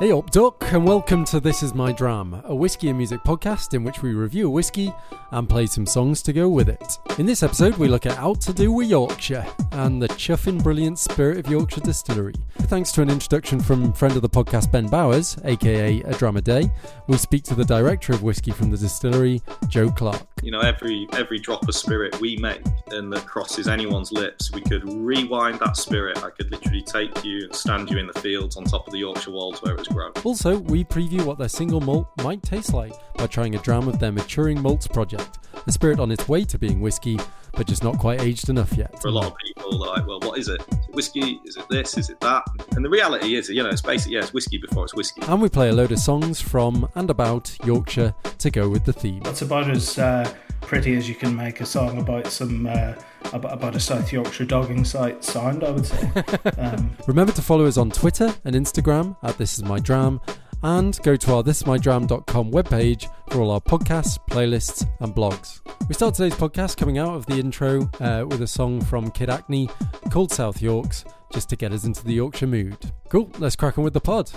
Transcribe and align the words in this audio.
Hey 0.00 0.12
up, 0.12 0.30
Duck, 0.30 0.64
and 0.72 0.86
welcome 0.86 1.26
to 1.26 1.40
This 1.40 1.62
Is 1.62 1.74
My 1.74 1.92
Dram, 1.92 2.40
a 2.46 2.54
whiskey 2.54 2.88
and 2.88 2.96
music 2.96 3.20
podcast 3.22 3.74
in 3.74 3.84
which 3.84 4.00
we 4.00 4.14
review 4.14 4.46
a 4.46 4.50
whiskey 4.50 4.94
and 5.30 5.46
play 5.46 5.66
some 5.66 5.84
songs 5.84 6.22
to 6.22 6.32
go 6.32 6.48
with 6.48 6.70
it. 6.70 6.98
In 7.18 7.26
this 7.26 7.42
episode, 7.42 7.76
we 7.76 7.86
look 7.86 8.06
at 8.06 8.16
Out 8.16 8.40
to 8.40 8.54
Do 8.54 8.72
with 8.72 8.88
Yorkshire 8.88 9.46
and 9.72 10.00
the 10.02 10.08
chuffing 10.08 10.62
brilliant 10.62 10.98
spirit 10.98 11.36
of 11.36 11.50
Yorkshire 11.50 11.82
Distillery. 11.82 12.34
Thanks 12.62 12.92
to 12.92 13.02
an 13.02 13.10
introduction 13.10 13.60
from 13.60 13.92
friend 13.92 14.16
of 14.16 14.22
the 14.22 14.28
podcast 14.30 14.72
Ben 14.72 14.86
Bowers, 14.86 15.36
aka 15.44 16.00
A 16.00 16.12
Dram 16.14 16.38
a 16.38 16.40
Day, 16.40 16.70
we 17.06 17.18
speak 17.18 17.44
to 17.44 17.54
the 17.54 17.64
director 17.66 18.14
of 18.14 18.22
whiskey 18.22 18.52
from 18.52 18.70
the 18.70 18.78
distillery, 18.78 19.42
Joe 19.68 19.90
Clark. 19.90 20.22
You 20.42 20.50
know, 20.50 20.60
every 20.60 21.08
every 21.12 21.38
drop 21.38 21.68
of 21.68 21.74
spirit 21.74 22.18
we 22.22 22.38
make 22.38 22.62
and 22.90 23.12
that 23.12 23.26
crosses 23.26 23.68
anyone's 23.68 24.12
lips, 24.12 24.50
we 24.50 24.62
could 24.62 24.82
rewind 24.90 25.60
that 25.60 25.76
spirit. 25.76 26.24
I 26.24 26.30
could 26.30 26.50
literally 26.50 26.80
take 26.80 27.22
you 27.22 27.44
and 27.44 27.54
stand 27.54 27.90
you 27.90 27.98
in 27.98 28.06
the 28.06 28.18
fields 28.20 28.56
on 28.56 28.64
top 28.64 28.86
of 28.86 28.92
the 28.94 29.00
Yorkshire 29.00 29.30
Wolds 29.30 29.60
where 29.62 29.74
it 29.74 29.78
was 29.78 29.89
grown. 29.90 30.12
Also, 30.24 30.58
we 30.58 30.84
preview 30.84 31.24
what 31.24 31.38
their 31.38 31.48
single 31.48 31.80
malt 31.80 32.08
might 32.22 32.42
taste 32.42 32.72
like 32.72 32.92
by 33.16 33.26
trying 33.26 33.54
a 33.54 33.58
dram 33.58 33.88
of 33.88 33.98
their 33.98 34.12
maturing 34.12 34.60
malts 34.60 34.86
project, 34.86 35.38
a 35.66 35.72
spirit 35.72 36.00
on 36.00 36.10
its 36.10 36.28
way 36.28 36.44
to 36.44 36.58
being 36.58 36.80
whiskey, 36.80 37.18
but 37.52 37.66
just 37.66 37.84
not 37.84 37.98
quite 37.98 38.20
aged 38.20 38.48
enough 38.48 38.76
yet. 38.76 39.00
For 39.02 39.08
a 39.08 39.10
lot 39.10 39.26
of 39.26 39.36
people, 39.38 39.78
like, 39.78 40.06
well, 40.06 40.20
what 40.20 40.38
is 40.38 40.48
it? 40.48 40.60
Is 40.60 40.86
it 40.88 40.94
whiskey? 40.94 41.40
Is 41.44 41.56
it 41.56 41.68
this? 41.68 41.98
Is 41.98 42.10
it 42.10 42.20
that? 42.20 42.44
And 42.76 42.84
the 42.84 42.90
reality 42.90 43.34
is, 43.34 43.48
you 43.48 43.62
know, 43.62 43.68
it's 43.68 43.82
basically, 43.82 44.14
yeah, 44.14 44.20
it's 44.20 44.32
whiskey 44.32 44.58
before 44.58 44.84
it's 44.84 44.94
whiskey. 44.94 45.22
And 45.26 45.42
we 45.42 45.48
play 45.48 45.68
a 45.68 45.72
load 45.72 45.92
of 45.92 45.98
songs 45.98 46.40
from 46.40 46.88
and 46.94 47.10
about 47.10 47.56
Yorkshire 47.64 48.14
to 48.38 48.50
go 48.50 48.68
with 48.68 48.84
the 48.84 48.92
theme. 48.92 49.20
That's 49.20 49.42
about 49.42 49.70
as 49.70 49.98
uh, 49.98 50.32
pretty 50.60 50.96
as 50.96 51.08
you 51.08 51.14
can 51.14 51.34
make 51.34 51.60
a 51.60 51.66
song 51.66 52.00
about 52.00 52.26
some 52.28 52.66
uh, 52.66 52.94
about, 53.32 53.52
about 53.52 53.76
a 53.76 53.80
South 53.80 54.12
Yorkshire 54.12 54.44
dogging 54.44 54.84
site 54.84 55.24
sound, 55.24 55.64
I 55.64 55.70
would 55.70 55.86
say. 55.86 56.10
Um, 56.58 56.96
Remember 57.06 57.32
to 57.32 57.42
follow 57.42 57.66
us 57.66 57.76
on 57.76 57.90
Twitter 57.90 58.34
and 58.44 58.54
Instagram 58.54 59.16
at 59.22 59.38
This 59.38 59.54
Is 59.58 59.64
My 59.64 59.78
Dram, 59.78 60.20
and 60.62 60.98
go 61.02 61.16
to 61.16 61.34
our 61.34 61.42
thisismydram.com 61.42 62.50
webpage 62.50 63.10
for 63.30 63.40
all 63.40 63.50
our 63.50 63.60
podcasts, 63.60 64.18
playlists, 64.30 64.86
and 65.00 65.14
blogs. 65.14 65.60
We 65.88 65.94
start 65.94 66.14
today's 66.14 66.34
podcast 66.34 66.76
coming 66.76 66.98
out 66.98 67.14
of 67.14 67.24
the 67.26 67.34
intro 67.38 67.90
uh, 68.00 68.26
with 68.28 68.42
a 68.42 68.46
song 68.46 68.80
from 68.82 69.10
Kid 69.10 69.30
Acne 69.30 69.68
called 70.10 70.32
South 70.32 70.60
Yorks, 70.60 71.04
just 71.32 71.48
to 71.50 71.56
get 71.56 71.72
us 71.72 71.84
into 71.84 72.04
the 72.04 72.12
Yorkshire 72.12 72.46
mood. 72.46 72.76
Cool, 73.08 73.30
let's 73.38 73.56
crack 73.56 73.78
on 73.78 73.84
with 73.84 73.94
the 73.94 74.00
pod. 74.00 74.30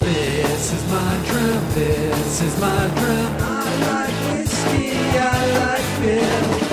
This 0.00 0.72
is 0.72 0.92
my 0.92 1.24
dram, 1.26 1.74
this 1.74 2.42
is 2.42 2.60
my 2.60 2.88
dram. 2.88 3.36
I 3.40 3.80
like 3.80 4.38
whiskey, 4.38 4.90
I 5.18 5.58
like 5.58 6.02
beer. 6.02 6.63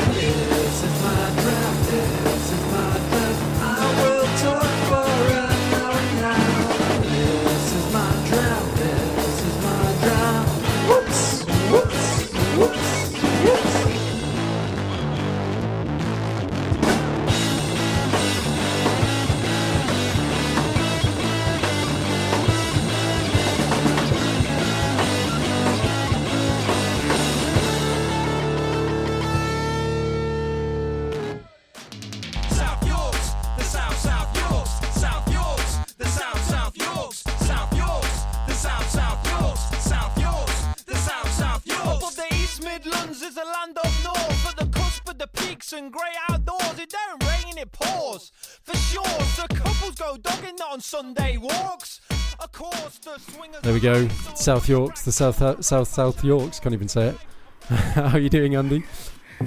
Midlands 43.21 43.37
is 43.37 43.43
a 43.43 43.45
land 43.45 43.77
of 43.77 44.03
north, 44.03 44.47
at 44.47 44.57
the 44.57 44.79
cusp 44.79 45.09
of 45.09 45.17
the 45.17 45.27
peaks 45.27 45.73
and 45.73 45.91
grey 45.91 46.13
outdoors. 46.29 46.79
It 46.79 46.89
don't 46.89 47.23
rain, 47.23 47.57
it 47.57 47.71
pours. 47.71 48.31
For 48.63 48.75
sure, 48.75 49.03
so 49.35 49.47
couples 49.47 49.95
go 49.95 50.17
dogging 50.17 50.55
not 50.57 50.73
on 50.73 50.81
Sunday 50.81 51.37
walks. 51.37 52.01
Of 52.39 52.51
course, 52.51 52.99
the 52.99 53.17
swingers. 53.19 53.61
There 53.61 53.73
we 53.73 53.79
go, 53.79 54.07
South 54.35 54.67
Yorks, 54.67 55.03
the 55.03 55.11
South 55.11 55.63
South 55.63 55.87
South 55.87 56.23
Yorks. 56.23 56.59
Can't 56.59 56.73
even 56.73 56.87
say 56.87 57.09
it. 57.09 57.17
How 57.69 58.15
are 58.15 58.19
you 58.19 58.29
doing, 58.29 58.55
Andy? 58.55 58.83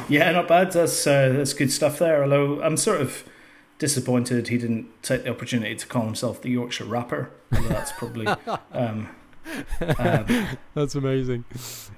yeah, 0.09 0.31
not 0.31 0.49
bad. 0.49 0.73
That's 0.73 1.07
uh, 1.07 1.31
that's 1.31 1.53
good 1.53 1.73
stuff 1.73 1.99
there. 1.99 2.23
Although 2.23 2.63
I'm 2.63 2.77
sort 2.77 3.01
of 3.01 3.25
disappointed 3.79 4.49
he 4.49 4.59
didn't 4.59 4.87
take 5.03 5.25
the 5.25 5.31
opportunity 5.31 5.75
to 5.75 5.87
call 5.87 6.05
himself 6.05 6.41
the 6.43 6.51
Yorkshire 6.51 6.85
Rapper. 6.85 7.31
Although 7.53 7.69
that's 7.69 7.93
probably 7.93 8.27
um, 8.73 9.09
um, 9.99 10.47
That's 10.75 10.95
amazing. 10.95 11.45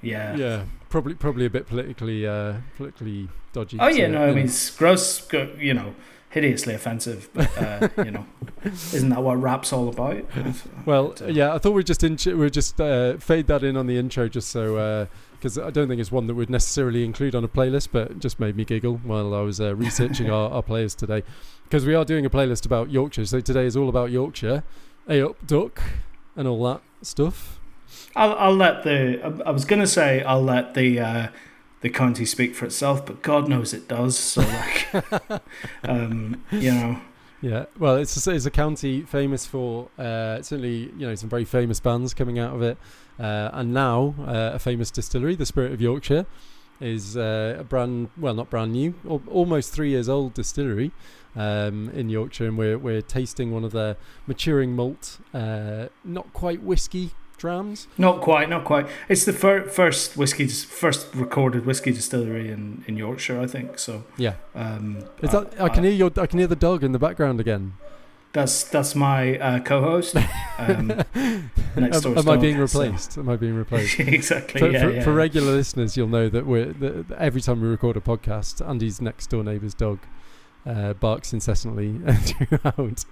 yeah. 0.01 0.35
Yeah, 0.35 0.63
probably 0.89 1.15
probably 1.15 1.45
a 1.45 1.49
bit 1.49 1.67
politically 1.67 2.25
uh, 2.27 2.55
politically 2.77 3.29
dodgy. 3.53 3.77
Oh 3.79 3.87
yeah, 3.87 4.07
no, 4.07 4.23
I 4.23 4.33
mean 4.33 4.45
it's 4.45 4.69
gross, 4.69 5.25
you 5.57 5.73
know, 5.73 5.95
hideously 6.29 6.73
offensive. 6.73 7.29
But 7.33 7.57
uh, 7.57 7.89
you 8.03 8.11
know, 8.11 8.25
isn't 8.63 9.09
that 9.09 9.21
what 9.23 9.35
rap's 9.41 9.71
all 9.73 9.89
about? 9.89 10.23
Well, 10.85 11.15
uh, 11.21 11.27
yeah, 11.27 11.53
I 11.53 11.57
thought 11.57 11.71
we'd 11.71 11.87
just 11.87 12.03
we'd 12.03 12.53
just 12.53 12.79
uh, 12.79 13.17
fade 13.17 13.47
that 13.47 13.63
in 13.63 13.77
on 13.77 13.87
the 13.87 13.97
intro, 13.97 14.27
just 14.27 14.49
so 14.49 15.07
because 15.37 15.57
I 15.57 15.69
don't 15.69 15.87
think 15.87 16.01
it's 16.01 16.11
one 16.11 16.27
that 16.27 16.35
we'd 16.35 16.49
necessarily 16.49 17.05
include 17.05 17.35
on 17.35 17.43
a 17.43 17.47
playlist, 17.47 17.89
but 17.91 18.11
it 18.11 18.19
just 18.19 18.39
made 18.39 18.55
me 18.55 18.65
giggle 18.65 18.97
while 18.97 19.33
I 19.33 19.41
was 19.41 19.61
uh, 19.61 19.75
researching 19.75 20.29
our, 20.31 20.49
our 20.49 20.63
players 20.63 20.95
today, 20.95 21.23
because 21.63 21.85
we 21.85 21.93
are 21.93 22.03
doing 22.03 22.25
a 22.25 22.29
playlist 22.29 22.65
about 22.65 22.89
Yorkshire. 22.89 23.25
So 23.25 23.39
today 23.39 23.65
is 23.65 23.77
all 23.77 23.89
about 23.89 24.09
Yorkshire, 24.09 24.63
a 25.07 25.21
up 25.21 25.45
duck, 25.45 25.81
and 26.35 26.47
all 26.47 26.63
that 26.63 26.81
stuff. 27.01 27.59
I'll, 28.15 28.33
I'll 28.35 28.55
let 28.55 28.83
the. 28.83 29.21
I- 29.23 29.49
I 29.49 29.51
was 29.51 29.65
gonna 29.65 29.87
say 29.87 30.23
I'll 30.23 30.43
let 30.43 30.73
the 30.73 30.99
uh, 30.99 31.27
the 31.81 31.89
county 31.89 32.25
speak 32.25 32.55
for 32.55 32.65
itself, 32.65 33.05
but 33.05 33.21
God 33.21 33.47
knows 33.47 33.73
it 33.73 33.87
does. 33.87 34.17
So 34.17 34.41
like, 34.41 34.87
um, 35.83 36.43
you 36.51 36.71
know, 36.71 36.99
Yeah, 37.41 37.65
well, 37.77 37.95
it's 37.97 38.25
a, 38.27 38.31
it's 38.31 38.45
a 38.45 38.51
county 38.51 39.01
famous 39.01 39.45
for 39.45 39.89
uh, 39.97 40.41
certainly 40.41 40.91
you 40.97 41.07
know 41.07 41.15
some 41.15 41.29
very 41.29 41.45
famous 41.45 41.79
bands 41.79 42.13
coming 42.13 42.39
out 42.39 42.55
of 42.55 42.61
it, 42.61 42.77
uh, 43.19 43.49
and 43.53 43.73
now 43.73 44.15
uh, 44.21 44.51
a 44.55 44.59
famous 44.59 44.89
distillery, 44.91 45.35
the 45.35 45.45
Spirit 45.45 45.71
of 45.71 45.79
Yorkshire, 45.81 46.25
is 46.81 47.15
uh, 47.15 47.57
a 47.59 47.63
brand 47.63 48.09
well 48.17 48.33
not 48.33 48.49
brand 48.49 48.71
new, 48.73 48.95
al- 49.07 49.21
almost 49.29 49.71
three 49.71 49.91
years 49.91 50.09
old 50.09 50.33
distillery 50.33 50.91
um, 51.37 51.89
in 51.93 52.09
Yorkshire, 52.09 52.47
and 52.47 52.57
we're 52.57 52.77
we're 52.77 53.01
tasting 53.01 53.51
one 53.51 53.63
of 53.63 53.71
their 53.71 53.95
maturing 54.25 54.75
malt, 54.75 55.19
uh, 55.33 55.87
not 56.03 56.33
quite 56.33 56.61
whiskey 56.63 57.11
drams. 57.37 57.87
not 57.99 58.19
quite, 58.21 58.49
not 58.49 58.65
quite. 58.65 58.87
It's 59.07 59.23
the 59.23 59.33
fir- 59.33 59.67
first 59.69 60.17
whiskey, 60.17 60.47
first 60.47 61.07
recorded 61.13 61.65
whiskey 61.67 61.91
distillery 61.91 62.49
in, 62.49 62.83
in 62.87 62.97
Yorkshire, 62.97 63.39
I 63.39 63.45
think. 63.45 63.77
So 63.77 64.03
Yeah, 64.17 64.33
um, 64.55 65.03
is 65.21 65.31
that 65.31 65.61
I 65.61 65.69
can 65.69 65.83
hear 65.83 65.93
your 65.93 66.11
I 66.17 66.25
can 66.25 66.39
hear 66.39 66.47
the 66.47 66.55
dog 66.55 66.83
in 66.83 66.91
the 66.91 66.99
background 66.99 67.39
again. 67.39 67.73
That's 68.33 68.63
that's 68.63 68.93
my 68.95 69.37
uh, 69.39 69.59
co-host. 69.59 70.15
Um, 70.59 70.87
next 71.75 72.03
am, 72.03 72.17
am 72.17 72.27
I 72.27 72.35
being 72.35 72.55
so- 72.55 72.61
replaced? 72.61 73.15
Am 73.19 73.29
I 73.29 73.35
being 73.35 73.53
replaced? 73.63 73.99
exactly. 73.99 74.59
for, 74.59 74.71
yeah, 74.71 74.81
for, 74.81 74.91
yeah. 74.91 75.03
for 75.03 75.13
regular 75.13 75.53
listeners, 75.53 75.95
you'll 75.95 76.07
know 76.07 76.29
that 76.29 76.47
we're 76.47 76.73
that 76.73 77.11
every 77.11 77.41
time 77.41 77.61
we 77.61 77.67
record 77.67 77.95
a 77.95 77.99
podcast, 78.01 78.67
Andy's 78.67 78.99
next 78.99 79.29
door 79.29 79.43
neighbour's 79.43 79.75
dog 79.75 79.99
uh, 80.67 80.93
barks 80.93 81.33
incessantly 81.33 81.97
throughout. 82.13 83.05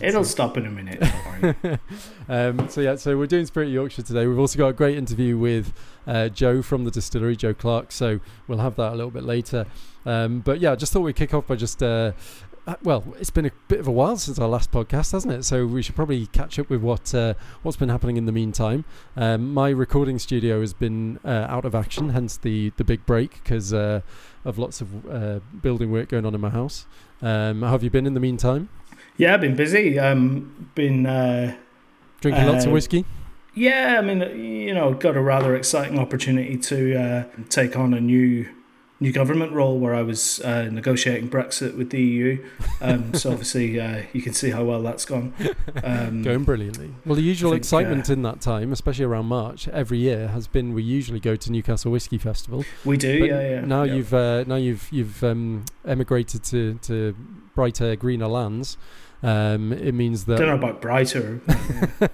It'll 0.00 0.24
stop 0.24 0.56
in 0.56 0.66
a 0.66 0.70
minute. 0.70 1.02
Um, 2.28 2.68
so 2.68 2.80
yeah, 2.80 2.94
so 2.94 3.18
we're 3.18 3.26
doing 3.26 3.46
Spirit 3.46 3.68
Yorkshire 3.68 4.02
today. 4.02 4.26
We've 4.26 4.38
also 4.38 4.56
got 4.56 4.68
a 4.68 4.72
great 4.72 4.96
interview 4.96 5.36
with 5.36 5.72
uh, 6.06 6.28
Joe 6.28 6.62
from 6.62 6.84
the 6.84 6.90
distillery, 6.90 7.34
Joe 7.36 7.52
Clark. 7.52 7.90
So 7.90 8.20
we'll 8.46 8.58
have 8.58 8.76
that 8.76 8.92
a 8.92 8.94
little 8.94 9.10
bit 9.10 9.24
later. 9.24 9.66
Um, 10.06 10.40
but 10.40 10.60
yeah, 10.60 10.72
I 10.72 10.76
just 10.76 10.92
thought 10.92 11.00
we'd 11.00 11.16
kick 11.16 11.34
off 11.34 11.48
by 11.48 11.56
just. 11.56 11.82
Uh, 11.82 12.12
well, 12.82 13.04
it's 13.18 13.30
been 13.30 13.46
a 13.46 13.50
bit 13.68 13.80
of 13.80 13.86
a 13.88 13.90
while 13.90 14.16
since 14.16 14.38
our 14.38 14.48
last 14.48 14.70
podcast, 14.70 15.12
hasn't 15.12 15.32
it? 15.32 15.44
So 15.44 15.66
we 15.66 15.82
should 15.82 15.96
probably 15.96 16.26
catch 16.26 16.58
up 16.58 16.70
with 16.70 16.80
what 16.80 17.14
uh, 17.14 17.34
what's 17.62 17.76
been 17.76 17.88
happening 17.88 18.16
in 18.16 18.26
the 18.26 18.32
meantime. 18.32 18.84
Um, 19.16 19.52
my 19.52 19.70
recording 19.70 20.18
studio 20.18 20.60
has 20.60 20.72
been 20.72 21.18
uh, 21.24 21.46
out 21.48 21.64
of 21.64 21.74
action, 21.74 22.10
hence 22.10 22.36
the 22.36 22.72
the 22.76 22.84
big 22.84 23.04
break 23.06 23.42
because 23.42 23.72
uh, 23.74 24.00
of 24.44 24.58
lots 24.58 24.80
of 24.80 25.06
uh, 25.10 25.40
building 25.60 25.90
work 25.90 26.08
going 26.08 26.24
on 26.24 26.34
in 26.34 26.40
my 26.40 26.50
house. 26.50 26.86
Um, 27.20 27.62
how 27.62 27.70
have 27.70 27.82
you 27.82 27.90
been 27.90 28.06
in 28.06 28.14
the 28.14 28.20
meantime? 28.20 28.68
yeah, 29.16 29.34
I've 29.34 29.40
been 29.40 29.56
busy. 29.56 29.98
Um, 29.98 30.70
been 30.74 31.04
uh, 31.06 31.54
Drinking 32.20 32.46
lots 32.46 32.64
of 32.64 32.70
Uh, 32.70 32.74
whiskey. 32.74 33.04
yeah. 33.54 33.96
I 33.98 34.02
mean, 34.02 34.20
you 34.40 34.72
know, 34.72 34.94
got 34.94 35.16
a 35.16 35.20
rather 35.20 35.54
exciting 35.56 35.98
opportunity 35.98 36.56
to 36.56 36.94
uh, 36.96 37.24
take 37.48 37.76
on 37.76 37.92
a 37.92 38.00
new 38.00 38.48
new 39.02 39.12
government 39.12 39.52
role 39.52 39.78
where 39.78 39.94
I 39.94 40.02
was 40.02 40.40
uh, 40.40 40.68
negotiating 40.70 41.28
Brexit 41.28 41.76
with 41.76 41.90
the 41.90 42.00
EU. 42.00 42.44
Um, 42.80 43.12
so 43.14 43.30
obviously, 43.32 43.78
uh, 43.80 44.04
you 44.12 44.22
can 44.22 44.32
see 44.32 44.50
how 44.50 44.64
well 44.64 44.82
that's 44.82 45.04
gone. 45.04 45.34
Um, 45.82 46.22
Going 46.22 46.44
brilliantly. 46.44 46.94
Well, 47.04 47.16
the 47.16 47.22
usual 47.22 47.50
think, 47.50 47.60
excitement 47.60 48.08
uh, 48.08 48.14
in 48.14 48.22
that 48.22 48.40
time, 48.40 48.72
especially 48.72 49.04
around 49.04 49.26
March, 49.26 49.68
every 49.68 49.98
year 49.98 50.28
has 50.28 50.46
been 50.46 50.72
we 50.72 50.82
usually 50.82 51.20
go 51.20 51.36
to 51.36 51.52
Newcastle 51.52 51.90
Whiskey 51.90 52.18
Festival. 52.18 52.64
we 52.84 52.96
do, 52.96 53.20
But 53.20 53.28
yeah, 53.28 53.50
yeah. 53.50 53.60
Now 53.64 53.82
yeah. 53.82 53.94
you've 53.94 54.14
uh, 54.14 54.44
now 54.46 54.56
you've 54.56 54.88
you've 54.92 55.22
um, 55.24 55.64
emigrated 55.84 56.44
to 56.44 56.78
to 56.82 57.14
brighter, 57.54 57.96
greener 57.96 58.28
lands. 58.28 58.76
Um, 59.22 59.72
it 59.72 59.92
means 59.92 60.24
that. 60.24 60.34
I 60.34 60.38
don't 60.38 60.48
know 60.48 60.68
about 60.68 60.80
brighter. 60.80 61.40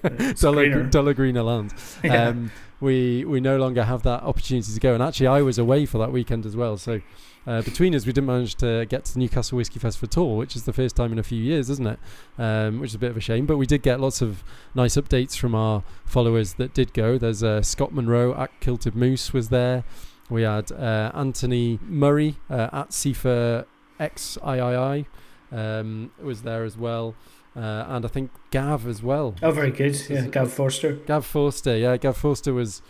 It's 0.04 0.42
duller, 0.42 0.64
greener. 0.68 0.82
duller 0.84 1.14
greener 1.14 1.42
lands. 1.42 1.96
Yeah. 2.04 2.34
We 2.80 3.24
we 3.24 3.40
no 3.40 3.56
longer 3.56 3.84
have 3.84 4.02
that 4.04 4.22
opportunity 4.22 4.72
to 4.72 4.80
go. 4.80 4.94
And 4.94 5.02
actually, 5.02 5.26
I 5.26 5.42
was 5.42 5.58
away 5.58 5.86
for 5.86 5.98
that 5.98 6.12
weekend 6.12 6.46
as 6.46 6.56
well. 6.56 6.76
So 6.76 7.00
uh, 7.46 7.62
between 7.62 7.94
us, 7.94 8.06
we 8.06 8.12
didn't 8.12 8.26
manage 8.26 8.54
to 8.56 8.86
get 8.86 9.04
to 9.06 9.14
the 9.14 9.20
Newcastle 9.20 9.56
Whisky 9.56 9.78
Festival 9.78 10.08
at 10.10 10.18
all, 10.18 10.36
which 10.36 10.54
is 10.54 10.64
the 10.64 10.72
first 10.72 10.94
time 10.94 11.12
in 11.12 11.18
a 11.18 11.22
few 11.22 11.42
years, 11.42 11.70
isn't 11.70 11.86
it? 11.86 11.98
Um, 12.38 12.80
which 12.80 12.90
is 12.90 12.94
a 12.94 12.98
bit 12.98 13.10
of 13.10 13.16
a 13.16 13.20
shame. 13.20 13.46
But 13.46 13.56
we 13.56 13.66
did 13.66 13.82
get 13.82 14.00
lots 14.00 14.22
of 14.22 14.44
nice 14.74 14.96
updates 14.96 15.36
from 15.36 15.54
our 15.54 15.82
followers 16.04 16.54
that 16.54 16.74
did 16.74 16.92
go. 16.92 17.18
There's 17.18 17.42
uh, 17.42 17.62
Scott 17.62 17.92
Monroe 17.92 18.34
at 18.34 18.60
Kilted 18.60 18.94
Moose 18.94 19.32
was 19.32 19.48
there. 19.48 19.84
We 20.30 20.42
had 20.42 20.70
uh, 20.70 21.10
Anthony 21.14 21.78
Murray 21.82 22.36
uh, 22.50 22.68
at 22.72 22.90
Cifa 22.90 23.64
XIII 23.98 25.06
um, 25.52 26.10
was 26.22 26.42
there 26.42 26.64
as 26.64 26.76
well. 26.76 27.14
Uh, 27.56 27.84
and 27.88 28.04
I 28.04 28.08
think 28.08 28.30
Gav 28.50 28.86
as 28.86 29.02
well. 29.02 29.34
Oh, 29.42 29.50
very 29.50 29.70
good. 29.70 30.00
Yeah, 30.08 30.26
Gav 30.26 30.52
Forster. 30.52 30.92
Gav 30.92 31.26
Forster, 31.26 31.76
yeah, 31.76 31.96
Gav 31.96 32.16
Forster 32.16 32.54
was 32.54 32.82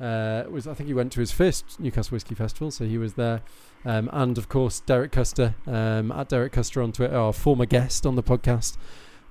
uh, 0.00 0.44
was 0.50 0.66
I 0.66 0.74
think 0.74 0.88
he 0.88 0.94
went 0.94 1.12
to 1.12 1.20
his 1.20 1.30
first 1.32 1.78
Newcastle 1.78 2.14
Whisky 2.14 2.34
Festival, 2.34 2.70
so 2.70 2.84
he 2.84 2.98
was 2.98 3.14
there, 3.14 3.42
um, 3.84 4.08
and 4.12 4.38
of 4.38 4.48
course 4.48 4.80
Derek 4.80 5.12
Custer 5.12 5.54
um, 5.66 6.10
at 6.12 6.28
Derek 6.28 6.52
Custer 6.52 6.82
on 6.82 6.92
Twitter, 6.92 7.16
our 7.16 7.32
former 7.32 7.66
guest 7.66 8.06
on 8.06 8.16
the 8.16 8.22
podcast, 8.22 8.76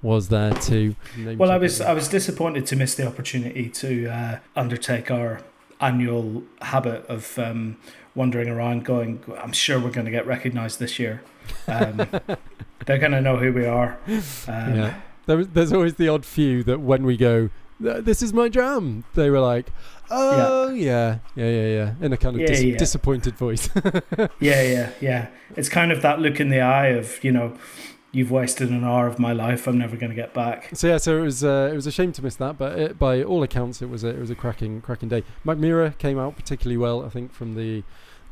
was 0.01 0.29
there 0.29 0.53
too. 0.53 0.95
Well, 1.37 1.51
I 1.51 1.57
was. 1.57 1.81
I 1.81 1.93
was 1.93 2.07
disappointed 2.07 2.65
to 2.67 2.75
miss 2.75 2.95
the 2.95 3.07
opportunity 3.07 3.69
to 3.69 4.07
uh, 4.07 4.39
undertake 4.55 5.11
our 5.11 5.41
annual 5.81 6.43
habit 6.61 7.05
of 7.07 7.37
um, 7.39 7.77
wandering 8.15 8.49
around, 8.49 8.85
going. 8.85 9.23
I'm 9.41 9.53
sure 9.53 9.79
we're 9.79 9.91
going 9.91 10.05
to 10.05 10.11
get 10.11 10.27
recognised 10.27 10.79
this 10.79 10.99
year. 10.99 11.21
Um, 11.67 12.07
they're 12.85 12.97
going 12.97 13.11
to 13.11 13.21
know 13.21 13.37
who 13.37 13.53
we 13.53 13.65
are. 13.65 13.97
Um, 14.07 14.75
yeah. 14.75 14.99
There 15.25 15.45
there's 15.45 15.71
always 15.73 15.95
the 15.95 16.07
odd 16.07 16.25
few 16.25 16.63
that 16.63 16.79
when 16.79 17.05
we 17.05 17.15
go, 17.17 17.49
this 17.79 18.21
is 18.21 18.33
my 18.33 18.49
dram, 18.49 19.03
they 19.13 19.29
were 19.29 19.39
like, 19.39 19.71
oh 20.09 20.69
yeah, 20.69 21.19
yeah, 21.35 21.45
yeah, 21.45 21.49
yeah, 21.49 21.67
yeah. 21.67 21.93
in 22.05 22.11
a 22.13 22.17
kind 22.17 22.35
of 22.35 22.41
Yeah, 22.41 22.47
dis- 22.47 22.63
yeah. 22.63 22.77
disappointed 22.77 23.35
voice. 23.37 23.69
Yeah, 24.39 24.61
yeah, 24.63 24.91
yeah. 24.99 25.27
It's 25.55 25.69
kind 25.69 25.91
of 25.91 26.01
that 26.01 26.19
look 26.19 26.39
in 26.39 26.49
the 26.49 26.61
eye 26.61 26.87
of 26.87 27.23
you 27.23 27.31
know, 27.31 27.55
you've 28.11 28.31
wasted 28.31 28.69
an 28.71 28.83
hour 28.83 29.05
of 29.07 29.19
my 29.19 29.33
life. 29.33 29.67
I'm 29.67 29.77
never 29.77 29.95
going 29.97 30.09
to 30.09 30.15
get 30.15 30.33
back. 30.33 30.69
So 30.73 30.87
yeah, 30.87 30.97
so 30.97 31.17
it 31.19 31.21
was 31.21 31.43
uh, 31.43 31.69
it 31.71 31.75
was 31.75 31.85
a 31.87 31.91
shame 31.91 32.11
to 32.13 32.23
miss 32.23 32.35
that, 32.37 32.57
but 32.57 32.79
it, 32.79 32.99
by 32.99 33.21
all 33.23 33.43
accounts, 33.43 33.81
it 33.83 33.89
was 33.89 34.03
a, 34.03 34.09
it 34.09 34.19
was 34.19 34.31
a 34.31 34.35
cracking 34.35 34.81
cracking 34.81 35.09
day. 35.09 35.23
Mackmyra 35.45 35.95
came 35.99 36.17
out 36.17 36.35
particularly 36.35 36.77
well, 36.77 37.05
I 37.05 37.09
think, 37.09 37.33
from 37.33 37.55
the 37.55 37.83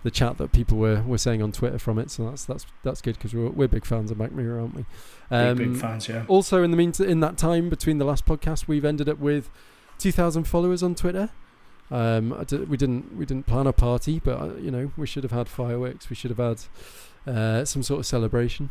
the 0.04 0.12
chat 0.12 0.38
that 0.38 0.52
people 0.52 0.78
were, 0.78 1.02
were 1.04 1.18
saying 1.18 1.42
on 1.42 1.52
Twitter 1.52 1.80
from 1.80 1.98
it. 2.00 2.12
So 2.12 2.30
that's 2.30 2.46
that's 2.46 2.66
that's 2.84 3.02
good 3.02 3.16
because 3.16 3.34
we're, 3.34 3.50
we're 3.50 3.68
big 3.68 3.86
fans 3.86 4.12
of 4.12 4.18
Mackmyra, 4.18 4.62
aren't 4.62 4.76
we? 4.76 4.86
Big, 5.30 5.58
big 5.58 5.68
Um, 5.68 5.76
fans, 5.76 6.08
yeah. 6.08 6.24
also, 6.28 6.64
in 6.64 6.72
the 6.72 6.78
mean 6.78 6.94
in 7.00 7.20
that 7.22 7.38
time 7.38 7.70
between 7.70 7.98
the 7.98 8.06
last 8.06 8.26
podcast, 8.26 8.68
we've 8.68 8.86
ended 8.86 9.10
up 9.10 9.20
with 9.20 9.50
two 9.98 10.12
thousand 10.12 10.46
followers 10.46 10.82
on 10.84 10.96
Twitter. 10.96 11.30
Um, 11.90 12.34
I 12.34 12.44
we 12.56 12.78
didn't 12.78 13.16
we 13.18 13.26
didn't 13.26 13.48
plan 13.48 13.66
a 13.66 13.74
party, 13.74 14.20
but 14.24 14.40
uh, 14.42 14.54
you 14.56 14.72
know 14.72 14.92
we 14.98 15.08
should 15.08 15.24
have 15.24 15.32
had 15.32 15.48
fireworks. 15.50 16.10
We 16.10 16.16
should 16.16 16.32
have 16.38 16.38
had 17.26 17.34
uh, 17.34 17.66
some 17.66 17.82
sort 17.84 18.00
of 18.02 18.06
celebration. 18.06 18.70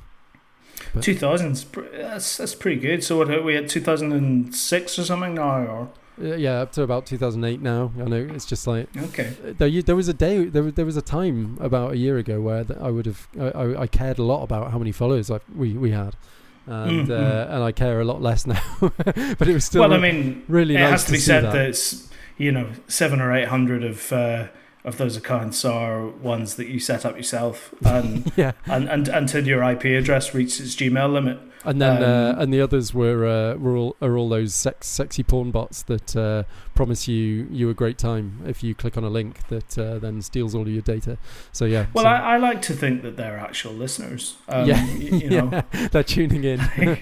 Two 1.01 1.15
thousands. 1.15 1.65
That's 1.93 2.37
that's 2.37 2.55
pretty 2.55 2.79
good. 2.81 3.03
So 3.03 3.17
what 3.17 3.31
are 3.31 3.43
we 3.43 3.57
at 3.57 3.69
2006 3.71 4.99
or 4.99 5.05
something 5.05 5.35
now? 5.35 5.59
Or 5.67 5.89
Uh, 6.21 6.35
yeah, 6.37 6.61
up 6.61 6.73
to 6.73 6.83
about 6.83 7.05
2008 7.07 7.61
now. 7.61 7.93
I 8.01 8.05
know 8.05 8.17
it's 8.35 8.47
just 8.47 8.67
like 8.67 8.89
okay. 8.97 9.37
There, 9.59 9.69
you- 9.69 9.83
there 9.83 9.97
was 9.97 10.09
a 10.09 10.15
day, 10.15 10.45
there, 10.47 10.63
was- 10.63 10.75
there 10.75 10.87
was 10.87 10.97
a 10.97 11.03
time 11.03 11.59
about 11.61 11.93
a 11.93 11.97
year 11.97 12.17
ago 12.19 12.41
where 12.41 12.65
I 12.81 12.91
would 12.91 13.05
have, 13.07 13.29
I, 13.39 13.83
I, 13.83 13.87
cared 13.87 14.19
a 14.19 14.23
lot 14.23 14.43
about 14.43 14.71
how 14.73 14.79
many 14.79 14.93
followers 14.93 15.31
I, 15.31 15.41
we 15.55 15.75
we 15.75 15.91
had, 15.91 16.17
and 16.67 17.09
Mm, 17.09 17.11
uh, 17.11 17.47
mm. 17.47 17.55
and 17.55 17.63
I 17.63 17.73
care 17.73 18.01
a 18.01 18.05
lot 18.05 18.23
less 18.23 18.47
now. 18.55 18.63
but 18.81 19.47
it 19.49 19.53
was 19.55 19.65
still 19.67 19.83
well, 19.83 19.93
I 19.93 19.99
mean, 19.99 20.43
really 20.49 20.75
it 20.75 20.81
nice 20.81 20.91
has 20.91 21.05
to 21.07 21.13
be 21.13 21.19
see 21.19 21.25
said 21.27 21.45
that. 21.45 21.53
that. 21.53 21.67
it's 21.69 22.09
you 22.39 22.51
know 22.51 22.71
seven 22.89 23.21
or 23.21 23.35
eight 23.35 23.49
hundred 23.49 23.85
of 23.85 24.11
uh, 24.13 24.47
of 24.85 24.97
those 24.99 25.17
accounts 25.17 25.65
are 25.65 26.07
ones 26.07 26.55
that 26.57 26.69
you 26.69 26.79
set 26.81 27.05
up 27.05 27.17
yourself, 27.17 27.75
and 27.85 28.33
yeah, 28.37 28.53
and, 28.67 28.89
and 28.89 29.09
until 29.09 29.47
your 29.47 29.63
IP 29.63 29.85
address 29.85 30.33
reaches 30.35 30.61
its 30.61 30.77
Gmail 30.77 31.13
limit. 31.13 31.39
And 31.67 31.81
then 31.83 32.03
uh, 32.03 32.33
Um, 32.37 32.43
and 32.43 32.55
the 32.55 32.61
others 32.61 32.95
were 32.95 33.27
uh, 33.27 33.57
were 33.59 33.77
all 33.77 33.97
are 34.01 34.17
all 34.17 34.29
those 34.29 34.55
sex, 34.55 34.87
sexy 34.87 35.23
porn 35.23 35.51
bots 35.51 35.83
that 35.83 36.17
uh, 36.17 36.45
promise 36.75 37.07
you 37.09 37.47
you 37.51 37.69
a 37.69 37.75
great 37.75 37.99
time 37.99 38.41
if 38.47 38.63
you 38.63 38.75
click 38.75 38.97
on 38.97 39.05
a 39.05 39.11
link 39.11 39.49
that 39.49 39.77
uh, 39.79 39.99
then 39.99 40.23
steals 40.23 40.55
all 40.55 40.63
of 40.63 40.69
your 40.69 40.83
data. 40.83 41.19
So 41.53 41.65
yeah, 41.65 41.87
Well, 41.93 42.05
so- 42.05 42.09
I, 42.09 42.35
I 42.35 42.37
like 42.39 42.63
to 42.63 42.73
think 42.73 43.03
that 43.03 43.17
they're 43.17 43.39
actual 43.39 43.73
listeners. 43.73 44.37
Um, 44.49 44.67
yeah, 44.69 44.87
you 44.95 45.31
know, 45.31 45.51
yeah, 45.73 45.89
they're 45.89 46.03
tuning 46.05 46.45
in. 46.45 46.61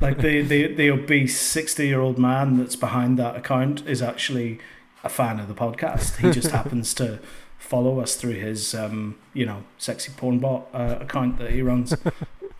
like 0.00 0.18
the, 0.20 0.42
the, 0.42 0.74
the 0.74 0.90
obese 0.90 1.38
60 1.40 1.86
year 1.86 2.00
old 2.00 2.18
man 2.18 2.56
that's 2.58 2.76
behind 2.76 3.18
that 3.18 3.36
account 3.36 3.86
is 3.86 4.00
actually 4.02 4.58
a 5.02 5.08
fan 5.08 5.38
of 5.40 5.48
the 5.48 5.54
podcast. 5.54 6.16
He 6.16 6.30
just 6.30 6.50
happens 6.58 6.94
to 6.94 7.18
follow 7.58 7.98
us 8.00 8.14
through 8.16 8.34
his, 8.34 8.74
um, 8.74 9.16
you 9.32 9.44
know, 9.46 9.64
sexy 9.78 10.12
porn 10.16 10.38
bot 10.38 10.66
uh, 10.72 10.98
account 11.00 11.38
that 11.38 11.50
he 11.50 11.62
runs 11.62 11.94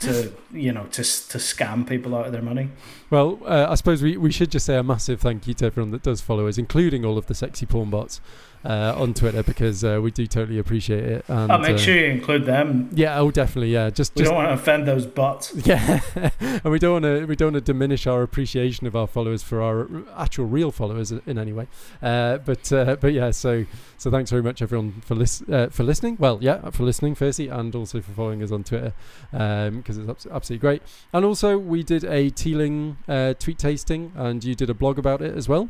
to, 0.01 0.33
you 0.53 0.73
know, 0.73 0.85
to, 0.85 1.03
to 1.03 1.39
scam 1.39 1.89
people 1.89 2.15
out 2.15 2.27
of 2.27 2.33
their 2.33 2.43
money. 2.43 2.69
Well, 3.11 3.41
uh, 3.45 3.67
I 3.69 3.75
suppose 3.75 4.03
we, 4.03 4.17
we 4.17 4.33
should 4.33 4.51
just 4.51 4.67
say 4.67 4.77
a 4.77 4.83
massive 4.83 5.21
thank 5.21 5.47
you 5.47 5.55
to 5.55 5.67
everyone 5.67 5.91
that 5.93 6.03
does 6.03 6.21
follow 6.21 6.47
us, 6.47 6.59
including 6.59 7.05
all 7.05 7.17
of 7.17 7.27
the 7.27 7.35
sexy 7.35 7.67
porn 7.67 7.91
bots 7.91 8.21
uh, 8.65 8.95
on 8.97 9.15
Twitter, 9.15 9.43
because 9.43 9.85
uh, 9.85 10.01
we 10.03 10.11
do 10.11 10.27
totally 10.27 10.59
appreciate 10.59 11.05
it. 11.05 11.25
And, 11.29 11.53
I'll 11.53 11.59
make 11.59 11.77
uh, 11.77 11.79
sure 11.79 11.97
you 11.97 12.07
include 12.07 12.47
them. 12.47 12.91
Yeah, 12.93 13.19
oh, 13.19 13.31
definitely. 13.31 13.73
Yeah, 13.73 13.91
just 13.91 14.15
We 14.15 14.21
just 14.21 14.31
don't 14.31 14.37
want 14.37 14.49
to 14.49 14.55
offend 14.55 14.87
those 14.87 15.07
bots. 15.07 15.55
yeah, 15.65 16.01
and 16.41 16.65
we 16.65 16.79
don't 16.79 17.03
want 17.03 17.05
to 17.05 17.27
we 17.27 17.37
don't 17.37 17.53
want 17.53 17.65
to 17.65 17.73
diminish 17.73 18.07
our 18.07 18.23
appreciation 18.23 18.87
of 18.87 18.97
our 18.97 19.07
followers 19.07 19.43
for 19.43 19.63
our 19.63 19.89
actual 20.17 20.47
real 20.47 20.71
followers 20.71 21.13
in 21.13 21.39
any 21.39 21.53
way. 21.53 21.69
Uh, 22.03 22.39
but 22.39 22.73
uh, 22.73 22.97
but 23.01 23.13
yeah, 23.13 23.31
so 23.31 23.65
so 23.99 24.11
thanks 24.11 24.31
very 24.31 24.43
much 24.43 24.63
everyone 24.63 25.03
for 25.05 25.15
lis- 25.15 25.43
uh, 25.51 25.69
for 25.71 25.83
listening. 25.83 26.17
Well, 26.19 26.39
yeah, 26.41 26.71
for 26.71 26.85
listening 26.85 27.15
firstly, 27.15 27.49
and 27.49 27.75
also 27.75 28.01
for 28.01 28.13
following 28.13 28.43
us 28.43 28.51
on 28.51 28.65
Twitter 28.65 28.93
because 29.31 29.99
it's 29.99 30.27
absolutely 30.27 30.59
great. 30.59 30.83
And 31.13 31.25
also 31.25 31.59
we 31.59 31.83
did 31.83 32.05
a 32.05 32.31
Teeling 32.31 32.97
uh, 33.09 33.35
tweet 33.35 33.59
tasting, 33.59 34.13
and 34.17 34.43
you 34.43 34.55
did 34.55 34.71
a 34.71 34.75
blog 34.75 34.99
about 34.99 35.23
it 35.23 35.37
as 35.37 35.49
well. 35.49 35.69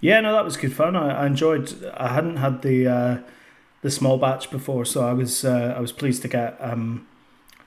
Yeah, 0.00 0.20
no, 0.20 0.32
that 0.32 0.44
was 0.44 0.56
good 0.56 0.72
fun. 0.72 0.96
I, 0.96 1.22
I 1.22 1.26
enjoyed. 1.26 1.72
I 1.94 2.08
hadn't 2.08 2.36
had 2.36 2.62
the 2.62 2.86
uh, 2.86 3.18
the 3.82 3.90
small 3.90 4.18
batch 4.18 4.50
before, 4.50 4.84
so 4.84 5.06
I 5.06 5.12
was 5.12 5.44
uh, 5.44 5.74
I 5.76 5.80
was 5.80 5.92
pleased 5.92 6.22
to 6.22 6.28
get 6.28 6.56
um, 6.60 7.06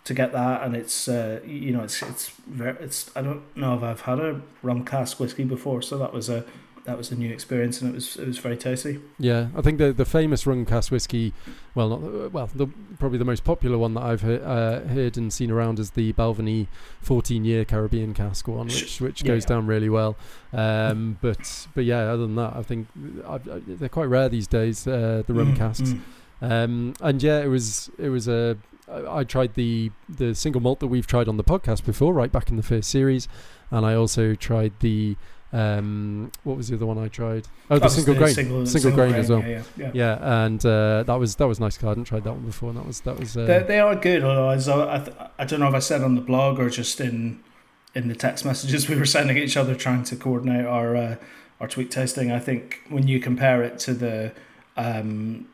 to 0.04 0.14
get 0.14 0.32
that. 0.34 0.64
And 0.64 0.76
it's 0.76 1.08
uh, 1.08 1.42
you 1.46 1.72
know 1.72 1.84
it's 1.84 2.02
it's 2.02 2.30
very, 2.48 2.78
it's 2.80 3.10
I 3.16 3.22
don't 3.22 3.44
know 3.56 3.76
if 3.76 3.84
I've 3.84 4.02
had 4.02 4.20
a 4.20 4.42
rum 4.62 4.86
cask 4.86 5.20
whiskey 5.20 5.44
before, 5.44 5.82
so 5.82 5.98
that 5.98 6.14
was 6.14 6.30
a 6.30 6.46
that 6.88 6.98
was 6.98 7.12
a 7.12 7.16
new 7.16 7.32
experience, 7.32 7.82
and 7.82 7.92
it 7.92 7.94
was 7.94 8.16
it 8.16 8.26
was 8.26 8.38
very 8.40 8.56
tasty. 8.58 9.00
Yeah, 9.20 9.48
I 9.56 9.62
think 9.62 9.78
the 9.78 9.92
the 9.92 10.06
famous 10.06 10.48
rum 10.48 10.66
cask 10.66 10.90
whiskey, 10.90 11.34
well, 11.76 11.90
not 11.90 12.32
well, 12.32 12.50
the, 12.56 12.68
probably 12.98 13.18
the 13.18 13.26
most 13.26 13.44
popular 13.44 13.78
one 13.78 13.94
that 13.96 14.04
I've 14.04 14.22
heard, 14.22 14.42
uh, 14.42 14.80
heard 14.88 15.18
and 15.18 15.32
seen 15.32 15.52
around 15.52 15.80
is 15.80 15.92
the 15.92 16.14
Balvenie 16.14 16.68
14 17.02 17.44
year 17.44 17.66
Caribbean 17.66 18.14
cask 18.14 18.48
one, 18.48 18.68
which 18.68 19.02
which 19.02 19.22
Yeah, 19.22 19.34
goes 19.34 19.46
down 19.46 19.68
really 19.68 19.90
well. 19.90 20.16
Um, 20.54 21.18
but 21.22 21.68
but 21.76 21.84
yeah, 21.84 22.04
other 22.14 22.24
than 22.26 22.36
that, 22.36 22.56
I 22.56 22.64
think 22.64 22.88
i 23.28 23.36
I, 23.36 23.40
they're 23.68 23.90
quite 23.90 24.06
rare 24.06 24.30
these 24.30 24.48
days. 24.48 24.88
Uh, 24.88 25.24
the 25.28 25.34
rum 25.34 25.54
Mm, 25.54 25.58
casks, 25.58 25.94
mm. 25.94 26.02
um, 26.42 26.94
and 27.02 27.22
yeah, 27.22 27.40
it 27.42 27.48
was 27.48 27.92
it 28.00 28.10
was 28.10 28.28
a. 28.30 28.58
I 28.90 29.20
I 29.20 29.24
tried 29.26 29.56
the 29.56 29.92
the 30.08 30.34
single 30.34 30.62
malt 30.62 30.80
that 30.80 30.88
we've 30.88 31.06
tried 31.06 31.28
on 31.28 31.36
the 31.36 31.44
podcast 31.44 31.86
before, 31.86 32.14
right 32.14 32.32
back 32.32 32.50
in 32.50 32.56
the 32.56 32.64
first 32.64 32.90
series, 32.90 33.28
and 33.72 33.86
I 33.86 33.94
also 33.94 34.34
tried 34.36 34.72
the 34.80 35.18
um, 35.54 36.32
what 36.44 36.58
was 36.58 36.68
the 36.68 36.76
other 36.76 36.86
one 36.86 36.98
I 36.98 37.08
tried? 37.08 37.48
Oh, 37.70 37.76
the 37.76 37.80
That 37.80 37.84
was 37.86 37.96
single 37.96 38.16
grain, 38.16 38.34
single, 38.34 38.66
single 38.66 38.92
grain 38.92 39.14
as 39.16 39.30
well. 39.30 39.40
Yeah, 39.42 39.48
yeah, 39.48 39.64
yeah. 39.78 39.92
yeah, 39.94 40.44
and 40.46 40.66
uh, 40.66 41.04
that 41.04 41.16
was 41.16 41.36
that 41.36 41.48
was 41.48 41.60
nice. 41.60 41.78
'cause 41.78 41.86
I 41.86 41.90
hadn't 41.90 42.06
tried 42.06 42.24
that 42.26 42.34
one 42.34 42.46
before, 42.46 42.70
and 42.70 42.78
that 42.78 42.86
was 42.86 43.02
that 43.02 43.20
was. 43.20 43.38
Uh, 43.38 43.46
They, 43.46 43.60
they 43.64 43.80
are 43.80 43.96
good, 43.96 44.24
although 44.24 44.50
I, 44.50 44.56
I, 44.98 45.30
I 45.40 45.46
don't 45.46 45.60
know 45.60 45.68
if 45.70 45.74
I 45.76 45.80
said 45.80 46.02
on 46.04 46.16
the 46.16 46.22
blog 46.22 46.60
or 46.60 46.70
just 46.70 47.00
in 47.00 47.40
in 47.96 48.08
the 48.10 48.16
text 48.16 48.46
messages 48.46 48.88
we 48.90 48.96
were 48.96 49.06
sending 49.06 49.38
each 49.38 49.58
other 49.58 49.74
trying 49.74 50.04
to 50.04 50.16
coordinate 50.16 50.66
our 50.66 50.96
uh, 50.96 51.16
our 51.62 51.68
tweet 51.68 51.92
tasting. 51.92 52.32
I 52.32 52.40
think 52.40 52.82
when 52.90 53.08
you 53.08 53.20
compare 53.20 53.64
it 53.64 53.80
to 53.80 53.94
the 53.94 54.32
um, 54.76 55.48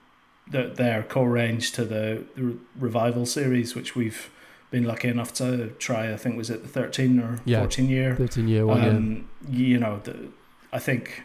the, 0.50 0.64
their 0.76 1.04
core 1.04 1.30
range 1.30 1.72
to 1.74 1.86
the, 1.86 2.24
the 2.36 2.58
revival 2.78 3.26
series, 3.26 3.76
which 3.76 3.96
we've 3.96 4.30
been 4.74 4.84
lucky 4.86 5.08
enough 5.08 5.32
to 5.36 5.68
try, 5.78 6.12
I 6.12 6.18
think 6.18 6.36
was 6.36 6.50
it 6.50 6.64
the 6.64 6.68
thirteen 6.68 7.20
or 7.20 7.40
Yeah. 7.46 7.60
fourteen 7.60 7.88
year. 7.90 8.16
13 8.16 8.48
year 8.48 8.66
one, 8.66 8.82
yeah. 8.84 8.90
Um, 8.90 9.28
you 9.50 9.78
know, 9.78 10.02
the, 10.04 10.16
I 10.74 10.80
think 10.80 11.24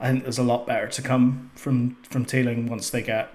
I 0.00 0.08
think 0.10 0.24
there's 0.24 0.38
a 0.38 0.42
lot 0.42 0.66
better 0.66 0.88
to 0.88 1.00
come 1.02 1.50
from 1.54 1.96
from 2.10 2.24
Teeling 2.24 2.66
once 2.68 2.90
they 2.90 3.02
get 3.02 3.26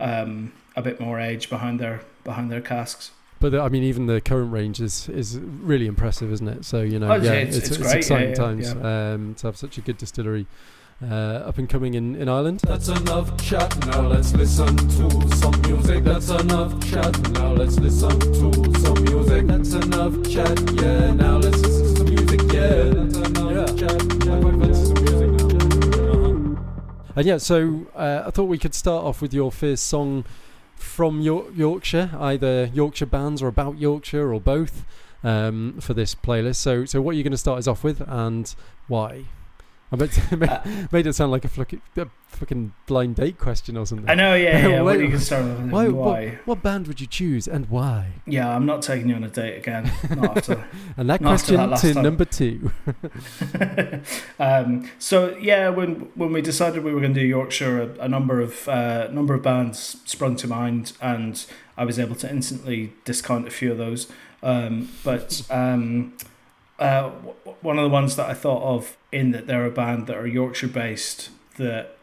um, 0.00 0.52
a 0.76 0.82
bit 0.82 1.00
more 1.00 1.20
age 1.20 1.48
behind 1.48 1.78
their 1.80 2.00
behind 2.24 2.50
their 2.50 2.60
casks. 2.60 3.12
But 3.40 3.50
the, 3.52 3.60
I 3.60 3.68
mean, 3.68 3.82
even 3.84 4.06
the 4.06 4.20
current 4.20 4.50
range 4.52 4.80
is 4.80 5.08
is 5.08 5.38
really 5.38 5.86
impressive, 5.86 6.32
isn't 6.32 6.48
it? 6.48 6.64
So 6.64 6.82
you 6.82 6.98
know, 6.98 7.10
Oh, 7.12 7.14
yeah, 7.14 7.34
it's- 7.34 7.56
it's, 7.56 7.68
it's 7.70 7.78
it's, 7.78 7.92
exciting 7.94 8.22
yeah, 8.22 8.28
yeah, 8.30 8.34
times 8.34 8.68
Um, 8.72 9.34
to 9.36 9.46
have 9.46 9.56
such 9.56 9.78
a 9.78 9.80
good 9.80 9.96
distillery 9.98 10.46
uh, 11.02 11.46
up 11.48 11.58
and 11.58 11.68
coming 11.68 11.94
in 11.94 12.16
in 12.16 12.28
Ireland. 12.28 12.60
That's 12.60 12.88
enough 12.88 13.36
chat, 13.42 13.86
now 13.86 14.02
let's 14.02 14.32
listen 14.34 14.76
to 14.76 15.36
some 15.36 15.60
music. 15.62 16.04
That's 16.04 16.28
enough 16.30 16.72
chat, 16.90 17.30
now 17.32 17.52
let's 17.52 17.78
listen 17.78 18.18
to 18.18 18.80
some 18.80 19.04
music. 19.04 19.46
That's 19.46 19.72
enough 19.74 20.14
chat, 20.30 20.58
yeah, 20.72 21.12
now 21.12 21.38
let's 21.38 21.60
listen 21.62 21.84
to 21.84 21.96
some 21.96 22.06
music, 22.06 22.52
yeah. 22.52 22.84
That's 22.84 23.16
enough 23.16 23.52
yeah. 23.52 23.66
chat, 23.76 24.02
yeah, 24.24 24.38
yeah. 24.40 24.54
And 27.16 27.26
yeah, 27.26 27.38
so 27.38 27.86
uh, 27.94 28.24
I 28.26 28.30
thought 28.30 28.46
we 28.46 28.58
could 28.58 28.74
start 28.74 29.04
off 29.04 29.22
with 29.22 29.32
your 29.32 29.52
first 29.52 29.86
song 29.86 30.24
from 30.74 31.20
York- 31.20 31.52
Yorkshire, 31.54 32.10
either 32.18 32.70
Yorkshire 32.74 33.06
bands 33.06 33.40
or 33.40 33.46
about 33.46 33.78
Yorkshire 33.78 34.34
or 34.34 34.40
both, 34.40 34.84
um, 35.22 35.78
for 35.80 35.94
this 35.94 36.14
playlist. 36.14 36.56
So, 36.56 36.84
so 36.84 37.00
what 37.00 37.12
are 37.12 37.16
you 37.16 37.22
going 37.22 37.30
to 37.30 37.38
start 37.38 37.58
us 37.58 37.68
off 37.68 37.84
with, 37.84 38.02
and 38.06 38.52
why? 38.88 39.26
I 39.94 39.96
bet 39.96 40.32
made, 40.38 40.92
made 40.92 41.06
it 41.06 41.12
sound 41.14 41.30
like 41.30 41.44
a 41.44 41.48
fucking, 41.48 41.80
a 41.96 42.06
fucking 42.26 42.72
blind 42.86 43.14
date 43.16 43.38
question 43.38 43.76
or 43.76 43.86
something. 43.86 44.08
I 44.10 44.14
know, 44.14 44.34
yeah, 44.34 44.66
yeah. 44.66 44.80
Why- 44.82 44.96
what 44.96 44.98
you 45.00 45.08
can 45.08 45.12
with? 45.62 45.70
Why, 45.72 45.88
Why? 45.88 46.26
What, 46.30 46.46
what 46.46 46.62
band 46.62 46.88
would 46.88 47.00
you 47.00 47.06
choose 47.06 47.46
and 47.46 47.70
why? 47.70 48.14
Yeah, 48.26 48.54
I'm 48.54 48.66
not 48.66 48.82
taking 48.82 49.08
you 49.08 49.14
on 49.14 49.22
a 49.22 49.28
date 49.28 49.56
again. 49.58 49.90
Not 50.10 50.36
after. 50.38 50.64
And 50.96 51.08
that 51.10 51.20
question 51.20 51.56
that 51.56 51.78
to 51.78 51.94
time. 51.94 52.02
number 52.02 52.24
two. 52.24 52.70
um, 54.38 54.90
so 54.98 55.36
yeah, 55.38 55.68
when 55.68 56.10
when 56.14 56.32
we 56.32 56.40
decided 56.42 56.84
we 56.84 56.92
were 56.94 57.00
going 57.00 57.14
to 57.14 57.20
do 57.20 57.26
Yorkshire, 57.26 57.82
a, 57.82 58.04
a 58.04 58.08
number 58.08 58.40
of 58.40 58.68
uh, 58.68 59.08
number 59.10 59.34
of 59.34 59.42
bands 59.42 60.00
sprung 60.04 60.36
to 60.36 60.46
mind, 60.46 60.92
and 61.00 61.44
I 61.76 61.84
was 61.84 61.98
able 61.98 62.14
to 62.16 62.30
instantly 62.30 62.92
discount 63.04 63.46
a 63.48 63.50
few 63.50 63.72
of 63.72 63.78
those. 63.78 64.10
Um, 64.42 64.90
but 65.02 65.42
um, 65.50 66.14
uh, 66.78 67.10
one 67.60 67.78
of 67.78 67.84
the 67.84 67.88
ones 67.88 68.16
that 68.16 68.28
I 68.28 68.34
thought 68.34 68.62
of 68.62 68.96
in 69.12 69.30
that 69.32 69.46
they're 69.46 69.66
a 69.66 69.70
band 69.70 70.06
that 70.08 70.16
are 70.16 70.26
Yorkshire 70.26 70.68
based 70.68 71.30
that 71.56 71.96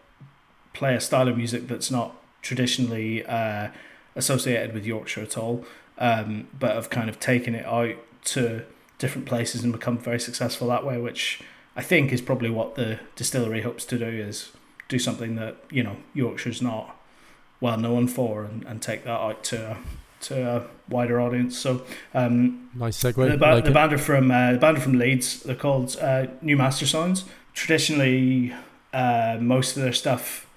play 0.74 0.96
a 0.96 1.02
style 1.02 1.28
of 1.28 1.38
music 1.38 1.68
that's 1.68 1.92
not 1.92 2.16
traditionally 2.42 3.26
uh, 3.26 3.70
associated 4.16 4.74
with 4.74 4.86
Yorkshire 4.86 5.22
at 5.22 5.38
all, 5.38 5.66
um, 5.98 6.48
but 6.58 6.76
have 6.76 6.90
kind 6.90 7.10
of 7.10 7.20
taken 7.20 7.54
it 7.54 7.66
out 7.66 7.96
to 8.24 8.64
different 8.98 9.28
places 9.28 9.64
and 9.64 9.74
become 9.74 9.98
very 9.98 10.20
successful 10.20 10.68
that 10.70 10.86
way, 10.86 10.98
which 10.98 11.42
I 11.76 11.82
think 11.82 12.12
is 12.12 12.22
probably 12.22 12.50
what 12.50 12.76
the 12.76 13.00
distillery 13.16 13.62
hopes 13.62 13.86
to 13.86 13.98
do 13.98 14.06
is 14.06 14.52
do 14.88 15.00
something 15.00 15.36
that 15.36 15.58
you 15.70 15.84
know 15.84 15.98
Yorkshire's 16.14 16.62
not 16.62 16.98
well 17.60 17.78
known 17.78 18.08
for 18.08 18.44
and, 18.44 18.64
and 18.66 18.82
take 18.82 19.04
that 19.04 19.10
out 19.10 19.44
to 19.46 19.78
to 20.24 20.58
a 20.58 20.64
wider 20.90 21.20
audience. 21.22 21.58
So 21.58 21.84
um, 22.14 22.70
Nice 22.76 23.02
segue. 23.02 23.30
the, 23.32 23.38
ba- 23.38 23.56
like 23.56 23.66
the 23.66 23.72
band 23.72 23.94
are 23.94 23.98
from 23.98 24.32
uh, 24.32 24.54
the 24.54 24.58
band 24.58 24.78
are 24.78 24.82
from 24.82 24.98
Leeds. 25.00 25.44
They're 25.44 25.56
called 25.56 25.98
uh, 26.02 26.28
New 26.42 26.58
Mastersounds. 26.58 27.24
Traditionally, 27.54 28.54
uh, 28.94 29.38
most 29.40 29.76
of 29.78 29.84
their 29.84 29.94
stuff 29.94 30.48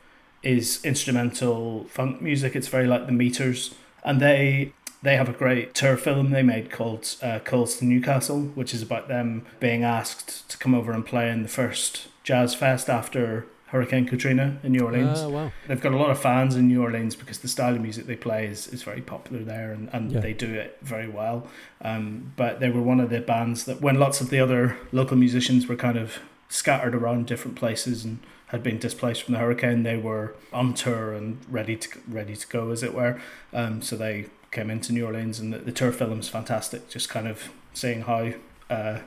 is 0.42 0.85
instrumental 0.85 1.85
funk 1.85 2.21
music. 2.21 2.54
It's 2.54 2.68
very 2.68 2.87
like 2.87 3.06
the 3.06 3.12
Meters, 3.12 3.75
and 4.04 4.21
they 4.21 4.73
they 5.02 5.16
have 5.16 5.28
a 5.28 5.33
great 5.33 5.75
tour 5.75 5.97
film 5.97 6.30
they 6.30 6.42
made 6.42 6.71
called 6.71 7.16
uh, 7.23 7.38
Coals 7.40 7.76
to 7.78 7.85
Newcastle, 7.85 8.40
which 8.54 8.73
is 8.73 8.83
about 8.83 9.09
them 9.09 9.44
being 9.61 9.85
asked 9.85 10.49
to 10.50 10.56
come 10.59 10.75
over 10.75 10.92
and 10.92 11.04
play 11.04 11.30
in 11.30 11.42
the 11.42 11.49
first 11.49 12.09
jazz 12.23 12.54
fest 12.54 12.88
after 12.88 13.47
Hurricane 13.68 14.06
Katrina 14.06 14.59
in 14.62 14.73
New 14.73 14.85
Orleans. 14.85 15.18
Ah, 15.21 15.28
wow. 15.28 15.52
They've 15.66 15.80
got 15.80 15.92
a 15.92 15.97
lot 15.97 16.11
of 16.11 16.21
fans 16.21 16.54
in 16.54 16.68
New 16.68 16.80
Orleans 16.83 17.16
because 17.16 17.38
the 17.38 17.49
style 17.49 17.75
of 17.75 17.80
music 17.80 18.06
they 18.06 18.14
play 18.16 18.47
is, 18.47 18.68
is 18.68 18.83
very 18.85 19.00
popular 19.00 19.42
there 19.42 19.73
and, 19.73 19.88
and 19.92 20.12
Yeah. 20.12 20.21
they 20.21 20.33
do 20.33 20.52
it 20.54 20.78
very 20.83 21.09
well. 21.09 21.49
Um, 21.83 22.33
but 22.37 22.61
they 22.61 22.71
were 22.71 22.83
one 22.83 23.00
of 23.00 23.11
the 23.11 23.21
bands 23.21 23.64
that, 23.64 23.80
when 23.80 23.99
lots 23.99 24.21
of 24.21 24.30
the 24.30 24.38
other 24.38 24.76
local 24.92 25.16
musicians 25.16 25.66
were 25.66 25.76
kind 25.76 25.99
of 25.99 26.18
scattered 26.49 26.94
around 26.94 27.26
different 27.26 27.56
places 27.56 28.04
and 28.04 28.21
had 28.49 28.62
been 28.62 28.78
displaced 28.78 29.23
from 29.25 29.33
the 29.35 29.40
hurricane, 29.40 29.83
they 29.83 29.97
were 29.97 30.35
on 30.52 30.75
tour 30.75 31.12
and 31.12 31.38
ready 31.50 31.75
to 31.76 31.88
ready 32.06 32.37
to 32.37 32.47
go, 32.47 32.71
as 32.71 32.83
it 32.85 32.94
were. 32.94 33.18
Um, 33.52 33.83
so 33.83 33.97
they 33.97 34.26
came 34.52 34.71
into 34.71 34.92
New 34.92 35.04
Orleans, 35.04 35.40
and 35.40 35.52
the, 35.52 35.59
the 35.59 35.73
tour 35.73 35.90
film's 35.90 36.28
fantastic. 36.28 36.88
Just 36.88 37.09
kind 37.09 37.26
of 37.26 37.50
seeing 37.73 38.02
how 38.02 38.35
uh, 38.71 38.99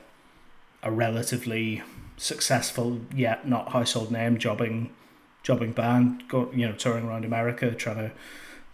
a 0.82 0.90
relatively 0.92 1.82
successful 2.18 3.00
yet 3.14 3.48
not 3.48 3.70
household 3.72 4.10
name 4.10 4.38
jobbing 4.38 4.90
jobbing 5.42 5.72
band 5.72 6.22
go 6.28 6.50
you 6.52 6.66
know 6.66 6.72
touring 6.74 7.06
around 7.06 7.24
America 7.24 7.70
trying 7.74 7.96
to 7.96 8.10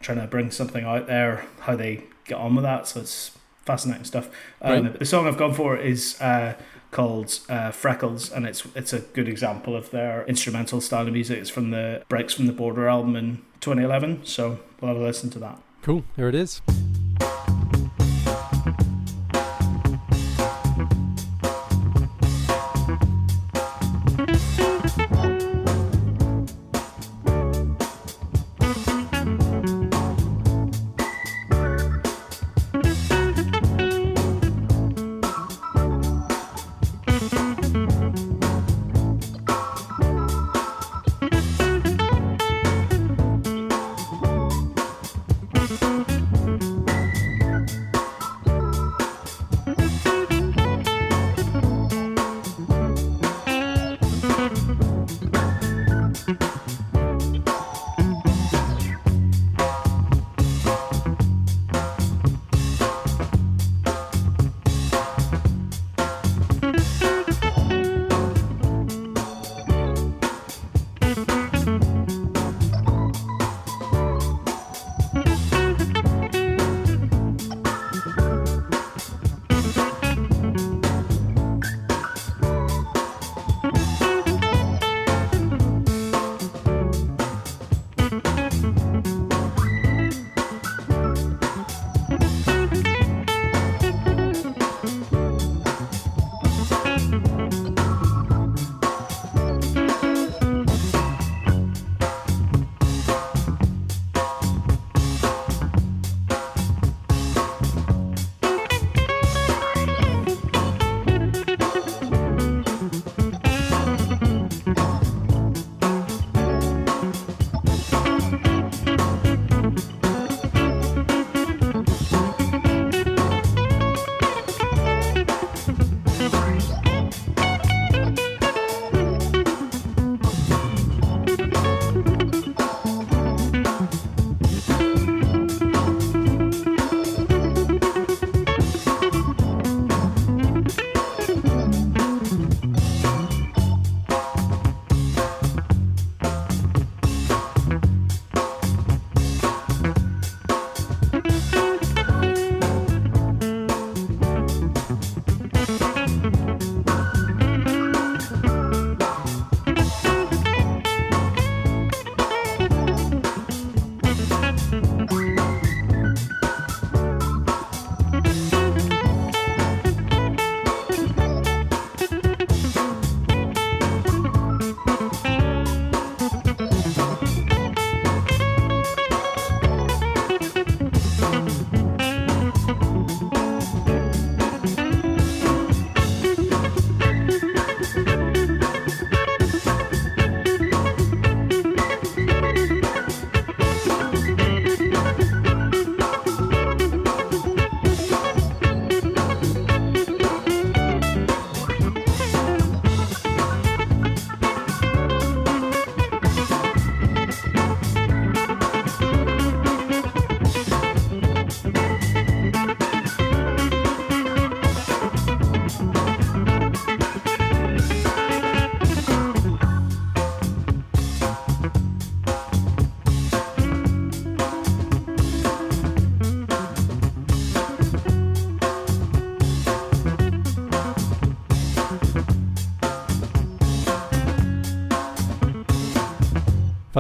trying 0.01 0.19
to 0.19 0.27
bring 0.27 0.51
something 0.51 0.85
out 0.85 1.07
there 1.07 1.45
how 1.61 1.77
they 1.77 2.03
get 2.25 2.37
on 2.39 2.55
with 2.55 2.65
that 2.65 2.89
so 2.89 3.01
it's 3.01 3.33
fascinating 3.65 4.05
stuff 4.05 4.29
um, 4.63 4.85
Right. 4.85 4.99
the 4.99 5.05
song 5.05 5.27
I've 5.27 5.37
gone 5.39 5.55
for 5.55 5.77
is 5.77 6.21
uh, 6.21 6.55
called 6.91 7.39
uh, 7.49 7.71
Freckles 7.71 8.31
and 8.33 8.47
it's 8.47 8.67
it's 8.75 8.93
a 8.93 9.01
good 9.01 9.29
example 9.29 9.77
of 9.77 9.91
their 9.91 10.25
instrumental 10.27 10.81
style 10.81 11.07
of 11.07 11.13
music 11.13 11.39
it's 11.39 11.51
from 11.51 11.71
the 11.71 12.03
Breaks 12.09 12.35
from 12.35 12.47
the 12.47 12.53
Border 12.53 12.89
album 12.89 13.15
in 13.17 13.37
2011 13.61 14.25
so 14.25 14.59
we'll 14.81 14.93
have 14.93 15.01
a 15.01 15.05
listen 15.05 15.31
to 15.31 15.39
that 15.39 15.59
Cool. 15.83 16.03
Here 16.17 16.29
it 16.29 16.35
is. 16.35 16.63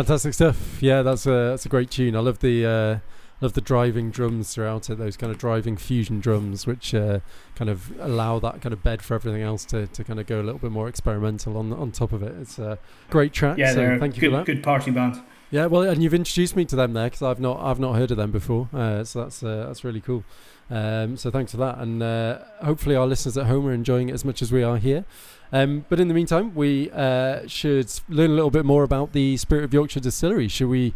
Fantastic 0.04 0.34
stuff. 0.34 0.82
Yeah, 0.82 1.00
that's 1.00 1.24
a 1.24 1.30
that's 1.30 1.64
a 1.64 1.70
great 1.70 1.90
tune. 1.90 2.14
I 2.14 2.18
love 2.18 2.40
the 2.40 2.66
uh, 2.66 2.98
love 3.40 3.54
the 3.54 3.62
driving 3.62 4.10
drums 4.10 4.52
throughout 4.52 4.90
it. 4.90 4.98
Those 4.98 5.16
kind 5.16 5.32
of 5.32 5.38
driving 5.38 5.78
fusion 5.78 6.20
drums, 6.20 6.66
which 6.66 6.94
uh, 6.94 7.20
kind 7.54 7.70
of 7.70 7.90
allow 7.98 8.38
that 8.40 8.60
kind 8.60 8.74
of 8.74 8.82
bed 8.82 9.00
for 9.00 9.14
everything 9.14 9.40
else 9.40 9.64
to, 9.66 9.86
to 9.86 10.04
kind 10.04 10.20
of 10.20 10.26
go 10.26 10.42
a 10.42 10.44
little 10.44 10.58
bit 10.58 10.72
more 10.72 10.88
experimental 10.88 11.56
on 11.56 11.72
on 11.72 11.90
top 11.90 12.12
of 12.12 12.22
it. 12.22 12.34
It's 12.38 12.58
a 12.58 12.78
great 13.08 13.32
track. 13.32 13.56
Yeah, 13.56 13.72
so 13.72 13.98
thank 13.98 14.16
you 14.16 14.20
good, 14.20 14.30
for 14.32 14.36
that. 14.36 14.44
good 14.44 14.62
party 14.62 14.90
band. 14.90 15.22
Yeah, 15.50 15.66
well, 15.66 15.82
and 15.82 16.02
you've 16.02 16.14
introduced 16.14 16.56
me 16.56 16.64
to 16.64 16.76
them 16.76 16.94
there 16.94 17.06
because 17.06 17.22
I've 17.22 17.40
not 17.40 17.60
I've 17.60 17.78
not 17.78 17.94
heard 17.94 18.10
of 18.10 18.16
them 18.16 18.30
before. 18.30 18.68
Uh, 18.72 19.04
so 19.04 19.22
that's 19.22 19.42
uh, 19.42 19.66
that's 19.66 19.84
really 19.84 20.00
cool. 20.00 20.24
Um, 20.70 21.16
so 21.16 21.30
thanks 21.30 21.52
for 21.52 21.58
that, 21.58 21.78
and 21.78 22.02
uh, 22.02 22.38
hopefully 22.62 22.96
our 22.96 23.06
listeners 23.06 23.36
at 23.36 23.46
home 23.46 23.66
are 23.66 23.72
enjoying 23.72 24.08
it 24.08 24.14
as 24.14 24.24
much 24.24 24.42
as 24.42 24.50
we 24.50 24.62
are 24.62 24.78
here. 24.78 25.04
Um, 25.52 25.84
but 25.88 26.00
in 26.00 26.08
the 26.08 26.14
meantime, 26.14 26.54
we 26.54 26.90
uh, 26.90 27.46
should 27.46 27.92
learn 28.08 28.30
a 28.30 28.34
little 28.34 28.50
bit 28.50 28.64
more 28.64 28.82
about 28.82 29.12
the 29.12 29.36
Spirit 29.36 29.64
of 29.64 29.72
Yorkshire 29.74 30.00
Distillery. 30.00 30.48
Should 30.48 30.68
we 30.68 30.94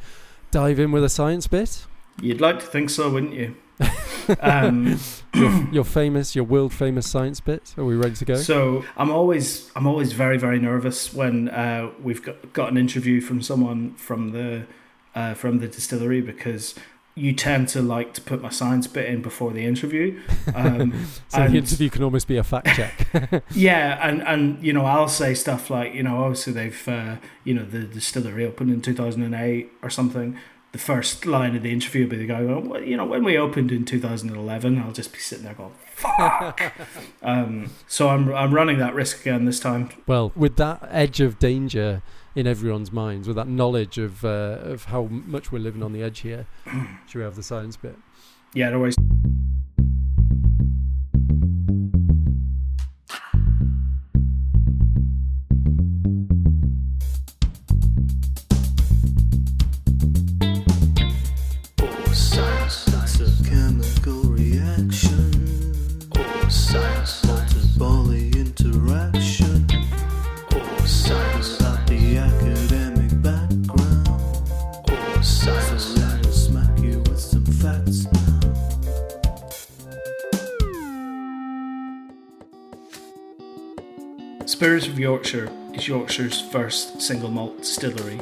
dive 0.50 0.78
in 0.80 0.90
with 0.90 1.04
a 1.04 1.08
science 1.08 1.46
bit? 1.46 1.84
You'd 2.20 2.40
like 2.40 2.58
to 2.60 2.66
think 2.66 2.90
so, 2.90 3.10
wouldn't 3.10 3.34
you? 3.34 3.54
um, 4.40 4.98
Your, 5.34 5.68
your 5.72 5.84
famous, 5.84 6.34
your 6.34 6.44
world 6.44 6.72
famous 6.72 7.08
science 7.08 7.40
bit. 7.40 7.74
Are 7.76 7.84
we 7.84 7.94
ready 7.94 8.16
to 8.16 8.24
go? 8.24 8.36
So 8.36 8.84
I'm 8.96 9.10
always 9.10 9.70
I'm 9.76 9.86
always 9.86 10.12
very 10.12 10.38
very 10.38 10.58
nervous 10.58 11.12
when 11.12 11.48
uh, 11.50 11.90
we've 12.02 12.22
got, 12.22 12.52
got 12.52 12.70
an 12.70 12.78
interview 12.78 13.20
from 13.20 13.42
someone 13.42 13.94
from 13.94 14.32
the 14.32 14.66
uh, 15.14 15.34
from 15.34 15.58
the 15.58 15.68
distillery 15.68 16.20
because 16.20 16.74
you 17.18 17.32
tend 17.32 17.68
to 17.68 17.82
like 17.82 18.14
to 18.14 18.20
put 18.20 18.40
my 18.40 18.48
science 18.48 18.86
bit 18.86 19.06
in 19.06 19.20
before 19.20 19.52
the 19.52 19.64
interview. 19.64 20.20
Um, 20.54 21.06
so 21.28 21.42
and- 21.42 21.52
the 21.52 21.58
interview 21.58 21.90
can 21.90 22.02
almost 22.02 22.28
be 22.28 22.36
a 22.36 22.44
fact 22.44 22.68
check. 22.68 23.44
yeah, 23.50 23.98
and 24.08 24.22
and 24.22 24.62
you 24.64 24.72
know 24.72 24.84
I'll 24.84 25.08
say 25.08 25.34
stuff 25.34 25.70
like 25.70 25.94
you 25.94 26.02
know 26.02 26.24
obviously 26.24 26.52
they've 26.52 26.88
uh, 26.88 27.16
you 27.44 27.54
know 27.54 27.64
the 27.64 27.80
distillery 27.80 28.46
opened 28.46 28.70
in 28.70 28.80
2008 28.80 29.72
or 29.82 29.90
something. 29.90 30.38
The 30.78 30.84
first 30.84 31.26
line 31.26 31.56
of 31.56 31.64
the 31.64 31.72
interview 31.72 32.04
will 32.04 32.10
be 32.10 32.18
the 32.18 32.26
guy 32.26 32.44
going, 32.44 32.68
well, 32.68 32.80
you 32.80 32.96
know, 32.96 33.04
when 33.04 33.24
we 33.24 33.36
opened 33.36 33.72
in 33.72 33.84
2011, 33.84 34.78
I'll 34.78 34.92
just 34.92 35.12
be 35.12 35.18
sitting 35.18 35.44
there 35.44 35.54
going, 35.54 35.72
fuck. 35.90 36.72
um, 37.24 37.72
so 37.88 38.10
I'm 38.10 38.32
I'm 38.32 38.54
running 38.54 38.78
that 38.78 38.94
risk 38.94 39.22
again 39.22 39.44
this 39.44 39.58
time. 39.58 39.90
well, 40.06 40.30
with 40.36 40.54
that 40.58 40.88
edge 40.88 41.18
of 41.18 41.40
danger 41.40 42.02
in 42.36 42.46
everyone's 42.46 42.92
minds, 42.92 43.26
with 43.26 43.34
that 43.34 43.48
knowledge 43.48 43.98
of 43.98 44.24
uh, 44.24 44.58
of 44.62 44.84
how 44.84 45.06
much 45.06 45.50
we're 45.50 45.58
living 45.58 45.82
on 45.82 45.92
the 45.92 46.00
edge 46.00 46.20
here, 46.20 46.46
should 47.08 47.18
we 47.18 47.24
have 47.24 47.34
the 47.34 47.42
science 47.42 47.76
bit? 47.76 47.96
Yeah, 48.54 48.70
no 48.70 48.78
worries. 48.78 48.94
Of 84.98 85.02
Yorkshire 85.02 85.48
is 85.74 85.86
Yorkshire's 85.86 86.40
first 86.40 87.00
single 87.00 87.30
malt 87.30 87.58
distillery. 87.58 88.18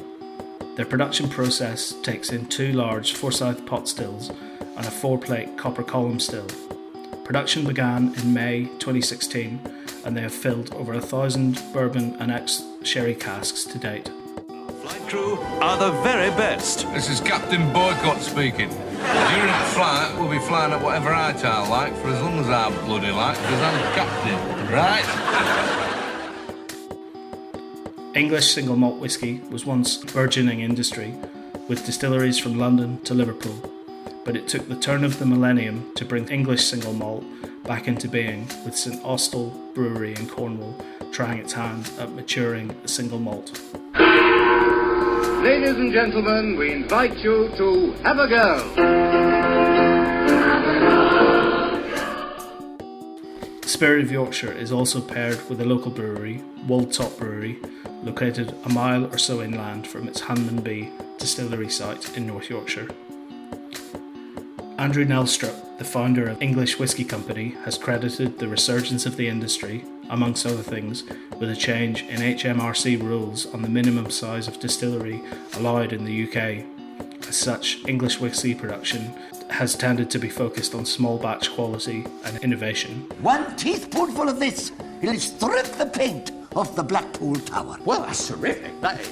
Their 0.74 0.84
production 0.84 1.26
process 1.26 1.94
takes 2.02 2.30
in 2.32 2.44
two 2.48 2.72
large 2.74 3.14
Forsyth 3.14 3.64
pot 3.64 3.88
stills 3.88 4.28
and 4.28 4.84
a 4.86 4.90
four 4.90 5.18
plate 5.18 5.56
copper 5.56 5.82
column 5.82 6.20
still. 6.20 6.46
Production 7.24 7.66
began 7.66 8.12
in 8.20 8.34
May 8.34 8.64
2016 8.78 9.58
and 10.04 10.14
they 10.14 10.20
have 10.20 10.34
filled 10.34 10.74
over 10.74 10.92
a 10.92 11.00
thousand 11.00 11.62
bourbon 11.72 12.14
and 12.20 12.30
ex 12.30 12.62
sherry 12.82 13.14
casks 13.14 13.64
to 13.64 13.78
date. 13.78 14.10
Flight 14.82 15.08
crew 15.08 15.38
are 15.62 15.78
the 15.78 15.92
very 16.02 16.28
best. 16.36 16.86
This 16.92 17.08
is 17.08 17.20
Captain 17.20 17.72
Boycott 17.72 18.20
speaking. 18.20 18.68
During 18.68 19.46
the 19.46 19.70
flight, 19.72 20.14
we'll 20.18 20.30
be 20.30 20.40
flying 20.40 20.74
at 20.74 20.82
whatever 20.82 21.10
height 21.14 21.42
I 21.42 21.66
like 21.70 21.96
for 21.96 22.08
as 22.08 22.20
long 22.20 22.38
as 22.38 22.50
I 22.50 22.68
bloody 22.84 23.12
like, 23.12 23.38
because 23.38 23.62
I'm 23.62 23.94
captain, 23.94 24.74
right? 24.74 25.82
English 28.16 28.46
single 28.46 28.76
malt 28.76 28.98
whisky 28.98 29.42
was 29.50 29.66
once 29.66 30.02
a 30.02 30.06
burgeoning 30.06 30.60
industry, 30.60 31.14
with 31.68 31.84
distilleries 31.84 32.38
from 32.38 32.58
London 32.58 32.98
to 33.02 33.12
Liverpool, 33.12 33.54
but 34.24 34.34
it 34.34 34.48
took 34.48 34.66
the 34.70 34.74
turn 34.74 35.04
of 35.04 35.18
the 35.18 35.26
millennium 35.26 35.92
to 35.96 36.04
bring 36.06 36.26
English 36.28 36.64
single 36.64 36.94
malt 36.94 37.22
back 37.64 37.86
into 37.86 38.08
being, 38.08 38.48
with 38.64 38.74
St 38.74 39.04
Austell 39.04 39.50
Brewery 39.74 40.14
in 40.14 40.26
Cornwall 40.30 40.82
trying 41.12 41.40
its 41.40 41.52
hand 41.52 41.90
at 41.98 42.10
maturing 42.12 42.70
a 42.84 42.88
single 42.88 43.18
malt. 43.18 43.60
Ladies 45.42 45.76
and 45.76 45.92
gentlemen, 45.92 46.56
we 46.56 46.72
invite 46.72 47.18
you 47.18 47.50
to 47.58 47.92
have 48.02 48.18
a 48.18 48.28
go. 48.28 48.62
Spirit 53.66 54.04
of 54.04 54.10
Yorkshire 54.10 54.52
is 54.52 54.72
also 54.72 55.02
paired 55.02 55.50
with 55.50 55.60
a 55.60 55.64
local 55.66 55.90
brewery, 55.90 56.42
Wold 56.66 56.94
Top 56.94 57.14
Brewery, 57.18 57.58
located 58.06 58.54
a 58.64 58.68
mile 58.68 59.04
or 59.06 59.18
so 59.18 59.42
inland 59.42 59.86
from 59.86 60.06
its 60.06 60.20
Hunmanby 60.20 60.92
distillery 61.18 61.68
site 61.68 62.16
in 62.16 62.26
North 62.26 62.48
Yorkshire. 62.48 62.88
Andrew 64.78 65.04
Nelstrop, 65.04 65.78
the 65.78 65.84
founder 65.84 66.28
of 66.28 66.40
English 66.40 66.78
Whisky 66.78 67.04
Company, 67.04 67.56
has 67.64 67.76
credited 67.76 68.38
the 68.38 68.46
resurgence 68.46 69.06
of 69.06 69.16
the 69.16 69.28
industry, 69.28 69.84
amongst 70.08 70.46
other 70.46 70.62
things, 70.62 71.02
with 71.40 71.50
a 71.50 71.56
change 71.56 72.02
in 72.02 72.20
HMRC 72.20 73.02
rules 73.02 73.46
on 73.52 73.62
the 73.62 73.68
minimum 73.68 74.10
size 74.10 74.46
of 74.46 74.60
distillery 74.60 75.20
allowed 75.54 75.92
in 75.92 76.04
the 76.04 76.28
UK. 76.28 76.64
As 77.28 77.36
such, 77.36 77.84
English 77.88 78.20
whisky 78.20 78.54
production 78.54 79.12
has 79.50 79.74
tended 79.74 80.10
to 80.10 80.18
be 80.18 80.28
focused 80.28 80.74
on 80.74 80.84
small 80.86 81.18
batch 81.18 81.50
quality 81.50 82.06
and 82.24 82.36
innovation. 82.44 83.06
One 83.20 83.56
teaspoonful 83.56 84.28
of 84.28 84.38
this, 84.38 84.70
it'll 85.02 85.18
strip 85.18 85.66
the 85.66 85.86
paint 85.86 86.30
off 86.56 86.74
the 86.74 86.82
Blackpool 86.82 87.34
Tower. 87.36 87.76
Well, 87.84 88.02
that's 88.02 88.28
terrific, 88.28 88.80
that 88.80 89.00
is. 89.00 89.08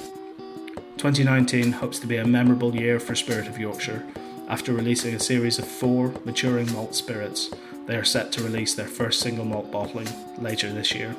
2019 0.97 1.71
hopes 1.73 1.99
to 1.99 2.07
be 2.07 2.17
a 2.17 2.25
memorable 2.25 2.75
year 2.75 2.99
for 2.99 3.13
Spirit 3.15 3.47
of 3.47 3.59
Yorkshire. 3.59 4.03
After 4.47 4.73
releasing 4.73 5.13
a 5.15 5.19
series 5.19 5.59
of 5.59 5.67
four 5.67 6.13
maturing 6.25 6.71
malt 6.73 6.95
spirits, 6.95 7.51
they 7.85 7.95
are 7.95 8.03
set 8.03 8.31
to 8.33 8.43
release 8.43 8.73
their 8.73 8.87
first 8.87 9.19
single 9.19 9.45
malt 9.45 9.71
bottling 9.71 10.07
later 10.39 10.71
this 10.71 10.93
year. 10.93 11.15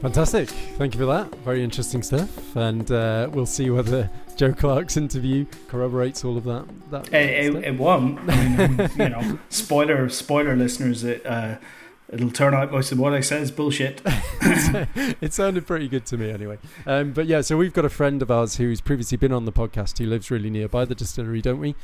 Fantastic. 0.00 0.48
Thank 0.48 0.94
you 0.94 1.00
for 1.00 1.06
that. 1.06 1.32
Very 1.40 1.62
interesting 1.62 2.02
stuff. 2.02 2.56
And 2.56 2.90
uh, 2.90 3.28
we'll 3.32 3.44
see 3.46 3.68
whether 3.68 4.08
Joe 4.34 4.52
Clark's 4.54 4.96
interview 4.96 5.44
corroborates 5.68 6.24
all 6.24 6.38
of 6.38 6.44
that. 6.44 6.66
that, 6.90 7.04
that 7.04 7.14
It, 7.14 7.52
stuff. 7.52 7.62
it, 7.62 7.68
it 7.68 7.78
won. 7.78 8.18
I 8.28 8.48
mean, 8.66 8.90
you 8.98 9.08
know, 9.10 9.38
spoiler, 9.50 10.08
spoiler, 10.08 10.56
listeners. 10.56 11.04
It 11.04 11.24
uh, 11.26 11.56
it'll 12.12 12.30
turn 12.30 12.54
out 12.54 12.70
most 12.72 12.92
of 12.92 12.98
what 12.98 13.12
I 13.12 13.20
say 13.20 13.40
is 13.40 13.50
bullshit. 13.50 14.02
it 14.04 15.32
sounded 15.32 15.66
pretty 15.66 15.88
good 15.88 16.06
to 16.06 16.16
me 16.16 16.30
anyway. 16.30 16.58
Um, 16.86 17.12
but 17.12 17.26
yeah, 17.26 17.40
so 17.40 17.56
we've 17.56 17.72
got 17.72 17.84
a 17.84 17.88
friend 17.90 18.22
of 18.22 18.30
ours 18.30 18.56
who's 18.56 18.80
previously 18.80 19.16
been 19.16 19.32
on 19.32 19.44
the 19.44 19.52
podcast 19.52 19.98
who 19.98 20.06
lives 20.06 20.30
really 20.30 20.50
nearby 20.50 20.84
the 20.84 20.94
distillery, 20.94 21.40
don't 21.42 21.60
we? 21.60 21.74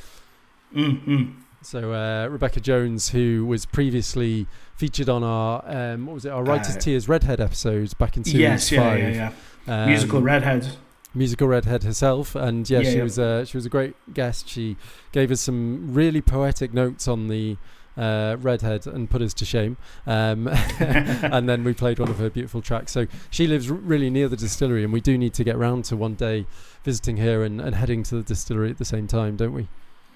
Mm, 0.75 1.05
mm. 1.05 1.35
So 1.63 1.93
uh, 1.93 2.29
Rebecca 2.29 2.61
Jones, 2.61 3.11
who 3.11 3.45
was 3.47 3.67
previously 3.67 4.47
featured 4.77 5.09
on 5.09 5.25
our 5.25 5.63
um, 5.67 6.07
what 6.07 6.15
was 6.15 6.25
it, 6.25 6.31
our 6.31 6.45
Writers 6.45 6.77
Uh, 6.77 6.81
Tears 6.81 7.09
Redhead 7.09 7.41
episodes 7.41 7.95
back 7.95 8.17
in 8.17 8.25
series 8.25 8.41
Yes, 8.41 8.73
yeah, 8.73 8.81
five. 8.81 8.99
yeah, 9.01 9.33
yeah. 9.67 9.83
Um, 9.85 9.89
Musical 9.91 10.21
redhead. 10.23 10.69
musical 11.15 11.49
redhead 11.49 11.83
herself, 11.83 12.37
and 12.37 12.69
yeah, 12.71 12.81
Yeah, 12.81 12.91
she 12.91 12.97
yeah. 12.99 13.03
was 13.03 13.19
uh, 13.19 13.45
she 13.47 13.57
was 13.57 13.67
a 13.67 13.69
great 13.69 13.95
guest. 14.15 14.49
She 14.49 14.77
gave 15.13 15.33
us 15.33 15.41
some 15.41 15.93
really 15.93 16.21
poetic 16.21 16.73
notes 16.73 17.09
on 17.09 17.27
the 17.29 17.57
uh, 17.97 18.37
redhead 18.41 18.87
and 18.87 19.09
put 19.09 19.23
us 19.23 19.35
to 19.35 19.45
shame. 19.45 19.77
Um, 20.07 20.49
and 20.79 21.49
then 21.49 21.65
we 21.65 21.75
played 21.75 21.99
one 21.99 22.09
of 22.09 22.19
her 22.19 22.31
beautiful 22.31 22.63
tracks. 22.63 22.93
So 22.93 23.07
she 23.31 23.47
lives 23.47 23.71
r- 23.71 23.77
really 23.77 24.11
near 24.11 24.29
the 24.29 24.37
distillery, 24.37 24.85
and 24.85 24.93
we 24.93 25.01
do 25.01 25.17
need 25.17 25.35
to 25.35 25.45
get 25.45 25.57
round 25.57 25.85
to 25.87 25.97
one 25.97 26.15
day 26.15 26.47
visiting 26.85 27.17
here 27.17 27.43
and, 27.43 27.61
and 27.61 27.75
heading 27.75 28.03
to 28.05 28.17
the 28.17 28.23
distillery 28.23 28.71
at 28.71 28.79
the 28.79 28.85
same 28.85 29.07
time, 29.07 29.37
don't 29.37 29.53
we? 29.53 29.69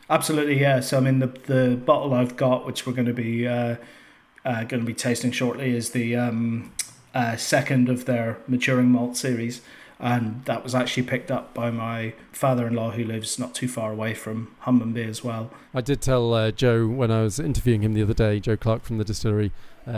Absolutely, 0.09 0.61
yeah. 0.61 0.81
So 0.81 0.97
I 0.99 1.01
mean, 1.01 1.21
the 1.21 1.29
the 1.29 1.77
bottle 1.77 2.15
I've 2.15 2.37
got, 2.37 2.67
which 2.67 2.87
we're 2.87 2.93
going 2.93 3.07
to 3.07 3.15
be 3.15 3.47
uh, 3.47 3.77
uh, 4.45 4.65
going 4.65 4.81
to 4.81 4.87
be 4.87 4.95
tasting 4.95 5.31
shortly, 5.31 5.75
is 5.75 5.91
the 5.91 6.17
um, 6.17 6.73
uh, 7.15 7.37
second 7.37 7.89
of 7.89 8.07
their 8.07 8.39
maturing 8.49 8.91
malt 8.91 9.17
series. 9.17 9.63
And 10.01 10.45
that 10.47 10.65
was 10.65 10.75
actually 10.75 11.03
picked 11.03 11.31
up 11.31 11.53
by 11.53 11.71
my 11.71 12.15
father-in-law 12.33 12.93
who 12.93 13.05
lives 13.05 13.39
not 13.39 13.55
too 13.55 13.69
far 13.69 13.93
away 13.93 14.15
from 14.15 14.55
Hunmanby 14.63 15.07
as 15.07 15.23
well. 15.23 15.51
I 15.75 15.83
did 15.83 16.01
tell 16.01 16.33
uh, 16.33 16.51
Joe 16.51 16.87
when 16.87 17.11
I 17.11 17.23
was 17.23 17.39
interviewing 17.39 17.83
him 17.83 17.93
the 17.93 18.03
other 18.03 18.15
day, 18.15 18.41
Joe 18.41 18.57
Clark 18.57 18.83
from 18.85 18.99
the 18.99 19.05
distillery. 19.05 19.53
Uh, 19.87 19.93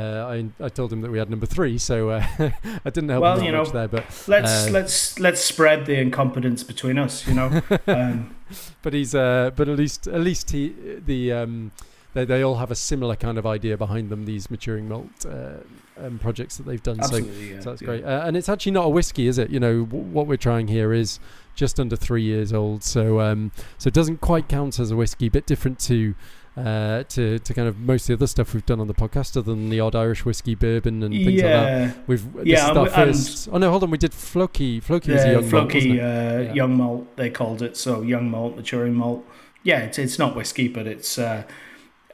I 0.60 0.64
I 0.64 0.68
told 0.68 0.92
him 0.92 1.00
that 1.00 1.10
we 1.10 1.18
had 1.18 1.28
number 1.28 1.46
three, 1.46 1.76
so 1.76 2.10
uh, 2.10 2.26
I 2.38 2.90
didn't 2.90 3.08
help 3.08 3.22
Well, 3.22 3.34
him 3.34 3.40
that 3.40 3.46
you 3.46 3.52
know, 3.52 3.62
much 3.64 3.72
there. 3.72 3.88
But 3.88 4.04
Let's 4.28 4.68
uh, 4.68 4.70
let's 4.70 5.18
let's 5.18 5.40
spread 5.40 5.86
the 5.86 5.98
incompetence 5.98 6.62
between 6.62 6.98
us, 6.98 7.26
you 7.26 7.34
know. 7.34 7.62
um, 7.86 8.34
but 8.82 8.92
he's 8.92 9.14
uh, 9.14 9.50
but 9.54 9.68
at 9.68 9.76
least 9.76 10.06
at 10.06 10.20
least 10.20 10.50
he 10.50 10.74
the 11.04 11.32
um, 11.32 11.72
they 12.14 12.24
they 12.24 12.42
all 12.42 12.56
have 12.56 12.70
a 12.70 12.76
similar 12.76 13.16
kind 13.16 13.38
of 13.38 13.46
idea 13.46 13.76
behind 13.76 14.08
them. 14.10 14.24
These 14.24 14.50
maturing 14.50 14.88
malt 14.88 15.26
uh, 15.26 15.58
um, 15.98 16.18
projects 16.18 16.56
that 16.56 16.64
they've 16.66 16.82
done. 16.82 17.02
So 17.02 17.16
yeah, 17.16 17.60
So 17.60 17.70
that's 17.70 17.82
yeah. 17.82 17.86
great. 17.86 18.04
Uh, 18.04 18.22
and 18.24 18.36
it's 18.36 18.48
actually 18.48 18.72
not 18.72 18.86
a 18.86 18.90
whiskey, 18.90 19.26
is 19.26 19.38
it? 19.38 19.50
You 19.50 19.60
know, 19.60 19.84
w- 19.84 20.04
what 20.04 20.26
we're 20.26 20.36
trying 20.36 20.68
here 20.68 20.92
is 20.92 21.18
just 21.54 21.78
under 21.78 21.96
three 21.96 22.22
years 22.22 22.52
old. 22.52 22.82
So 22.82 23.20
um, 23.20 23.52
so 23.78 23.88
it 23.88 23.94
doesn't 23.94 24.20
quite 24.20 24.48
count 24.48 24.78
as 24.78 24.90
a 24.90 24.96
whiskey, 24.96 25.28
bit 25.28 25.46
different 25.46 25.78
to. 25.80 26.14
Uh, 26.54 27.02
to 27.04 27.38
to 27.38 27.54
kind 27.54 27.66
of 27.66 27.78
most 27.78 28.02
of 28.02 28.08
the 28.08 28.12
other 28.12 28.26
stuff 28.26 28.52
we've 28.52 28.66
done 28.66 28.78
on 28.78 28.86
the 28.86 28.92
podcast, 28.92 29.38
other 29.38 29.50
than 29.54 29.70
the 29.70 29.80
odd 29.80 29.96
Irish 29.96 30.26
whiskey, 30.26 30.54
bourbon, 30.54 31.02
and 31.02 31.14
things 31.14 31.40
like 31.40 31.50
that. 31.50 31.96
We've 32.06 32.30
this 32.34 32.44
Yeah, 32.46 32.70
is 32.72 32.76
and 32.76 32.90
first. 32.90 33.48
Oh 33.50 33.56
no, 33.56 33.70
hold 33.70 33.84
on. 33.84 33.90
We 33.90 33.96
did 33.96 34.12
Floki. 34.12 34.78
Floki 34.78 35.12
was 35.12 35.24
a 35.24 35.28
yeah, 35.28 35.32
young 35.32 35.40
malt, 35.40 35.50
Floki 35.50 35.74
wasn't 35.78 35.94
it? 35.94 36.00
uh, 36.02 36.40
Yeah. 36.42 36.52
young 36.52 36.76
malt 36.76 37.16
they 37.16 37.30
called 37.30 37.62
it. 37.62 37.78
So 37.78 38.02
young 38.02 38.30
malt, 38.30 38.54
maturing 38.56 38.92
malt. 38.92 39.24
Yeah, 39.62 39.78
it's 39.78 39.98
it's 39.98 40.18
not 40.18 40.36
whiskey, 40.36 40.68
but 40.68 40.86
it's 40.86 41.16
uh, 41.18 41.44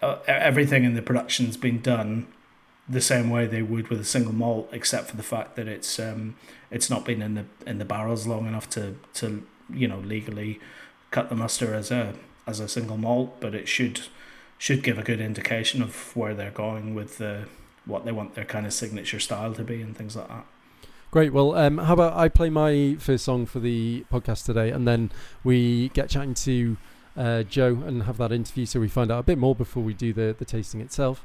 uh, 0.00 0.18
everything 0.28 0.84
in 0.84 0.94
the 0.94 1.02
production's 1.02 1.56
been 1.56 1.80
done 1.80 2.28
the 2.88 3.00
same 3.00 3.28
way 3.28 3.46
they 3.46 3.62
would 3.62 3.88
with 3.88 4.00
a 4.00 4.04
single 4.04 4.32
malt, 4.32 4.68
except 4.72 5.10
for 5.10 5.16
the 5.16 5.22
fact 5.22 5.56
that 5.56 5.68
it's 5.68 5.98
um, 5.98 6.36
it's 6.70 6.88
not 6.88 7.04
been 7.04 7.20
in 7.22 7.34
the 7.34 7.44
in 7.66 7.78
the 7.78 7.84
barrels 7.84 8.26
long 8.26 8.46
enough 8.46 8.68
to 8.70 8.96
to 9.14 9.46
you 9.70 9.86
know 9.86 9.98
legally 9.98 10.58
cut 11.10 11.28
the 11.28 11.36
muster 11.36 11.74
as 11.74 11.90
a 11.90 12.14
as 12.46 12.60
a 12.60 12.68
single 12.68 12.96
malt, 12.96 13.36
but 13.40 13.54
it 13.54 13.68
should 13.68 14.00
should 14.56 14.82
give 14.82 14.98
a 14.98 15.02
good 15.02 15.20
indication 15.20 15.82
of 15.82 16.16
where 16.16 16.34
they're 16.34 16.50
going 16.50 16.94
with 16.94 17.18
the 17.18 17.44
what 17.84 18.04
they 18.04 18.12
want 18.12 18.34
their 18.34 18.44
kind 18.44 18.66
of 18.66 18.72
signature 18.72 19.20
style 19.20 19.54
to 19.54 19.64
be 19.64 19.80
and 19.80 19.96
things 19.96 20.16
like 20.16 20.28
that. 20.28 20.46
Great. 21.10 21.32
Well, 21.32 21.54
um, 21.54 21.78
how 21.78 21.94
about 21.94 22.14
I 22.14 22.28
play 22.28 22.50
my 22.50 22.96
first 22.98 23.24
song 23.24 23.46
for 23.46 23.60
the 23.60 24.04
podcast 24.12 24.44
today, 24.44 24.70
and 24.70 24.86
then 24.86 25.10
we 25.42 25.88
get 25.90 26.10
chatting 26.10 26.34
to 26.34 26.76
uh, 27.16 27.42
Joe 27.44 27.82
and 27.86 28.02
have 28.02 28.18
that 28.18 28.30
interview, 28.30 28.66
so 28.66 28.78
we 28.78 28.88
find 28.88 29.10
out 29.10 29.20
a 29.20 29.22
bit 29.22 29.38
more 29.38 29.54
before 29.54 29.82
we 29.82 29.94
do 29.94 30.12
the 30.12 30.34
the 30.38 30.44
tasting 30.44 30.80
itself. 30.80 31.24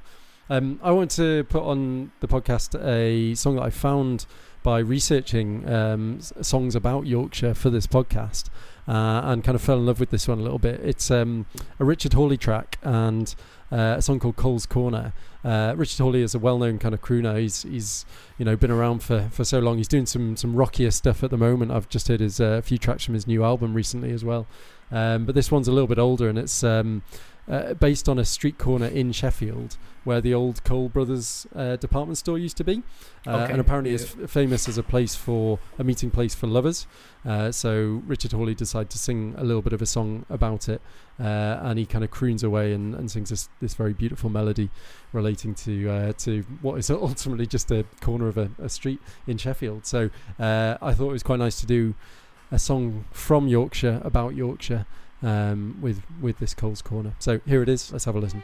Um, 0.49 0.79
I 0.83 0.91
want 0.91 1.11
to 1.11 1.45
put 1.45 1.63
on 1.63 2.11
the 2.19 2.27
podcast 2.27 2.75
a 2.83 3.33
song 3.35 3.55
that 3.55 3.63
I 3.63 3.69
found 3.69 4.25
by 4.61 4.79
researching 4.79 5.69
um, 5.69 6.19
songs 6.21 6.75
about 6.75 7.05
Yorkshire 7.05 7.53
for 7.53 7.69
this 7.69 7.87
podcast, 7.87 8.49
uh, 8.87 9.21
and 9.23 9.43
kind 9.43 9.55
of 9.55 9.61
fell 9.61 9.77
in 9.77 9.85
love 9.85 9.99
with 9.99 10.09
this 10.09 10.27
one 10.27 10.39
a 10.39 10.41
little 10.41 10.59
bit. 10.59 10.79
It's 10.83 11.09
um, 11.11 11.45
a 11.79 11.85
Richard 11.85 12.13
Hawley 12.13 12.37
track 12.37 12.77
and 12.81 13.33
uh, 13.71 13.95
a 13.97 14.01
song 14.01 14.19
called 14.19 14.35
Cole's 14.35 14.65
Corner. 14.65 15.13
Uh, 15.43 15.73
Richard 15.75 16.01
Hawley 16.01 16.21
is 16.21 16.35
a 16.35 16.39
well-known 16.39 16.77
kind 16.77 16.93
of 16.93 17.01
crooner. 17.01 17.37
He's 17.39 17.63
he's 17.63 18.05
you 18.37 18.45
know 18.45 18.55
been 18.55 18.71
around 18.71 19.03
for, 19.03 19.29
for 19.31 19.43
so 19.43 19.59
long. 19.59 19.77
He's 19.77 19.87
doing 19.87 20.05
some 20.05 20.37
some 20.37 20.55
rockier 20.55 20.91
stuff 20.91 21.23
at 21.23 21.29
the 21.29 21.37
moment. 21.37 21.71
I've 21.71 21.89
just 21.89 22.07
heard 22.07 22.19
his 22.19 22.39
uh, 22.39 22.57
a 22.59 22.61
few 22.61 22.77
tracks 22.77 23.03
from 23.03 23.13
his 23.15 23.27
new 23.27 23.43
album 23.43 23.73
recently 23.73 24.11
as 24.11 24.23
well. 24.23 24.47
Um, 24.93 25.25
but 25.25 25.35
this 25.35 25.51
one's 25.51 25.67
a 25.67 25.71
little 25.71 25.87
bit 25.87 25.97
older 25.97 26.29
and 26.29 26.37
it's 26.37 26.63
um, 26.63 27.01
uh, 27.49 27.73
based 27.73 28.07
on 28.07 28.19
a 28.19 28.25
street 28.25 28.57
corner 28.57 28.85
in 28.85 29.11
Sheffield 29.11 29.75
where 30.03 30.21
the 30.21 30.33
old 30.33 30.63
Cole 30.63 30.89
Brothers 30.89 31.47
uh, 31.55 31.77
department 31.77 32.17
store 32.17 32.37
used 32.37 32.57
to 32.57 32.63
be, 32.63 32.83
uh, 33.25 33.31
Okay, 33.31 33.51
and 33.53 33.61
apparently 33.61 33.93
is 33.93 34.15
f- 34.21 34.29
famous 34.29 34.67
as 34.67 34.77
a 34.77 34.83
place 34.83 35.15
for 35.15 35.59
a 35.79 35.83
meeting 35.83 36.11
place 36.11 36.35
for 36.35 36.47
lovers. 36.47 36.87
Uh, 37.25 37.51
so 37.51 38.01
Richard 38.05 38.33
Hawley 38.33 38.53
decided 38.53 38.89
to 38.91 38.97
sing 38.97 39.33
a 39.37 39.43
little 39.43 39.61
bit 39.61 39.71
of 39.73 39.81
a 39.81 39.85
song 39.85 40.25
about 40.29 40.67
it, 40.67 40.81
uh, 41.19 41.23
and 41.23 41.79
he 41.79 41.85
kind 41.85 42.03
of 42.03 42.11
croons 42.11 42.43
away 42.43 42.73
and, 42.73 42.93
and 42.95 43.09
sings 43.09 43.29
this, 43.29 43.49
this 43.61 43.73
very 43.75 43.93
beautiful 43.93 44.29
melody 44.29 44.69
relating 45.13 45.55
to 45.55 45.89
uh, 45.89 46.13
to 46.13 46.41
what 46.61 46.77
is 46.77 46.89
ultimately 46.91 47.45
just 47.45 47.71
a 47.71 47.85
corner 48.01 48.27
of 48.27 48.37
a, 48.37 48.51
a 48.61 48.67
street 48.69 48.99
in 49.25 49.37
Sheffield. 49.37 49.85
So 49.85 50.09
uh, 50.37 50.77
I 50.81 50.93
thought 50.93 51.09
it 51.09 51.13
was 51.13 51.23
quite 51.23 51.39
nice 51.39 51.59
to 51.61 51.65
do 51.65 51.95
a 52.53 52.59
song 52.59 53.05
from 53.11 53.47
Yorkshire 53.47 53.99
about 54.05 54.35
Yorkshire 54.35 54.85
um, 55.23 55.79
with 55.81 56.03
with 56.21 56.37
this 56.37 56.53
Cole's 56.53 56.83
Corner. 56.83 57.13
So 57.17 57.41
here 57.47 57.63
it 57.63 57.67
is. 57.67 57.91
Let's 57.91 58.05
have 58.05 58.15
a 58.15 58.19
listen. 58.19 58.43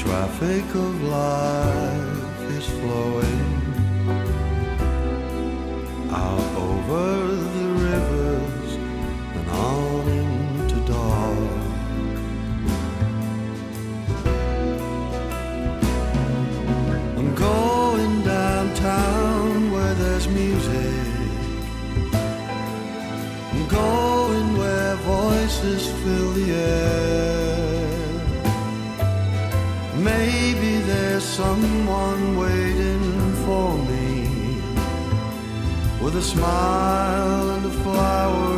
Traffic 0.00 0.64
of 0.74 1.02
life 1.02 2.40
is 2.56 2.66
flowing. 2.80 3.50
Out 6.10 6.56
over 6.56 7.39
with 36.12 36.24
a 36.24 36.26
smile 36.26 37.50
and 37.50 37.66
a 37.66 37.70
flower 37.70 38.49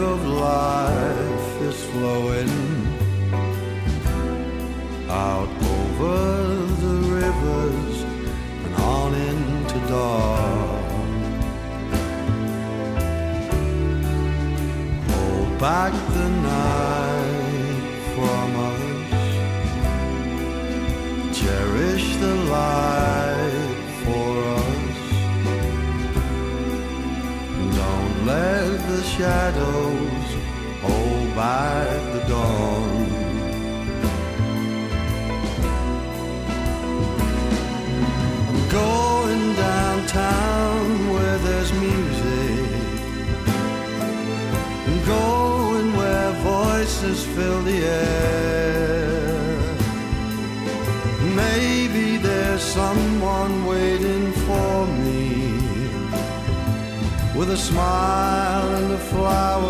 of 0.00 0.24
life 0.26 1.62
is 1.62 1.84
flowing 1.86 2.48
out 5.10 5.48
over 5.74 6.16
the 6.82 6.94
rivers 7.18 8.02
and 8.64 8.74
on 8.76 9.14
into 9.14 9.78
dark. 9.88 10.84
Hold 15.10 15.58
back 15.58 15.92
shadows 29.18 30.30
hold 30.80 31.34
back 31.34 31.98
the 32.12 32.22
dawn. 32.28 32.90
I'm 38.48 38.60
going 38.82 39.44
downtown 39.56 40.84
where 41.14 41.38
there's 41.46 41.72
music. 41.86 42.70
I'm 44.86 45.00
going 45.04 45.96
where 45.96 46.32
voices 46.54 47.26
fill 47.34 47.62
the 47.62 47.78
air. 47.86 49.28
Maybe 51.44 52.18
there's 52.18 52.62
someone 52.62 53.66
waiting 53.66 54.30
for 54.46 54.86
me 54.86 55.28
with 57.38 57.50
a 57.50 57.56
smile 57.56 58.74
and 58.74 58.92
a 58.92 58.97
flower 59.18 59.67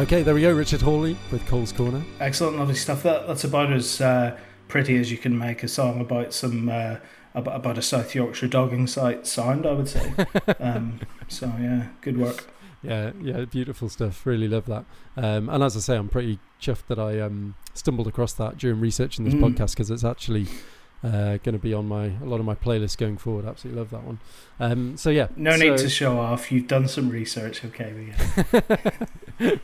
Okay, 0.00 0.22
there 0.22 0.32
we 0.34 0.40
go. 0.40 0.50
Richard 0.54 0.80
Hawley 0.80 1.14
with 1.30 1.46
Cole's 1.46 1.72
Corner. 1.72 2.02
Excellent, 2.20 2.56
lovely 2.56 2.74
stuff. 2.74 3.02
That 3.02 3.26
that's 3.26 3.44
about 3.44 3.70
as 3.70 4.00
uh, 4.00 4.34
pretty 4.66 4.96
as 4.96 5.10
you 5.12 5.18
can 5.18 5.36
make 5.36 5.62
a 5.62 5.68
song 5.68 6.00
about 6.00 6.32
some 6.32 6.70
uh, 6.70 6.96
about, 7.34 7.56
about 7.56 7.76
a 7.76 7.82
South 7.82 8.14
Yorkshire 8.14 8.48
dogging 8.48 8.86
site 8.86 9.26
sound. 9.26 9.66
I 9.66 9.72
would 9.72 9.88
say. 9.88 10.10
um, 10.58 11.00
so 11.28 11.52
yeah, 11.60 11.88
good 12.00 12.16
work. 12.16 12.48
Yeah, 12.82 13.10
yeah, 13.20 13.44
beautiful 13.44 13.90
stuff. 13.90 14.24
Really 14.24 14.48
love 14.48 14.64
that. 14.66 14.86
Um, 15.18 15.50
and 15.50 15.62
as 15.62 15.76
I 15.76 15.80
say, 15.80 15.96
I'm 15.96 16.08
pretty 16.08 16.38
chuffed 16.58 16.86
that 16.86 16.98
I 16.98 17.20
um, 17.20 17.54
stumbled 17.74 18.06
across 18.06 18.32
that 18.34 18.56
during 18.56 18.80
researching 18.80 19.26
this 19.26 19.34
Mm. 19.34 19.54
podcast 19.54 19.72
because 19.72 19.90
it's 19.90 20.04
actually 20.04 20.46
uh, 21.02 21.38
going 21.38 21.52
to 21.52 21.58
be 21.58 21.72
on 21.72 21.88
my 21.88 22.06
a 22.22 22.24
lot 22.24 22.40
of 22.40 22.46
my 22.46 22.54
playlists 22.54 22.96
going 22.96 23.16
forward. 23.16 23.46
Absolutely 23.46 23.80
love 23.80 23.90
that 23.90 24.04
one. 24.04 24.18
Um, 24.58 24.96
so 24.96 25.10
yeah, 25.10 25.28
No 25.36 25.56
need 25.56 25.78
to 25.78 25.88
show 25.88 26.18
off. 26.18 26.52
You've 26.52 26.68
done 26.68 26.88
some 26.88 27.08
research. 27.08 27.64
Okay, 27.64 28.12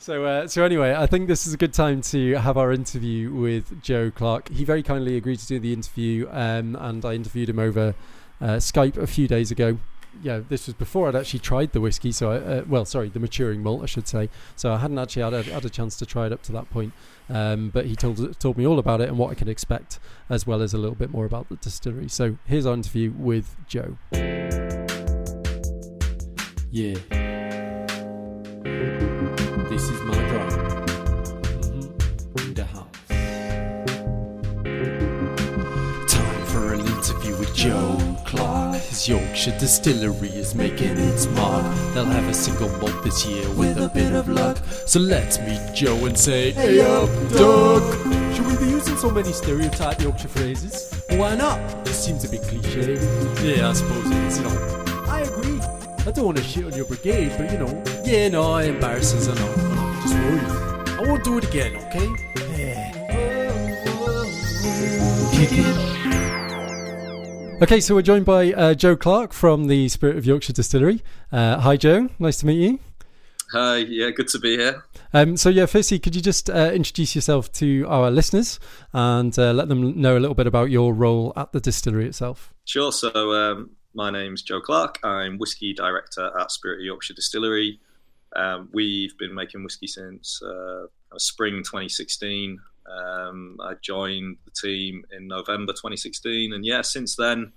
So, 0.00 0.24
uh, 0.24 0.48
so 0.48 0.64
anyway, 0.64 0.94
I 0.94 1.06
think 1.06 1.28
this 1.28 1.46
is 1.46 1.52
a 1.52 1.58
good 1.58 1.74
time 1.74 2.00
to 2.02 2.36
have 2.36 2.56
our 2.56 2.72
interview 2.72 3.34
with 3.34 3.82
Joe 3.82 4.10
Clark. 4.10 4.48
He 4.48 4.64
very 4.64 4.82
kindly 4.82 5.18
agreed 5.18 5.40
to 5.40 5.46
do 5.46 5.60
the 5.60 5.74
interview, 5.74 6.26
um, 6.30 6.74
and 6.74 7.04
I 7.04 7.12
interviewed 7.12 7.50
him 7.50 7.58
over 7.58 7.94
uh, 8.40 8.56
Skype 8.56 8.96
a 8.96 9.06
few 9.06 9.28
days 9.28 9.50
ago. 9.50 9.76
Yeah, 10.22 10.40
this 10.48 10.66
was 10.66 10.74
before 10.74 11.08
I'd 11.08 11.16
actually 11.16 11.40
tried 11.40 11.72
the 11.72 11.80
whiskey. 11.80 12.12
So, 12.12 12.30
I, 12.30 12.36
uh, 12.36 12.64
well, 12.68 12.84
sorry, 12.84 13.08
the 13.08 13.20
maturing 13.20 13.62
malt, 13.62 13.82
I 13.82 13.86
should 13.86 14.06
say. 14.08 14.28
So 14.56 14.72
I 14.72 14.78
hadn't 14.78 14.98
actually 14.98 15.22
had 15.22 15.32
a, 15.34 15.42
had 15.44 15.64
a 15.64 15.70
chance 15.70 15.96
to 15.96 16.06
try 16.06 16.26
it 16.26 16.32
up 16.32 16.42
to 16.42 16.52
that 16.52 16.68
point. 16.70 16.92
Um, 17.28 17.70
but 17.70 17.86
he 17.86 17.94
told 17.96 18.38
told 18.40 18.58
me 18.58 18.66
all 18.66 18.78
about 18.78 19.00
it 19.00 19.08
and 19.08 19.16
what 19.16 19.30
I 19.30 19.34
can 19.34 19.48
expect, 19.48 19.98
as 20.28 20.46
well 20.46 20.62
as 20.62 20.74
a 20.74 20.78
little 20.78 20.96
bit 20.96 21.10
more 21.10 21.24
about 21.24 21.48
the 21.48 21.56
distillery. 21.56 22.08
So 22.08 22.36
here's 22.44 22.66
our 22.66 22.74
interview 22.74 23.12
with 23.16 23.56
Joe. 23.68 23.96
Yeah. 26.72 26.94
This 29.68 29.84
is 29.88 30.00
my 30.02 30.14
dram. 30.28 30.50
Mhm. 31.62 32.40
In 32.40 32.54
the 32.54 32.64
house. 32.64 32.86
Time 36.12 36.44
for 36.46 36.74
an 36.74 36.80
interview 36.80 37.36
with 37.38 37.54
Joe 37.54 38.09
Yorkshire 39.08 39.56
distillery 39.58 40.28
is 40.28 40.54
making 40.54 40.96
its 40.98 41.26
mark. 41.28 41.64
They'll 41.94 42.04
have 42.04 42.28
a 42.28 42.34
single 42.34 42.68
malt 42.78 43.02
this 43.02 43.24
year 43.26 43.48
with 43.54 43.78
a 43.78 43.88
bit 43.88 44.12
of 44.12 44.28
luck. 44.28 44.58
So 44.86 45.00
let's 45.00 45.38
meet 45.40 45.60
Joe 45.74 46.04
and 46.06 46.18
say, 46.18 46.52
Hey 46.52 46.80
up, 46.80 47.08
Doug! 47.30 47.82
Should 48.34 48.46
we 48.46 48.56
be 48.58 48.70
using 48.70 48.96
so 48.96 49.10
many 49.10 49.32
stereotype 49.32 50.00
Yorkshire 50.00 50.28
phrases? 50.28 50.92
Why 51.10 51.34
not? 51.36 51.84
This 51.84 52.04
seems 52.04 52.24
a 52.24 52.28
bit 52.28 52.42
cliche. 52.42 52.94
Yeah, 53.42 53.70
I 53.70 53.72
suppose 53.72 54.06
it 54.06 54.16
is, 54.24 54.38
you 54.38 54.44
know. 54.44 54.84
I 55.08 55.20
agree. 55.20 55.60
I 56.06 56.10
don't 56.12 56.24
want 56.24 56.38
to 56.38 56.42
shit 56.42 56.64
on 56.64 56.72
your 56.74 56.86
brigade, 56.86 57.32
but 57.36 57.50
you 57.52 57.58
know. 57.58 57.82
Yeah, 58.04 58.28
no, 58.28 58.56
it 58.58 58.68
embarrasses, 58.70 59.28
I 59.28 59.34
know. 59.34 59.52
I 59.52 59.74
know, 59.74 60.00
Just 60.02 60.14
worry. 60.14 61.06
I 61.06 61.08
won't 61.08 61.24
do 61.24 61.38
it 61.38 61.44
again, 61.44 61.76
okay? 61.76 62.08
Yeah. 62.56 62.90
Kick 65.32 65.52
it. 65.52 65.89
Okay, 67.62 67.78
so 67.78 67.94
we're 67.94 68.00
joined 68.00 68.24
by 68.24 68.54
uh, 68.54 68.72
Joe 68.72 68.96
Clark 68.96 69.34
from 69.34 69.66
the 69.66 69.86
Spirit 69.90 70.16
of 70.16 70.24
Yorkshire 70.24 70.54
Distillery. 70.54 71.02
Uh, 71.30 71.60
hi, 71.60 71.76
Joe. 71.76 72.08
Nice 72.18 72.38
to 72.38 72.46
meet 72.46 72.56
you. 72.58 72.78
Hi, 73.52 73.76
yeah, 73.76 74.08
good 74.08 74.28
to 74.28 74.38
be 74.38 74.56
here. 74.56 74.82
Um, 75.12 75.36
so, 75.36 75.50
yeah, 75.50 75.66
firstly, 75.66 75.98
could 75.98 76.16
you 76.16 76.22
just 76.22 76.48
uh, 76.48 76.70
introduce 76.72 77.14
yourself 77.14 77.52
to 77.52 77.84
our 77.86 78.10
listeners 78.10 78.58
and 78.94 79.38
uh, 79.38 79.52
let 79.52 79.68
them 79.68 80.00
know 80.00 80.16
a 80.16 80.20
little 80.20 80.34
bit 80.34 80.46
about 80.46 80.70
your 80.70 80.94
role 80.94 81.34
at 81.36 81.52
the 81.52 81.60
distillery 81.60 82.06
itself? 82.06 82.54
Sure. 82.64 82.92
So, 82.92 83.10
um, 83.34 83.72
my 83.92 84.08
name's 84.08 84.40
Joe 84.40 84.62
Clark. 84.62 84.98
I'm 85.04 85.36
whiskey 85.36 85.74
director 85.74 86.30
at 86.40 86.50
Spirit 86.50 86.78
of 86.78 86.86
Yorkshire 86.86 87.12
Distillery. 87.12 87.78
Um, 88.34 88.70
we've 88.72 89.18
been 89.18 89.34
making 89.34 89.64
whiskey 89.64 89.86
since 89.86 90.40
uh, 90.42 90.86
spring 91.18 91.58
2016. 91.58 92.58
Um, 92.90 93.58
I 93.62 93.74
joined 93.80 94.38
the 94.44 94.50
team 94.50 95.04
in 95.16 95.28
November 95.28 95.72
2016, 95.72 96.52
and 96.52 96.64
yeah, 96.64 96.82
since 96.82 97.16
then, 97.16 97.52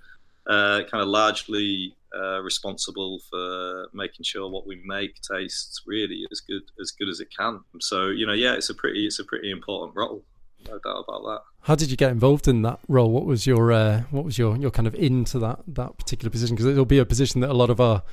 uh, 0.47 0.81
kind 0.91 1.01
of 1.01 1.07
largely 1.07 1.95
uh, 2.15 2.41
responsible 2.41 3.19
for 3.29 3.87
making 3.93 4.23
sure 4.23 4.49
what 4.49 4.67
we 4.67 4.81
make 4.85 5.19
tastes 5.21 5.81
really 5.87 6.25
as 6.31 6.41
good 6.41 6.63
as 6.81 6.91
good 6.91 7.09
as 7.09 7.19
it 7.19 7.29
can. 7.37 7.61
So, 7.79 8.07
you 8.09 8.27
know, 8.27 8.33
yeah, 8.33 8.53
it's 8.53 8.69
a 8.69 8.75
pretty 8.75 9.05
it's 9.05 9.19
a 9.19 9.23
pretty 9.23 9.49
important 9.49 9.95
role, 9.95 10.23
no 10.67 10.73
doubt 10.73 11.05
about 11.07 11.23
that. 11.23 11.41
How 11.61 11.75
did 11.75 11.89
you 11.89 11.97
get 11.97 12.11
involved 12.11 12.47
in 12.47 12.61
that 12.63 12.79
role? 12.87 13.09
What 13.09 13.25
was 13.25 13.47
your 13.47 13.71
uh, 13.71 14.03
what 14.11 14.25
was 14.25 14.37
your, 14.37 14.57
your 14.57 14.71
kind 14.71 14.87
of 14.87 14.95
into 14.95 15.39
that 15.39 15.61
that 15.67 15.97
particular 15.97 16.29
position? 16.29 16.55
Because 16.55 16.67
it'll 16.67 16.85
be 16.85 16.99
a 16.99 17.05
position 17.05 17.41
that 17.41 17.49
a 17.49 17.53
lot 17.53 17.69
of 17.69 17.79
our 17.79 18.03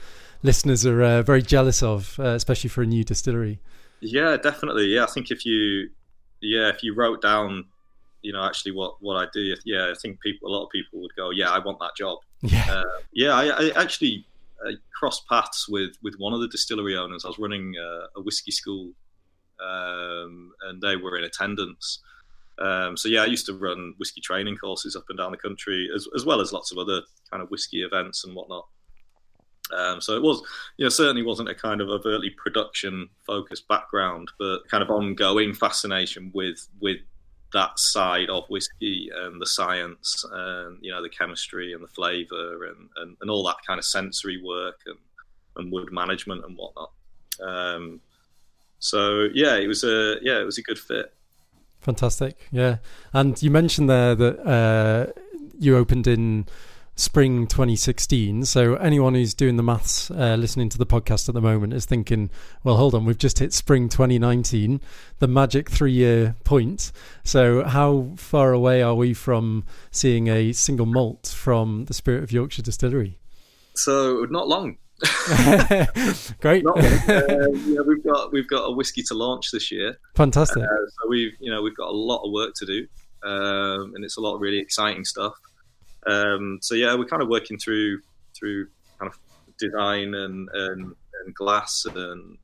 listeners 0.42 0.86
are 0.86 1.02
uh, 1.02 1.22
very 1.22 1.42
jealous 1.42 1.82
of, 1.82 2.18
uh, 2.18 2.28
especially 2.28 2.70
for 2.70 2.82
a 2.82 2.86
new 2.86 3.04
distillery. 3.04 3.60
Yeah, 4.00 4.36
definitely. 4.36 4.86
Yeah, 4.86 5.04
I 5.04 5.06
think 5.06 5.30
if 5.30 5.44
you, 5.44 5.90
yeah, 6.40 6.68
if 6.68 6.82
you 6.82 6.94
wrote 6.94 7.22
down, 7.22 7.64
you 8.22 8.32
know, 8.32 8.44
actually 8.44 8.72
what 8.72 8.94
what 9.00 9.16
I 9.16 9.26
do, 9.32 9.54
yeah, 9.64 9.90
I 9.90 9.94
think 10.00 10.20
people, 10.20 10.48
a 10.48 10.52
lot 10.52 10.64
of 10.64 10.70
people 10.70 11.00
would 11.00 11.14
go, 11.16 11.30
yeah, 11.30 11.50
I 11.50 11.58
want 11.58 11.78
that 11.80 11.96
job. 11.96 12.18
Yeah, 12.42 12.66
uh, 12.70 12.84
yeah. 13.12 13.34
I, 13.34 13.68
I 13.68 13.82
actually 13.82 14.24
uh, 14.66 14.72
crossed 14.98 15.26
paths 15.28 15.68
with 15.68 15.96
with 16.02 16.14
one 16.18 16.32
of 16.32 16.40
the 16.40 16.48
distillery 16.48 16.96
owners. 16.96 17.24
I 17.24 17.28
was 17.28 17.38
running 17.38 17.74
uh, 17.78 18.06
a 18.16 18.22
whiskey 18.22 18.50
school, 18.50 18.90
um, 19.62 20.52
and 20.62 20.80
they 20.80 20.96
were 20.96 21.16
in 21.16 21.24
attendance. 21.24 22.00
Um, 22.58 22.96
so 22.96 23.08
yeah, 23.08 23.22
I 23.22 23.26
used 23.26 23.46
to 23.46 23.54
run 23.54 23.94
whiskey 23.98 24.20
training 24.20 24.56
courses 24.56 24.94
up 24.94 25.04
and 25.08 25.18
down 25.18 25.30
the 25.30 25.38
country, 25.38 25.88
as 25.94 26.06
as 26.14 26.24
well 26.24 26.40
as 26.40 26.52
lots 26.52 26.72
of 26.72 26.78
other 26.78 27.02
kind 27.30 27.42
of 27.42 27.50
whiskey 27.50 27.82
events 27.82 28.24
and 28.24 28.34
whatnot. 28.34 28.66
Um, 29.76 30.00
so 30.00 30.16
it 30.16 30.22
was, 30.22 30.42
you 30.76 30.84
know, 30.84 30.88
certainly 30.88 31.22
wasn't 31.22 31.48
a 31.48 31.54
kind 31.54 31.80
of 31.80 31.88
overtly 31.88 32.30
production 32.30 33.08
focused 33.26 33.68
background, 33.68 34.30
but 34.38 34.68
kind 34.68 34.82
of 34.82 34.90
ongoing 34.90 35.54
fascination 35.54 36.30
with 36.34 36.66
with 36.80 36.98
that 37.52 37.78
side 37.78 38.30
of 38.30 38.44
whiskey 38.48 39.10
and 39.14 39.40
the 39.40 39.46
science 39.46 40.24
and 40.30 40.78
you 40.80 40.90
know 40.90 41.02
the 41.02 41.08
chemistry 41.08 41.72
and 41.72 41.82
the 41.82 41.88
flavour 41.88 42.66
and, 42.66 42.88
and, 42.96 43.16
and 43.20 43.30
all 43.30 43.44
that 43.44 43.56
kind 43.66 43.78
of 43.78 43.84
sensory 43.84 44.40
work 44.42 44.80
and, 44.86 44.98
and 45.56 45.72
wood 45.72 45.90
management 45.90 46.44
and 46.44 46.56
whatnot. 46.56 46.92
Um, 47.42 48.00
so 48.78 49.28
yeah, 49.34 49.56
it 49.56 49.66
was 49.66 49.84
a 49.84 50.16
yeah 50.22 50.40
it 50.40 50.44
was 50.44 50.58
a 50.58 50.62
good 50.62 50.78
fit. 50.78 51.12
Fantastic, 51.80 52.36
yeah. 52.50 52.76
And 53.12 53.40
you 53.42 53.50
mentioned 53.50 53.88
there 53.88 54.14
that 54.14 54.46
uh, 54.46 55.20
you 55.58 55.76
opened 55.76 56.06
in 56.06 56.46
spring 57.00 57.46
2016. 57.46 58.44
So 58.44 58.74
anyone 58.74 59.14
who's 59.14 59.32
doing 59.32 59.56
the 59.56 59.62
maths, 59.62 60.10
uh, 60.10 60.36
listening 60.38 60.68
to 60.68 60.78
the 60.78 60.86
podcast 60.86 61.28
at 61.28 61.34
the 61.34 61.40
moment, 61.40 61.72
is 61.72 61.86
thinking, 61.86 62.30
"Well, 62.62 62.76
hold 62.76 62.94
on, 62.94 63.06
we've 63.06 63.18
just 63.18 63.38
hit 63.38 63.52
spring 63.54 63.88
2019, 63.88 64.80
the 65.18 65.26
magic 65.26 65.70
three-year 65.70 66.36
point." 66.44 66.92
So 67.24 67.64
how 67.64 68.12
far 68.16 68.52
away 68.52 68.82
are 68.82 68.94
we 68.94 69.14
from 69.14 69.64
seeing 69.90 70.28
a 70.28 70.52
single 70.52 70.86
malt 70.86 71.34
from 71.34 71.86
the 71.86 71.94
Spirit 71.94 72.22
of 72.22 72.32
Yorkshire 72.32 72.62
Distillery? 72.62 73.18
So 73.74 74.26
not 74.30 74.46
long. 74.46 74.76
Great. 76.40 76.62
Not. 76.64 76.78
Uh, 76.78 77.46
know, 77.48 77.82
we've 77.86 78.04
got 78.04 78.32
we've 78.32 78.48
got 78.48 78.64
a 78.64 78.72
whiskey 78.72 79.02
to 79.04 79.14
launch 79.14 79.50
this 79.52 79.72
year. 79.72 79.98
Fantastic. 80.14 80.62
Uh, 80.62 80.66
so 80.66 81.08
we've 81.08 81.32
you 81.40 81.50
know 81.50 81.62
we've 81.62 81.76
got 81.76 81.88
a 81.88 81.96
lot 81.96 82.22
of 82.26 82.32
work 82.32 82.52
to 82.56 82.66
do, 82.66 82.86
um, 83.22 83.94
and 83.94 84.04
it's 84.04 84.18
a 84.18 84.20
lot 84.20 84.34
of 84.34 84.42
really 84.42 84.58
exciting 84.58 85.06
stuff. 85.06 85.32
Um, 86.06 86.58
so 86.62 86.74
yeah, 86.74 86.94
we're 86.94 87.04
kind 87.04 87.22
of 87.22 87.28
working 87.28 87.58
through 87.58 88.00
through 88.38 88.68
kind 88.98 89.12
of 89.12 89.18
design 89.58 90.14
and 90.14 90.48
and, 90.52 90.94
and 91.24 91.34
glass 91.34 91.84
and 91.84 92.38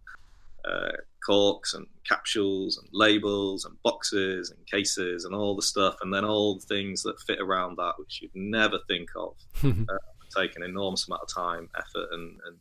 uh, 0.64 0.92
corks 1.24 1.74
and 1.74 1.86
capsules 2.06 2.78
and 2.78 2.88
labels 2.92 3.64
and 3.64 3.76
boxes 3.82 4.50
and 4.50 4.66
cases 4.66 5.24
and 5.24 5.34
all 5.34 5.56
the 5.56 5.62
stuff, 5.62 5.96
and 6.02 6.12
then 6.12 6.24
all 6.24 6.56
the 6.56 6.66
things 6.66 7.02
that 7.02 7.20
fit 7.20 7.40
around 7.40 7.76
that, 7.76 7.94
which 7.98 8.20
you'd 8.22 8.30
never 8.34 8.78
think 8.88 9.08
of. 9.16 9.34
uh, 9.64 9.96
take 10.36 10.56
an 10.56 10.62
enormous 10.62 11.06
amount 11.06 11.22
of 11.22 11.34
time, 11.34 11.68
effort, 11.76 12.08
and 12.12 12.38
and, 12.46 12.58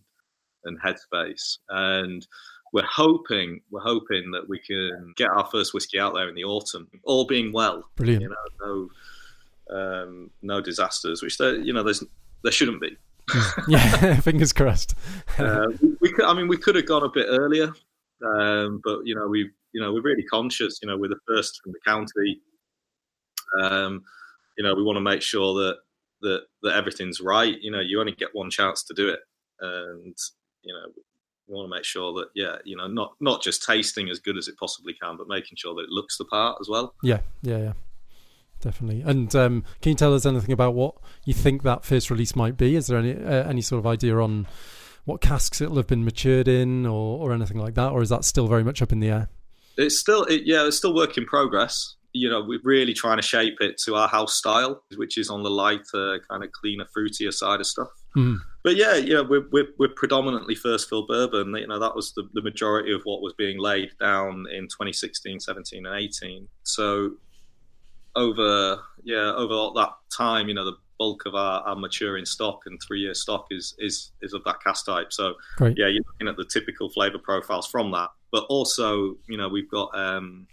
and 0.65 0.81
headspace. 0.81 1.57
And 1.69 2.25
we're 2.73 2.83
hoping 2.83 3.61
we're 3.71 3.81
hoping 3.81 4.31
that 4.31 4.47
we 4.47 4.59
can 4.59 5.13
get 5.15 5.29
our 5.29 5.47
first 5.51 5.73
whiskey 5.73 5.99
out 5.99 6.13
there 6.13 6.29
in 6.29 6.35
the 6.35 6.43
autumn, 6.43 6.89
all 7.03 7.25
being 7.25 7.51
well. 7.51 7.83
Brilliant. 7.95 8.23
You 8.23 8.29
know, 8.29 8.35
no 8.61 8.89
um, 9.69 10.31
no 10.41 10.61
disasters, 10.61 11.21
which 11.21 11.37
there 11.37 11.55
you 11.55 11.73
know 11.73 11.83
there's 11.83 12.03
there 12.43 12.51
shouldn't 12.51 12.81
be. 12.81 12.97
yeah, 13.67 14.15
fingers 14.21 14.53
crossed. 14.53 14.95
uh, 15.39 15.67
we, 15.81 15.95
we 16.01 16.11
could, 16.11 16.25
I 16.25 16.33
mean, 16.33 16.47
we 16.47 16.57
could 16.57 16.75
have 16.75 16.85
gone 16.85 17.03
a 17.03 17.09
bit 17.09 17.27
earlier, 17.29 17.73
um, 18.23 18.81
but 18.83 18.99
you 19.03 19.15
know, 19.15 19.27
we, 19.27 19.49
you 19.73 19.81
know, 19.81 19.91
we're 19.93 20.01
really 20.01 20.23
conscious. 20.23 20.79
You 20.81 20.89
know, 20.89 20.97
we're 20.97 21.09
the 21.09 21.19
first 21.27 21.61
from 21.63 21.71
the 21.71 21.79
county. 21.85 22.41
Um, 23.61 24.03
you 24.57 24.63
know, 24.63 24.75
we 24.75 24.83
want 24.83 24.97
to 24.97 25.01
make 25.01 25.21
sure 25.21 25.53
that 25.55 25.77
that 26.21 26.41
that 26.63 26.75
everything's 26.75 27.19
right. 27.19 27.59
You 27.61 27.71
know, 27.71 27.79
you 27.79 27.99
only 27.99 28.13
get 28.13 28.29
one 28.33 28.49
chance 28.49 28.83
to 28.83 28.93
do 28.93 29.09
it, 29.09 29.19
and 29.59 30.15
you 30.61 30.73
know, 30.73 30.91
we 31.47 31.55
want 31.55 31.69
to 31.69 31.75
make 31.75 31.83
sure 31.83 32.13
that 32.13 32.27
yeah, 32.35 32.57
you 32.63 32.75
know, 32.75 32.87
not 32.87 33.15
not 33.19 33.41
just 33.41 33.63
tasting 33.63 34.09
as 34.09 34.19
good 34.19 34.37
as 34.37 34.47
it 34.47 34.57
possibly 34.57 34.93
can, 35.01 35.17
but 35.17 35.27
making 35.27 35.57
sure 35.57 35.73
that 35.75 35.83
it 35.83 35.89
looks 35.89 36.17
the 36.17 36.25
part 36.25 36.57
as 36.61 36.69
well. 36.69 36.93
Yeah, 37.01 37.19
yeah, 37.41 37.57
yeah. 37.57 37.73
Definitely. 38.65 39.03
And 39.03 39.33
um, 39.35 39.63
can 39.79 39.91
you 39.91 39.95
tell 39.95 40.15
us 40.15 40.25
anything 40.25 40.51
about 40.51 40.73
what 40.73 40.95
you 41.23 41.35
think 41.35 41.61
that 41.61 41.85
first 41.85 42.09
release 42.09 42.35
might 42.35 42.57
be? 42.57 42.75
Is 42.75 42.87
there 42.87 42.97
any 42.97 43.13
uh, 43.13 43.47
any 43.47 43.61
sort 43.61 43.77
of 43.77 43.85
idea 43.85 44.17
on 44.17 44.47
what 45.03 45.21
casks 45.21 45.61
it'll 45.61 45.77
have 45.77 45.85
been 45.85 46.03
matured 46.03 46.47
in, 46.47 46.87
or 46.87 47.19
or 47.19 47.31
anything 47.31 47.59
like 47.59 47.75
that, 47.75 47.91
or 47.91 48.01
is 48.01 48.09
that 48.09 48.25
still 48.25 48.47
very 48.47 48.63
much 48.63 48.81
up 48.81 48.91
in 48.91 48.99
the 48.99 49.09
air? 49.09 49.29
It's 49.77 49.99
still, 49.99 50.23
it, 50.23 50.43
yeah, 50.45 50.65
it's 50.65 50.77
still 50.77 50.95
work 50.95 51.15
in 51.15 51.25
progress. 51.25 51.95
You 52.11 52.27
know, 52.27 52.43
we're 52.43 52.61
really 52.63 52.93
trying 52.95 53.17
to 53.17 53.21
shape 53.21 53.57
it 53.59 53.77
to 53.85 53.95
our 53.95 54.07
house 54.07 54.35
style, 54.35 54.81
which 54.95 55.15
is 55.15 55.29
on 55.29 55.43
the 55.43 55.51
lighter, 55.51 56.21
kind 56.27 56.43
of 56.43 56.51
cleaner, 56.53 56.85
fruitier 56.97 57.31
side 57.31 57.59
of 57.59 57.67
stuff. 57.67 57.89
Mm. 58.15 58.37
But 58.63 58.77
yeah, 58.77 58.95
yeah, 58.95 59.21
we're, 59.21 59.45
we're, 59.51 59.67
we're 59.77 59.93
predominantly 59.93 60.55
first 60.55 60.89
fill 60.89 61.05
bourbon. 61.05 61.53
You 61.55 61.67
know, 61.67 61.77
that 61.77 61.93
was 61.93 62.13
the, 62.13 62.27
the 62.33 62.41
majority 62.41 62.93
of 62.93 63.01
what 63.03 63.21
was 63.21 63.33
being 63.33 63.59
laid 63.59 63.91
down 63.99 64.45
in 64.49 64.63
2016, 64.69 65.41
17, 65.41 65.85
and 65.85 65.95
18. 65.95 66.47
So 66.63 67.11
over, 68.15 68.79
yeah, 69.03 69.33
over 69.35 69.53
all 69.53 69.73
that 69.73 69.93
time, 70.09 70.47
you 70.47 70.53
know, 70.53 70.65
the 70.65 70.77
bulk 70.97 71.25
of 71.25 71.35
our, 71.35 71.61
our 71.63 71.75
maturing 71.75 72.25
stock 72.25 72.61
and 72.65 72.79
three 72.85 73.01
year 73.01 73.13
stock 73.13 73.47
is 73.51 73.75
is 73.79 74.11
is 74.21 74.33
of 74.33 74.43
that 74.45 74.61
cask 74.63 74.85
type. 74.85 75.11
So 75.11 75.35
Great. 75.57 75.77
yeah, 75.77 75.87
you're 75.87 76.03
looking 76.07 76.27
at 76.27 76.37
the 76.37 76.45
typical 76.45 76.89
flavour 76.89 77.17
profiles 77.17 77.67
from 77.67 77.91
that. 77.91 78.09
But 78.31 78.45
also, 78.49 79.15
you 79.27 79.37
know, 79.37 79.47
we've 79.47 79.69
got 79.69 79.97
um, 79.97 80.47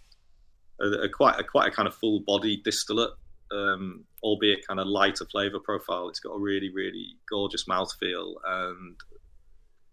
a, 0.80 0.86
a 0.86 1.08
quite 1.08 1.38
a 1.38 1.44
quite 1.44 1.68
a 1.68 1.70
kind 1.70 1.88
of 1.88 1.94
full 1.94 2.20
body 2.20 2.58
distillate, 2.64 3.12
um, 3.50 4.04
albeit 4.22 4.66
kind 4.66 4.80
of 4.80 4.86
lighter 4.86 5.26
flavour 5.26 5.58
profile. 5.58 6.08
It's 6.08 6.20
got 6.20 6.32
a 6.32 6.38
really 6.38 6.70
really 6.70 7.16
gorgeous 7.28 7.64
mouthfeel, 7.64 8.34
and 8.46 8.96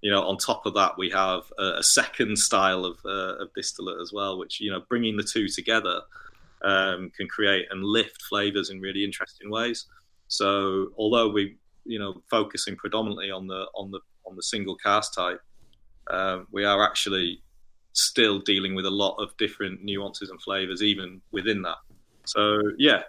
you 0.02 0.12
know, 0.12 0.24
on 0.24 0.38
top 0.38 0.66
of 0.66 0.74
that, 0.76 0.98
we 0.98 1.10
have 1.10 1.44
a, 1.58 1.80
a 1.80 1.84
second 1.84 2.38
style 2.38 2.86
of 2.86 2.98
uh, 3.06 3.44
of 3.44 3.54
distillate 3.54 4.02
as 4.02 4.12
well, 4.14 4.38
which 4.38 4.60
you 4.60 4.72
know, 4.72 4.82
bringing 4.88 5.18
the 5.18 5.24
two 5.24 5.48
together 5.48 6.02
um, 6.64 7.12
can 7.16 7.28
create 7.28 7.68
and 7.72 7.84
lift 7.84 8.22
flavours 8.24 8.70
in 8.70 8.80
really 8.80 9.04
interesting 9.04 9.50
ways. 9.50 9.86
So 10.28 10.90
although 10.98 11.30
we, 11.30 11.58
you 11.86 12.00
know, 12.00 12.22
focusing 12.30 12.76
predominantly 12.76 13.32
on 13.32 13.48
the 13.48 13.66
on 13.76 13.92
the 13.92 14.00
on 14.26 14.36
the 14.36 14.44
single 14.44 14.76
cask 14.76 15.16
type, 15.16 15.42
um, 16.10 16.48
we 16.52 16.66
are 16.66 16.84
actually 16.84 17.42
still 17.94 18.40
dealing 18.40 18.76
with 18.76 18.86
a 18.86 18.90
lot 18.90 19.16
of 19.18 19.36
different 19.38 19.84
nuances 19.84 20.30
and 20.30 20.42
flavors 20.42 20.84
even 20.84 21.22
within 21.32 21.62
that. 21.64 21.78
So 22.26 22.62
yeah, 22.78 23.04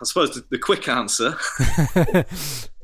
I 0.00 0.04
suppose 0.04 0.34
the, 0.34 0.44
the 0.50 0.58
quick 0.58 0.88
answer 0.88 1.36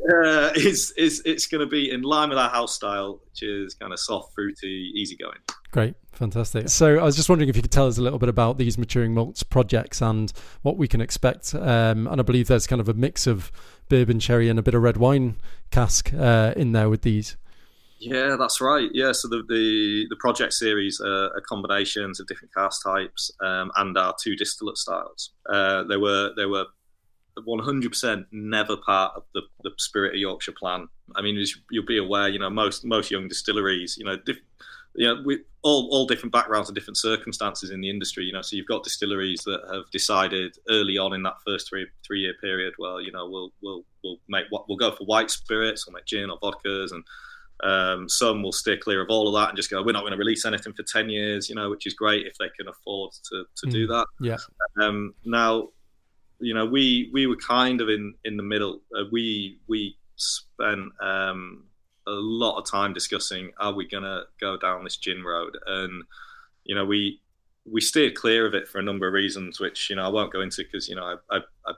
uh, 0.08 0.50
is 0.56 0.92
is 0.96 1.22
it's 1.24 1.46
going 1.46 1.60
to 1.60 1.66
be 1.66 1.90
in 1.90 2.02
line 2.02 2.28
with 2.28 2.38
our 2.38 2.50
house 2.50 2.74
style, 2.74 3.20
which 3.24 3.42
is 3.42 3.74
kind 3.74 3.92
of 3.92 3.98
soft, 3.98 4.34
fruity, 4.34 4.92
easygoing. 4.94 5.38
Great, 5.70 5.94
fantastic. 6.12 6.68
So 6.68 6.98
I 6.98 7.04
was 7.04 7.14
just 7.14 7.28
wondering 7.28 7.50
if 7.50 7.56
you 7.56 7.62
could 7.62 7.72
tell 7.72 7.86
us 7.86 7.98
a 7.98 8.02
little 8.02 8.18
bit 8.18 8.28
about 8.28 8.56
these 8.56 8.78
maturing 8.78 9.12
malts 9.12 9.42
projects 9.42 10.00
and 10.00 10.32
what 10.62 10.78
we 10.78 10.88
can 10.88 11.00
expect. 11.00 11.54
Um, 11.54 12.06
and 12.06 12.20
I 12.20 12.22
believe 12.22 12.48
there's 12.48 12.66
kind 12.66 12.80
of 12.80 12.88
a 12.88 12.94
mix 12.94 13.26
of 13.26 13.52
bourbon, 13.88 14.18
sherry, 14.18 14.48
and 14.48 14.58
a 14.58 14.62
bit 14.62 14.74
of 14.74 14.82
red 14.82 14.96
wine 14.96 15.36
cask 15.70 16.12
uh, 16.14 16.54
in 16.56 16.72
there 16.72 16.88
with 16.88 17.02
these. 17.02 17.36
Yeah, 18.00 18.36
that's 18.38 18.60
right. 18.60 18.88
Yeah, 18.92 19.12
so 19.12 19.28
the 19.28 19.42
the, 19.48 20.06
the 20.08 20.16
project 20.16 20.54
series 20.54 21.00
are, 21.00 21.26
are 21.26 21.42
combinations 21.46 22.20
of 22.20 22.26
different 22.28 22.54
cask 22.54 22.82
types 22.84 23.30
um, 23.44 23.70
and 23.76 23.98
our 23.98 24.14
two 24.22 24.36
distillate 24.36 24.78
styles. 24.78 25.32
Uh, 25.50 25.82
they 25.82 25.96
were 25.96 26.30
they 26.36 26.46
were 26.46 26.66
100% 27.46 28.26
never 28.32 28.76
part 28.76 29.14
of 29.16 29.24
the, 29.34 29.42
the 29.62 29.70
Spirit 29.78 30.14
of 30.14 30.20
Yorkshire 30.20 30.52
plan. 30.52 30.88
I 31.16 31.22
mean, 31.22 31.36
as 31.38 31.54
you'll 31.70 31.86
be 31.86 31.98
aware, 31.98 32.28
you 32.28 32.38
know 32.38 32.50
most 32.50 32.84
most 32.84 33.10
young 33.10 33.28
distilleries, 33.28 33.96
you 33.98 34.04
know, 34.04 34.16
diff, 34.16 34.38
you 34.94 35.06
know, 35.06 35.22
we 35.24 35.40
all 35.62 35.88
all 35.90 36.06
different 36.06 36.32
backgrounds 36.32 36.68
and 36.68 36.74
different 36.74 36.96
circumstances 36.96 37.70
in 37.70 37.80
the 37.80 37.90
industry. 37.90 38.24
You 38.24 38.32
know, 38.32 38.42
so 38.42 38.56
you've 38.56 38.66
got 38.66 38.84
distilleries 38.84 39.42
that 39.44 39.60
have 39.72 39.90
decided 39.90 40.56
early 40.68 40.98
on 40.98 41.14
in 41.14 41.22
that 41.22 41.36
first 41.46 41.68
three 41.68 41.86
three 42.06 42.20
year 42.20 42.34
period, 42.40 42.74
well, 42.78 43.00
you 43.00 43.12
know, 43.12 43.28
we'll 43.28 43.52
we'll 43.62 43.84
we'll 44.02 44.18
make 44.28 44.46
what 44.50 44.68
we'll 44.68 44.78
go 44.78 44.90
for 44.90 45.04
white 45.04 45.30
spirits, 45.30 45.86
we'll 45.86 45.94
make 45.94 46.06
gin 46.06 46.30
or 46.30 46.38
vodkas, 46.40 46.92
and 46.92 47.04
um, 47.64 48.08
some 48.08 48.42
will 48.42 48.52
steer 48.52 48.76
clear 48.76 49.02
of 49.02 49.08
all 49.10 49.28
of 49.28 49.40
that 49.40 49.48
and 49.50 49.56
just 49.56 49.70
go, 49.70 49.82
we're 49.82 49.92
not 49.92 50.02
going 50.02 50.12
to 50.12 50.18
release 50.18 50.44
anything 50.44 50.72
for 50.72 50.82
10 50.82 51.10
years, 51.10 51.48
you 51.48 51.54
know, 51.54 51.70
which 51.70 51.86
is 51.86 51.94
great 51.94 52.26
if 52.26 52.36
they 52.38 52.48
can 52.56 52.68
afford 52.68 53.12
to, 53.30 53.44
to 53.56 53.66
mm. 53.66 53.72
do 53.72 53.86
that. 53.88 54.06
Yeah. 54.20 54.36
Um, 54.80 55.14
now, 55.24 55.68
you 56.40 56.54
know, 56.54 56.66
we, 56.66 57.10
we 57.12 57.26
were 57.26 57.36
kind 57.36 57.80
of 57.80 57.88
in, 57.88 58.14
in 58.24 58.36
the 58.36 58.42
middle. 58.42 58.80
Uh, 58.96 59.04
we, 59.10 59.58
we 59.66 59.96
spent 60.16 60.92
um, 61.00 61.64
a 62.06 62.12
lot 62.12 62.58
of 62.58 62.70
time 62.70 62.92
discussing, 62.92 63.50
are 63.58 63.72
we 63.72 63.88
going 63.88 64.04
to 64.04 64.22
go 64.40 64.56
down 64.56 64.84
this 64.84 64.96
gin 64.96 65.22
road? 65.22 65.56
And, 65.66 66.04
you 66.64 66.74
know, 66.74 66.84
we, 66.84 67.20
we 67.70 67.80
steered 67.80 68.14
clear 68.14 68.46
of 68.46 68.54
it 68.54 68.68
for 68.68 68.78
a 68.78 68.82
number 68.82 69.06
of 69.06 69.14
reasons, 69.14 69.60
which, 69.60 69.90
you 69.90 69.96
know, 69.96 70.04
I 70.04 70.08
won't 70.08 70.32
go 70.32 70.40
into 70.40 70.62
because, 70.62 70.88
you 70.88 70.94
know, 70.94 71.04
I, 71.30 71.36
I, 71.36 71.40
I 71.66 71.72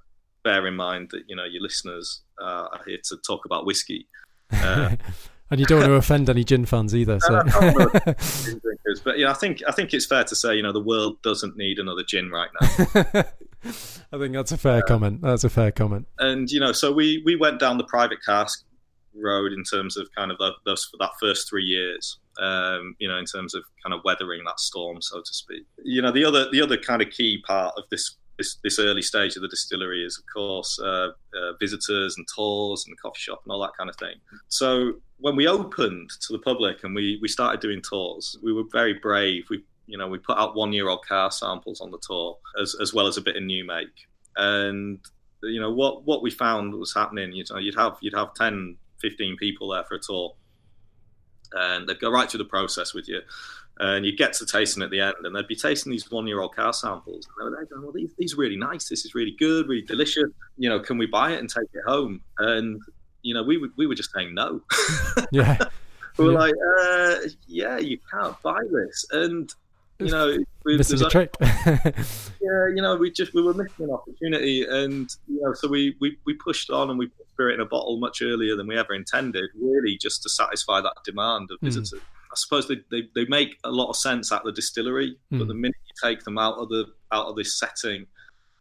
bear 0.45 0.67
in 0.67 0.77
mind 0.77 1.09
that, 1.13 1.23
you 1.27 1.37
know, 1.37 1.45
your 1.45 1.63
listeners 1.63 2.23
uh, 2.41 2.69
are 2.73 2.81
here 2.87 2.99
to 3.05 3.17
talk 3.27 3.45
about 3.45 3.67
whiskey. 3.67 4.07
Uh, 4.53 4.97
and 5.51 5.59
you 5.59 5.67
don't 5.67 5.81
want 5.81 5.89
to 5.89 5.95
offend 5.95 6.31
any 6.31 6.45
gin 6.45 6.65
fans 6.65 6.95
either. 6.95 7.19
So. 7.21 7.43
but 9.05 9.19
yeah, 9.19 9.31
I 9.31 9.35
think 9.35 9.63
I 9.67 9.73
think 9.73 9.93
it's 9.93 10.07
fair 10.07 10.25
to 10.25 10.37
say, 10.37 10.55
you 10.55 10.63
know, 10.63 10.73
the 10.73 10.83
world 10.83 11.21
doesn't 11.23 11.57
need 11.57 11.79
another 11.79 12.05
gin 12.07 12.31
right 12.31 12.51
now. 12.61 13.25
I 14.13 14.19
think 14.19 14.33
that's 14.33 14.53
a 14.53 14.59
fair 14.59 14.83
comment. 14.83 15.23
That's 15.23 15.45
a 15.45 15.51
fair 15.51 15.73
comment. 15.73 16.07
And 16.19 16.51
you 16.51 16.61
know, 16.61 16.73
so 16.73 16.93
we 16.93 17.23
we 17.25 17.37
went 17.37 17.59
down 17.61 17.79
the 17.79 17.85
private 17.85 18.19
cask 18.25 18.65
road 19.15 19.53
in 19.53 19.65
terms 19.65 19.97
of 19.97 20.09
kind 20.17 20.31
of 20.31 20.39
the, 20.39 20.53
those 20.65 20.85
for 20.85 20.97
that 20.99 21.11
first 21.21 21.49
three 21.49 21.65
years. 21.65 22.19
Um, 22.41 22.95
you 22.99 23.09
know, 23.09 23.19
in 23.19 23.27
terms 23.27 23.55
of 23.55 23.65
kind 23.85 23.93
of 23.93 24.01
weathering 24.05 24.45
that 24.47 24.61
storm, 24.61 25.03
so 25.03 25.21
to 25.21 25.35
speak. 25.35 25.67
You 25.85 26.01
know, 26.01 26.13
the 26.13 26.25
other 26.25 26.49
the 26.51 26.63
other 26.63 26.77
kind 26.77 27.03
of 27.03 27.11
key 27.11 27.43
part 27.47 27.75
of 27.77 27.85
this 27.91 28.17
this 28.41 28.57
this 28.65 28.79
early 28.79 29.03
stage 29.03 29.37
of 29.37 29.43
the 29.43 29.49
distillery 29.49 30.05
is, 30.05 30.19
of 30.19 30.25
course, 30.33 30.79
uh, 30.81 31.11
uh, 31.39 31.53
visitors 31.61 32.17
and 32.17 32.27
tours 32.35 32.85
and 32.87 32.93
the 32.93 32.97
coffee 32.97 33.21
shop 33.21 33.43
and 33.45 33.53
all 33.53 33.61
that 33.61 33.77
kind 33.77 33.91
of 33.91 33.97
thing. 33.97 34.17
So 34.49 34.95
when 35.19 35.37
we 35.37 35.47
opened 35.47 36.11
to 36.27 36.33
the 36.33 36.39
public 36.39 36.83
and 36.83 36.95
we 36.95 37.19
we 37.21 37.29
started 37.29 37.61
doing 37.61 37.83
tours, 37.83 38.37
we 38.43 38.53
were 38.53 38.65
very 38.73 38.95
brave. 38.95 39.45
We 39.51 39.63
you 39.91 39.99
know 39.99 40.09
we 40.09 40.19
put 40.19 40.39
out 40.39 40.57
one 40.57 40.73
year 40.73 40.89
old 40.89 41.05
cask 41.07 41.41
samples 41.41 41.81
on 41.81 41.91
the 41.91 42.01
tour 42.07 42.39
as 42.61 42.77
as 42.81 42.95
well 42.95 43.07
as 43.07 43.17
a 43.17 43.21
bit 43.21 43.37
of 43.37 43.43
new 43.43 43.67
make 43.67 43.89
and 44.37 44.99
you 45.43 45.61
know 45.61 45.73
what 45.73 46.05
what 46.05 46.23
we 46.23 46.31
found 46.31 46.73
was 46.73 46.95
happening 46.95 47.33
you 47.33 47.45
know 47.51 47.59
you'd 47.59 47.75
have 47.75 47.99
you'd 48.01 48.15
have 48.15 48.33
10 48.35 48.77
15 49.01 49.37
people 49.37 49.71
there 49.71 49.85
for 49.85 49.97
a 49.97 49.99
tour 49.99 50.35
and 51.53 51.89
they'd 51.89 52.01
go 52.01 52.11
right 52.11 52.31
through 52.31 52.39
the 52.39 52.45
process 52.45 52.95
with 52.95 53.09
you 53.09 53.21
and 53.81 54.05
you'd 54.07 54.17
get 54.19 54.33
to 54.35 54.47
tasting 54.47 54.83
at 54.83 54.91
the 54.91 55.01
end 55.01 55.15
and 55.25 55.35
they'd 55.35 55.47
be 55.49 55.57
tasting 55.57 55.91
these 55.91 56.11
one 56.11 56.27
year 56.27 56.41
old 56.41 56.55
cask 56.55 56.83
samples. 56.83 57.27
And 57.27 57.35
they 57.41 57.45
were 57.51 57.57
there 57.57 57.65
going 57.67 57.83
well 57.83 57.93
these, 57.93 58.11
these 58.19 58.35
are 58.35 58.37
really 58.37 58.57
nice. 58.57 58.89
This 58.89 59.05
is 59.05 59.15
really 59.15 59.35
good 59.39 59.67
really 59.69 59.83
delicious. 59.83 60.31
You 60.59 60.69
know 60.69 60.79
can 60.81 60.99
we 60.99 61.07
buy 61.07 61.33
it 61.33 61.39
and 61.41 61.49
take 61.49 61.69
it 61.75 61.83
home? 61.87 62.21
And 62.39 62.81
you 63.23 63.35
know 63.35 63.43
we 63.43 63.57
would 63.59 63.73
we 63.77 63.87
were 63.87 63.95
just 63.97 64.13
saying 64.13 64.35
no. 64.35 64.63
Yeah. 65.33 65.57
We 66.19 66.25
were 66.27 66.33
Yeah. 66.33 66.39
like 66.39 66.55
uh, 66.81 67.17
yeah 67.47 67.79
you 67.79 67.99
can't 68.13 68.41
buy 68.43 68.61
this. 68.71 69.07
And 69.13 69.53
you 69.99 70.09
know 70.11 70.37
we- 70.65 70.77
missing 70.77 70.99
there's 70.99 71.07
a 71.07 71.11
trick. 71.11 71.35
yeah, 71.41 72.67
you 72.75 72.83
know, 72.83 72.97
we 72.97 73.11
just 73.11 73.33
we 73.35 73.43
were 73.43 73.55
missing 73.55 73.87
an 73.87 73.91
opportunity, 73.91 74.65
and 74.65 75.09
you 75.29 75.41
know, 75.41 75.53
so 75.55 75.69
we 75.69 75.97
we, 76.01 76.19
we 76.27 76.35
pushed 76.35 76.71
on 76.71 76.91
and 76.91 76.99
we 76.99 77.07
put 77.07 77.29
spirit 77.31 77.55
in 77.55 77.61
a 77.61 77.65
bottle 77.67 77.99
much 77.99 78.21
earlier 78.23 78.57
than 78.57 78.67
we 78.67 78.77
ever 78.77 78.93
intended, 78.95 79.49
really, 79.59 79.97
just 79.97 80.23
to 80.25 80.29
satisfy 80.29 80.81
that 80.81 80.95
demand 81.05 81.51
of 81.51 81.59
Mm. 81.61 81.67
I 82.33 82.37
suppose 82.37 82.69
they, 82.69 82.77
they, 82.91 83.09
they 83.15 83.25
make 83.27 83.59
a 83.65 83.71
lot 83.71 83.89
of 83.91 83.97
sense 83.97 84.31
at 84.31 84.45
the 84.45 84.53
distillery, 84.53 85.17
but 85.31 85.41
Mm. 85.41 85.49
the 85.49 85.55
minute 85.55 85.77
you 85.89 86.09
take 86.09 86.23
them 86.25 86.39
out 86.39 86.55
of 86.59 86.69
the 86.69 86.87
out 87.13 87.27
of 87.27 87.35
this 87.37 87.59
setting, 87.59 88.07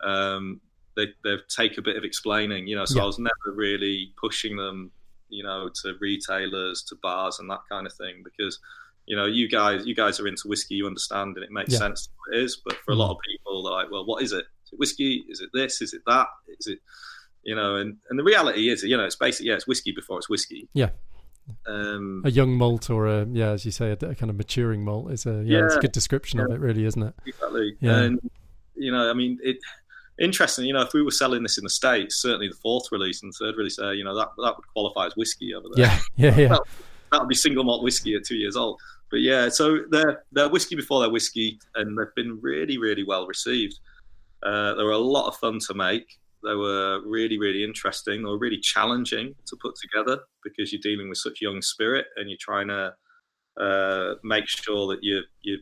um, 0.03 0.59
they 0.95 1.07
they 1.23 1.35
take 1.49 1.77
a 1.77 1.81
bit 1.81 1.95
of 1.95 2.03
explaining, 2.03 2.67
you 2.67 2.75
know. 2.75 2.85
So 2.85 2.97
Yeah. 2.97 3.03
I 3.03 3.05
was 3.05 3.19
never 3.19 3.53
really 3.53 4.11
pushing 4.19 4.57
them, 4.57 4.91
you 5.29 5.43
know, 5.43 5.69
to 5.83 5.93
retailers, 5.99 6.81
to 6.83 6.95
bars, 6.95 7.39
and 7.39 7.49
that 7.49 7.61
kind 7.69 7.85
of 7.85 7.93
thing, 7.93 8.23
because 8.23 8.59
you 9.05 9.15
know, 9.15 9.25
you 9.25 9.49
guys, 9.49 9.87
you 9.87 9.95
guys 9.95 10.19
are 10.19 10.27
into 10.27 10.47
whiskey, 10.47 10.75
you 10.75 10.85
understand, 10.85 11.35
and 11.35 11.43
it 11.43 11.49
makes 11.51 11.73
Yeah. 11.73 11.79
sense 11.79 12.09
what 12.17 12.37
it 12.37 12.43
is. 12.43 12.57
But 12.63 12.75
for 12.85 12.91
a 12.91 12.95
Mm. 12.95 12.99
lot 12.99 13.11
of 13.11 13.17
people, 13.27 13.63
they're 13.63 13.73
like, 13.73 13.89
well, 13.89 14.05
what 14.05 14.21
is 14.21 14.33
it? 14.33 14.45
Is 14.65 14.73
it 14.73 14.77
whiskey? 14.79 15.25
Is 15.29 15.41
it 15.41 15.49
this? 15.51 15.81
Is 15.81 15.93
it 15.95 16.03
that? 16.05 16.27
Is 16.59 16.67
it, 16.67 16.79
you 17.43 17.55
know? 17.55 17.77
And 17.77 17.97
and 18.09 18.19
the 18.19 18.23
reality 18.23 18.69
is, 18.69 18.83
you 18.83 18.95
know, 18.97 19.05
it's 19.05 19.15
basically 19.15 19.47
yeah, 19.47 19.55
it's 19.55 19.65
whiskey 19.67 19.91
before 19.91 20.17
it's 20.19 20.29
whiskey. 20.29 20.69
Yeah. 20.73 20.89
Um, 21.67 22.21
a 22.25 22.31
young 22.31 22.55
malt 22.55 22.89
or 22.89 23.07
a 23.07 23.25
yeah, 23.25 23.51
as 23.51 23.65
you 23.65 23.71
say, 23.71 23.89
a, 23.89 23.93
a 23.93 24.15
kind 24.15 24.29
of 24.29 24.35
maturing 24.35 24.83
malt 24.83 25.11
is 25.11 25.25
a 25.25 25.43
yeah, 25.45 25.65
it's 25.65 25.75
a 25.75 25.79
good 25.79 25.91
description 25.91 26.39
of 26.39 26.51
it, 26.51 26.59
really, 26.59 26.85
isn't 26.85 27.01
it? 27.01 27.13
Exactly. 27.25 27.75
Yeah. 27.79 27.99
And 27.99 28.31
you 28.75 28.91
know, 28.91 29.09
I 29.09 29.13
mean, 29.13 29.39
it 29.43 29.57
interesting. 30.19 30.65
You 30.65 30.73
know, 30.73 30.81
if 30.81 30.93
we 30.93 31.01
were 31.01 31.11
selling 31.11 31.43
this 31.43 31.57
in 31.57 31.63
the 31.63 31.69
states, 31.69 32.15
certainly 32.15 32.47
the 32.47 32.55
fourth 32.55 32.91
release 32.91 33.23
and 33.23 33.33
third 33.33 33.55
release, 33.57 33.77
there, 33.77 33.93
you 33.93 34.03
know, 34.03 34.15
that 34.15 34.29
that 34.37 34.55
would 34.55 34.67
qualify 34.73 35.07
as 35.07 35.15
whiskey 35.15 35.53
over 35.53 35.67
there. 35.73 35.85
Yeah, 35.85 35.99
yeah, 36.29 36.39
yeah. 36.39 36.47
That, 36.49 36.61
that 37.11 37.19
would 37.21 37.29
be 37.29 37.35
single 37.35 37.63
malt 37.63 37.83
whiskey 37.83 38.15
at 38.15 38.23
two 38.23 38.37
years 38.37 38.55
old. 38.55 38.79
But 39.09 39.21
yeah, 39.21 39.49
so 39.49 39.79
they're 39.89 40.23
they're 40.31 40.49
whiskey 40.49 40.75
before 40.75 41.01
they're 41.01 41.09
whiskey, 41.09 41.59
and 41.75 41.97
they've 41.97 42.13
been 42.15 42.39
really, 42.41 42.77
really 42.77 43.03
well 43.03 43.25
received. 43.27 43.79
Uh, 44.43 44.75
they 44.75 44.83
were 44.83 44.91
a 44.91 44.97
lot 44.97 45.27
of 45.27 45.35
fun 45.37 45.59
to 45.67 45.73
make. 45.73 46.19
They 46.43 46.55
were 46.55 47.01
really, 47.05 47.37
really 47.37 47.63
interesting. 47.63 48.23
Were 48.23 48.37
really 48.37 48.59
challenging 48.59 49.35
to 49.45 49.57
put 49.61 49.75
together 49.75 50.19
because 50.43 50.71
you're 50.71 50.81
dealing 50.81 51.09
with 51.09 51.17
such 51.17 51.41
young 51.41 51.61
spirit 51.61 52.05
and 52.15 52.29
you're 52.29 52.37
trying 52.39 52.69
to 52.69 52.93
uh, 53.59 54.15
make 54.23 54.47
sure 54.47 54.87
that 54.87 55.03
you 55.03 55.21
you 55.41 55.57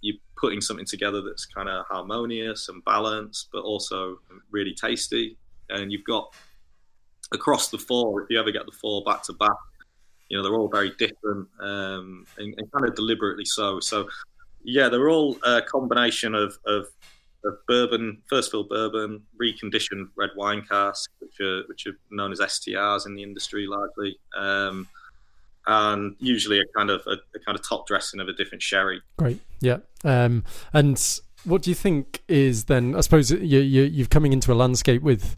you're 0.00 0.16
putting 0.36 0.60
something 0.60 0.86
together 0.86 1.22
that's 1.22 1.46
kind 1.46 1.68
of 1.68 1.84
harmonious 1.88 2.68
and 2.68 2.84
balanced, 2.84 3.48
but 3.52 3.62
also 3.62 4.18
really 4.50 4.74
tasty. 4.74 5.38
And 5.70 5.90
you've 5.90 6.04
got 6.04 6.34
across 7.32 7.68
the 7.68 7.78
four, 7.78 8.22
if 8.22 8.30
you 8.30 8.38
ever 8.38 8.50
get 8.50 8.66
the 8.66 8.72
four 8.72 9.02
back 9.04 9.22
to 9.24 9.32
back, 9.34 9.56
you 10.28 10.36
know 10.36 10.42
they're 10.42 10.58
all 10.58 10.68
very 10.68 10.90
different 10.98 11.48
um, 11.60 12.24
and, 12.38 12.54
and 12.58 12.72
kind 12.72 12.86
of 12.86 12.94
deliberately 12.94 13.44
so. 13.44 13.80
So 13.80 14.08
yeah, 14.64 14.88
they're 14.88 15.10
all 15.10 15.36
a 15.44 15.62
combination 15.62 16.34
of, 16.34 16.58
of 16.66 16.86
of 17.44 17.54
bourbon, 17.66 18.22
first 18.28 18.50
fill 18.50 18.64
bourbon, 18.64 19.22
reconditioned 19.40 20.08
red 20.16 20.30
wine 20.36 20.62
casks, 20.68 21.08
which 21.18 21.40
are 21.40 21.62
which 21.68 21.86
are 21.86 21.96
known 22.10 22.32
as 22.32 22.40
STRs 22.40 23.06
in 23.06 23.14
the 23.14 23.22
industry 23.22 23.66
largely, 23.66 24.18
um, 24.36 24.88
and 25.66 26.16
usually 26.18 26.58
a 26.58 26.64
kind 26.76 26.90
of 26.90 27.02
a, 27.06 27.16
a 27.34 27.38
kind 27.44 27.58
of 27.58 27.66
top 27.66 27.86
dressing 27.86 28.20
of 28.20 28.28
a 28.28 28.32
different 28.32 28.62
sherry. 28.62 29.00
Great. 29.16 29.40
Yeah. 29.60 29.78
Um, 30.04 30.44
and 30.72 31.20
what 31.44 31.62
do 31.62 31.70
you 31.70 31.74
think 31.74 32.22
is 32.28 32.64
then? 32.64 32.94
I 32.94 33.00
suppose 33.00 33.30
you, 33.30 33.60
you 33.60 33.82
you've 33.82 34.10
coming 34.10 34.32
into 34.32 34.52
a 34.52 34.54
landscape 34.54 35.02
with 35.02 35.36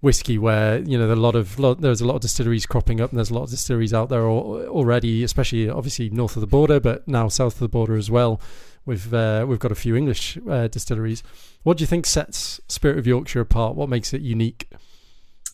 whiskey 0.00 0.36
where 0.36 0.80
you 0.80 0.98
know 0.98 1.12
a 1.12 1.16
lot 1.16 1.34
of 1.34 1.58
lot, 1.58 1.80
there's 1.80 2.02
a 2.02 2.06
lot 2.06 2.16
of 2.16 2.20
distilleries 2.20 2.66
cropping 2.66 3.00
up 3.00 3.10
and 3.10 3.18
there's 3.18 3.30
a 3.30 3.34
lot 3.34 3.44
of 3.44 3.50
distilleries 3.50 3.94
out 3.94 4.10
there 4.10 4.28
already, 4.28 5.24
especially 5.24 5.68
obviously 5.68 6.10
north 6.10 6.36
of 6.36 6.40
the 6.40 6.46
border, 6.46 6.78
but 6.78 7.06
now 7.08 7.28
south 7.28 7.54
of 7.54 7.60
the 7.60 7.68
border 7.68 7.96
as 7.96 8.10
well. 8.10 8.40
We've 8.86 9.12
uh, 9.12 9.46
we've 9.48 9.58
got 9.58 9.72
a 9.72 9.76
few 9.76 9.96
English 9.96 10.38
uh, 10.48 10.68
distilleries. 10.68 11.22
What 11.62 11.78
do 11.78 11.82
you 11.82 11.86
think 11.86 12.06
sets 12.06 12.60
Spirit 12.68 12.98
of 12.98 13.06
Yorkshire 13.06 13.40
apart? 13.40 13.76
What 13.76 13.88
makes 13.88 14.12
it 14.12 14.20
unique? 14.20 14.70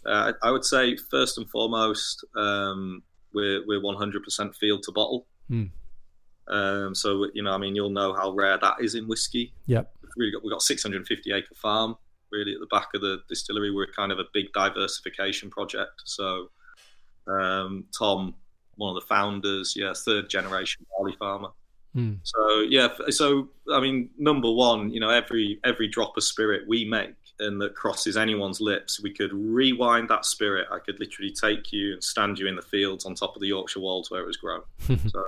Uh, 0.04 0.32
I 0.42 0.50
would 0.50 0.64
say 0.64 0.96
first 1.10 1.38
and 1.38 1.48
foremost, 1.48 2.24
um, 2.36 3.02
we're 3.32 3.64
we're 3.66 3.80
100% 3.80 4.54
field 4.56 4.82
to 4.84 4.92
bottle. 4.92 5.26
Hmm. 5.48 5.66
Um, 6.48 6.94
so 6.94 7.28
you 7.34 7.42
know, 7.42 7.52
I 7.52 7.58
mean, 7.58 7.76
you'll 7.76 7.90
know 7.90 8.14
how 8.14 8.32
rare 8.32 8.58
that 8.58 8.76
is 8.80 8.94
in 8.94 9.06
whiskey. 9.06 9.52
Yep. 9.66 9.92
We've 10.02 10.10
really 10.16 10.32
got 10.32 10.42
we've 10.42 10.52
got 10.52 10.62
650 10.62 11.32
acre 11.32 11.54
farm 11.54 11.96
really 12.32 12.54
at 12.54 12.60
the 12.60 12.66
back 12.66 12.88
of 12.94 13.00
the 13.00 13.18
distillery. 13.28 13.70
We're 13.70 13.86
kind 13.94 14.12
of 14.12 14.18
a 14.18 14.24
big 14.32 14.52
diversification 14.52 15.50
project. 15.50 16.02
So 16.04 16.48
um, 17.26 17.84
Tom, 17.96 18.34
one 18.76 18.96
of 18.96 19.02
the 19.02 19.06
founders, 19.06 19.74
yeah, 19.76 19.92
third 19.94 20.28
generation 20.28 20.86
barley 20.96 21.16
farmer. 21.18 21.48
Hmm. 21.94 22.14
So 22.22 22.60
yeah, 22.60 22.88
so 23.08 23.48
I 23.72 23.80
mean, 23.80 24.10
number 24.18 24.50
one, 24.50 24.90
you 24.90 25.00
know, 25.00 25.10
every 25.10 25.58
every 25.64 25.88
drop 25.88 26.16
of 26.16 26.22
spirit 26.22 26.62
we 26.68 26.84
make 26.84 27.14
and 27.40 27.60
that 27.60 27.74
crosses 27.74 28.16
anyone's 28.16 28.60
lips, 28.60 29.02
we 29.02 29.12
could 29.12 29.32
rewind 29.32 30.08
that 30.10 30.24
spirit. 30.24 30.68
I 30.70 30.78
could 30.78 31.00
literally 31.00 31.32
take 31.32 31.72
you 31.72 31.94
and 31.94 32.04
stand 32.04 32.38
you 32.38 32.46
in 32.46 32.54
the 32.54 32.62
fields 32.62 33.06
on 33.06 33.14
top 33.14 33.34
of 33.34 33.40
the 33.40 33.48
Yorkshire 33.48 33.80
wolds 33.80 34.10
where 34.10 34.20
it 34.20 34.26
was 34.26 34.36
grown. 34.36 34.60
so, 35.08 35.24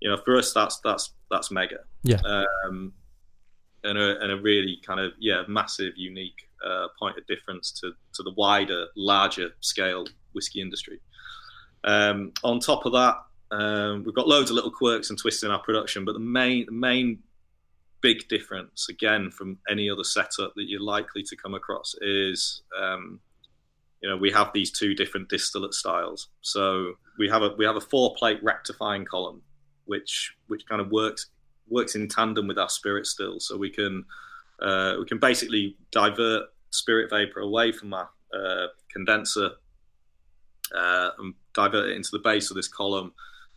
you 0.00 0.10
know, 0.10 0.18
for 0.24 0.36
us, 0.36 0.52
that's 0.52 0.78
that's 0.80 1.12
that's 1.30 1.50
mega. 1.50 1.78
Yeah. 2.02 2.20
Um, 2.24 2.92
and 3.84 3.98
a 3.98 4.22
and 4.22 4.30
a 4.30 4.36
really 4.36 4.78
kind 4.86 5.00
of 5.00 5.12
yeah 5.18 5.42
massive, 5.48 5.94
unique 5.96 6.48
uh, 6.64 6.88
point 6.98 7.18
of 7.18 7.26
difference 7.26 7.72
to 7.80 7.92
to 8.14 8.22
the 8.22 8.32
wider, 8.36 8.86
larger 8.96 9.50
scale 9.60 10.06
whiskey 10.34 10.60
industry. 10.60 11.00
Um, 11.84 12.32
on 12.44 12.60
top 12.60 12.86
of 12.86 12.92
that, 12.92 13.16
um, 13.52 14.02
we've 14.04 14.14
got 14.14 14.26
loads 14.26 14.50
of 14.50 14.56
little 14.56 14.70
quirks 14.70 15.10
and 15.10 15.18
twists 15.18 15.42
in 15.42 15.50
our 15.50 15.60
production, 15.60 16.04
but 16.04 16.12
the 16.12 16.18
main 16.18 16.66
the 16.66 16.72
main 16.72 17.18
big 18.00 18.26
difference 18.28 18.88
again 18.88 19.30
from 19.30 19.58
any 19.70 19.88
other 19.88 20.02
setup 20.02 20.52
that 20.56 20.64
you're 20.68 20.80
likely 20.80 21.22
to 21.22 21.36
come 21.36 21.54
across 21.54 21.94
is 22.00 22.62
um, 22.80 23.20
you 24.00 24.08
know 24.08 24.16
we 24.16 24.30
have 24.30 24.50
these 24.54 24.72
two 24.72 24.94
different 24.94 25.28
distillate 25.28 25.74
styles. 25.74 26.28
So 26.40 26.94
we 27.18 27.28
have 27.28 27.42
a 27.42 27.50
we 27.58 27.66
have 27.66 27.76
a 27.76 27.80
four 27.80 28.14
plate 28.14 28.42
rectifying 28.42 29.04
column, 29.04 29.42
which 29.84 30.34
which 30.46 30.66
kind 30.66 30.80
of 30.80 30.90
works 30.90 31.26
works 31.68 31.94
in 31.94 32.08
tandem 32.08 32.46
with 32.48 32.58
our 32.58 32.70
spirit 32.70 33.06
still. 33.06 33.38
So 33.38 33.58
we 33.58 33.68
can 33.68 34.04
uh, 34.62 34.94
we 34.98 35.04
can 35.04 35.18
basically 35.18 35.76
divert 35.90 36.46
spirit 36.70 37.10
vapor 37.10 37.40
away 37.40 37.70
from 37.70 37.92
our 37.92 38.08
uh, 38.34 38.68
condenser 38.90 39.50
uh, 40.74 41.10
and 41.18 41.34
divert 41.54 41.90
it 41.90 41.96
into 41.96 42.10
the 42.12 42.18
base 42.18 42.50
of 42.50 42.56
this 42.56 42.68
column, 42.68 43.12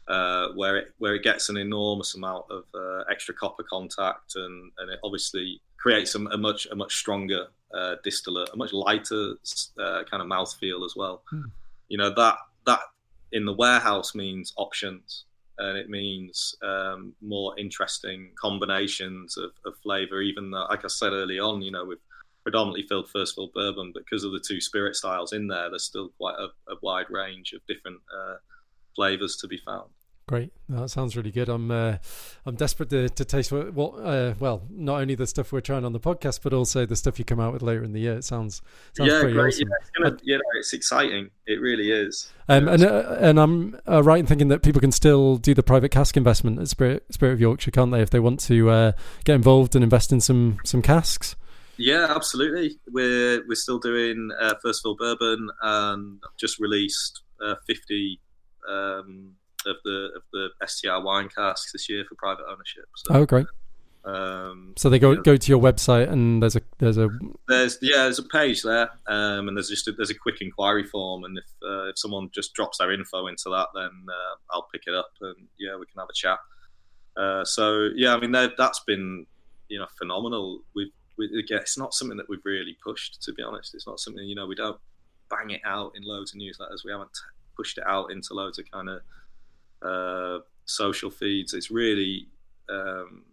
uh, 0.08 0.50
where 0.56 0.78
it 0.78 0.94
where 0.98 1.16
it 1.16 1.24
gets 1.24 1.50
an 1.50 1.58
enormous 1.58 2.16
amount 2.16 2.46
of 2.50 2.64
uh, 2.74 3.04
extra 3.12 3.34
copper 3.34 3.64
contact, 3.64 4.36
and, 4.36 4.72
and 4.78 4.92
it 4.92 5.00
obviously 5.04 5.62
creates 5.78 6.16
a, 6.16 6.20
a 6.20 6.38
much 6.38 6.68
a 6.72 6.76
much 6.76 6.96
stronger 6.96 7.48
uh, 7.74 7.96
distillate, 8.04 8.50
a 8.54 8.58
much 8.58 8.74
lighter 8.74 9.36
uh, 9.80 10.04
kind 10.10 10.22
of 10.22 10.28
mouthfeel 10.28 10.86
as 10.86 10.96
well. 10.96 11.24
Hmm. 11.30 11.46
You 11.88 11.98
know 11.98 12.14
that 12.16 12.38
that 12.66 12.80
in 13.32 13.46
the 13.46 13.54
warehouse 13.54 14.16
means 14.16 14.54
options. 14.58 15.26
And 15.58 15.78
it 15.78 15.90
means 15.90 16.54
um, 16.62 17.14
more 17.22 17.58
interesting 17.58 18.32
combinations 18.38 19.38
of, 19.38 19.52
of 19.66 19.78
flavour. 19.82 20.22
Even 20.22 20.52
though, 20.52 20.68
like 20.70 20.84
I 20.84 20.90
said 20.90 21.14
early 21.14 21.40
on, 21.40 21.62
you 21.62 21.72
know, 21.72 21.86
we've 21.86 21.98
predominantly 22.44 22.86
filled 22.88 23.10
first 23.10 23.36
fill 23.36 23.52
bourbon, 23.56 23.92
but 23.94 24.04
because 24.04 24.26
of 24.26 24.34
the 24.34 24.44
two 24.46 24.60
spirit 24.60 24.98
styles 24.98 25.32
in 25.32 25.48
there, 25.48 25.70
there's 25.70 25.84
still 25.86 26.10
quite 26.18 26.36
a, 26.38 26.48
a 26.72 26.76
wide 26.82 27.10
range 27.10 27.54
of 27.54 27.66
different 27.68 28.02
flavours 28.96 29.36
to 29.38 29.48
be 29.48 29.58
found. 29.58 29.90
Great, 30.28 30.52
that 30.70 30.90
sounds 30.90 31.16
really 31.16 31.30
good. 31.30 31.50
I'm 31.50 31.70
uh, 31.70 31.98
I'm 32.48 32.56
desperate 32.56 32.90
to, 32.90 33.10
to 33.10 33.26
taste 33.26 33.52
what, 33.52 33.72
what 33.76 33.92
uh, 34.04 34.34
well, 34.40 34.64
not 34.72 35.00
only 35.02 35.14
the 35.14 35.28
stuff 35.28 35.52
we're 35.52 35.62
trying 35.62 35.86
on 35.86 35.94
the 35.94 36.00
podcast, 36.00 36.40
but 36.42 36.52
also 36.52 36.84
the 36.84 36.96
stuff 36.96 37.20
you 37.20 37.26
come 37.26 37.40
out 37.40 37.54
with 37.54 37.62
later 37.62 37.84
in 37.84 37.94
the 37.94 38.00
year. 38.00 38.16
It 38.16 38.24
sounds 38.24 38.64
sounds 38.94 39.12
yeah, 39.12 39.20
pretty 39.20 39.36
great. 39.36 39.54
awesome. 39.54 39.70
Yeah, 39.70 39.76
it's, 39.80 39.90
gonna, 39.92 40.18
you 40.24 40.36
know, 40.36 40.44
it's 40.58 40.74
exciting. 40.74 41.30
It 41.46 41.62
really 41.62 41.92
is. 41.92 42.34
Um, 42.50 42.68
and 42.68 42.84
uh, 42.84 43.18
and 43.20 43.40
I'm 43.40 43.80
uh, 43.88 44.02
right 44.02 44.18
in 44.18 44.26
thinking 44.26 44.48
that 44.48 44.64
people 44.64 44.82
can 44.82 44.92
still 44.92 45.38
do 45.38 45.54
the 45.54 45.62
private 45.62 45.90
cask 45.90 46.18
investment 46.18 46.60
at 46.60 46.70
Spirit 46.70 47.06
Spirit 47.12 47.34
of 47.34 47.40
Yorkshire, 47.40 47.70
can't 47.70 47.92
they? 47.92 48.02
If 48.02 48.10
they 48.10 48.20
want 48.20 48.40
to 48.42 48.72
uh, 48.72 48.92
get 49.26 49.36
involved 49.36 49.76
and 49.76 49.84
invest 49.84 50.12
in 50.12 50.22
some 50.22 50.58
some 50.66 50.82
casks. 50.82 51.36
Yeah, 51.78 52.08
absolutely. 52.10 52.80
We're 52.92 53.46
we're 53.48 53.54
still 53.54 53.78
doing 53.78 54.32
uh, 54.42 54.56
First 54.64 54.82
fill 54.82 54.96
Bourbon, 54.96 55.52
and 55.62 56.20
I've 56.26 56.38
just 56.38 56.58
released 56.58 57.22
uh, 57.46 57.56
50 57.68 58.20
um, 58.70 59.34
of 59.66 59.76
the 59.84 60.10
of 60.16 60.22
the 60.34 60.50
STR 60.68 61.02
wine 61.04 61.30
casks 61.36 61.72
this 61.72 61.90
year 61.90 62.06
for 62.08 62.16
private 62.16 62.46
ownership. 62.50 62.86
So, 62.96 63.16
Oh, 63.16 63.26
great. 63.26 63.48
um, 64.04 64.74
So 64.78 64.90
they 64.90 65.00
go 65.00 65.16
go 65.16 65.36
to 65.38 65.50
your 65.50 65.60
website 65.62 66.12
and 66.12 66.42
there's 66.42 66.56
a 66.56 66.62
there's 66.78 66.98
a 66.98 67.10
There's 67.48 67.78
yeah, 67.82 68.04
there's 68.04 68.20
a 68.20 68.24
page 68.24 68.62
there, 68.62 68.90
um, 69.08 69.48
and 69.48 69.58
there's 69.58 69.70
just 69.70 69.88
a, 69.88 69.92
there's 69.94 70.12
a 70.12 70.16
quick 70.16 70.42
inquiry 70.42 70.84
form, 70.84 71.24
and 71.24 71.38
if 71.38 71.46
uh, 71.68 71.90
if 71.90 71.98
someone 71.98 72.30
just 72.34 72.54
drops 72.54 72.78
their 72.78 72.92
info 72.92 73.28
into 73.28 73.50
that, 73.50 73.68
then 73.74 73.90
uh, 74.10 74.36
I'll 74.52 74.68
pick 74.72 74.84
it 74.88 74.94
up, 74.94 75.10
and 75.22 75.48
yeah, 75.60 75.76
we 75.78 75.86
can 75.88 76.00
have 76.00 76.10
a 76.10 76.14
chat. 76.14 76.40
Uh, 77.18 77.44
so 77.46 77.90
yeah, 77.96 78.14
I 78.14 78.20
mean 78.20 78.32
that 78.34 78.52
that's 78.58 78.82
been 78.82 79.26
you 79.70 79.80
know 79.80 79.88
phenomenal. 79.98 80.62
We've 80.76 80.92
we, 81.18 81.26
again, 81.40 81.60
it's 81.62 81.78
not 81.78 81.94
something 81.94 82.18
that 82.18 82.28
we've 82.28 82.44
really 82.44 82.78
pushed, 82.84 83.24
to 83.24 83.34
be 83.34 83.42
honest. 83.42 83.74
It's 83.74 83.88
not 83.88 84.00
something 84.02 84.24
you 84.26 84.36
know 84.36 84.46
we 84.46 84.54
don't 84.56 84.78
bang 85.30 85.50
it 85.52 85.62
out 85.66 85.94
in 85.96 86.04
loads 86.04 86.34
of 86.36 86.40
newsletters. 86.40 86.84
We 86.86 86.92
haven't 86.92 87.10
pushed 87.56 87.78
it 87.78 87.84
out 87.88 88.12
into 88.12 88.34
loads 88.34 88.60
of 88.60 88.66
kind 88.72 88.90
of 88.90 89.02
uh, 89.82 90.44
social 90.66 91.12
feeds. 91.12 91.54
It's 91.54 91.72
really 91.72 92.28
um, 92.70 93.24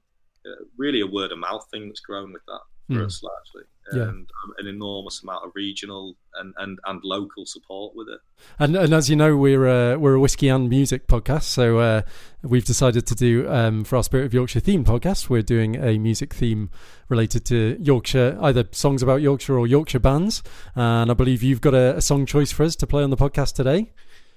uh, 0.46 0.64
really 0.76 1.00
a 1.00 1.06
word 1.06 1.32
of 1.32 1.38
mouth 1.38 1.66
thing 1.70 1.88
that's 1.88 2.00
grown 2.00 2.32
with 2.32 2.42
that 2.46 2.60
for 2.88 2.94
Mm. 3.00 3.06
us 3.06 3.22
largely, 3.22 3.62
Yeah. 3.94 4.08
and 4.08 4.28
um, 4.44 4.52
an 4.58 4.66
enormous 4.66 5.22
amount 5.22 5.44
of 5.46 5.52
regional 5.54 6.16
and, 6.34 6.52
and, 6.58 6.78
and 6.84 7.00
local 7.04 7.46
support 7.46 7.94
with 7.94 8.08
it. 8.08 8.18
And, 8.58 8.74
and 8.76 8.92
as 8.92 9.08
you 9.08 9.14
know, 9.14 9.36
we're 9.36 9.66
uh, 9.68 9.96
we're 9.98 10.14
a 10.14 10.20
whiskey 10.20 10.48
and 10.48 10.68
music 10.68 11.06
podcast, 11.06 11.44
so 11.44 11.78
uh, 11.78 12.02
we've 12.42 12.64
decided 12.64 13.06
to 13.06 13.14
do 13.14 13.48
um, 13.48 13.84
for 13.84 13.96
our 13.96 14.02
Spirit 14.02 14.26
of 14.26 14.34
Yorkshire 14.34 14.60
theme 14.60 14.84
podcast. 14.84 15.30
We're 15.30 15.42
doing 15.42 15.76
a 15.76 15.96
music 15.98 16.34
theme 16.34 16.70
related 17.08 17.46
to 17.46 17.78
Yorkshire, 17.80 18.36
either 18.42 18.64
songs 18.72 19.00
about 19.02 19.22
Yorkshire 19.22 19.56
or 19.56 19.66
Yorkshire 19.68 20.00
bands. 20.00 20.42
And 20.74 21.08
I 21.10 21.14
believe 21.14 21.42
you've 21.44 21.60
got 21.62 21.74
a, 21.74 21.96
a 21.96 22.02
song 22.02 22.26
choice 22.26 22.50
for 22.50 22.64
us 22.64 22.74
to 22.76 22.86
play 22.86 23.04
on 23.04 23.10
the 23.10 23.16
podcast 23.16 23.54
today. 23.54 23.92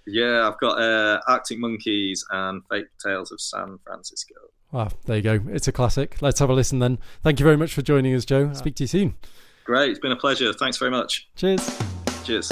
Yeah, 0.07 0.47
I've 0.47 0.59
got 0.59 0.79
uh, 0.79 1.19
Arctic 1.27 1.57
Monkeys 1.59 2.25
and 2.31 2.61
Fake 2.69 2.87
Tales 3.03 3.31
of 3.31 3.41
San 3.41 3.79
Francisco. 3.83 4.35
Wow, 4.71 4.89
there 5.05 5.17
you 5.17 5.21
go. 5.21 5.39
It's 5.49 5.67
a 5.67 5.71
classic. 5.71 6.21
Let's 6.21 6.39
have 6.39 6.49
a 6.49 6.53
listen 6.53 6.79
then. 6.79 6.99
Thank 7.23 7.39
you 7.39 7.45
very 7.45 7.57
much 7.57 7.73
for 7.73 7.81
joining 7.81 8.13
us, 8.13 8.25
Joe. 8.25 8.53
Speak 8.53 8.75
to 8.75 8.83
you 8.83 8.87
soon. 8.87 9.15
Great, 9.63 9.89
it's 9.91 9.99
been 9.99 10.11
a 10.11 10.17
pleasure. 10.17 10.53
Thanks 10.53 10.77
very 10.77 10.91
much. 10.91 11.27
Cheers. 11.35 11.81
Cheers. 12.23 12.51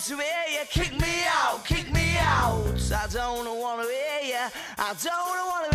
To 0.00 0.16
hear 0.16 0.24
you 0.50 0.66
kick 0.70 0.92
me 0.98 1.24
out, 1.26 1.62
kick 1.66 1.92
me 1.92 2.16
out. 2.18 2.64
I 2.90 3.06
don't 3.12 3.58
want 3.58 3.82
to 3.82 3.86
hear 3.86 4.34
you. 4.34 4.50
I 4.78 4.94
don't 4.94 5.46
want 5.46 5.69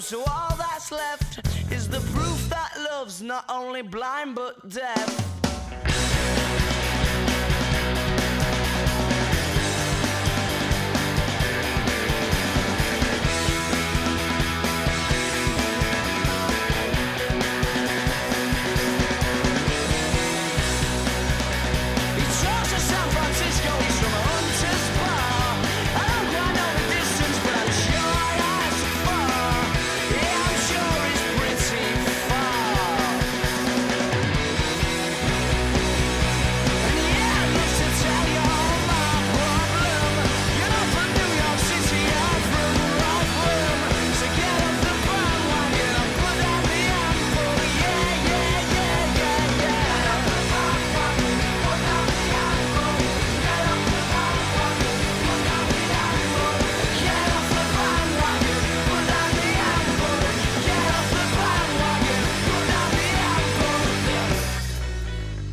so 0.00 0.24
all 0.26 0.56
that's 0.56 0.90
left 0.90 1.38
is 1.72 1.88
the 1.88 2.00
proof 2.12 2.48
that 2.48 2.72
love's 2.90 3.22
not 3.22 3.44
only 3.48 3.82
blind 3.82 4.34
but 4.34 4.68
deaf. 4.68 5.33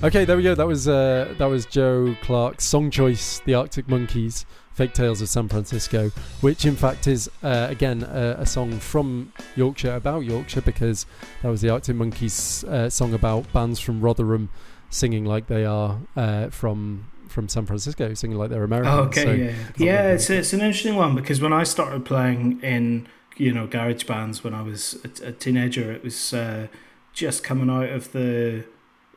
Okay, 0.04 0.26
there 0.26 0.36
we 0.36 0.41
go. 0.41 0.56
That 0.56 0.66
was 0.66 0.88
uh, 0.88 1.34
that 1.38 1.45
was 1.45 1.68
Joe 1.68 2.16
Clark's 2.24 2.64
song 2.66 2.89
choice, 2.89 3.39
"The 3.45 3.54
Arctic 3.54 3.88
Monkeys." 3.88 4.45
Fake 4.74 4.93
Tales 4.93 5.22
of 5.22 5.28
San 5.28 5.49
Francisco, 5.49 6.10
which 6.39 6.66
in 6.66 6.78
fact 6.78 7.06
is 7.06 7.30
uh, 7.43 7.68
again 7.70 8.04
a, 8.04 8.38
a 8.39 8.45
song 8.45 8.80
from 8.80 9.32
Yorkshire 9.58 9.93
about 9.95 10.24
Yorkshire 10.24 10.62
because 10.62 11.06
that 11.43 11.49
was 11.49 11.60
the 11.60 11.70
Arctic 11.70 11.97
Monkeys 11.97 12.64
uh, 12.64 12.89
song 12.89 13.14
about 13.14 13.52
bands 13.52 13.82
from 13.82 13.99
Rotherham 13.99 14.49
singing 14.89 15.26
like 15.26 15.47
they 15.47 15.66
are 15.66 15.99
uh, 16.16 16.49
from 16.49 17.12
from 17.28 17.49
San 17.49 17.66
Francisco, 17.66 18.14
singing 18.14 18.38
like 18.38 18.49
they're 18.49 18.64
American. 18.64 18.91
Oh, 18.93 18.99
okay, 19.04 19.24
So- 19.24 19.32
yeah, 19.34 19.54
yeah. 19.78 20.12
It's 20.14 20.30
it's 20.30 20.54
an 20.54 20.62
interesting 20.62 20.95
one 20.95 21.16
because 21.16 21.41
when 21.41 21.54
I 21.54 21.64
started 21.64 22.06
playing 22.06 22.62
in 22.64 23.08
you 23.36 23.52
know 23.52 23.68
garage 23.68 24.06
bands 24.06 24.41
when 24.41 24.54
I 24.54 24.62
was 24.62 24.97
a, 25.04 25.28
a 25.28 25.32
teenager, 25.34 25.91
it 25.91 26.02
was 26.02 26.34
uh, 26.34 26.68
just 27.14 27.43
coming 27.43 27.70
out 27.70 27.89
of 27.89 28.14
the 28.14 28.64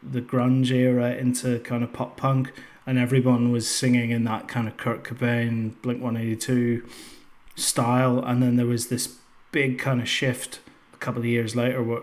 the 0.09 0.20
grunge 0.20 0.70
era 0.70 1.12
into 1.14 1.59
kind 1.61 1.82
of 1.82 1.92
pop 1.92 2.16
punk, 2.16 2.52
and 2.86 2.98
everyone 2.98 3.50
was 3.50 3.68
singing 3.68 4.11
in 4.11 4.24
that 4.24 4.48
kind 4.48 4.68
of 4.68 4.76
Kurt 4.76 5.05
Cobain, 5.05 5.72
Blink 5.82 6.02
One 6.02 6.16
Eighty 6.16 6.36
Two 6.36 6.86
style, 7.57 8.18
and 8.18 8.42
then 8.42 8.57
there 8.57 8.66
was 8.66 8.88
this 8.88 9.16
big 9.52 9.78
kind 9.78 10.00
of 10.00 10.09
shift 10.09 10.61
a 10.92 10.96
couple 10.96 11.20
of 11.20 11.26
years 11.26 11.55
later 11.55 12.02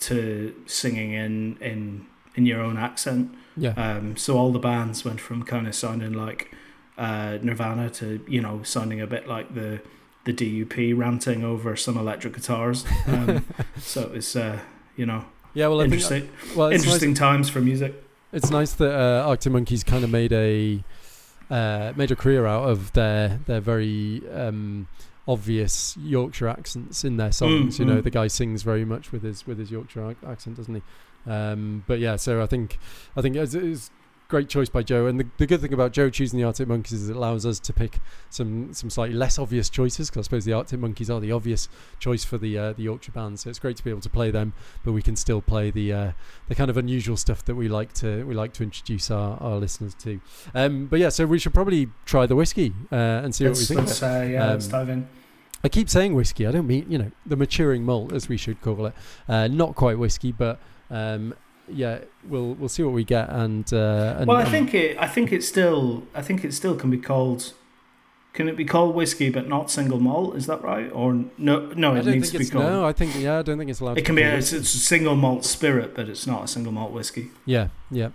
to 0.00 0.54
singing 0.66 1.12
in 1.12 1.56
in 1.60 2.06
in 2.34 2.46
your 2.46 2.60
own 2.60 2.76
accent. 2.76 3.34
Yeah. 3.56 3.70
Um, 3.70 4.16
so 4.16 4.36
all 4.36 4.52
the 4.52 4.58
bands 4.58 5.04
went 5.04 5.20
from 5.20 5.44
kind 5.44 5.66
of 5.66 5.74
sounding 5.74 6.12
like 6.12 6.52
uh, 6.98 7.38
Nirvana 7.42 7.90
to 7.90 8.24
you 8.28 8.40
know 8.40 8.62
sounding 8.62 9.00
a 9.00 9.06
bit 9.06 9.26
like 9.28 9.54
the 9.54 9.80
the 10.24 10.32
DUP 10.32 10.96
ranting 10.96 11.44
over 11.44 11.76
some 11.76 11.96
electric 11.96 12.34
guitars. 12.34 12.84
Um, 13.06 13.44
so 13.78 14.02
it 14.02 14.12
was 14.12 14.36
uh, 14.36 14.60
you 14.96 15.06
know 15.06 15.24
Yeah, 15.54 15.68
well, 15.68 15.80
I 15.80 15.84
think- 15.84 15.94
interesting 15.94 16.30
well, 16.56 16.68
it's 16.68 16.84
interesting 16.84 17.14
times 17.14 17.48
for 17.48 17.60
music. 17.60 17.94
it's 18.32 18.50
nice 18.50 18.72
that 18.74 18.92
uh, 18.92 19.28
Arctic 19.28 19.52
Monkeys 19.52 19.84
kind 19.84 20.04
of 20.04 20.10
made 20.10 20.32
a 20.32 20.84
uh, 21.50 21.92
made 21.96 22.10
a 22.10 22.16
career 22.16 22.46
out 22.46 22.68
of 22.68 22.92
their 22.92 23.40
their 23.46 23.60
very 23.60 24.22
um, 24.32 24.88
obvious 25.26 25.96
Yorkshire 25.98 26.48
accents 26.48 27.04
in 27.04 27.16
their 27.16 27.32
songs. 27.32 27.76
Mm, 27.76 27.78
you 27.78 27.84
know, 27.84 28.00
mm. 28.00 28.04
the 28.04 28.10
guy 28.10 28.26
sings 28.26 28.62
very 28.62 28.84
much 28.84 29.12
with 29.12 29.22
his 29.22 29.46
with 29.46 29.58
his 29.58 29.70
Yorkshire 29.70 30.16
accent, 30.26 30.56
doesn't 30.56 30.74
he? 30.74 30.82
Um, 31.30 31.84
but 31.86 32.00
yeah, 32.00 32.16
so 32.16 32.42
I 32.42 32.46
think 32.46 32.78
I 33.16 33.22
think 33.22 33.36
it's, 33.36 33.54
it's 33.54 33.90
great 34.28 34.48
choice 34.48 34.68
by 34.68 34.82
Joe. 34.82 35.06
And 35.06 35.20
the, 35.20 35.26
the 35.36 35.46
good 35.46 35.60
thing 35.60 35.72
about 35.72 35.92
Joe 35.92 36.10
choosing 36.10 36.38
the 36.38 36.44
Arctic 36.44 36.66
Monkeys 36.66 36.94
is 36.94 37.08
it 37.10 37.16
allows 37.16 37.44
us 37.46 37.60
to 37.60 37.72
pick 37.72 38.00
some 38.30 38.72
some 38.72 38.90
slightly 38.90 39.14
less 39.14 39.38
obvious 39.38 39.68
choices. 39.70 40.10
Because 40.10 40.20
I 40.20 40.24
suppose 40.24 40.44
the 40.44 40.52
Arctic 40.52 40.80
Monkeys 40.80 41.10
are 41.10 41.20
the 41.20 41.32
obvious 41.32 41.68
choice 41.98 42.24
for 42.24 42.38
the 42.38 42.58
uh, 42.58 42.72
the 42.72 42.82
Yorkshire 42.82 43.12
band. 43.12 43.38
So 43.40 43.50
it's 43.50 43.58
great 43.58 43.76
to 43.76 43.84
be 43.84 43.90
able 43.90 44.00
to 44.00 44.10
play 44.10 44.30
them, 44.30 44.52
but 44.84 44.92
we 44.92 45.02
can 45.02 45.16
still 45.16 45.40
play 45.40 45.70
the 45.70 45.92
uh, 45.92 46.12
the 46.48 46.54
kind 46.54 46.70
of 46.70 46.76
unusual 46.76 47.16
stuff 47.16 47.44
that 47.44 47.54
we 47.54 47.68
like 47.68 47.92
to 47.94 48.24
we 48.24 48.34
like 48.34 48.52
to 48.54 48.62
introduce 48.62 49.10
our, 49.10 49.38
our 49.40 49.56
listeners 49.56 49.94
to. 49.96 50.20
Um, 50.54 50.86
but 50.86 50.98
yeah, 51.00 51.10
so 51.10 51.26
we 51.26 51.38
should 51.38 51.54
probably 51.54 51.88
try 52.04 52.26
the 52.26 52.36
whiskey 52.36 52.72
uh, 52.90 52.94
and 52.94 53.34
see 53.34 53.44
what 53.46 53.58
we 53.58 53.64
think. 53.64 53.80
let's, 53.80 54.02
uh, 54.02 54.26
yeah, 54.30 54.46
let's 54.50 54.66
Um, 54.66 54.70
dive 54.72 54.88
in. 54.88 55.08
I 55.62 55.68
keep 55.68 55.88
saying 55.88 56.14
whiskey. 56.14 56.46
I 56.46 56.52
don't 56.52 56.66
mean 56.66 56.86
you 56.90 56.98
know 56.98 57.10
the 57.24 57.36
maturing 57.36 57.84
malt 57.84 58.12
as 58.12 58.28
we 58.28 58.36
should 58.36 58.60
call 58.60 58.86
it. 58.86 58.94
Uh, 59.28 59.48
not 59.48 59.74
quite 59.74 59.98
whiskey, 59.98 60.32
but 60.32 60.58
um, 60.90 61.34
yeah, 61.68 62.00
we'll 62.26 62.54
we'll 62.54 62.68
see 62.68 62.82
what 62.82 62.92
we 62.92 63.04
get. 63.04 63.28
And, 63.30 63.72
uh, 63.72 64.16
and 64.18 64.26
well, 64.26 64.36
I 64.36 64.44
think 64.44 64.74
it. 64.74 64.96
I 64.98 65.08
think 65.08 65.32
it 65.32 65.42
still. 65.44 66.04
I 66.14 66.22
think 66.22 66.44
it 66.44 66.52
still 66.54 66.76
can 66.76 66.90
be 66.90 66.98
called. 66.98 67.52
Can 68.32 68.48
it 68.48 68.56
be 68.56 68.64
called 68.64 68.96
whiskey 68.96 69.30
but 69.30 69.48
not 69.48 69.70
single 69.70 70.00
malt? 70.00 70.36
Is 70.36 70.46
that 70.46 70.62
right? 70.62 70.90
Or 70.92 71.24
no? 71.38 71.72
No, 71.76 71.94
it 71.94 72.04
needs 72.04 72.32
to 72.32 72.38
be 72.38 72.46
called. 72.46 72.64
no. 72.64 72.84
I 72.84 72.92
think 72.92 73.14
yeah. 73.16 73.38
I 73.38 73.42
don't 73.42 73.58
think 73.58 73.70
it's 73.70 73.80
allowed. 73.80 73.98
it 73.98 74.00
to 74.00 74.06
can 74.06 74.14
be 74.16 74.22
a, 74.22 74.36
it's 74.36 74.52
a 74.52 74.64
single 74.64 75.16
malt 75.16 75.44
spirit, 75.44 75.94
but 75.94 76.08
it's 76.08 76.26
not 76.26 76.44
a 76.44 76.48
single 76.48 76.72
malt 76.72 76.92
whiskey. 76.92 77.30
Yeah, 77.46 77.68
yeah. 77.90 78.10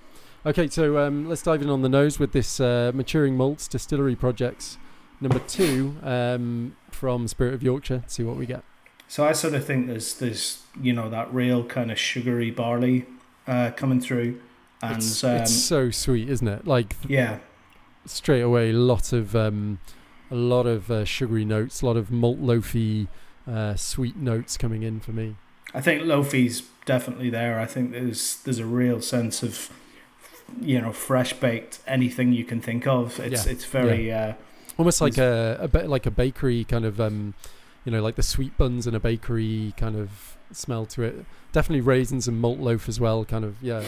Okay, 0.45 0.69
so 0.69 0.97
um, 0.99 1.27
let's 1.27 1.41
dive 1.41 1.61
in 1.61 1.69
on 1.69 1.81
the 1.81 1.89
nose 1.89 2.17
with 2.17 2.31
this 2.31 2.59
uh, 2.59 2.91
maturing 2.93 3.35
malts 3.35 3.67
distillery 3.67 4.15
projects 4.15 4.77
number 5.21 5.39
two 5.39 5.97
um, 6.01 6.75
from 6.91 7.27
Spirit 7.27 7.53
of 7.53 7.63
Yorkshire. 7.63 8.03
See 8.07 8.23
what 8.23 8.37
we 8.37 8.45
get. 8.45 8.63
So 9.07 9.25
I 9.25 9.31
sort 9.31 9.53
of 9.53 9.65
think 9.65 9.87
there's 9.87 10.13
there's 10.15 10.63
you 10.79 10.93
know 10.93 11.09
that 11.09 11.33
real 11.33 11.63
kind 11.63 11.91
of 11.91 11.99
sugary 11.99 12.51
barley 12.51 13.05
uh, 13.47 13.71
coming 13.75 13.99
through, 13.99 14.39
and 14.81 14.97
it's, 14.97 15.23
um, 15.23 15.35
it's 15.37 15.53
so 15.53 15.91
sweet, 15.91 16.29
isn't 16.29 16.47
it? 16.47 16.67
Like 16.67 16.95
yeah, 17.07 17.39
straight 18.05 18.41
away, 18.41 18.69
a 18.69 18.73
lot 18.73 19.13
of 19.13 19.35
um, 19.35 19.79
a 20.31 20.35
lot 20.35 20.65
of 20.65 20.89
uh, 20.91 21.05
sugary 21.05 21.45
notes, 21.45 21.81
a 21.81 21.85
lot 21.85 21.97
of 21.97 22.11
malt 22.11 22.39
loafy, 22.39 23.07
uh, 23.47 23.75
sweet 23.75 24.15
notes 24.15 24.57
coming 24.57 24.83
in 24.83 24.99
for 24.99 25.11
me. 25.11 25.35
I 25.73 25.81
think 25.81 26.03
Loafy's 26.03 26.63
definitely 26.85 27.29
there. 27.29 27.59
I 27.59 27.65
think 27.65 27.91
there's 27.91 28.41
there's 28.43 28.59
a 28.59 28.65
real 28.65 29.01
sense 29.01 29.43
of 29.43 29.71
you 30.59 30.81
know 30.81 30.91
fresh 30.91 31.33
baked 31.33 31.79
anything 31.85 32.33
you 32.33 32.43
can 32.43 32.59
think 32.61 32.87
of. 32.87 33.19
It's 33.19 33.45
Yeah, 33.45 33.51
it's 33.51 33.65
very 33.65 34.11
uh, 34.11 34.33
Almost 34.79 35.01
like 35.01 35.17
a, 35.17 35.57
a 35.59 35.67
bit 35.67 35.89
like 35.89 36.05
a 36.05 36.11
bakery 36.11 36.63
kind 36.63 36.85
of, 36.85 37.01
um, 37.01 37.33
you 37.83 37.91
know, 37.91 38.01
like 38.01 38.15
the 38.15 38.23
sweet 38.23 38.57
buns 38.57 38.87
in 38.87 38.95
a 38.95 38.99
bakery 38.99 39.73
kind 39.75 39.97
of 39.97 40.37
smell 40.51 40.85
to 40.87 41.03
it. 41.03 41.25
Definitely 41.51 41.81
raisins 41.81 42.27
and 42.27 42.39
malt 42.39 42.59
loaf 42.59 42.87
as 42.87 42.99
well. 42.99 43.25
Kind 43.25 43.45
of, 43.45 43.61
yeah. 43.61 43.83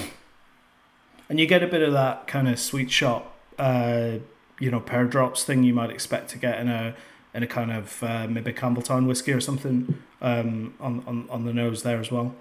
and 1.30 1.40
you 1.40 1.46
get 1.46 1.64
a 1.64 1.68
bit 1.68 1.82
of 1.82 1.94
that 1.94 2.28
kind 2.28 2.48
of 2.48 2.60
sweet 2.60 2.92
shop, 2.92 3.36
uh, 3.58 4.14
you 4.60 4.72
know, 4.72 4.80
pear 4.80 5.06
drops 5.06 5.44
thing 5.44 5.64
you 5.64 5.74
might 5.74 5.90
expect 5.90 6.30
to 6.32 6.38
get 6.38 6.60
in 6.60 6.68
a 6.68 6.96
in 7.34 7.44
a 7.44 7.48
kind 7.48 7.72
of 7.72 8.04
uh, 8.04 8.28
maybe 8.28 8.52
Campbeltown 8.52 9.08
whiskey 9.08 9.32
or 9.32 9.40
something 9.40 9.98
um, 10.22 10.74
on, 10.80 11.04
on 11.08 11.28
on 11.30 11.46
the 11.46 11.54
nose 11.54 11.84
there 11.84 12.00
as 12.00 12.12
well. 12.12 12.36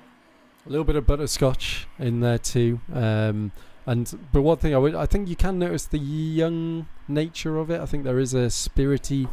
A 0.67 0.69
little 0.69 0.85
bit 0.85 0.97
of 0.97 1.07
butterscotch 1.07 1.87
in 1.99 2.21
there 2.21 2.39
too. 2.39 2.81
Um, 2.93 3.53
and 3.87 4.19
but 4.33 4.43
one 4.43 4.59
thing 4.59 4.75
I 4.75 4.79
would, 4.79 4.95
I 4.95 5.07
think 5.07 5.29
you 5.29 5.37
can 5.37 5.59
notice 5.59 5.87
the 5.87 5.99
young 5.99 6.87
nature 7.09 7.57
of 7.59 7.71
it. 7.71 7.81
I 7.81 7.87
think 7.87 8.05
there 8.05 8.19
is 8.19 8.35
a 8.35 8.47
spirity 8.49 9.29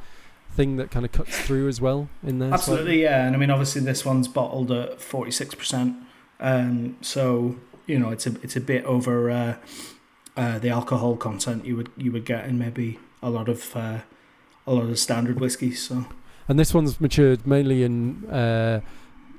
thing 0.57 0.75
that 0.77 0.91
kind 0.91 1.05
of 1.05 1.11
cuts 1.13 1.39
through 1.39 1.67
as 1.69 1.79
well 1.79 2.09
in 2.23 2.39
there. 2.39 2.49
slightly. 2.49 2.73
Absolutely, 2.73 3.01
yeah. 3.03 3.25
And 3.25 3.35
I 3.35 3.39
mean, 3.39 3.51
obviously, 3.51 3.81
this 3.81 4.03
one's 4.03 4.27
bottled 4.27 4.71
at 4.71 4.99
forty 4.99 5.31
six 5.31 5.55
percent, 5.55 5.95
um, 6.39 6.97
so 7.01 7.55
you 7.85 7.97
know 7.97 8.09
it's 8.09 8.27
a 8.27 8.33
it's 8.41 8.55
a 8.57 8.61
bit 8.61 8.83
over 8.83 9.29
uh, 9.29 9.55
uh, 10.35 10.59
the 10.59 10.69
alcohol 10.69 11.15
content 11.15 11.65
you 11.65 11.75
would 11.77 11.89
you 11.95 12.11
would 12.11 12.25
get 12.25 12.45
in 12.45 12.57
maybe 12.57 12.99
a 13.21 13.29
lot 13.29 13.47
of 13.47 13.75
uh, 13.75 13.99
a 14.65 14.73
lot 14.73 14.89
of 14.89 14.99
standard 14.99 15.39
whiskies. 15.39 15.81
So 15.87 16.05
And 16.47 16.59
this 16.59 16.73
one's 16.73 16.99
matured 16.99 17.45
mainly 17.47 17.83
in, 17.83 18.25
uh, 18.29 18.81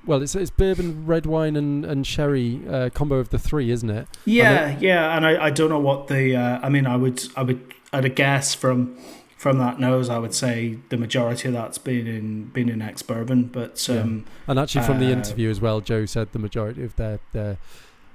well, 0.07 0.23
it's 0.23 0.35
it's 0.35 0.51
bourbon, 0.51 1.05
red 1.07 1.27
wine, 1.27 1.57
and 1.57 1.85
and 1.85 2.07
sherry 2.07 2.63
uh, 2.69 2.91
combo 2.91 3.17
of 3.17 3.29
the 3.31 3.39
three, 3.39 3.71
isn't 3.71 3.91
it? 3.91 4.09
yeah, 4.25 4.77
yeah. 4.81 5.17
And 5.17 5.27
I, 5.27 5.47
I 5.47 5.51
don't 5.51 5.69
know 5.69 5.81
what 5.81 6.09
the 6.09 6.37
uh, 6.37 6.61
I 6.63 6.69
mean, 6.69 6.87
I 6.87 6.97
would 6.97 7.23
I 7.37 7.43
would 7.43 7.75
at 7.93 8.05
a 8.05 8.09
guess 8.09 8.55
from 8.55 8.97
from 9.39 9.59
that 9.59 9.79
nose, 9.79 10.11
I 10.11 10.19
would 10.19 10.35
say 10.35 10.79
the 10.89 10.97
majority 10.97 11.47
of 11.49 11.55
that's 11.55 11.79
been 11.79 12.07
in 12.09 12.47
been 12.47 12.69
in 12.69 12.83
ex 12.83 13.03
bourbon, 13.03 13.45
but 13.45 13.89
Yeah. 13.89 14.01
um, 14.01 14.25
And 14.49 14.59
actually, 14.59 14.85
from 14.85 14.99
the 14.99 15.07
uh, 15.07 15.11
interview 15.19 15.49
as 15.49 15.61
well, 15.61 15.81
Joe 15.81 16.05
said 16.07 16.33
the 16.33 16.41
majority 16.41 16.83
of 16.85 16.97
their 16.97 17.21
their 17.33 17.57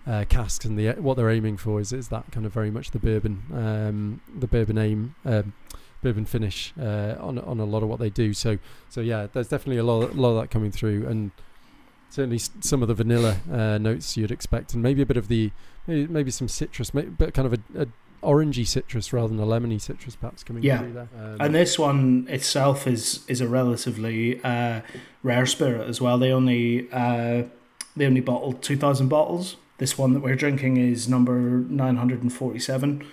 uh, 0.06 0.26
casks 0.28 0.66
and 0.66 0.78
the 0.78 0.92
what 1.02 1.16
they're 1.16 1.30
aiming 1.30 1.58
for 1.58 1.80
is 1.80 1.94
is 1.94 2.10
that 2.10 2.30
kind 2.32 2.46
of 2.46 2.52
very 2.54 2.70
much 2.70 2.92
the 2.92 3.00
bourbon, 3.00 3.44
um, 3.54 4.22
the 4.38 4.48
bourbon 4.48 4.78
aim, 4.78 5.16
um, 5.24 5.54
bourbon 6.02 6.26
finish 6.26 6.74
uh, 6.78 7.16
on 7.20 7.40
on 7.40 7.58
a 7.62 7.66
lot 7.66 7.84
of 7.84 7.90
what 7.90 8.00
they 8.00 8.10
do. 8.10 8.34
So 8.34 8.58
so 8.90 9.00
yeah, 9.00 9.28
there's 9.32 9.48
definitely 9.48 9.78
a 9.78 9.84
lot 9.86 10.12
a 10.12 10.22
lot 10.22 10.32
of 10.32 10.42
that 10.42 10.52
coming 10.52 10.72
through, 10.72 11.08
and 11.08 11.32
certainly 12.10 12.38
some 12.38 12.82
of 12.82 12.90
the 12.90 12.94
vanilla 12.94 13.38
uh, 13.50 13.78
notes 13.78 14.18
you'd 14.18 14.30
expect, 14.30 14.74
and 14.74 14.84
maybe 14.84 15.02
a 15.02 15.06
bit 15.06 15.18
of 15.18 15.30
the 15.30 15.52
maybe, 15.88 16.06
maybe 16.12 16.32
some 16.32 16.50
citrus, 16.50 16.94
maybe, 16.94 17.10
but 17.10 17.34
kind 17.34 17.46
of 17.46 17.54
a, 17.54 17.84
a 17.84 17.88
orangey 18.24 18.66
citrus 18.66 19.12
rather 19.14 19.28
than 19.30 19.40
a 19.40 19.46
lemony 19.46 19.80
citrus, 19.80 20.16
perhaps 20.16 20.44
coming 20.44 20.64
Yeah. 20.64 20.80
through 20.80 20.94
there. 20.94 21.08
Um, 21.20 21.38
And 21.40 21.56
this 21.56 21.78
one 21.80 22.26
itself 22.30 22.88
is 22.88 23.24
is 23.28 23.42
a 23.42 23.48
relatively 23.48 24.40
uh, 24.44 24.82
rare 25.24 25.46
spirit 25.46 25.88
as 25.90 26.00
well. 26.02 26.18
They 26.18 26.32
only 26.32 26.88
uh, 26.92 27.44
they 27.98 28.06
only 28.06 28.22
bottled 28.22 28.62
two 28.62 28.78
thousand 28.78 29.10
bottles. 29.10 29.58
This 29.78 29.98
one 29.98 30.14
that 30.14 30.22
we're 30.22 30.36
drinking 30.36 30.78
is 30.78 31.08
number 31.08 31.36
nine 31.70 31.98
hundred 31.98 32.22
and 32.24 32.32
forty 32.32 32.60
seven, 32.60 33.04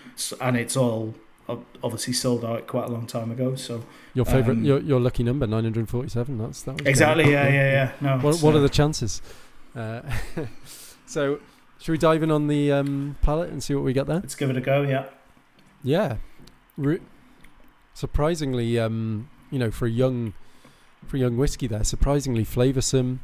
and 0.41 0.57
it's 0.57 0.77
all 0.77 1.15
obviously 1.83 2.13
sold 2.13 2.45
out 2.45 2.67
quite 2.69 2.85
a 2.85 2.93
long 2.93 3.07
time 3.07 3.31
ago. 3.33 3.57
So 3.57 3.83
your 4.15 4.25
favorite, 4.25 4.59
um, 4.59 4.65
your 4.65 4.81
your 4.81 5.01
lucky 5.01 5.23
number, 5.25 5.47
nine 5.47 5.65
hundred 5.65 5.89
forty-seven. 5.89 6.39
That's 6.39 6.63
that 6.63 6.73
was 6.75 6.83
great. 6.83 6.91
exactly, 6.91 7.31
yeah, 7.33 7.49
yeah, 7.49 7.73
yeah. 7.73 7.91
No, 8.01 8.19
What, 8.23 8.37
what 8.43 8.55
are 8.55 8.61
the 8.61 8.69
chances? 8.69 9.21
Uh, 9.75 10.03
so, 11.07 11.41
should 11.81 11.93
we 11.93 11.99
dive 11.99 12.23
in 12.23 12.31
on 12.31 12.47
the 12.47 12.71
um, 12.71 13.17
palate 13.23 13.51
and 13.51 13.63
see 13.63 13.75
what 13.75 13.85
we 13.85 13.93
get 13.93 14.07
there? 14.07 14.21
Let's 14.21 14.35
give 14.35 14.51
it 14.51 14.57
a 14.57 14.61
go. 14.61 14.83
Yeah, 14.83 15.07
Yeah, 15.83 16.17
Re- 16.77 17.01
surprisingly, 17.95 18.79
um, 18.79 19.29
you 19.51 19.59
know, 19.59 19.71
for 19.71 19.87
a 19.87 19.91
young 19.91 20.35
for 21.07 21.17
a 21.17 21.21
young 21.21 21.37
whiskey, 21.37 21.67
there, 21.67 21.83
surprisingly 21.83 22.45
flavoursome, 22.45 23.21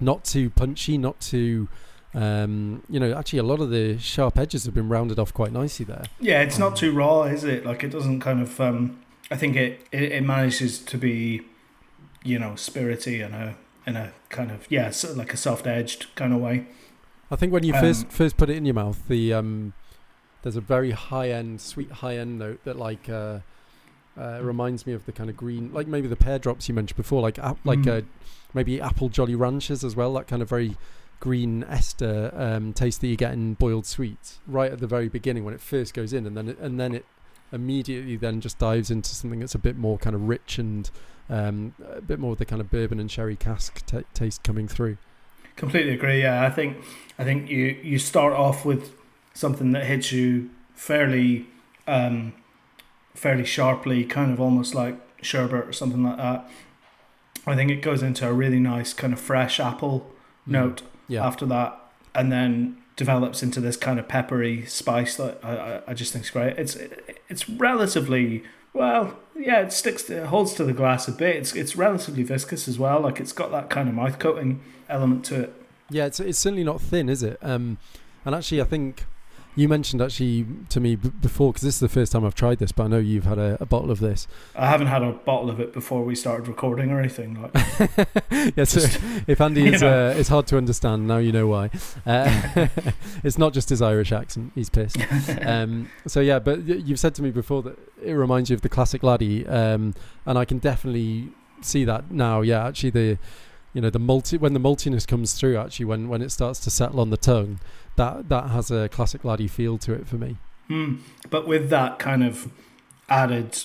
not 0.00 0.24
too 0.24 0.50
punchy, 0.50 0.98
not 0.98 1.20
too. 1.20 1.68
Um, 2.12 2.84
you 2.88 3.00
know, 3.00 3.12
actually, 3.12 3.40
a 3.40 3.44
lot 3.44 3.60
of 3.60 3.70
the 3.70 3.98
sharp 3.98 4.38
edges 4.38 4.66
have 4.66 4.74
been 4.74 4.88
rounded 4.88 5.18
off 5.18 5.34
quite 5.34 5.50
nicely 5.50 5.84
there. 5.84 6.04
yeah. 6.20 6.42
It's 6.42 6.58
not 6.58 6.76
too 6.76 6.92
raw, 6.92 7.22
is 7.22 7.42
it? 7.42 7.64
Like 7.64 7.82
it 7.82 7.88
doesn't 7.90 8.20
kind 8.20 8.40
of. 8.40 8.60
Um, 8.60 9.00
I 9.30 9.36
think 9.36 9.56
it, 9.56 9.86
it 9.90 10.12
it 10.12 10.22
manages 10.22 10.78
to 10.80 10.98
be, 10.98 11.40
you 12.22 12.38
know, 12.38 12.50
spirity 12.50 13.24
and 13.24 13.34
a 13.34 13.56
in 13.86 13.96
a 13.96 14.12
kind 14.28 14.50
of 14.50 14.70
yeah, 14.70 14.90
so 14.90 15.12
like 15.14 15.32
a 15.32 15.36
soft 15.36 15.66
edged 15.66 16.14
kind 16.14 16.32
of 16.34 16.40
way. 16.40 16.66
I 17.34 17.36
think 17.36 17.52
when 17.52 17.64
you 17.64 17.74
Um, 17.74 17.80
first 17.80 18.08
first 18.10 18.36
put 18.36 18.48
it 18.48 18.56
in 18.56 18.64
your 18.64 18.74
mouth, 18.74 19.02
the 19.08 19.34
um, 19.34 19.72
there's 20.42 20.56
a 20.56 20.60
very 20.60 20.92
high 20.92 21.30
end, 21.30 21.60
sweet 21.60 21.90
high 21.90 22.16
end 22.16 22.38
note 22.38 22.60
that 22.64 22.76
like 22.78 23.08
uh, 23.08 23.40
uh, 24.16 24.38
reminds 24.40 24.86
me 24.86 24.92
of 24.92 25.04
the 25.04 25.12
kind 25.12 25.28
of 25.28 25.36
green, 25.36 25.72
like 25.72 25.88
maybe 25.88 26.06
the 26.06 26.16
pear 26.16 26.38
drops 26.38 26.68
you 26.68 26.74
mentioned 26.74 26.96
before, 26.96 27.20
like 27.20 27.38
ap- 27.38 27.58
like 27.64 27.80
Mm. 27.80 28.02
uh, 28.02 28.06
maybe 28.54 28.80
apple 28.80 29.08
Jolly 29.08 29.34
Ranchers 29.34 29.82
as 29.82 29.96
well. 29.96 30.12
That 30.14 30.28
kind 30.28 30.42
of 30.42 30.48
very 30.48 30.76
green 31.18 31.64
ester 31.64 32.30
um, 32.36 32.72
taste 32.72 33.00
that 33.00 33.08
you 33.08 33.16
get 33.16 33.32
in 33.32 33.54
boiled 33.54 33.86
sweets 33.86 34.38
right 34.46 34.70
at 34.70 34.78
the 34.78 34.86
very 34.86 35.08
beginning 35.08 35.42
when 35.44 35.54
it 35.54 35.60
first 35.60 35.92
goes 35.94 36.12
in, 36.12 36.26
and 36.26 36.36
then 36.36 36.48
it, 36.48 36.58
and 36.60 36.78
then 36.78 36.94
it 36.94 37.04
immediately 37.52 38.16
then 38.16 38.40
just 38.40 38.58
dives 38.58 38.90
into 38.90 39.10
something 39.14 39.40
that's 39.40 39.54
a 39.54 39.58
bit 39.58 39.76
more 39.76 39.98
kind 39.98 40.14
of 40.14 40.28
rich 40.28 40.58
and 40.58 40.90
um, 41.28 41.74
a 41.92 42.00
bit 42.00 42.18
more 42.20 42.32
of 42.32 42.38
the 42.38 42.44
kind 42.44 42.60
of 42.60 42.70
bourbon 42.70 43.00
and 43.00 43.10
sherry 43.10 43.34
cask 43.36 43.84
ta 43.86 44.02
taste 44.12 44.42
coming 44.44 44.68
through. 44.68 44.98
Completely 45.56 45.92
agree. 45.94 46.20
Yeah, 46.22 46.44
I 46.44 46.50
think 46.50 46.78
I 47.18 47.24
think 47.24 47.48
you 47.48 47.78
you 47.82 47.98
start 47.98 48.32
off 48.32 48.64
with 48.64 48.92
something 49.34 49.72
that 49.72 49.84
hits 49.86 50.12
you 50.12 50.50
fairly 50.74 51.46
um, 51.86 52.32
fairly 53.14 53.44
sharply, 53.44 54.04
kind 54.04 54.32
of 54.32 54.40
almost 54.40 54.74
like 54.74 54.96
sherbet 55.22 55.66
or 55.68 55.72
something 55.72 56.02
like 56.02 56.16
that. 56.16 56.48
I 57.46 57.54
think 57.54 57.70
it 57.70 57.82
goes 57.82 58.02
into 58.02 58.26
a 58.28 58.32
really 58.32 58.58
nice 58.58 58.92
kind 58.94 59.12
of 59.12 59.20
fresh 59.20 59.60
apple 59.60 60.10
Mm. 60.46 60.52
note 60.52 60.82
Yeah. 61.08 61.26
after 61.26 61.46
that, 61.46 61.78
and 62.14 62.30
then 62.30 62.76
develops 62.96 63.42
into 63.42 63.60
this 63.60 63.76
kind 63.78 63.98
of 63.98 64.06
peppery 64.08 64.66
spice 64.66 65.16
that 65.16 65.40
I, 65.42 65.56
I, 65.56 65.82
I 65.88 65.94
just 65.94 66.12
think 66.12 66.24
is 66.26 66.30
great. 66.30 66.58
It's 66.58 66.76
it's 67.30 67.48
relatively 67.48 68.42
well, 68.74 69.16
yeah, 69.36 69.60
it 69.60 69.72
sticks 69.72 70.04
to, 70.04 70.22
it 70.22 70.26
holds 70.26 70.54
to 70.54 70.64
the 70.64 70.72
glass 70.72 71.08
a 71.08 71.12
bit. 71.12 71.36
It's 71.36 71.54
it's 71.54 71.76
relatively 71.76 72.22
viscous 72.22 72.68
as 72.68 72.78
well. 72.78 73.00
Like 73.00 73.20
it's 73.20 73.32
got 73.32 73.50
that 73.50 73.70
kind 73.70 73.88
of 73.88 73.94
mouth 73.94 74.18
coating 74.18 74.60
element 74.88 75.24
to 75.26 75.42
it. 75.42 75.62
Yeah, 75.90 76.06
it's 76.06 76.20
it's 76.20 76.38
certainly 76.38 76.64
not 76.64 76.80
thin, 76.80 77.08
is 77.08 77.22
it? 77.22 77.38
Um, 77.42 77.78
and 78.24 78.34
actually, 78.34 78.60
I 78.60 78.64
think 78.64 79.04
You 79.56 79.68
mentioned 79.68 80.02
actually 80.02 80.46
to 80.70 80.80
me 80.80 80.96
b- 80.96 81.10
before 81.20 81.52
because 81.52 81.62
this 81.62 81.74
is 81.74 81.80
the 81.80 81.88
first 81.88 82.10
time 82.10 82.24
I've 82.24 82.34
tried 82.34 82.58
this, 82.58 82.72
but 82.72 82.84
I 82.84 82.86
know 82.88 82.98
you've 82.98 83.24
had 83.24 83.38
a, 83.38 83.56
a 83.60 83.66
bottle 83.66 83.90
of 83.92 84.00
this. 84.00 84.26
I 84.56 84.66
haven't 84.66 84.88
had 84.88 85.02
a 85.02 85.12
bottle 85.12 85.48
of 85.48 85.60
it 85.60 85.72
before 85.72 86.02
we 86.02 86.16
started 86.16 86.48
recording 86.48 86.90
or 86.90 86.98
anything. 86.98 87.40
Like, 87.40 87.54
yeah, 88.56 88.64
so 88.64 88.80
Just- 88.80 89.00
if 89.28 89.40
Andy 89.40 89.68
is, 89.72 89.82
uh, 89.82 90.14
it's 90.16 90.28
hard 90.28 90.46
to 90.48 90.56
understand 90.56 91.06
now. 91.06 91.18
You 91.18 91.32
know 91.32 91.46
why. 91.46 91.70
Uh, 92.06 92.66
it's 93.22 93.38
not 93.38 93.52
just 93.54 93.68
his 93.70 93.80
Irish 93.80 94.12
accent; 94.12 94.52
he's 94.54 94.68
pissed. 94.68 94.98
Um, 95.42 95.88
so 96.06 96.20
yeah, 96.20 96.38
but 96.38 96.64
you've 96.64 96.98
said 96.98 97.14
to 97.14 97.22
me 97.22 97.30
before 97.30 97.62
that 97.62 97.78
it 98.02 98.12
reminds 98.12 98.50
you 98.50 98.54
of 98.54 98.60
the 98.62 98.68
classic 98.68 99.02
laddie, 99.02 99.46
um, 99.46 99.94
and 100.26 100.36
I 100.38 100.44
can 100.44 100.58
definitely 100.58 101.30
see 101.62 101.84
that 101.84 102.10
now. 102.10 102.40
Yeah, 102.42 102.66
actually, 102.66 102.90
the 102.90 103.18
you 103.74 103.80
know 103.80 103.90
the 103.90 103.98
multi 103.98 104.38
when 104.38 104.54
the 104.54 104.60
maltiness 104.60 105.06
comes 105.06 105.34
through, 105.34 105.58
actually, 105.58 105.84
when 105.84 106.08
when 106.08 106.22
it 106.22 106.30
starts 106.30 106.60
to 106.60 106.70
settle 106.70 107.00
on 107.00 107.10
the 107.10 107.16
tongue, 107.16 107.60
that 107.96 108.28
that 108.28 108.50
has 108.50 108.70
a 108.70 108.88
classic 108.88 109.24
laddie 109.24 109.48
feel 109.48 109.76
to 109.78 109.92
it 109.92 110.06
for 110.06 110.16
me. 110.16 110.36
Hmm. 110.68 110.96
But 111.28 111.46
with 111.46 111.68
that 111.70 111.98
kind 111.98 112.24
of 112.24 112.50
added 113.08 113.58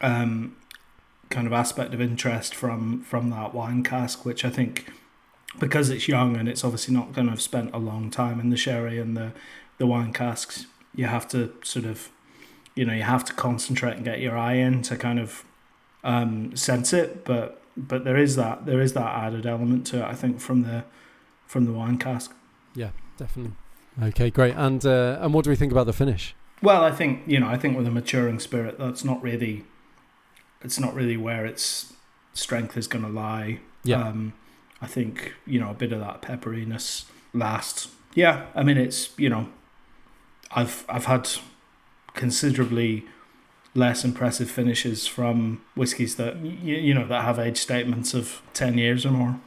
um, 0.00 0.56
kind 1.28 1.46
of 1.46 1.52
aspect 1.52 1.92
of 1.92 2.00
interest 2.00 2.54
from 2.54 3.02
from 3.02 3.30
that 3.30 3.52
wine 3.52 3.82
cask, 3.82 4.24
which 4.24 4.44
I 4.44 4.50
think 4.50 4.92
because 5.58 5.90
it's 5.90 6.06
young 6.06 6.36
and 6.36 6.48
it's 6.48 6.64
obviously 6.64 6.94
not 6.94 7.12
going 7.12 7.26
to 7.26 7.32
have 7.32 7.42
spent 7.42 7.74
a 7.74 7.78
long 7.78 8.10
time 8.10 8.38
in 8.38 8.50
the 8.50 8.56
sherry 8.56 8.98
and 8.98 9.16
the 9.16 9.32
the 9.78 9.86
wine 9.86 10.12
casks, 10.12 10.66
you 10.94 11.06
have 11.06 11.26
to 11.28 11.52
sort 11.62 11.84
of 11.84 12.10
you 12.74 12.84
know 12.84 12.94
you 12.94 13.02
have 13.02 13.24
to 13.24 13.32
concentrate 13.32 13.96
and 13.96 14.04
get 14.04 14.20
your 14.20 14.38
eye 14.38 14.54
in 14.54 14.82
to 14.82 14.96
kind 14.96 15.18
of 15.18 15.44
um, 16.04 16.54
sense 16.56 16.92
it. 16.92 17.24
But 17.24 17.59
but 17.88 18.04
there 18.04 18.16
is 18.16 18.36
that 18.36 18.66
there 18.66 18.80
is 18.80 18.92
that 18.92 19.14
added 19.14 19.46
element 19.46 19.86
to 19.88 19.98
it. 19.98 20.04
I 20.04 20.14
think 20.14 20.40
from 20.40 20.62
the 20.62 20.84
from 21.46 21.64
the 21.64 21.72
wine 21.72 21.98
cask. 21.98 22.34
Yeah, 22.74 22.90
definitely. 23.16 23.52
Okay, 24.02 24.30
great. 24.30 24.54
And 24.56 24.84
uh, 24.84 25.18
and 25.20 25.34
what 25.34 25.44
do 25.44 25.50
we 25.50 25.56
think 25.56 25.72
about 25.72 25.86
the 25.86 25.92
finish? 25.92 26.34
Well, 26.62 26.84
I 26.84 26.90
think 26.90 27.22
you 27.26 27.40
know, 27.40 27.48
I 27.48 27.56
think 27.56 27.76
with 27.76 27.86
a 27.86 27.90
maturing 27.90 28.38
spirit, 28.38 28.78
that's 28.78 29.04
not 29.04 29.22
really, 29.22 29.64
it's 30.62 30.78
not 30.78 30.94
really 30.94 31.16
where 31.16 31.46
its 31.46 31.92
strength 32.34 32.76
is 32.76 32.86
going 32.86 33.04
to 33.04 33.10
lie. 33.10 33.60
Yeah. 33.82 34.08
Um, 34.08 34.34
I 34.82 34.86
think 34.86 35.34
you 35.46 35.60
know 35.60 35.70
a 35.70 35.74
bit 35.74 35.92
of 35.92 36.00
that 36.00 36.22
pepperiness 36.22 37.06
lasts. 37.32 37.88
Yeah, 38.14 38.46
I 38.54 38.62
mean 38.62 38.76
it's 38.76 39.18
you 39.18 39.28
know, 39.28 39.48
I've 40.52 40.84
I've 40.88 41.06
had 41.06 41.28
considerably 42.14 43.06
less 43.74 44.04
impressive 44.04 44.50
finishes 44.50 45.06
from 45.06 45.62
whiskies 45.74 46.16
that 46.16 46.36
you, 46.38 46.76
you 46.76 46.94
know 46.94 47.06
that 47.06 47.24
have 47.24 47.38
age 47.38 47.58
statements 47.58 48.14
of 48.14 48.42
ten 48.52 48.78
years 48.78 49.06
or 49.06 49.10
more. 49.10 49.40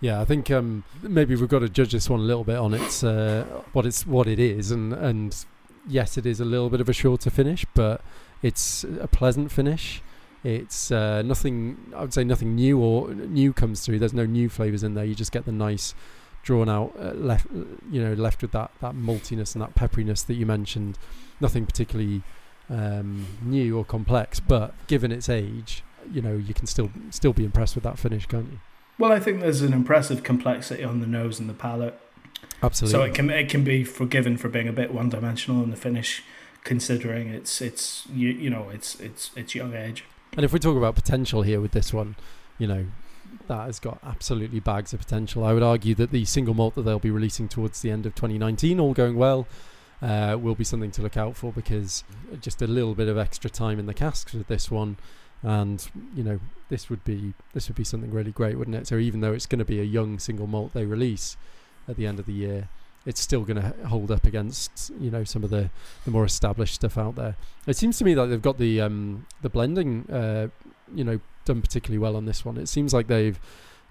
Yeah, 0.00 0.20
I 0.20 0.24
think 0.24 0.50
um, 0.50 0.84
maybe 1.02 1.34
we've 1.34 1.48
got 1.48 1.60
to 1.60 1.68
judge 1.68 1.92
this 1.92 2.08
one 2.08 2.20
a 2.20 2.24
little 2.24 2.44
bit 2.44 2.56
on 2.56 2.74
its 2.74 3.02
uh, 3.02 3.44
what 3.72 3.86
it's 3.86 4.06
what 4.06 4.26
it 4.26 4.38
is, 4.38 4.70
and 4.70 4.92
and 4.92 5.44
yes, 5.88 6.16
it 6.16 6.26
is 6.26 6.40
a 6.40 6.44
little 6.44 6.70
bit 6.70 6.80
of 6.80 6.88
a 6.88 6.92
shorter 6.92 7.30
finish, 7.30 7.64
but 7.74 8.00
it's 8.42 8.84
a 8.84 9.08
pleasant 9.08 9.50
finish. 9.50 10.02
It's 10.44 10.92
uh, 10.92 11.22
nothing. 11.22 11.92
I 11.96 12.02
would 12.02 12.14
say 12.14 12.22
nothing 12.22 12.54
new 12.54 12.78
or 12.78 13.12
new 13.12 13.52
comes 13.52 13.84
through. 13.84 13.98
There's 13.98 14.14
no 14.14 14.24
new 14.24 14.48
flavors 14.48 14.84
in 14.84 14.94
there. 14.94 15.04
You 15.04 15.14
just 15.14 15.32
get 15.32 15.46
the 15.46 15.52
nice, 15.52 15.94
drawn 16.42 16.68
out 16.68 16.94
uh, 16.98 17.12
left. 17.14 17.46
You 17.90 18.04
know, 18.04 18.12
left 18.14 18.42
with 18.42 18.52
that 18.52 18.70
that 18.80 18.94
maltiness 18.94 19.54
and 19.54 19.62
that 19.62 19.74
pepperiness 19.74 20.24
that 20.26 20.34
you 20.34 20.46
mentioned. 20.46 20.96
Nothing 21.40 21.66
particularly 21.66 22.22
um, 22.70 23.26
new 23.42 23.78
or 23.78 23.84
complex, 23.84 24.40
but 24.40 24.74
given 24.86 25.12
its 25.12 25.28
age, 25.28 25.82
you 26.12 26.22
know, 26.22 26.36
you 26.36 26.54
can 26.54 26.66
still 26.66 26.90
still 27.10 27.32
be 27.32 27.44
impressed 27.44 27.74
with 27.74 27.84
that 27.84 27.98
finish, 27.98 28.26
can't 28.26 28.50
you? 28.50 28.58
Well, 28.98 29.12
I 29.12 29.20
think 29.20 29.40
there's 29.40 29.62
an 29.62 29.72
impressive 29.72 30.22
complexity 30.22 30.82
on 30.82 31.00
the 31.00 31.06
nose 31.06 31.38
and 31.38 31.48
the 31.48 31.54
palate. 31.54 31.98
Absolutely. 32.62 32.92
So 32.92 33.02
it 33.04 33.14
can 33.14 33.30
it 33.30 33.48
can 33.48 33.64
be 33.64 33.84
forgiven 33.84 34.36
for 34.36 34.48
being 34.48 34.68
a 34.68 34.72
bit 34.72 34.92
one 34.92 35.08
dimensional 35.08 35.62
in 35.62 35.70
the 35.70 35.76
finish, 35.76 36.22
considering 36.64 37.28
it's 37.28 37.60
it's 37.60 38.06
you 38.12 38.30
you 38.30 38.50
know 38.50 38.68
it's 38.70 38.98
it's 39.00 39.30
it's 39.36 39.54
young 39.54 39.74
age. 39.74 40.04
And 40.36 40.44
if 40.44 40.52
we 40.52 40.58
talk 40.58 40.76
about 40.76 40.94
potential 40.94 41.42
here 41.42 41.60
with 41.60 41.72
this 41.72 41.92
one, 41.92 42.16
you 42.58 42.66
know, 42.66 42.86
that 43.46 43.66
has 43.66 43.78
got 43.78 43.98
absolutely 44.04 44.60
bags 44.60 44.92
of 44.92 45.00
potential. 45.00 45.44
I 45.44 45.52
would 45.52 45.62
argue 45.62 45.94
that 45.96 46.10
the 46.10 46.24
single 46.24 46.54
malt 46.54 46.74
that 46.74 46.82
they'll 46.82 46.98
be 46.98 47.10
releasing 47.10 47.48
towards 47.48 47.80
the 47.80 47.90
end 47.90 48.06
of 48.06 48.14
2019, 48.14 48.78
all 48.78 48.92
going 48.92 49.16
well, 49.16 49.46
uh, 50.02 50.36
will 50.40 50.54
be 50.54 50.64
something 50.64 50.90
to 50.92 51.02
look 51.02 51.16
out 51.16 51.36
for 51.36 51.52
because 51.52 52.04
just 52.40 52.62
a 52.62 52.66
little 52.66 52.94
bit 52.94 53.08
of 53.08 53.18
extra 53.18 53.50
time 53.50 53.78
in 53.78 53.86
the 53.86 53.94
casks 53.94 54.32
with 54.32 54.46
this 54.46 54.70
one, 54.70 54.96
and 55.42 55.88
you 56.14 56.22
know, 56.22 56.40
this 56.68 56.90
would 56.90 57.04
be 57.04 57.34
this 57.54 57.68
would 57.68 57.76
be 57.76 57.84
something 57.84 58.10
really 58.10 58.32
great, 58.32 58.58
wouldn't 58.58 58.76
it? 58.76 58.86
So 58.86 58.96
even 58.96 59.20
though 59.20 59.32
it's 59.32 59.46
going 59.46 59.58
to 59.58 59.64
be 59.64 59.80
a 59.80 59.84
young 59.84 60.18
single 60.18 60.46
malt 60.46 60.72
they 60.72 60.84
release 60.84 61.36
at 61.88 61.96
the 61.96 62.06
end 62.06 62.20
of 62.20 62.26
the 62.26 62.32
year, 62.32 62.68
it's 63.06 63.20
still 63.20 63.42
going 63.42 63.60
to 63.60 63.86
hold 63.86 64.10
up 64.10 64.24
against 64.24 64.92
you 65.00 65.10
know 65.10 65.24
some 65.24 65.42
of 65.42 65.50
the, 65.50 65.70
the 66.04 66.10
more 66.10 66.24
established 66.24 66.74
stuff 66.74 66.98
out 66.98 67.14
there. 67.16 67.36
It 67.66 67.76
seems 67.76 67.98
to 67.98 68.04
me 68.04 68.14
that 68.14 68.26
they've 68.26 68.42
got 68.42 68.58
the 68.58 68.80
um, 68.80 69.26
the 69.42 69.48
blending 69.48 70.08
uh, 70.10 70.48
you 70.94 71.04
know 71.04 71.20
done 71.44 71.62
particularly 71.62 71.98
well 71.98 72.16
on 72.16 72.26
this 72.26 72.44
one. 72.44 72.56
It 72.56 72.68
seems 72.68 72.92
like 72.92 73.06
they've 73.06 73.38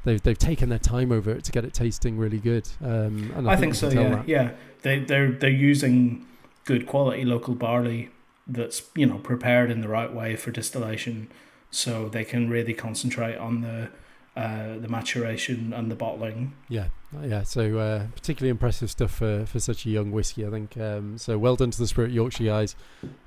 they've 0.07 0.23
they've 0.23 0.37
taken 0.37 0.69
their 0.69 0.79
time 0.79 1.11
over 1.11 1.31
it 1.31 1.43
to 1.43 1.51
get 1.51 1.65
it 1.65 1.73
tasting 1.73 2.17
really 2.17 2.39
good. 2.39 2.67
Um, 2.81 3.31
and 3.35 3.49
I, 3.49 3.53
I, 3.53 3.55
think, 3.57 3.71
you 3.71 3.75
so. 3.75 3.89
Yeah, 3.89 4.09
that. 4.09 4.27
yeah. 4.27 4.51
They 4.81 4.99
they're 4.99 5.31
they're 5.31 5.49
using 5.49 6.25
good 6.65 6.87
quality 6.87 7.25
local 7.25 7.55
barley 7.55 8.09
that's 8.47 8.83
you 8.95 9.05
know 9.05 9.17
prepared 9.17 9.69
in 9.69 9.81
the 9.81 9.87
right 9.87 10.11
way 10.11 10.35
for 10.35 10.51
distillation, 10.51 11.29
so 11.69 12.07
they 12.07 12.23
can 12.23 12.49
really 12.49 12.73
concentrate 12.73 13.37
on 13.37 13.61
the 13.61 13.89
uh, 14.37 14.77
the 14.79 14.87
maturation 14.87 15.73
and 15.73 15.89
the 15.89 15.95
bottling. 15.95 16.53
Yeah, 16.69 16.87
yeah. 17.23 17.41
So 17.43 17.77
uh, 17.79 18.03
particularly 18.15 18.49
impressive 18.51 18.91
stuff 18.91 19.11
for, 19.11 19.45
for 19.47 19.59
such 19.59 19.85
a 19.85 19.89
young 19.89 20.11
whiskey, 20.11 20.45
I 20.45 20.49
think. 20.51 20.77
Um, 20.77 21.17
so 21.17 21.37
well 21.39 21.55
done 21.55 21.71
to 21.71 21.77
the 21.79 21.87
Spirit 21.87 22.11
Yorkshire 22.11 22.43
guys. 22.45 22.75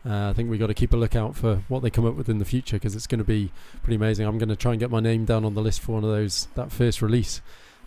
Uh, 0.07 0.31
I 0.31 0.33
think 0.33 0.49
we 0.51 0.57
got 0.59 0.69
to 0.69 0.75
keep 0.75 0.93
a 0.93 0.97
lookout 0.97 1.35
for 1.37 1.57
what 1.69 1.83
they 1.83 1.91
come 1.91 2.07
up 2.07 2.15
with 2.15 2.29
in 2.29 2.39
the 2.39 2.45
future 2.45 2.77
because 2.77 2.95
it's 2.95 3.07
going 3.09 3.19
to 3.19 3.25
be 3.25 3.51
pretty 3.83 3.97
amazing. 3.97 4.27
I'm 4.27 4.39
going 4.39 4.49
to 4.51 4.57
try 4.57 4.71
and 4.73 4.79
get 4.81 4.91
my 4.91 5.01
name 5.01 5.25
down 5.25 5.45
on 5.45 5.55
the 5.55 5.63
list 5.63 5.81
for 5.81 5.93
one 5.93 6.05
of 6.05 6.11
those 6.11 6.47
that 6.55 6.71
first 6.71 7.03
release 7.03 7.41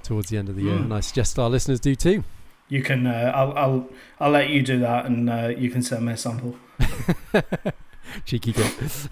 towards 0.04 0.30
the 0.30 0.38
end 0.38 0.50
of 0.50 0.56
the 0.58 0.64
year, 0.64 0.76
Mm. 0.76 0.84
and 0.84 0.94
I 0.94 1.00
suggest 1.00 1.40
our 1.40 1.50
listeners 1.50 1.80
do 1.80 1.96
too. 1.96 2.26
You 2.68 2.82
can 2.84 3.08
uh, 3.08 3.32
I'll 3.34 3.54
I'll 3.54 3.90
I'll 4.20 4.32
let 4.32 4.50
you 4.50 4.62
do 4.64 4.80
that, 4.80 5.06
and 5.06 5.30
uh, 5.30 5.54
you 5.58 5.70
can 5.70 5.82
send 5.82 6.06
me 6.06 6.14
a 6.14 6.18
sample. 6.18 6.56
Cheeky 8.26 8.52
git. 8.54 8.68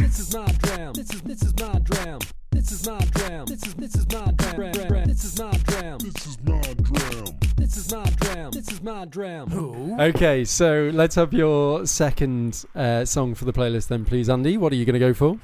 This 0.00 0.18
is 0.18 0.34
my 0.34 0.46
dram. 0.62 0.92
This 0.94 1.12
is 1.14 1.22
this 1.22 1.42
is 1.42 1.54
my 1.60 1.78
dram. 1.80 2.18
This 2.64 2.80
is 2.80 2.88
my 2.88 2.98
dram. 2.98 3.44
This 3.44 3.62
is 3.66 3.74
this 3.74 3.94
is 3.94 4.06
my 4.10 4.32
dram. 4.32 4.72
dram. 4.72 5.04
This 5.06 5.24
is 5.24 5.38
my 5.38 5.50
dram. 5.66 5.98
This 5.98 6.26
is 6.26 6.38
my 6.42 6.60
dram. 6.62 7.24
This 7.58 7.76
is 7.76 7.92
my 7.92 8.04
dram. 8.16 8.50
This 8.52 8.72
is 8.72 8.82
my 8.82 9.04
dram. 9.04 9.50
Who? 9.50 10.00
Okay, 10.00 10.46
so 10.46 10.90
let's 10.94 11.14
have 11.16 11.34
your 11.34 11.86
second 11.86 12.64
uh, 12.74 13.04
song 13.04 13.34
for 13.34 13.44
the 13.44 13.52
playlist 13.52 13.88
then, 13.88 14.06
please, 14.06 14.30
Andy. 14.30 14.56
What 14.56 14.72
are 14.72 14.76
you 14.76 14.86
going 14.86 14.94
to 14.94 14.98
go 14.98 15.12
for? 15.12 15.38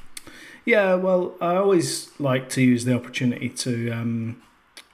Yeah, 0.64 0.94
well, 0.94 1.34
I 1.42 1.56
always 1.56 2.08
like 2.18 2.48
to 2.50 2.62
use 2.62 2.86
the 2.86 2.94
opportunity 2.94 3.50
to 3.50 3.90
um, 3.90 4.42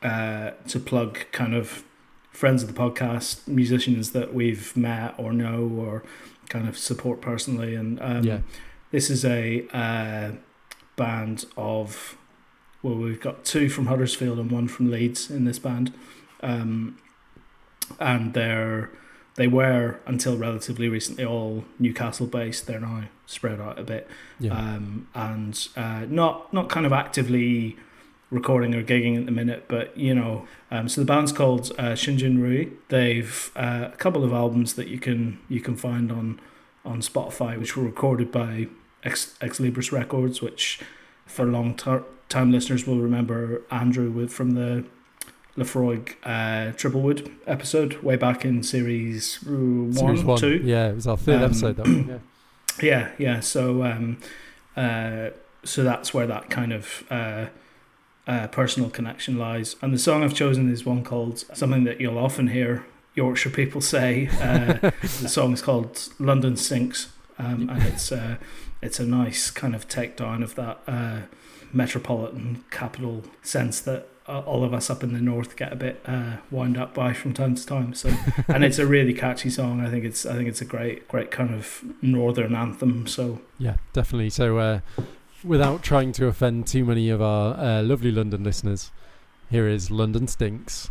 uh, 0.03 0.51
to 0.67 0.81
plug 0.81 1.19
kind 1.31 1.55
of 1.55 1.85
friends 2.33 2.65
of 2.65 2.75
the 2.75 2.75
podcast, 2.75 3.47
musicians 3.47 4.11
that 4.11 4.35
we've 4.35 4.77
met 4.77 5.15
or 5.17 5.33
know 5.33 5.71
or 5.79 6.03
kind 6.49 6.69
of 6.69 6.77
support 6.77 7.21
personally, 7.21 7.77
and 7.77 8.03
um, 8.03 8.25
Yeah. 8.25 8.41
this 8.91 9.11
is 9.11 9.25
a 9.25 9.65
uh, 9.73 10.33
band 10.97 11.47
of 11.57 12.17
well, 12.83 12.95
we've 12.95 13.21
got 13.21 13.45
two 13.45 13.69
from 13.69 13.87
Huddersfield 13.87 14.39
and 14.39 14.51
one 14.51 14.69
from 14.69 14.91
Leeds 14.91 15.31
in 15.31 15.45
this 15.45 15.59
band, 15.59 15.93
um, 16.43 16.99
and 17.99 18.35
they're 18.35 18.91
they 19.37 19.47
were 19.49 19.99
until 20.07 20.37
relatively 20.37 20.89
recently 20.89 21.25
all 21.25 21.65
Newcastle 21.79 22.27
based. 22.27 22.67
They're 22.67 22.81
now 22.81 23.05
spread 23.27 23.61
out 23.61 23.79
a 23.79 23.83
bit 23.83 24.09
Yeah. 24.39 24.53
um, 24.57 25.09
and 25.15 25.69
uh, 25.77 26.07
not 26.09 26.53
not 26.53 26.69
kind 26.69 26.87
of 26.87 26.93
actively 26.93 27.77
recording 28.31 28.75
or 28.75 28.83
gigging 28.83 29.17
at 29.19 29.25
the 29.27 29.33
minute, 29.33 29.65
but 29.69 29.97
you 29.97 30.15
know, 30.15 30.47
um, 30.71 30.89
so 30.89 31.01
the 31.01 31.05
band's 31.07 31.33
called 31.33 31.71
uh, 31.79 31.93
Shinjin 31.93 32.41
Rui. 32.41 32.71
They've 32.89 33.51
uh, 33.57 33.91
a 33.93 33.97
couple 33.97 34.25
of 34.25 34.33
albums 34.33 34.75
that 34.75 34.89
you 34.89 34.99
can 34.99 35.39
you 35.49 35.61
can 35.61 35.77
find 35.77 36.11
on 36.13 36.41
on 36.85 37.01
Spotify, 37.01 37.59
which 37.59 37.77
were 37.77 37.85
recorded 37.85 38.31
by 38.33 38.69
Ex, 39.05 39.35
Ex 39.41 39.59
Libris 39.59 39.93
Records, 39.93 40.41
which 40.43 40.81
for 41.27 41.45
long 41.45 41.75
ter- 41.75 42.05
time 42.29 42.51
listeners 42.53 42.87
will 42.87 42.99
remember 43.01 43.63
Andrew 43.71 44.11
with 44.11 44.33
from 44.33 44.53
the 44.53 44.85
Laphroaig 45.57 46.15
uh, 46.25 46.73
Triplewood 46.77 47.31
episode 47.47 48.03
way 48.03 48.17
back 48.17 48.45
in 48.45 48.63
series 48.63 49.39
uh, 49.47 49.51
one, 49.51 49.93
Series 49.95 50.25
one. 50.25 50.39
two. 50.39 50.61
Yeah, 50.65 50.89
it 50.91 50.95
was 50.97 51.07
our 51.07 51.17
third 51.17 51.37
Um, 51.37 51.43
episode, 51.45 51.77
that 51.77 51.87
one. 51.87 52.09
Yeah. 52.09 52.19
Yeah, 52.83 53.13
yeah. 53.17 53.41
So, 53.41 53.83
um, 53.85 54.19
uh, 54.77 55.31
so 55.65 55.83
that's 55.83 56.13
where 56.13 56.27
that 56.27 56.51
kind 56.51 56.75
of 56.75 57.05
uh, 57.11 57.47
uh, 58.27 58.49
personal 58.49 58.91
connection 58.91 59.39
lies. 59.39 59.77
And 59.81 59.95
the 59.95 59.99
song 59.99 60.23
I've 60.23 60.35
chosen 60.35 60.71
is 60.71 60.85
one 60.85 61.03
called 61.03 61.39
something 61.57 61.85
that 61.85 62.03
you'll 62.03 62.19
often 62.19 62.49
hear 62.49 62.85
Yorkshire 63.15 63.49
people 63.49 63.81
say. 63.81 64.29
Uh, 64.43 64.91
the 65.23 65.29
song 65.31 65.55
is 65.55 65.63
called 65.63 66.07
"London 66.19 66.55
Stinks," 66.59 67.09
um, 67.39 67.71
and 67.71 67.83
it's 67.85 68.13
uh, 68.13 68.37
it's 68.83 69.01
a 69.01 69.07
nice 69.07 69.51
kind 69.51 69.75
of 69.75 69.89
takedown 69.89 70.43
of 70.43 70.55
that 70.55 70.81
uh, 70.87 71.21
metropolitan 71.73 72.65
capital 72.71 73.25
sense 73.43 73.81
that 73.81 74.09
uh, 74.29 74.41
all 74.41 74.65
of 74.65 74.75
us 74.75 74.91
up 74.91 75.03
in 75.03 75.13
the 75.13 75.21
north 75.21 75.57
get 75.57 75.73
a 75.73 75.77
bit 75.77 76.01
uh, 76.07 76.37
wound 76.51 76.77
up 76.77 76.95
by 76.95 77.13
from 77.13 77.33
time 77.33 77.55
to 77.55 77.65
time. 77.65 77.95
So, 77.95 78.13
and 78.49 78.65
it's 78.65 78.79
a 78.79 78.87
really 78.87 79.15
catchy 79.15 79.51
song. 79.51 79.81
I 79.81 79.89
think 79.89 80.05
it's 80.05 80.27
I 80.27 80.35
think 80.35 80.49
it's 80.49 80.61
a 80.61 80.65
great 80.65 81.07
great 81.09 81.31
kind 81.31 81.55
of 81.55 81.85
northern 82.03 82.55
anthem. 82.55 83.07
So 83.07 83.41
Yeah, 83.59 83.77
definitely. 83.93 84.31
So, 84.31 84.59
uh, 84.59 84.81
without 85.45 85.83
trying 85.83 86.13
to 86.13 86.27
offend 86.27 86.67
too 86.67 86.85
many 86.85 87.09
of 87.09 87.23
our 87.23 87.57
uh, 87.57 87.83
lovely 87.83 88.11
London 88.11 88.43
listeners, 88.43 88.91
here 89.51 89.69
is 89.69 89.91
London 89.91 90.27
Stinks. 90.27 90.91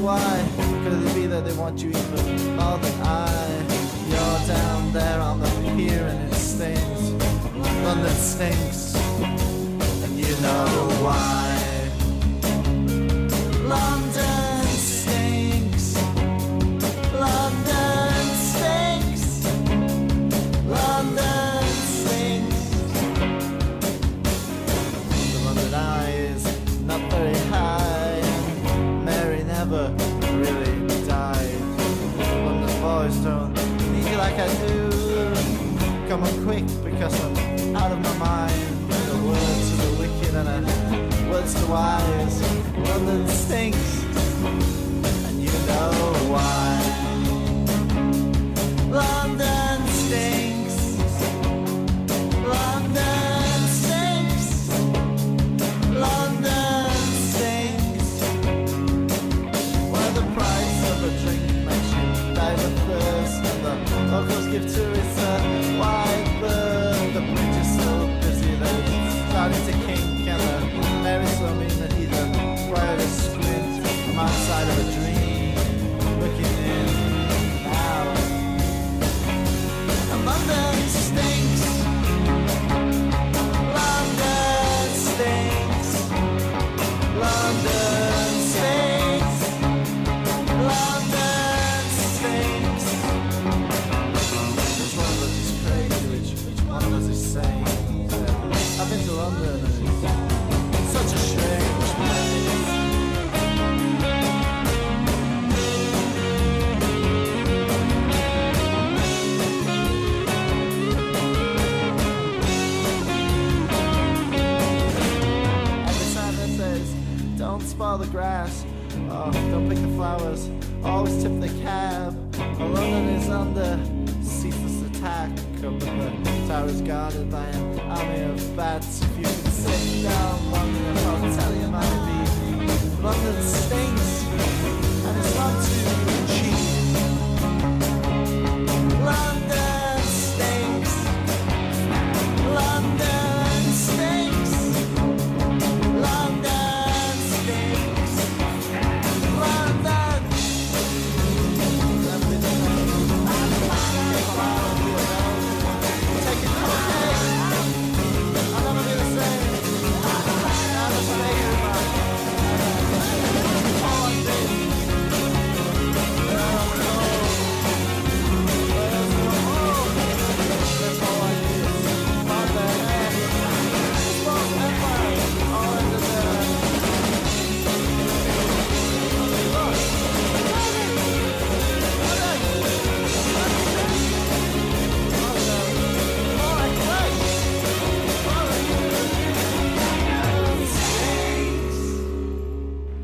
Why. 0.00 0.48
Could 0.84 1.06
it 1.06 1.14
be 1.14 1.26
that 1.26 1.44
they 1.44 1.54
want 1.54 1.82
you 1.82 1.90
even 1.90 2.56
more 2.56 2.78
than 2.78 3.02
I? 3.02 3.26
You're 4.08 4.46
down 4.46 4.92
there 4.92 5.20
on 5.20 5.40
the 5.40 5.48
pier 5.76 6.06
and 6.06 6.32
it 6.32 6.34
stinks. 6.34 7.10
London 7.84 8.14
stinks. 8.14 8.89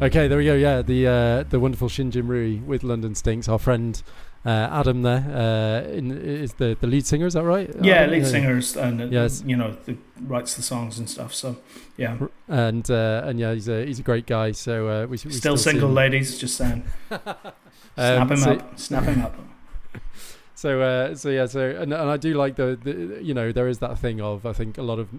Okay, 0.07 0.29
there 0.29 0.39
we 0.39 0.45
go. 0.45 0.55
Yeah, 0.55 0.83
the 0.83 1.07
uh, 1.07 1.43
the 1.49 1.59
wonderful 1.59 1.89
Shinjin 1.89 2.29
Rui 2.29 2.59
with 2.67 2.83
London 2.85 3.15
Stinks. 3.15 3.49
Our 3.49 3.59
friend 3.59 4.01
uh, 4.45 4.51
Adam 4.71 5.03
there 5.03 5.25
uh, 5.89 5.91
in, 5.91 6.11
is 6.13 6.55
the 6.55 6.77
the 6.81 6.87
lead 6.87 7.07
singer. 7.07 7.27
Is 7.27 7.35
that 7.35 7.45
right? 7.45 7.69
yeah, 7.83 7.95
Adam? 8.03 8.11
lead 8.13 8.27
singers 8.27 8.77
and 8.77 9.01
uh, 9.01 9.05
Yes. 9.07 9.43
you 9.47 9.57
know 9.57 9.77
the, 9.87 9.97
writes 10.23 10.55
the 10.55 10.63
songs 10.63 10.99
and 10.99 11.09
stuff. 11.09 11.33
So 11.35 11.57
yeah, 11.97 12.19
and 12.47 12.89
uh, 12.91 13.23
and 13.25 13.41
yeah, 13.41 13.55
he's 13.55 13.69
a 13.69 13.85
he's 13.87 13.99
a 13.99 14.03
great 14.03 14.27
guy. 14.27 14.53
So 14.53 14.89
uh, 14.89 15.03
we, 15.07 15.13
we 15.25 15.31
still, 15.33 15.57
see 15.57 15.71
single 15.71 15.91
ladies. 15.91 16.39
Just 16.39 16.57
saying. 16.57 16.85
Snap 17.09 17.55
Um, 17.99 18.31
him 18.31 18.37
so- 18.37 18.51
up. 18.53 18.79
Snap 18.79 19.05
him 19.05 19.23
up. 19.23 19.35
So 20.57 20.81
uh, 20.81 21.15
so 21.15 21.29
yeah, 21.29 21.45
so 21.45 21.69
and, 21.69 21.93
and 21.93 22.11
I 22.11 22.17
do 22.17 22.33
like 22.33 22.57
the, 22.57 22.79
the 22.83 23.23
you 23.23 23.35
know 23.35 23.53
there 23.53 23.69
is 23.69 23.79
that 23.81 23.99
thing 23.99 24.23
of 24.23 24.47
I 24.47 24.55
think 24.55 24.79
a 24.79 24.83
lot 24.83 24.99
of 24.99 25.11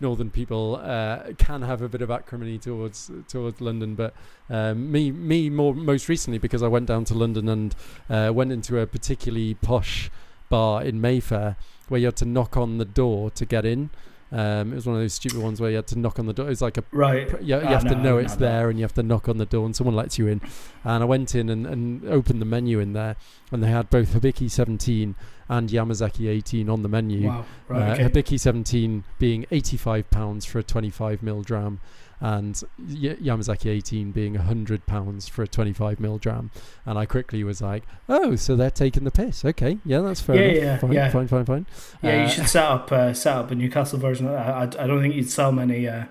northern 0.00 0.30
people 0.30 0.80
uh, 0.82 1.34
can 1.36 1.60
have 1.60 1.82
a 1.82 1.88
bit 1.88 2.00
of 2.00 2.10
acrimony 2.10 2.56
towards 2.56 3.10
towards 3.28 3.60
London, 3.60 3.94
but 3.94 4.14
um, 4.48 4.90
me 4.90 5.12
me 5.12 5.50
more 5.50 5.74
most 5.74 6.08
recently 6.08 6.38
because 6.38 6.62
I 6.62 6.68
went 6.68 6.86
down 6.86 7.04
to 7.04 7.14
London 7.14 7.46
and 7.46 7.74
uh, 8.08 8.32
went 8.32 8.52
into 8.52 8.78
a 8.78 8.86
particularly 8.86 9.52
posh 9.52 10.10
bar 10.48 10.82
in 10.82 10.98
Mayfair 10.98 11.56
where 11.88 12.00
you 12.00 12.06
had 12.06 12.16
to 12.16 12.24
knock 12.24 12.56
on 12.56 12.78
the 12.78 12.86
door 12.86 13.30
to 13.32 13.44
get 13.44 13.66
in. 13.66 13.90
Um, 14.32 14.72
it 14.72 14.74
was 14.74 14.86
one 14.86 14.96
of 14.96 15.02
those 15.02 15.14
stupid 15.14 15.38
ones 15.38 15.60
where 15.60 15.70
you 15.70 15.76
had 15.76 15.86
to 15.88 15.98
knock 15.98 16.18
on 16.18 16.26
the 16.26 16.32
door. 16.32 16.50
It's 16.50 16.60
like 16.60 16.76
a 16.78 16.84
Right. 16.90 17.28
pr- 17.28 17.36
You, 17.40 17.56
you 17.56 17.62
Ah, 17.62 17.68
have 17.68 17.84
to 17.88 17.94
know 17.94 18.18
it's 18.18 18.34
no. 18.34 18.46
there, 18.46 18.68
and 18.68 18.78
you 18.78 18.84
have 18.84 18.94
to 18.94 19.02
knock 19.04 19.28
on 19.28 19.38
the 19.38 19.46
door, 19.46 19.64
and 19.64 19.74
someone 19.76 19.94
lets 19.94 20.18
you 20.18 20.26
in. 20.26 20.40
And 20.84 21.02
I 21.02 21.06
went 21.06 21.34
in 21.34 21.48
and, 21.48 21.64
and 21.66 22.04
opened 22.08 22.40
the 22.40 22.44
menu 22.46 22.80
in 22.80 22.92
there, 22.92 23.14
and 23.52 23.62
they 23.62 23.68
had 23.70 23.88
both 23.88 24.12
Hibiki 24.14 24.50
17 24.50 25.14
and 25.48 25.70
Yamazaki 25.70 26.28
18 26.28 26.68
on 26.68 26.82
the 26.82 26.88
menu. 26.88 27.28
Wow. 27.28 27.44
Right. 27.68 27.90
Uh, 27.90 27.92
okay. 27.92 28.04
Hibiki 28.22 28.40
17 28.40 29.04
being 29.20 29.46
85 29.52 30.10
pounds 30.10 30.44
for 30.44 30.58
a 30.58 30.62
25 30.64 31.22
mil 31.22 31.42
dram, 31.42 31.80
and 32.20 32.62
y- 32.78 33.16
Yamazaki 33.22 33.70
18 33.70 34.10
being 34.12 34.34
100 34.34 34.86
pounds 34.86 35.28
for 35.28 35.42
a 35.42 35.48
25 35.48 36.00
mil 36.00 36.18
dram. 36.18 36.50
And 36.84 36.98
I 36.98 37.06
quickly 37.06 37.44
was 37.44 37.60
like, 37.60 37.84
"Oh, 38.08 38.36
so 38.36 38.56
they're 38.56 38.70
taking 38.70 39.04
the 39.04 39.10
piss? 39.10 39.44
Okay, 39.44 39.78
yeah, 39.84 40.00
that's 40.00 40.20
fair 40.20 40.36
Yeah, 40.36 40.42
enough. 40.42 40.62
yeah, 40.64 40.78
fine, 40.78 40.92
yeah. 40.92 41.08
fine, 41.10 41.28
fine, 41.28 41.44
fine." 41.44 41.66
Yeah, 42.02 42.20
Uh, 42.20 42.22
you 42.24 42.28
should 42.30 42.48
set 42.48 42.64
up 42.64 42.90
uh, 42.92 43.12
set 43.14 43.36
up 43.36 43.50
a 43.50 43.54
Newcastle 43.54 43.98
version. 43.98 44.26
of 44.26 44.32
that. 44.32 44.78
I, 44.78 44.84
I 44.84 44.86
don't 44.86 45.00
think 45.02 45.14
you'd 45.14 45.30
sell 45.30 45.52
many 45.52 45.86
uh, 45.88 46.04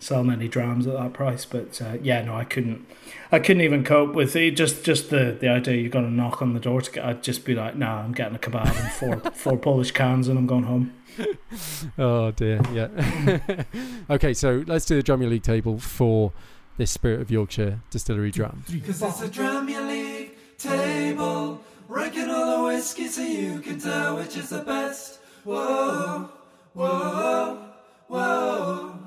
sell 0.00 0.24
many 0.24 0.48
drams 0.48 0.86
at 0.86 0.94
that 0.94 1.12
price, 1.12 1.44
but 1.44 1.80
uh, 1.80 1.96
yeah, 2.02 2.22
no, 2.22 2.34
I 2.34 2.44
couldn't. 2.44 2.86
I 3.32 3.38
couldn't 3.38 3.62
even 3.62 3.84
cope 3.84 4.14
with 4.14 4.36
it. 4.36 4.52
Just 4.56 4.84
just 4.84 5.10
the, 5.10 5.36
the 5.40 5.48
idea 5.48 5.76
you're 5.76 5.88
going 5.90 6.04
to 6.04 6.10
knock 6.12 6.42
on 6.42 6.52
the 6.54 6.60
door 6.60 6.80
to 6.82 6.90
get. 6.90 7.04
I'd 7.04 7.22
just 7.22 7.44
be 7.44 7.54
like, 7.54 7.74
nah, 7.76 8.00
I'm 8.02 8.12
getting 8.12 8.34
a 8.36 8.38
kebab 8.38 8.66
and 8.66 8.92
four 9.22 9.30
four 9.34 9.56
Polish 9.56 9.92
cans, 9.92 10.28
and 10.28 10.38
I'm 10.38 10.46
going 10.46 10.64
home. 10.64 10.92
oh 11.98 12.30
dear, 12.32 12.60
yeah. 12.72 13.64
okay, 14.10 14.34
so 14.34 14.64
let's 14.66 14.84
do 14.84 15.00
the 15.00 15.02
Dramier 15.02 15.28
League 15.28 15.42
table 15.42 15.78
for 15.78 16.32
this 16.76 16.90
Spirit 16.90 17.20
of 17.20 17.30
Yorkshire 17.30 17.80
Distillery 17.90 18.30
dram. 18.30 18.64
Cause 18.86 19.02
it's 19.02 19.22
a 19.22 19.28
Dramier 19.28 19.88
League 19.88 20.32
table, 20.58 21.60
ranking 21.88 22.30
all 22.30 22.58
the 22.58 22.74
whiskey 22.74 23.08
so 23.08 23.22
you 23.22 23.60
can 23.60 23.78
tell 23.78 24.16
which 24.16 24.36
is 24.36 24.50
the 24.50 24.60
best. 24.60 25.20
Whoa, 25.44 26.28
whoa, 26.72 27.68
whoa. 28.08 28.98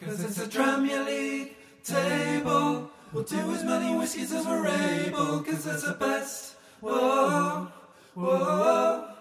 Cause 0.00 0.24
it's 0.24 0.38
a 0.38 0.46
Dramier 0.46 1.06
League 1.06 1.56
table, 1.82 2.90
we'll 3.12 3.24
do 3.24 3.38
as 3.52 3.64
many 3.64 3.96
whiskies 3.96 4.32
as 4.32 4.46
we're 4.46 4.66
able, 4.66 5.42
cause 5.42 5.66
it's 5.66 5.86
the 5.86 5.94
best. 5.94 6.56
Whoa, 6.80 7.68
whoa. 8.14 9.13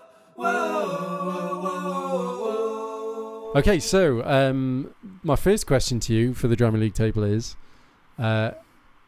Okay, 3.55 3.79
so 3.79 4.23
um, 4.25 4.93
my 5.21 5.35
first 5.35 5.67
question 5.67 5.99
to 6.01 6.13
you 6.13 6.33
for 6.33 6.47
the 6.47 6.55
Dramier 6.55 6.79
League 6.79 6.95
table 6.95 7.23
is: 7.23 7.55
uh, 8.17 8.51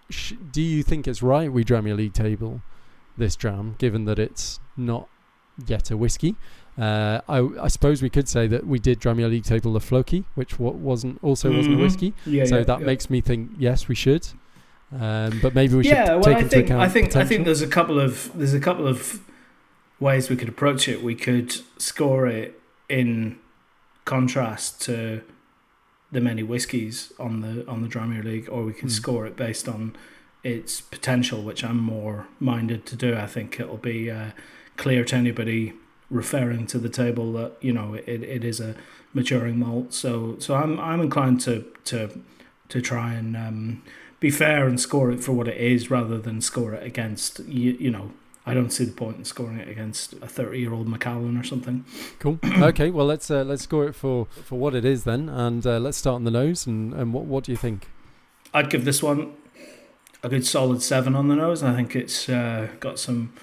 sh- 0.09 0.34
Do 0.51 0.61
you 0.61 0.84
think 0.84 1.07
it's 1.07 1.23
right 1.23 1.51
we 1.51 1.63
Dramier 1.63 1.95
League 1.97 2.13
table 2.13 2.61
this 3.17 3.36
dram, 3.36 3.76
given 3.80 4.05
that 4.05 4.19
it's 4.19 4.59
not 4.78 5.07
yet 5.65 5.89
a 5.89 5.97
whiskey? 5.97 6.36
Uh, 6.78 7.21
I, 7.28 7.39
I 7.63 7.67
suppose 7.69 8.03
we 8.03 8.09
could 8.11 8.28
say 8.30 8.45
that 8.47 8.67
we 8.67 8.78
did 8.78 8.99
Dramier 8.99 9.30
League 9.30 9.45
table 9.45 9.73
the 9.73 9.80
Floki, 9.80 10.26
which 10.36 10.59
wa- 10.59 10.71
wasn't 10.71 11.17
also 11.23 11.51
wasn't 11.51 11.76
a 11.76 11.78
Mhm. 11.80 11.82
whiskey. 11.82 12.13
Yeah, 12.28 12.45
so 12.45 12.57
yeah, 12.59 12.63
that 12.65 12.80
yeah. 12.82 12.86
makes 12.86 13.09
me 13.09 13.21
think 13.21 13.51
yes, 13.57 13.88
we 13.88 13.95
should. 13.95 14.28
Um, 14.91 15.39
but 15.41 15.55
maybe 15.55 15.73
we 15.76 15.84
should 15.86 15.93
yeah, 15.93 16.13
well, 16.15 16.23
take 16.23 16.36
I 16.36 16.39
into 16.41 16.49
think 16.49 16.65
account 16.67 16.82
I 16.82 16.88
think 16.89 17.15
I 17.15 17.26
think 17.26 17.45
there's 17.45 17.63
a 17.63 17.67
couple 17.67 17.99
of 17.99 18.30
there's 18.36 18.53
a 18.53 18.59
couple 18.59 18.88
of 18.88 19.21
ways 19.99 20.29
we 20.29 20.35
could 20.35 20.49
approach 20.49 20.87
it. 20.87 21.01
We 21.03 21.15
could 21.15 21.55
score 21.77 22.27
it 22.27 22.59
in 22.89 23.39
contrast 24.05 24.81
to 24.83 25.21
the 26.11 26.21
many 26.21 26.43
whiskies 26.43 27.11
on 27.19 27.41
the 27.41 27.67
on 27.67 27.81
the 27.81 27.87
Dramier 27.87 28.23
League, 28.23 28.47
or 28.49 28.63
we 28.63 28.73
can 28.73 28.87
Hmm. 28.89 28.93
score 28.93 29.25
it 29.27 29.35
based 29.35 29.67
on 29.67 29.95
its 30.43 30.79
potential, 30.79 31.41
which 31.43 31.63
I'm 31.63 31.79
more 31.79 32.27
minded 32.39 32.85
to 32.87 32.95
do. 32.95 33.15
I 33.15 33.25
think 33.25 33.59
it'll 33.59 33.77
be 33.77 34.11
uh, 34.11 34.31
clear 34.77 35.03
to 35.05 35.15
anybody 35.15 35.73
referring 36.11 36.67
to 36.67 36.77
the 36.77 36.89
table 36.89 37.33
that 37.33 37.53
you 37.61 37.73
know 37.73 37.95
it, 37.95 38.07
it 38.23 38.43
is 38.43 38.59
a 38.59 38.75
maturing 39.13 39.57
malt. 39.59 39.93
So 39.93 40.35
so 40.39 40.55
I'm 40.55 40.79
I'm 40.79 41.01
inclined 41.01 41.41
to 41.41 41.65
to 41.85 42.21
to 42.69 42.81
try 42.81 43.13
and 43.13 43.35
um, 43.35 43.81
be 44.19 44.29
fair 44.29 44.67
and 44.67 44.79
score 44.79 45.11
it 45.11 45.23
for 45.23 45.33
what 45.33 45.47
it 45.47 45.57
is 45.57 45.89
rather 45.89 46.17
than 46.19 46.41
score 46.41 46.73
it 46.73 46.83
against 46.83 47.39
you, 47.47 47.71
you 47.79 47.91
know 47.91 48.11
I 48.45 48.53
don't 48.53 48.69
see 48.69 48.85
the 48.85 48.91
point 48.91 49.17
in 49.17 49.25
scoring 49.25 49.57
it 49.57 49.67
against 49.67 50.13
a 50.13 50.27
30 50.27 50.59
year 50.59 50.73
old 50.73 50.87
Macallan 50.87 51.37
or 51.37 51.43
something. 51.43 51.83
Cool. 52.19 52.39
okay, 52.45 52.91
well 52.91 53.05
let's 53.05 53.31
uh, 53.31 53.43
let's 53.43 53.63
score 53.63 53.87
it 53.87 53.93
for, 53.93 54.27
for 54.43 54.59
what 54.59 54.75
it 54.75 54.85
is 54.85 55.03
then, 55.03 55.29
and 55.29 55.65
uh, 55.65 55.79
let's 55.79 55.97
start 55.97 56.15
on 56.15 56.23
the 56.25 56.31
nose. 56.31 56.67
And, 56.67 56.93
and 56.93 57.13
what 57.13 57.25
what 57.25 57.43
do 57.43 57.51
you 57.51 57.57
think? 57.57 57.87
I'd 58.53 58.69
give 58.69 58.85
this 58.85 59.01
one 59.01 59.33
a 60.23 60.29
good 60.29 60.45
solid 60.45 60.81
seven 60.81 61.15
on 61.15 61.27
the 61.27 61.35
nose. 61.35 61.63
I 61.63 61.75
think 61.75 61.95
it's 61.95 62.29
uh, 62.29 62.69
got 62.79 62.99
some 62.99 63.33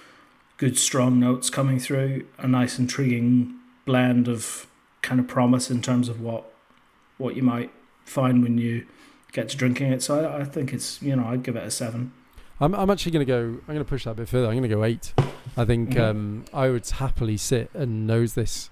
good 0.56 0.78
strong 0.78 1.18
notes 1.18 1.50
coming 1.50 1.78
through, 1.80 2.26
a 2.38 2.46
nice 2.46 2.78
intriguing 2.78 3.54
blend 3.84 4.28
of 4.28 4.66
kind 5.00 5.18
of 5.18 5.26
promise 5.26 5.70
in 5.70 5.82
terms 5.82 6.08
of 6.08 6.20
what 6.20 6.52
what 7.18 7.34
you 7.34 7.42
might 7.42 7.70
find 8.04 8.42
when 8.42 8.58
you 8.58 8.86
get 9.32 9.48
to 9.48 9.56
drinking 9.56 9.92
it. 9.92 10.02
So 10.02 10.24
I, 10.24 10.42
I 10.42 10.44
think 10.44 10.72
it's 10.72 11.02
you 11.02 11.16
know 11.16 11.26
I'd 11.26 11.42
give 11.42 11.56
it 11.56 11.66
a 11.66 11.70
seven. 11.70 12.12
I'm 12.62 12.74
I'm 12.74 12.90
actually 12.90 13.12
going 13.12 13.26
to 13.26 13.30
go. 13.32 13.40
I'm 13.42 13.74
going 13.74 13.78
to 13.78 13.84
push 13.84 14.04
that 14.04 14.12
a 14.12 14.14
bit 14.14 14.28
further. 14.28 14.46
I'm 14.46 14.52
going 14.52 14.62
to 14.62 14.68
go 14.68 14.84
eight. 14.84 15.12
I 15.56 15.64
think 15.64 15.90
Mhm. 15.90 16.00
um, 16.00 16.44
I 16.54 16.68
would 16.70 16.88
happily 16.88 17.36
sit 17.36 17.70
and 17.74 18.06
nose 18.06 18.34
this 18.34 18.70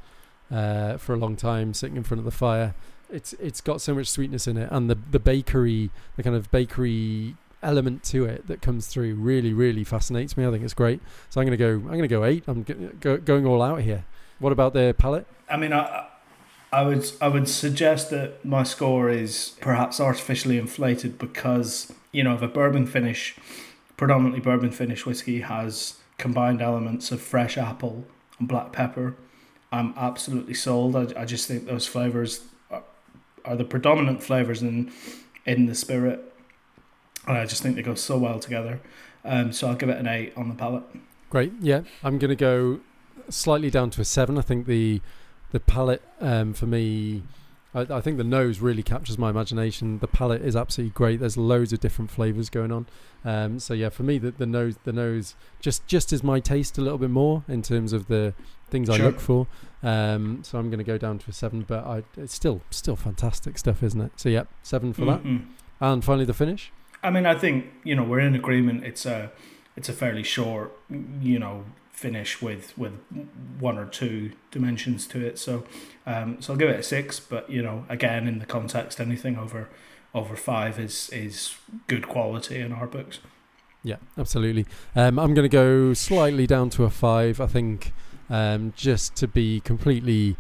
uh, 0.51 0.97
for 0.97 1.13
a 1.13 1.17
long 1.17 1.37
time, 1.37 1.75
sitting 1.75 1.97
in 1.97 2.03
front 2.05 2.21
of 2.21 2.25
the 2.25 2.31
fire. 2.31 2.75
It's 3.11 3.33
it's 3.35 3.61
got 3.61 3.81
so 3.81 3.95
much 3.95 4.07
sweetness 4.07 4.47
in 4.47 4.57
it, 4.57 4.69
and 4.71 4.89
the 4.89 4.97
the 5.11 5.19
bakery, 5.19 5.91
the 6.17 6.23
kind 6.23 6.37
of 6.37 6.51
bakery 6.51 7.37
element 7.63 8.03
to 8.05 8.25
it 8.25 8.47
that 8.47 8.63
comes 8.63 8.87
through 8.87 9.15
really 9.17 9.53
really 9.53 9.85
fascinates 9.85 10.37
me. 10.37 10.47
I 10.47 10.51
think 10.51 10.63
it's 10.65 10.73
great. 10.75 11.01
So 11.29 11.41
I'm 11.41 11.47
going 11.47 11.59
to 11.59 11.63
go. 11.65 11.73
I'm 11.75 11.97
going 11.99 12.03
to 12.03 12.09
go 12.09 12.25
eight. 12.25 12.45
I'm 12.47 12.63
go, 12.63 12.75
go, 13.01 13.17
going 13.17 13.45
all 13.47 13.61
out 13.61 13.83
here. 13.83 14.05
What 14.39 14.53
about 14.53 14.73
the 14.73 14.95
palate? 14.97 15.27
I 15.51 15.57
mean, 15.57 15.73
I, 15.73 16.07
I 16.73 16.83
would 16.85 17.11
I 17.21 17.27
would 17.29 17.49
suggest 17.49 18.11
that 18.11 18.45
my 18.45 18.63
score 18.63 19.11
is 19.11 19.57
perhaps 19.61 20.01
artificially 20.01 20.59
inflated 20.59 21.19
because 21.19 21.93
you 22.13 22.23
know 22.23 22.35
if 22.35 22.43
a 22.43 22.49
bourbon 22.49 22.87
finish, 22.87 23.37
predominantly 24.01 24.41
bourbon 24.41 24.71
finish 24.71 25.05
whiskey 25.05 25.43
has 25.43 25.99
combined 26.17 26.63
elements 26.63 27.13
of 27.13 27.21
fresh 27.21 27.59
apple 27.59 28.07
and 28.39 28.49
black 28.49 28.73
pepper. 28.73 29.15
I'm 29.71 29.93
absolutely 29.95 30.55
sold. 30.55 30.97
I, 30.97 31.21
I 31.21 31.27
just 31.27 31.47
think 31.47 31.67
those 31.67 31.87
flavors 31.87 32.41
are, 32.71 32.83
are 33.45 33.57
the 33.57 33.65
predominant 33.65 34.23
flavors 34.23 34.63
in 34.63 34.91
in 35.45 35.67
the 35.67 35.75
spirit, 35.75 36.33
and 37.27 37.37
I 37.37 37.45
just 37.45 37.63
think 37.63 37.77
they 37.77 37.83
go 37.83 37.95
so 37.95 38.17
well 38.17 38.39
together. 38.39 38.81
Um, 39.23 39.53
so 39.53 39.69
I'll 39.69 39.75
give 39.75 39.91
it 39.91 39.99
an 39.99 40.07
eight 40.07 40.33
on 40.35 40.49
the 40.49 40.55
palate. 40.55 40.85
Great. 41.29 41.53
Yeah, 41.61 41.83
I'm 42.03 42.17
going 42.19 42.31
to 42.31 42.37
go 42.37 42.81
slightly 43.29 43.69
down 43.69 43.91
to 43.91 44.01
a 44.01 44.07
seven. 44.07 44.39
I 44.39 44.41
think 44.41 44.65
the 44.65 45.03
the 45.51 45.61
palate 45.61 46.03
um, 46.23 46.55
for 46.55 46.65
me, 46.65 47.23
I, 47.75 47.81
I 47.83 48.01
think 48.01 48.17
the 48.17 48.25
nose 48.25 48.61
really 48.61 48.83
captures 48.83 49.17
my 49.19 49.31
imagination. 49.31 49.99
The 50.01 50.09
palate 50.09 50.43
is 50.43 50.57
absolutely 50.57 50.93
great. 50.93 51.21
There's 51.21 51.37
loads 51.37 51.73
of 51.73 51.81
different 51.81 52.11
flavors 52.11 52.51
going 52.51 52.73
on. 52.73 52.87
Um, 53.25 53.59
so 53.59 53.75
yeah, 53.75 53.91
for 53.91 54.03
me, 54.03 54.19
the, 54.19 54.31
the 54.33 54.47
nose 54.47 54.77
the 54.85 54.93
nose 54.93 55.37
just 55.61 55.87
just 55.87 56.13
is 56.13 56.23
my 56.25 56.41
taste 56.41 56.79
a 56.79 56.81
little 56.81 56.99
bit 56.99 57.11
more 57.11 57.45
in 57.49 57.63
terms 57.63 57.93
of 57.93 58.07
the 58.09 58.35
things 58.71 58.89
I 58.89 58.97
look 58.97 59.21
for. 59.21 59.47
Um, 59.83 60.43
so 60.43 60.59
I'm 60.59 60.69
going 60.71 60.79
to 60.79 60.85
go 60.85 60.99
down 60.99 61.19
to 61.19 61.31
a 61.31 61.33
seven, 61.33 61.63
but 61.63 61.85
I, 61.85 62.03
it's 62.17 62.35
still 62.35 62.63
still 62.71 62.97
fantastic 62.97 63.59
stuff, 63.59 63.83
isn't 63.83 64.01
it? 64.01 64.13
So 64.17 64.29
yeah, 64.29 64.45
seven 64.63 64.93
for 64.93 65.05
that. 65.07 65.23
Mhm. 65.23 65.47
And 65.81 66.05
finally, 66.05 66.25
the 66.27 66.35
finish. 66.35 66.73
I 67.03 67.11
mean, 67.11 67.25
I 67.25 67.35
think 67.35 67.67
you 67.85 67.95
know 67.95 68.03
we're 68.05 68.21
in 68.21 68.35
agreement. 68.35 68.85
It's 68.85 69.07
a 69.07 69.31
it's 69.77 69.89
a 69.89 69.93
fairly 69.93 70.23
short, 70.23 70.73
you 71.21 71.39
know, 71.39 71.65
finish 72.01 72.41
with 72.41 72.77
with 72.79 72.95
one 73.59 73.77
or 73.77 73.85
two 73.85 74.33
dimensions 74.51 75.07
to 75.07 75.25
it. 75.25 75.39
So, 75.39 75.65
um, 76.07 76.41
so 76.41 76.55
I'll 76.55 76.59
give 76.59 76.71
it 76.71 76.81
a 76.81 76.83
six. 76.83 77.21
But 77.21 77.51
you 77.51 77.63
know, 77.63 77.85
again, 77.91 78.27
in 78.27 78.39
the 78.39 78.47
context, 78.47 79.01
anything 79.01 79.37
over 79.37 79.69
over 80.15 80.35
five 80.35 80.81
is 80.81 81.11
is 81.13 81.57
good 81.89 82.09
quality 82.09 82.59
in 82.59 82.73
our 82.73 82.87
books. 82.87 83.21
Yeah, 83.83 83.97
absolutely. 84.17 84.67
Um, 84.97 85.19
I'm 85.19 85.35
going 85.35 85.49
to 85.49 85.57
go 85.65 85.93
slightly 85.95 86.47
down 86.47 86.71
to 86.71 86.85
a 86.85 86.91
five. 86.91 87.39
I 87.41 87.47
think 87.47 87.93
um, 88.31 88.73
just 88.77 89.15
to 89.17 89.29
be 89.29 89.61
completely 89.61 90.37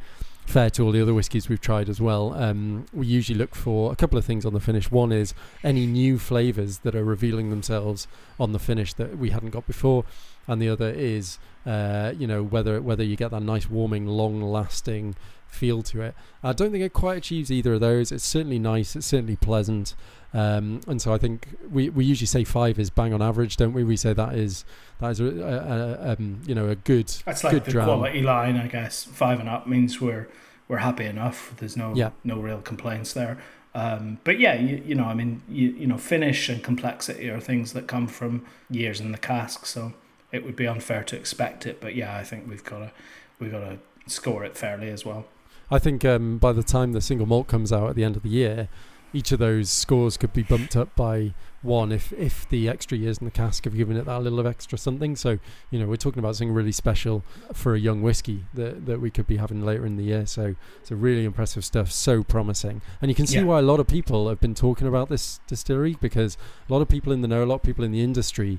fair 0.46 0.70
to 0.70 0.84
all 0.84 0.92
the 0.92 1.00
other 1.00 1.14
whiskies 1.14 1.48
we've 1.48 1.60
tried 1.60 1.88
as 1.88 2.00
well. 2.00 2.34
Um, 2.34 2.86
we 2.92 3.06
usually 3.06 3.38
look 3.38 3.54
for 3.54 3.92
a 3.92 3.96
couple 3.96 4.18
of 4.18 4.24
things 4.24 4.44
on 4.44 4.52
the 4.52 4.60
finish. 4.60 4.90
One 4.90 5.12
is 5.12 5.32
any 5.62 5.86
new 5.86 6.18
flavors 6.18 6.78
that 6.78 6.94
are 6.94 7.04
revealing 7.04 7.50
themselves 7.50 8.08
on 8.38 8.52
the 8.52 8.58
finish 8.58 8.92
that 8.94 9.16
we 9.18 9.30
hadn't 9.30 9.50
got 9.50 9.66
before, 9.66 10.04
and 10.46 10.60
the 10.60 10.68
other 10.68 10.90
is 10.90 11.38
uh, 11.66 12.12
you 12.18 12.26
know 12.26 12.42
whether 12.42 12.80
whether 12.80 13.04
you 13.04 13.16
get 13.16 13.30
that 13.30 13.42
nice 13.42 13.70
warming, 13.70 14.06
long-lasting 14.06 15.14
feel 15.46 15.82
to 15.82 16.00
it. 16.00 16.14
I 16.42 16.52
don't 16.52 16.70
think 16.70 16.84
it 16.84 16.92
quite 16.92 17.18
achieves 17.18 17.50
either 17.50 17.74
of 17.74 17.80
those. 17.80 18.12
It's 18.12 18.24
certainly 18.24 18.58
nice. 18.58 18.96
It's 18.96 19.06
certainly 19.06 19.36
pleasant. 19.36 19.94
Um, 20.32 20.80
and 20.86 21.02
so 21.02 21.12
I 21.12 21.18
think 21.18 21.48
we, 21.70 21.88
we 21.90 22.04
usually 22.04 22.26
say 22.26 22.44
five 22.44 22.78
is 22.78 22.88
bang 22.90 23.12
on 23.12 23.20
average, 23.20 23.56
don't 23.56 23.72
we? 23.72 23.82
We 23.82 23.96
say 23.96 24.12
that 24.12 24.34
is 24.34 24.64
that 25.00 25.10
is 25.10 25.20
a, 25.20 25.24
a, 25.24 26.08
a 26.10 26.12
um, 26.12 26.40
you 26.46 26.54
know 26.54 26.68
a 26.68 26.76
good 26.76 27.08
That's 27.24 27.42
like 27.42 27.52
good 27.52 27.64
the 27.64 27.70
dram. 27.72 27.86
quality 27.86 28.22
line, 28.22 28.56
I 28.56 28.68
guess. 28.68 29.04
Five 29.04 29.40
and 29.40 29.48
up 29.48 29.66
means 29.66 30.00
we're 30.00 30.28
we're 30.68 30.78
happy 30.78 31.04
enough. 31.06 31.54
There's 31.56 31.76
no 31.76 31.94
Yeah. 31.94 32.10
no 32.22 32.38
real 32.38 32.60
complaints 32.60 33.12
there. 33.12 33.38
Um, 33.74 34.18
but 34.24 34.38
yeah, 34.40 34.54
you, 34.54 34.82
you 34.84 34.94
know, 34.96 35.04
I 35.04 35.14
mean, 35.14 35.42
you 35.48 35.70
you 35.70 35.86
know, 35.86 35.98
finish 35.98 36.48
and 36.48 36.62
complexity 36.62 37.28
are 37.28 37.40
things 37.40 37.72
that 37.72 37.86
come 37.88 38.06
from 38.06 38.44
years 38.68 39.00
in 39.00 39.10
the 39.12 39.18
cask. 39.18 39.66
So 39.66 39.94
it 40.32 40.44
would 40.44 40.54
be 40.56 40.66
unfair 40.66 41.02
to 41.04 41.16
expect 41.16 41.66
it. 41.66 41.80
But 41.80 41.94
yeah, 41.96 42.16
I 42.16 42.22
think 42.22 42.48
we've 42.48 42.64
got 42.64 42.78
to 42.78 42.92
we've 43.40 43.50
got 43.52 43.60
to 43.60 43.78
score 44.06 44.44
it 44.44 44.56
fairly 44.56 44.90
as 44.90 45.04
well. 45.04 45.26
I 45.72 45.78
think 45.78 46.04
um, 46.04 46.38
by 46.38 46.52
the 46.52 46.64
time 46.64 46.92
the 46.92 47.00
single 47.00 47.26
malt 47.26 47.46
comes 47.46 47.72
out 47.72 47.88
at 47.90 47.94
the 47.96 48.02
end 48.04 48.16
of 48.16 48.22
the 48.24 48.28
year, 48.28 48.68
each 49.12 49.32
of 49.32 49.38
those 49.38 49.70
scores 49.70 50.16
could 50.16 50.32
be 50.32 50.42
bumped 50.42 50.76
up 50.76 50.94
by 50.96 51.34
one 51.62 51.92
if 51.92 52.12
if 52.14 52.48
the 52.48 52.68
extra 52.70 52.96
years 52.96 53.18
in 53.18 53.26
the 53.26 53.30
cask 53.30 53.64
have 53.64 53.76
given 53.76 53.94
it 53.96 54.06
that 54.06 54.22
little 54.22 54.40
of 54.40 54.46
extra 54.46 54.78
something. 54.78 55.14
So 55.16 55.38
you 55.70 55.78
know 55.78 55.86
we're 55.86 55.96
talking 55.96 56.18
about 56.20 56.36
something 56.36 56.54
really 56.54 56.72
special 56.72 57.22
for 57.52 57.74
a 57.74 57.78
young 57.78 58.00
whiskey 58.02 58.44
that 58.54 58.86
that 58.86 59.00
we 59.00 59.10
could 59.10 59.26
be 59.26 59.36
having 59.36 59.64
later 59.64 59.84
in 59.84 59.96
the 59.96 60.04
year. 60.04 60.26
So 60.26 60.54
it's 60.80 60.90
a 60.90 60.96
really 60.96 61.24
impressive 61.24 61.64
stuff, 61.64 61.90
so 61.92 62.22
promising, 62.22 62.80
and 63.02 63.10
you 63.10 63.14
can 63.14 63.26
see 63.26 63.36
Yeah. 63.36 63.44
why 63.44 63.58
a 63.58 63.62
lot 63.62 63.80
of 63.80 63.86
people 63.86 64.28
have 64.28 64.40
been 64.40 64.54
talking 64.54 64.86
about 64.86 65.08
this 65.08 65.40
distillery 65.46 65.96
because 66.00 66.38
a 66.68 66.72
lot 66.72 66.80
of 66.80 66.88
people 66.88 67.12
in 67.12 67.20
the 67.20 67.28
know, 67.28 67.42
a 67.42 67.46
lot 67.46 67.56
of 67.56 67.62
people 67.62 67.84
in 67.84 67.92
the 67.92 68.02
industry 68.02 68.58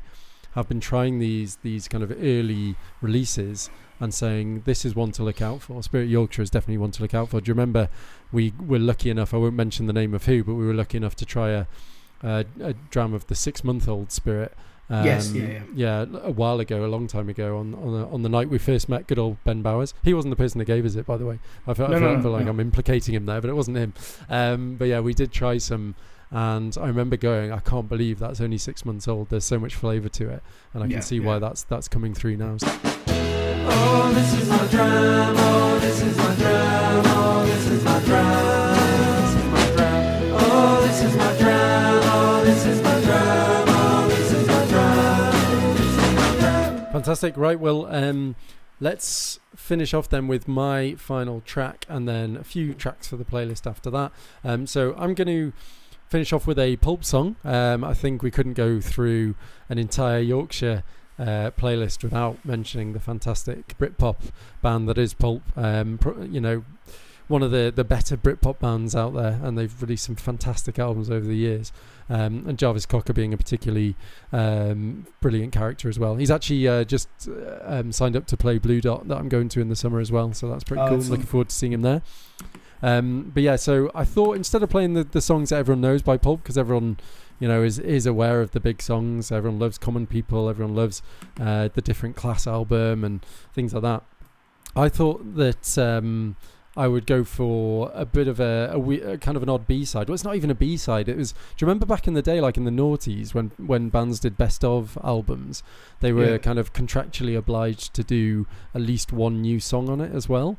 have 0.52 0.68
been 0.68 0.82
trying 0.82 1.20
these 1.20 1.58
these 1.64 1.88
kind 1.88 2.04
of 2.04 2.12
early 2.12 2.76
releases 3.02 3.70
and 4.02 4.14
saying 4.14 4.64
this 4.66 4.84
is 4.84 4.96
one 4.96 5.12
to 5.14 5.24
look 5.24 5.42
out 5.42 5.62
for. 5.62 5.82
Spirit 5.82 6.10
Yorkshire 6.10 6.42
is 6.42 6.50
definitely 6.50 6.80
one 6.80 6.92
to 6.92 7.02
look 7.02 7.14
out 7.14 7.30
for. 7.30 7.40
Do 7.40 7.48
you 7.48 7.54
remember 7.54 7.88
we 8.34 8.52
were 8.60 8.80
lucky 8.80 9.10
enough? 9.10 9.34
I 9.34 9.38
won't 9.38 9.54
mention 9.56 9.86
the 9.88 9.94
name 9.94 10.14
of 10.14 10.26
who, 10.26 10.44
but 10.44 10.56
we 10.56 10.66
were 10.68 10.74
lucky 10.74 10.98
enough 10.98 11.16
to 11.18 11.26
try 11.26 11.52
a 11.52 11.66
a, 12.24 12.46
a 12.62 12.74
dram 12.92 13.14
of 13.14 13.28
the 13.28 13.36
six 13.36 13.64
month 13.64 13.88
old 13.88 14.12
Spirit. 14.12 14.54
Um, 14.90 15.06
Yes, 15.06 15.32
yeah, 15.32 15.44
yeah. 15.46 15.62
yeah, 15.74 16.06
a 16.24 16.32
while 16.32 16.60
ago, 16.60 16.84
a 16.84 16.88
long 16.88 17.08
time 17.08 17.30
ago, 17.30 17.58
on 17.58 17.74
on, 17.76 17.94
the 17.94 18.06
on 18.08 18.22
the 18.24 18.30
night 18.30 18.50
we 18.50 18.58
first 18.58 18.90
met, 18.90 19.08
good 19.08 19.18
old 19.20 19.38
Ben 19.46 19.62
Bowers. 19.62 19.94
He 20.04 20.14
wasn't 20.14 20.32
the 20.32 20.36
person 20.36 20.60
that 20.60 20.66
gave 20.66 20.86
us 20.86 20.96
it, 20.96 21.06
by 21.06 21.16
the 21.18 21.26
way. 21.26 21.40
I 21.66 21.74
feel, 21.74 21.88
No, 21.88 21.96
I 21.96 22.00
no, 22.00 22.06
feel, 22.06 22.10
I 22.10 22.16
no, 22.18 22.22
feel 22.24 22.32
like 22.32 22.46
no. 22.46 22.52
I'm 22.52 22.60
implicating 22.60 23.16
him 23.16 23.26
there, 23.26 23.40
but 23.40 23.50
it 23.50 23.54
wasn't 23.54 23.78
him. 23.78 23.94
Um, 24.30 24.76
but 24.76 24.86
yeah, 24.90 25.00
we 25.00 25.14
did 25.14 25.32
try 25.32 25.60
some, 25.60 25.96
and 26.30 26.78
I 26.80 26.88
remember 26.88 27.16
going, 27.16 27.52
I 27.54 27.60
can't 27.60 27.88
believe 27.88 28.20
that's 28.20 28.42
only 28.42 28.58
six 28.58 28.84
months 28.86 29.08
old. 29.08 29.30
There's 29.30 29.46
so 29.46 29.58
much 29.60 29.76
flavour 29.76 30.10
to 30.10 30.30
it, 30.30 30.44
and 30.74 30.84
I 30.84 30.88
Yeah, 30.88 30.94
can 30.96 31.02
see 31.04 31.18
yeah. 31.18 31.26
why 31.26 31.40
that's 31.40 31.64
that's 31.64 31.88
coming 31.88 32.14
through 32.14 32.36
now. 32.36 32.58
Oh. 33.64 34.14
Oh. 34.14 35.28
Oh. 40.34 40.88
Fantastic. 46.92 47.38
Right. 47.38 47.60
Well, 47.60 47.88
um, 47.88 48.36
let's 48.80 49.40
finish 49.56 49.94
off 49.94 50.10
then 50.10 50.28
with 50.28 50.48
my 50.48 50.96
final 50.96 51.42
track, 51.42 51.86
and 51.88 52.08
then 52.08 52.36
a 52.36 52.44
few 52.44 52.74
tracks 52.74 53.08
for 53.08 53.16
the 53.18 53.24
playlist 53.26 53.66
after 53.66 53.90
that. 53.92 54.12
Um, 54.44 54.68
so 54.68 54.94
I'm 54.98 55.14
going 55.14 55.28
to 55.28 55.54
finish 56.10 56.34
off 56.34 56.46
with 56.46 56.60
a 56.60 56.76
pulp 56.78 57.06
song. 57.06 57.38
Um, 57.44 57.84
I 57.84 57.94
think 57.94 58.22
we 58.22 58.30
couldn't 58.32 58.54
go 58.54 58.82
through 58.82 59.36
an 59.70 59.78
entire 59.78 60.20
Yorkshire. 60.20 60.84
Uh, 61.22 61.52
playlist 61.52 62.02
without 62.04 62.44
mentioning 62.44 62.94
the 62.94 63.00
fantastic 63.00 63.78
Britpop 63.78 64.16
band 64.64 64.90
that 64.90 64.98
is 64.98 65.14
Pulp. 65.14 65.44
Um, 65.56 66.00
pro- 66.00 66.24
you 66.24 66.42
know, 66.42 66.64
one 67.28 67.44
of 67.44 67.52
the, 67.52 67.72
the 67.74 67.84
better 67.84 68.18
Britpop 68.18 68.58
bands 68.58 68.96
out 68.96 69.14
there, 69.14 69.40
and 69.44 69.56
they've 69.56 69.82
released 69.84 70.06
some 70.06 70.16
fantastic 70.16 70.80
albums 70.80 71.12
over 71.12 71.28
the 71.28 71.36
years. 71.36 71.72
Um, 72.10 72.46
and 72.48 72.58
Jarvis 72.58 72.88
Cocker 72.88 73.14
being 73.14 73.34
a 73.34 73.38
particularly 73.38 73.96
um, 74.34 75.06
brilliant 75.22 75.54
character 75.54 75.88
as 75.90 76.00
well. 76.00 76.16
He's 76.16 76.32
actually 76.32 76.68
uh, 76.68 76.84
just 76.86 77.08
uh, 77.30 77.60
um, 77.62 77.92
signed 77.92 78.16
up 78.16 78.26
to 78.28 78.36
play 78.36 78.58
Blue 78.58 78.82
Dot 78.82 79.08
that 79.08 79.18
I'm 79.18 79.30
going 79.30 79.48
to 79.50 79.62
in 79.62 79.70
the 79.70 79.76
summer 79.76 80.00
as 80.00 80.12
well, 80.12 80.34
so 80.34 80.50
that's 80.50 80.64
pretty 80.64 80.82
Oh, 80.82 80.90
cool. 80.90 80.98
Looking 80.98 81.26
forward 81.28 81.50
to 81.50 81.56
seeing 81.56 81.72
him 81.74 81.84
there. 81.84 82.02
Um, 82.82 83.32
but 83.34 83.44
yeah, 83.44 83.58
so 83.58 83.92
I 83.94 84.06
thought 84.06 84.38
instead 84.38 84.64
of 84.64 84.70
playing 84.72 84.96
the, 84.96 85.04
the 85.04 85.22
songs 85.22 85.50
that 85.52 85.58
everyone 85.58 85.82
knows 85.82 86.02
by 86.02 86.18
Pulp, 86.18 86.42
because 86.42 86.58
everyone 86.58 86.98
you 87.42 87.48
know 87.50 87.62
is 87.64 87.78
is 87.80 88.06
aware 88.06 88.40
of 88.42 88.52
the 88.52 88.62
big 88.62 88.82
songs, 88.82 89.32
everyone 89.34 89.60
loves 89.60 89.78
Common 89.78 90.08
People, 90.08 90.48
everyone 90.48 90.76
loves 90.76 91.02
uh, 91.40 91.68
the 91.74 91.82
different 91.82 92.16
class 92.16 92.48
album 92.48 93.04
and 93.04 93.26
things 93.54 93.74
like 93.74 93.84
that. 93.84 94.04
I 94.76 94.88
thought 94.88 95.36
that 95.36 95.78
um, 95.78 96.38
I 96.78 96.88
would 96.88 97.06
go 97.06 97.26
for 97.26 97.92
a 97.94 98.06
bit 98.06 98.30
of 98.30 98.40
a, 98.40 98.70
a, 98.72 98.80
we- 98.80 99.02
a 99.02 99.18
kind 99.18 99.36
of 99.36 99.44
an 99.44 99.50
odd 99.50 99.68
B 99.68 99.84
side. 99.84 100.08
Well, 100.08 100.14
it's 100.14 100.24
not 100.24 100.38
even 100.38 100.50
a 100.50 100.56
B 100.56 100.78
side. 100.78 101.10
It 101.10 101.18
was. 101.18 101.34
Do 101.34 101.38
you 101.60 101.68
remember 101.68 101.86
back 101.86 102.08
in 102.08 102.14
the 102.14 102.22
day, 102.22 102.40
like 102.40 102.56
in 102.56 102.64
the 102.64 102.72
noughties, 102.72 103.34
when 103.34 103.52
when 103.58 103.90
bands 103.90 104.22
did 104.22 104.38
best 104.38 104.64
of 104.64 104.98
albums, 105.04 105.62
they 106.00 106.14
were 106.14 106.32
Yeah. 106.32 106.38
kind 106.38 106.58
of 106.60 106.72
contractually 106.72 107.38
obliged 107.38 107.94
to 107.96 108.04
do 108.04 108.48
at 108.74 108.80
least 108.82 109.12
one 109.12 109.42
new 109.42 109.60
song 109.60 109.90
on 109.90 110.00
it 110.00 110.14
as 110.16 110.30
well. 110.30 110.58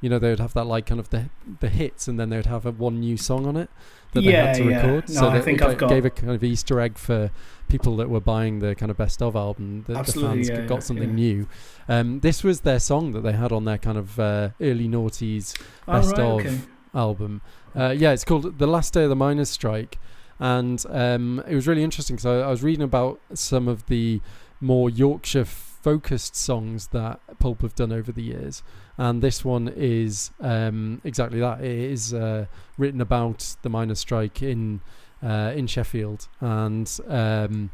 You 0.00 0.08
know, 0.08 0.18
they 0.18 0.30
would 0.30 0.40
have 0.40 0.54
that 0.54 0.64
like 0.64 0.86
kind 0.86 1.00
of 1.00 1.10
the 1.10 1.30
the 1.60 1.68
hits, 1.68 2.08
and 2.08 2.18
then 2.18 2.30
they 2.30 2.36
would 2.36 2.46
have 2.46 2.66
a 2.66 2.70
one 2.70 3.00
new 3.00 3.16
song 3.16 3.46
on 3.46 3.56
it 3.56 3.70
that 4.12 4.22
they 4.22 4.32
had 4.32 4.56
to 4.56 4.64
yeah. 4.64 4.76
record. 4.76 5.08
No, 5.10 5.14
so 5.14 5.28
I 5.28 5.40
think 5.40 5.62
I've 5.62 5.78
got- 5.78 5.90
gave 5.90 6.04
a 6.04 6.10
kind 6.10 6.32
of 6.32 6.42
Easter 6.42 6.80
egg 6.80 6.98
for 6.98 7.30
people 7.68 7.96
that 7.96 8.10
were 8.10 8.20
buying 8.20 8.58
the 8.58 8.74
kind 8.74 8.90
of 8.90 8.96
best 8.96 9.22
of 9.22 9.36
album. 9.36 9.84
That 9.86 10.06
the 10.06 10.12
fans 10.12 10.48
yeah, 10.48 10.62
got 10.62 10.76
yeah, 10.76 10.80
something 10.80 11.10
yeah. 11.10 11.14
new. 11.14 11.48
Um, 11.88 12.20
this 12.20 12.42
was 12.42 12.62
their 12.62 12.80
song 12.80 13.12
that 13.12 13.20
they 13.20 13.32
had 13.32 13.52
on 13.52 13.64
their 13.64 13.78
kind 13.78 13.98
of 13.98 14.18
uh, 14.18 14.50
early 14.60 14.88
noughties 14.88 15.56
Oh, 15.86 15.92
best 15.92 16.12
right, 16.12 16.20
of 16.20 16.40
okay. 16.40 16.58
album. 16.94 17.42
Uh, 17.76 17.94
yeah, 17.96 18.10
it's 18.12 18.24
called 18.24 18.58
The 18.58 18.66
Last 18.66 18.92
Day 18.94 19.04
of 19.04 19.10
the 19.10 19.16
Miners' 19.16 19.50
Strike. 19.50 19.98
And 20.40 20.84
um, 20.88 21.42
it 21.46 21.54
was 21.54 21.68
really 21.68 21.84
interesting 21.84 22.16
because 22.16 22.26
I, 22.26 22.46
I 22.46 22.50
was 22.50 22.62
reading 22.62 22.82
about 22.82 23.20
some 23.34 23.68
of 23.68 23.86
the 23.86 24.20
more 24.60 24.88
Yorkshire 24.90 25.44
focused 25.44 26.34
songs 26.34 26.88
that 26.88 27.20
Pulp 27.38 27.62
have 27.62 27.74
done 27.74 27.92
over 27.92 28.10
the 28.10 28.22
years. 28.22 28.62
And 29.00 29.22
this 29.22 29.42
one 29.42 29.72
is 29.74 30.30
um, 30.42 31.00
exactly 31.04 31.40
that. 31.40 31.64
It 31.64 31.90
is 31.90 32.12
uh, 32.12 32.44
written 32.76 33.00
about 33.00 33.56
the 33.62 33.70
miners' 33.70 33.98
strike 33.98 34.42
in 34.42 34.82
uh, 35.22 35.54
in 35.56 35.66
Sheffield. 35.66 36.28
And 36.42 36.86
um, 37.08 37.70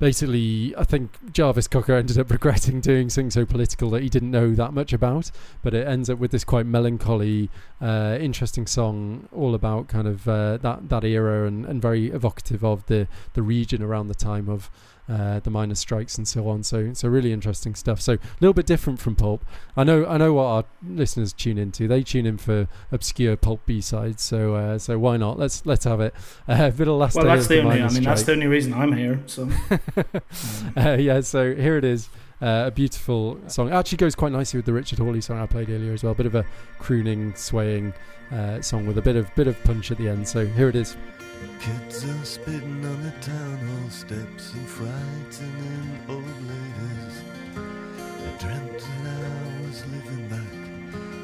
basically, 0.00 0.74
I 0.76 0.82
think 0.82 1.32
Jarvis 1.32 1.68
Cocker 1.68 1.94
ended 1.96 2.18
up 2.18 2.32
regretting 2.32 2.80
doing 2.80 3.10
something 3.10 3.30
so 3.30 3.46
political 3.46 3.90
that 3.90 4.02
he 4.02 4.08
didn't 4.08 4.32
know 4.32 4.52
that 4.56 4.72
much 4.72 4.92
about. 4.92 5.30
But 5.62 5.72
it 5.72 5.86
ends 5.86 6.10
up 6.10 6.18
with 6.18 6.32
this 6.32 6.42
quite 6.42 6.66
melancholy, 6.66 7.48
uh, 7.80 8.18
interesting 8.20 8.66
song, 8.66 9.28
all 9.30 9.54
about 9.54 9.86
kind 9.86 10.08
of 10.08 10.26
uh, 10.26 10.56
that 10.56 10.88
that 10.88 11.04
era 11.04 11.46
and, 11.46 11.64
and 11.64 11.80
very 11.80 12.10
evocative 12.10 12.64
of 12.64 12.84
the 12.86 13.06
the 13.34 13.42
region 13.42 13.84
around 13.84 14.08
the 14.08 14.16
time 14.16 14.48
of. 14.48 14.68
Uh, 15.10 15.40
the 15.40 15.50
miners' 15.50 15.80
strikes 15.80 16.16
and 16.18 16.28
so 16.28 16.48
on, 16.48 16.62
so 16.62 16.92
so 16.92 17.08
really 17.08 17.32
interesting 17.32 17.74
stuff. 17.74 18.00
So 18.00 18.12
a 18.12 18.18
little 18.38 18.54
bit 18.54 18.64
different 18.66 19.00
from 19.00 19.16
pulp. 19.16 19.44
I 19.76 19.82
know 19.82 20.06
I 20.06 20.16
know 20.16 20.34
what 20.34 20.44
our 20.44 20.64
listeners 20.86 21.32
tune 21.32 21.58
into. 21.58 21.88
They 21.88 22.04
tune 22.04 22.26
in 22.26 22.38
for 22.38 22.68
obscure 22.92 23.36
pulp 23.36 23.66
B 23.66 23.80
sides. 23.80 24.22
So 24.22 24.54
uh, 24.54 24.78
so 24.78 25.00
why 25.00 25.16
not? 25.16 25.36
Let's 25.36 25.66
let's 25.66 25.84
have 25.84 26.00
it. 26.00 26.14
Uh, 26.48 26.68
a 26.68 26.70
bit 26.70 26.86
of 26.86 26.94
last 26.94 27.16
Well, 27.16 27.24
day 27.24 27.30
that's 27.30 27.42
of 27.42 27.48
the 27.48 27.60
only. 27.62 27.82
I 27.82 27.88
mean, 27.88 28.04
that's 28.04 28.22
the 28.22 28.32
only 28.32 28.46
reason 28.46 28.72
I'm 28.72 28.92
here. 28.92 29.20
So 29.26 29.50
uh, 30.76 30.96
yeah, 30.98 31.20
so 31.22 31.54
here 31.56 31.76
it 31.76 31.84
is. 31.84 32.08
Uh, 32.40 32.64
a 32.68 32.70
beautiful 32.70 33.38
song. 33.48 33.68
It 33.68 33.72
actually 33.72 33.98
goes 33.98 34.14
quite 34.14 34.32
nicely 34.32 34.58
with 34.58 34.64
the 34.64 34.72
Richard 34.72 34.98
Hawley 34.98 35.20
song 35.20 35.38
I 35.38 35.46
played 35.46 35.68
earlier 35.68 35.92
as 35.92 36.02
well. 36.02 36.12
A 36.12 36.14
Bit 36.14 36.26
of 36.26 36.34
a 36.36 36.46
crooning, 36.78 37.34
swaying 37.34 37.92
uh, 38.32 38.62
song 38.62 38.86
with 38.86 38.96
a 38.96 39.02
bit 39.02 39.16
of 39.16 39.34
bit 39.34 39.46
of 39.46 39.62
punch 39.64 39.90
at 39.90 39.98
the 39.98 40.08
end. 40.08 40.26
So 40.26 40.46
here 40.46 40.68
it 40.68 40.76
is. 40.76 40.96
Kids 41.40 42.04
are 42.04 42.24
spitting 42.24 42.84
on 42.84 43.02
the 43.02 43.10
town 43.22 43.58
hall 43.58 43.90
steps 43.90 44.52
and 44.52 44.68
frightening 44.68 45.98
old 46.06 46.24
ladies. 46.52 47.16
I 47.56 48.30
dreamt 48.38 48.78
that 49.04 49.24
I 49.24 49.66
was 49.66 49.84
living 49.86 50.28
back 50.28 50.52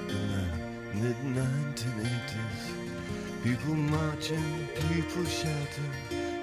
in 0.08 0.24
the 0.32 0.44
mid 1.00 1.16
1980s. 1.36 2.62
People 3.42 3.74
marching, 3.74 4.68
people 4.90 5.24
shouting, 5.26 5.92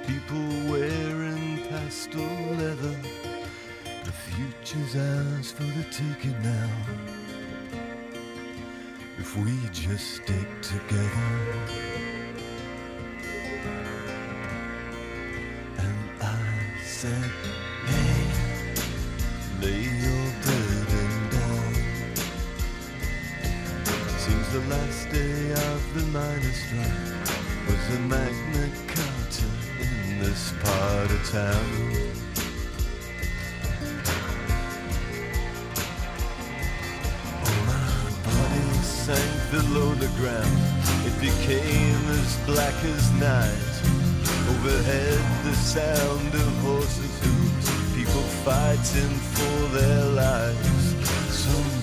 people 0.05 0.71
wearing 0.71 1.67
pastel 1.69 2.21
leather. 2.55 2.95
The 4.03 4.11
future's 4.11 4.95
ours 4.95 5.51
for 5.51 5.63
the 5.63 5.85
taking 5.85 6.39
now. 6.43 6.69
If 9.17 9.35
we 9.35 9.57
just 9.71 10.15
stick 10.17 10.61
together. 10.61 12.22
I 16.23 16.35
said, 16.83 17.31
Hey, 17.85 18.23
lay 19.61 19.81
your 20.03 20.25
burden 20.45 21.29
down. 21.29 21.73
Seems 24.17 24.47
the 24.53 24.63
last 24.69 25.09
day 25.11 25.51
of 25.51 25.93
the 25.93 26.05
was 27.67 27.95
a 27.95 27.99
in 29.79 30.19
this 30.19 30.53
part 30.63 31.11
of 31.11 31.29
town. 31.29 32.13
Sank 39.03 39.51
below 39.51 39.93
the 39.95 40.07
ground. 40.15 40.57
It 41.05 41.19
became 41.19 42.09
as 42.11 42.37
black 42.45 42.73
as 42.85 43.11
night. 43.19 43.72
Overhead, 44.49 45.45
the 45.45 45.53
sound 45.53 46.33
of 46.33 46.57
horses' 46.63 47.19
hooves, 47.23 47.95
people 47.95 48.21
fighting 48.43 49.15
for 49.35 49.77
their 49.77 50.05
lives. 50.05 50.95
Some 51.29 51.82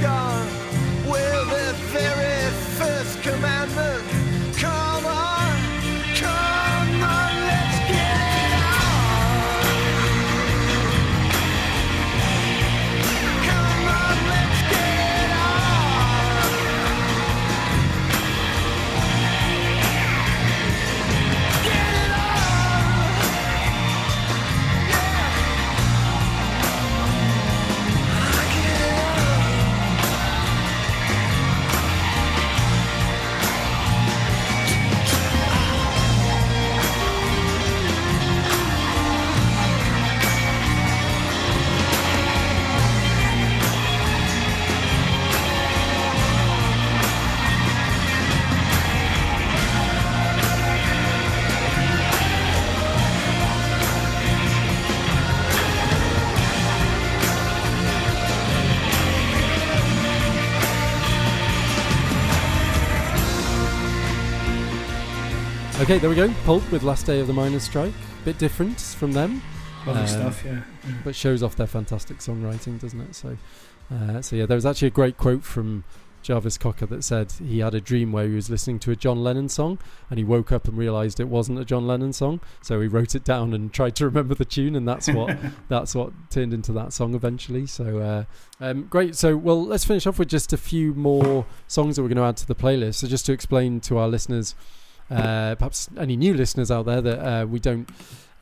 past 0.00 0.63
Okay, 65.84 65.98
there 65.98 66.08
we 66.08 66.16
go. 66.16 66.32
Pulp 66.46 66.72
with 66.72 66.82
Last 66.82 67.04
Day 67.04 67.20
of 67.20 67.26
the 67.26 67.34
Miners' 67.34 67.64
Strike. 67.64 67.92
Bit 68.24 68.38
different 68.38 68.80
from 68.80 69.12
them. 69.12 69.42
Lovely 69.86 70.00
Um, 70.00 70.08
stuff, 70.08 70.42
yeah. 70.42 70.62
yeah. 70.82 70.94
But 71.04 71.14
shows 71.14 71.42
off 71.42 71.56
their 71.56 71.66
fantastic 71.66 72.20
songwriting, 72.20 72.80
doesn't 72.80 73.00
it? 73.02 73.14
So, 73.14 73.36
uh, 73.92 74.22
so 74.22 74.34
yeah, 74.34 74.46
there 74.46 74.54
was 74.54 74.64
actually 74.64 74.88
a 74.88 74.92
great 74.92 75.18
quote 75.18 75.44
from 75.44 75.84
Jarvis 76.22 76.56
Cocker 76.56 76.86
that 76.86 77.04
said 77.04 77.32
he 77.32 77.58
had 77.58 77.74
a 77.74 77.82
dream 77.82 78.12
where 78.12 78.26
he 78.26 78.34
was 78.34 78.48
listening 78.48 78.78
to 78.78 78.92
a 78.92 78.96
John 78.96 79.22
Lennon 79.22 79.50
song 79.50 79.78
and 80.08 80.16
he 80.16 80.24
woke 80.24 80.52
up 80.52 80.66
and 80.66 80.78
realised 80.78 81.20
it 81.20 81.28
wasn't 81.28 81.58
a 81.58 81.66
John 81.66 81.86
Lennon 81.86 82.14
song. 82.14 82.40
So 82.62 82.80
he 82.80 82.88
wrote 82.88 83.14
it 83.14 83.22
down 83.22 83.52
and 83.52 83.70
tried 83.70 83.94
to 83.96 84.06
remember 84.06 84.34
the 84.34 84.46
tune, 84.46 84.76
and 84.76 84.88
that's 84.88 85.10
what 85.10 85.36
that's 85.68 85.94
what 85.94 86.12
turned 86.30 86.54
into 86.54 86.72
that 86.72 86.94
song 86.94 87.14
eventually. 87.14 87.66
So 87.66 87.98
uh, 87.98 88.24
um, 88.58 88.84
great. 88.84 89.16
So 89.16 89.36
well, 89.36 89.62
let's 89.62 89.84
finish 89.84 90.06
off 90.06 90.18
with 90.18 90.28
just 90.28 90.54
a 90.54 90.56
few 90.56 90.94
more 90.94 91.44
songs 91.66 91.96
that 91.96 92.02
we're 92.02 92.08
going 92.08 92.16
to 92.16 92.22
add 92.22 92.38
to 92.38 92.46
the 92.46 92.54
playlist. 92.54 92.94
So 92.94 93.06
just 93.06 93.26
to 93.26 93.34
explain 93.34 93.80
to 93.80 93.98
our 93.98 94.08
listeners, 94.08 94.54
uh, 95.10 95.54
perhaps 95.56 95.88
any 95.98 96.16
new 96.16 96.34
listeners 96.34 96.70
out 96.70 96.86
there, 96.86 97.00
that 97.00 97.18
uh, 97.18 97.46
we 97.46 97.58
don't 97.60 97.88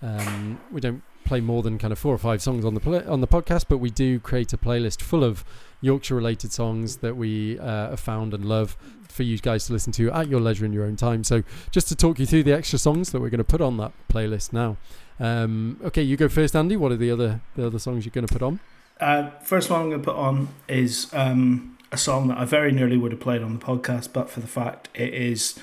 um, 0.02 0.60
we 0.70 0.80
don't 0.80 1.02
play 1.24 1.40
more 1.40 1.62
than 1.62 1.78
kind 1.78 1.92
of 1.92 1.98
four 1.98 2.14
or 2.14 2.18
five 2.18 2.42
songs 2.42 2.64
on 2.64 2.74
the 2.74 3.10
on 3.10 3.20
the 3.20 3.28
podcast, 3.28 3.66
but 3.68 3.78
we 3.78 3.90
do 3.90 4.18
create 4.20 4.52
a 4.52 4.58
playlist 4.58 5.00
full 5.00 5.24
of 5.24 5.44
Yorkshire 5.80 6.14
related 6.14 6.52
songs 6.52 6.98
that 6.98 7.16
we 7.16 7.58
uh, 7.58 7.90
have 7.90 8.00
found 8.00 8.34
and 8.34 8.44
love 8.44 8.76
for 9.08 9.22
you 9.22 9.38
guys 9.38 9.66
to 9.66 9.72
listen 9.72 9.92
to 9.92 10.10
at 10.10 10.28
your 10.28 10.40
leisure 10.40 10.64
in 10.64 10.72
your 10.72 10.84
own 10.84 10.96
time. 10.96 11.22
So 11.22 11.42
just 11.70 11.88
to 11.88 11.94
talk 11.94 12.18
you 12.18 12.26
through 12.26 12.44
the 12.44 12.52
extra 12.52 12.78
songs 12.78 13.12
that 13.12 13.20
we're 13.20 13.30
going 13.30 13.38
to 13.38 13.44
put 13.44 13.60
on 13.60 13.76
that 13.76 13.92
playlist 14.08 14.52
now. 14.52 14.78
Um, 15.20 15.78
okay, 15.84 16.02
you 16.02 16.16
go 16.16 16.28
first, 16.28 16.56
Andy. 16.56 16.76
What 16.76 16.92
are 16.92 16.96
the 16.96 17.10
other 17.10 17.40
the 17.54 17.66
other 17.66 17.78
songs 17.78 18.04
you're 18.04 18.12
going 18.12 18.26
to 18.26 18.32
put 18.32 18.42
on? 18.42 18.60
Uh, 19.00 19.30
first 19.42 19.70
one 19.70 19.80
I'm 19.80 19.90
going 19.90 20.00
to 20.00 20.04
put 20.04 20.16
on 20.16 20.48
is 20.68 21.08
um, 21.12 21.76
a 21.90 21.96
song 21.96 22.28
that 22.28 22.38
I 22.38 22.44
very 22.44 22.72
nearly 22.72 22.96
would 22.96 23.12
have 23.12 23.20
played 23.20 23.42
on 23.42 23.58
the 23.58 23.64
podcast, 23.64 24.12
but 24.12 24.30
for 24.30 24.40
the 24.40 24.46
fact 24.46 24.88
it 24.94 25.12
is 25.12 25.58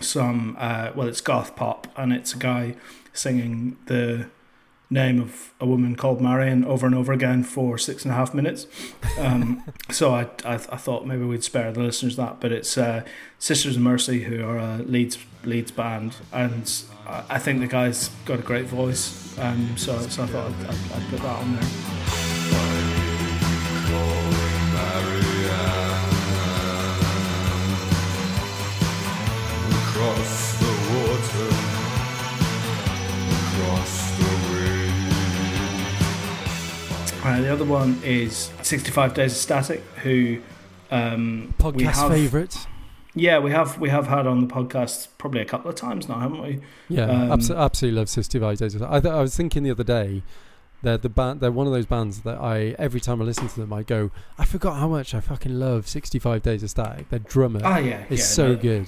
some, 0.00 0.56
uh, 0.58 0.92
well, 0.94 1.08
it's 1.08 1.20
goth 1.20 1.56
pop, 1.56 1.88
and 1.96 2.12
it's 2.12 2.34
a 2.34 2.38
guy 2.38 2.76
singing 3.12 3.76
the 3.86 4.26
name 4.90 5.20
of 5.20 5.52
a 5.60 5.66
woman 5.66 5.96
called 5.96 6.20
Marion 6.20 6.64
over 6.64 6.86
and 6.86 6.94
over 6.94 7.12
again 7.12 7.42
for 7.42 7.76
six 7.78 8.04
and 8.04 8.12
a 8.12 8.14
half 8.14 8.34
minutes. 8.34 8.66
Um, 9.18 9.64
so 9.90 10.14
I, 10.14 10.28
I, 10.44 10.54
I 10.54 10.76
thought 10.76 11.06
maybe 11.06 11.24
we'd 11.24 11.44
spare 11.44 11.72
the 11.72 11.80
listeners 11.80 12.16
that, 12.16 12.40
but 12.40 12.52
it's 12.52 12.76
uh, 12.78 13.02
Sisters 13.38 13.76
of 13.76 13.82
Mercy, 13.82 14.24
who 14.24 14.44
are 14.44 14.58
a 14.58 14.78
Leeds 14.78 15.18
Leeds 15.44 15.70
band, 15.70 16.16
and 16.32 16.70
I 17.06 17.24
I 17.30 17.38
think 17.38 17.60
the 17.60 17.66
guy's 17.66 18.08
got 18.24 18.38
a 18.38 18.42
great 18.42 18.66
voice. 18.66 19.38
Um, 19.38 19.76
so, 19.76 19.98
so 20.00 20.22
I 20.22 20.26
thought 20.26 20.52
I'd, 20.52 20.66
I'd, 20.66 20.92
I'd 20.94 21.08
put 21.10 21.20
that 21.20 21.38
on 21.38 21.56
there. 21.56 21.68
Uh, 37.24 37.40
the 37.40 37.50
other 37.52 37.64
one 37.64 37.98
is 38.04 38.50
65 38.62 39.14
Days 39.14 39.32
of 39.32 39.38
Static, 39.38 39.80
who 40.02 40.40
um, 40.90 41.54
Podcast 41.58 41.92
have- 41.94 42.10
favourite. 42.12 42.56
Yeah, 43.16 43.38
we 43.38 43.52
have 43.52 43.78
we 43.78 43.90
have 43.90 44.08
had 44.08 44.26
on 44.26 44.40
the 44.40 44.52
podcast 44.52 45.06
probably 45.18 45.40
a 45.40 45.44
couple 45.44 45.70
of 45.70 45.76
times 45.76 46.08
now, 46.08 46.18
haven't 46.18 46.42
we? 46.42 46.60
Yeah, 46.88 47.04
Um, 47.04 47.28
abso- 47.38 47.56
absolutely 47.56 47.96
love 48.00 48.08
Sister 48.08 48.40
Days. 48.40 48.60
I, 48.82 48.98
th- 49.00 49.12
I 49.14 49.20
was 49.20 49.36
thinking 49.36 49.62
the 49.62 49.70
other 49.70 49.84
day, 49.84 50.22
they're 50.82 50.98
the 50.98 51.08
band. 51.08 51.38
They're 51.40 51.52
one 51.52 51.68
of 51.68 51.72
those 51.72 51.86
bands 51.86 52.22
that 52.22 52.38
I 52.40 52.74
every 52.76 53.00
time 53.00 53.22
I 53.22 53.24
listen 53.24 53.46
to 53.46 53.60
them, 53.60 53.72
I 53.72 53.84
go, 53.84 54.10
I 54.36 54.44
forgot 54.44 54.78
how 54.78 54.88
much 54.88 55.14
I 55.14 55.20
fucking 55.20 55.60
love 55.60 55.86
65 55.86 56.42
Days 56.42 56.64
of 56.64 56.70
Static. 56.70 57.08
Their 57.10 57.20
drummer 57.20 57.60
Ah, 57.62 57.78
yeah, 57.78 58.04
is 58.10 58.18
yeah, 58.18 58.24
so 58.26 58.48
no. 58.48 58.56
good. 58.56 58.86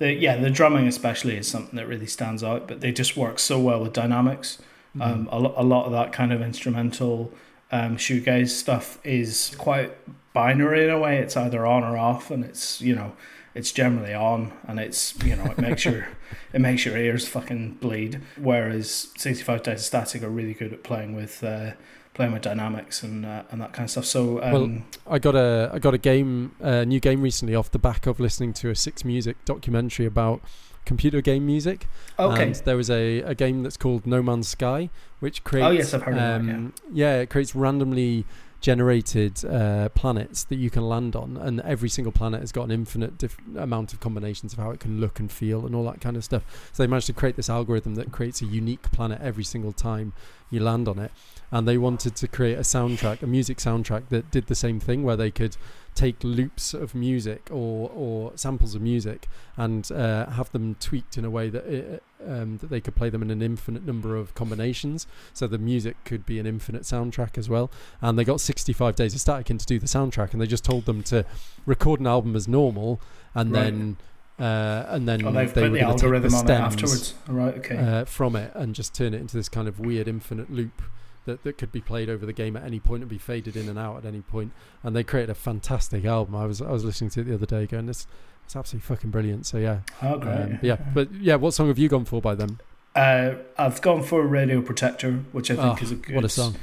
the 0.00 0.12
yeah 0.12 0.36
the 0.36 0.50
drumming 0.50 0.86
especially 0.86 1.36
is 1.38 1.48
something 1.48 1.76
that 1.76 1.88
really 1.88 2.06
stands 2.06 2.44
out. 2.44 2.68
But 2.68 2.82
they 2.82 2.92
just 2.92 3.16
work 3.16 3.38
so 3.38 3.58
well 3.58 3.80
with 3.82 3.94
dynamics. 3.94 4.58
Um, 5.00 5.28
a, 5.32 5.38
lo- 5.38 5.54
a 5.56 5.64
lot 5.64 5.84
of 5.86 5.92
that 5.92 6.12
kind 6.12 6.32
of 6.32 6.40
instrumental 6.42 7.30
um, 7.70 7.96
shoegaze 7.96 8.50
stuff 8.50 8.98
is 9.04 9.54
quite 9.58 9.96
binary 10.32 10.84
in 10.84 10.90
a 10.90 10.98
way. 10.98 11.18
It's 11.18 11.36
either 11.36 11.66
on 11.66 11.82
or 11.84 11.96
off, 11.96 12.30
and 12.30 12.44
it's 12.44 12.80
you 12.80 12.94
know 12.94 13.12
it's 13.54 13.72
generally 13.72 14.14
on, 14.14 14.52
and 14.66 14.78
it's 14.78 15.14
you 15.24 15.34
know 15.34 15.44
it 15.46 15.58
makes 15.58 15.84
your 15.84 16.08
it 16.52 16.60
makes 16.60 16.84
your 16.84 16.96
ears 16.96 17.26
fucking 17.26 17.74
bleed. 17.74 18.20
Whereas 18.36 19.08
sixty 19.16 19.42
five 19.42 19.62
days 19.62 19.80
of 19.80 19.86
static 19.86 20.22
are 20.22 20.28
really 20.28 20.54
good 20.54 20.72
at 20.72 20.84
playing 20.84 21.14
with 21.14 21.42
uh, 21.42 21.72
playing 22.14 22.32
with 22.32 22.42
dynamics 22.42 23.02
and 23.02 23.26
uh, 23.26 23.42
and 23.50 23.60
that 23.60 23.72
kind 23.72 23.84
of 23.84 23.90
stuff. 23.90 24.04
So 24.04 24.42
um, 24.42 24.52
well, 24.52 24.82
I 25.06 25.18
got 25.18 25.34
a 25.34 25.70
I 25.72 25.78
got 25.78 25.94
a 25.94 25.98
game 25.98 26.54
a 26.60 26.84
new 26.84 27.00
game 27.00 27.22
recently 27.22 27.54
off 27.54 27.70
the 27.70 27.78
back 27.78 28.06
of 28.06 28.20
listening 28.20 28.52
to 28.54 28.70
a 28.70 28.74
Six 28.74 29.04
Music 29.04 29.36
documentary 29.44 30.06
about 30.06 30.40
computer 30.86 31.20
game 31.20 31.44
music. 31.44 31.86
Okay. 32.18 32.42
And 32.44 32.54
there 32.54 32.76
was 32.76 32.88
a, 32.88 33.20
a 33.20 33.34
game 33.34 33.62
that's 33.62 33.76
called 33.76 34.06
No 34.06 34.22
Man's 34.22 34.48
Sky, 34.48 34.88
which 35.20 35.44
creates 35.44 35.66
Oh, 35.66 35.70
yes, 35.70 35.92
I've 35.92 36.02
heard 36.02 36.14
of 36.14 36.20
that, 36.20 36.54
um, 36.54 36.72
yeah, 36.90 37.16
it 37.20 37.28
creates 37.28 37.54
randomly 37.54 38.24
generated 38.60 39.44
uh, 39.44 39.88
planets 39.90 40.44
that 40.44 40.56
you 40.56 40.70
can 40.70 40.88
land 40.88 41.14
on, 41.14 41.36
and 41.36 41.60
every 41.60 41.88
single 41.88 42.10
planet 42.10 42.40
has 42.40 42.52
got 42.52 42.64
an 42.64 42.70
infinite 42.70 43.18
diff- 43.18 43.36
amount 43.56 43.92
of 43.92 44.00
combinations 44.00 44.52
of 44.52 44.58
how 44.58 44.70
it 44.70 44.80
can 44.80 45.00
look 45.00 45.20
and 45.20 45.30
feel 45.30 45.66
and 45.66 45.74
all 45.74 45.84
that 45.84 46.00
kind 46.00 46.16
of 46.16 46.24
stuff. 46.24 46.70
So 46.72 46.82
they 46.82 46.86
managed 46.86 47.06
to 47.08 47.12
create 47.12 47.36
this 47.36 47.50
algorithm 47.50 47.96
that 47.96 48.10
creates 48.12 48.40
a 48.40 48.46
unique 48.46 48.90
planet 48.92 49.20
every 49.20 49.44
single 49.44 49.72
time 49.72 50.14
you 50.50 50.60
land 50.60 50.88
on 50.88 50.98
it. 50.98 51.12
And 51.52 51.68
they 51.68 51.78
wanted 51.78 52.16
to 52.16 52.26
create 52.26 52.56
a 52.56 52.62
soundtrack, 52.62 53.22
a 53.22 53.26
music 53.26 53.58
soundtrack 53.58 54.08
that 54.08 54.30
did 54.30 54.46
the 54.46 54.54
same 54.54 54.80
thing, 54.80 55.04
where 55.04 55.16
they 55.16 55.30
could 55.30 55.56
take 55.96 56.22
loops 56.22 56.72
of 56.74 56.94
music 56.94 57.48
or, 57.50 57.90
or 57.94 58.32
samples 58.36 58.74
of 58.76 58.82
music 58.82 59.26
and 59.56 59.90
uh, 59.90 60.26
have 60.30 60.52
them 60.52 60.76
tweaked 60.78 61.18
in 61.18 61.24
a 61.24 61.30
way 61.30 61.48
that 61.48 61.64
it, 61.66 62.02
um, 62.26 62.58
that 62.58 62.70
they 62.70 62.80
could 62.80 62.94
play 62.94 63.08
them 63.10 63.22
in 63.22 63.30
an 63.30 63.42
infinite 63.42 63.84
number 63.84 64.14
of 64.14 64.34
combinations. 64.34 65.06
So 65.32 65.46
the 65.46 65.58
music 65.58 65.96
could 66.04 66.24
be 66.24 66.38
an 66.38 66.46
infinite 66.46 66.82
soundtrack 66.82 67.36
as 67.38 67.48
well. 67.48 67.70
And 68.00 68.18
they 68.18 68.24
got 68.24 68.40
65 68.40 68.94
days 68.94 69.14
of 69.14 69.20
static 69.20 69.50
in 69.50 69.58
to 69.58 69.66
do 69.66 69.78
the 69.78 69.86
soundtrack, 69.86 70.32
and 70.32 70.40
they 70.40 70.46
just 70.46 70.64
told 70.64 70.84
them 70.84 71.02
to 71.04 71.24
record 71.66 71.98
an 72.00 72.06
album 72.06 72.36
as 72.36 72.46
normal, 72.46 73.00
and 73.34 73.50
Right. 73.50 73.64
then. 73.64 73.96
Uh, 74.38 74.84
and 74.88 75.08
then 75.08 75.24
Oh, 75.24 75.32
they've 75.32 75.48
put 75.54 75.62
were 75.62 75.68
the 75.70 75.80
gonna 75.80 75.94
take 75.94 76.02
algorithm 76.04 76.30
the 76.30 76.36
stems, 76.36 76.50
afterwards. 76.74 77.14
Right, 77.26 77.54
okay. 77.56 77.76
Uh, 77.78 78.04
from 78.04 78.36
it 78.36 78.52
and 78.54 78.74
just 78.74 78.94
turn 78.94 79.14
it 79.14 79.20
into 79.22 79.34
this 79.34 79.48
kind 79.48 79.66
of 79.66 79.80
weird 79.80 80.08
infinite 80.08 80.52
loop 80.52 80.82
that, 81.26 81.42
that 81.44 81.58
could 81.58 81.70
be 81.70 81.80
played 81.80 82.08
over 82.08 82.24
the 82.26 82.32
game 82.32 82.56
at 82.56 82.64
any 82.64 82.80
point 82.80 83.02
and 83.02 83.10
be 83.10 83.18
faded 83.18 83.54
in 83.56 83.68
and 83.68 83.78
out 83.78 83.98
at 83.98 84.04
any 84.06 84.22
point. 84.22 84.52
And 84.82 84.96
they 84.96 85.04
created 85.04 85.30
a 85.30 85.34
fantastic 85.34 86.04
album. 86.04 86.34
I 86.34 86.46
was 86.46 86.60
I 86.62 86.70
was 86.70 86.84
listening 86.84 87.10
to 87.10 87.20
it 87.20 87.24
the 87.24 87.34
other 87.34 87.46
day, 87.46 87.66
going, 87.66 87.86
"This 87.86 88.06
it's 88.44 88.56
absolutely 88.56 88.86
fucking 88.86 89.10
brilliant." 89.10 89.44
So 89.46 89.58
yeah, 89.58 89.80
Oh, 90.02 90.18
great. 90.18 90.34
Um, 90.34 90.58
yeah, 90.62 90.76
but 90.94 91.12
yeah, 91.12 91.34
what 91.36 91.52
song 91.54 91.68
have 91.68 91.78
you 91.78 91.88
gone 91.88 92.04
for 92.06 92.20
by 92.22 92.34
them? 92.34 92.58
Uh, 92.94 93.34
I've 93.58 93.82
gone 93.82 94.02
for 94.02 94.26
Radio 94.26 94.62
Protector, 94.62 95.12
which 95.32 95.50
I 95.50 95.56
think 95.56 95.80
Oh, 95.80 95.84
is 95.84 95.90
a 95.92 95.96
good, 95.96 96.14
what 96.16 96.24
a 96.24 96.28
song. 96.30 96.54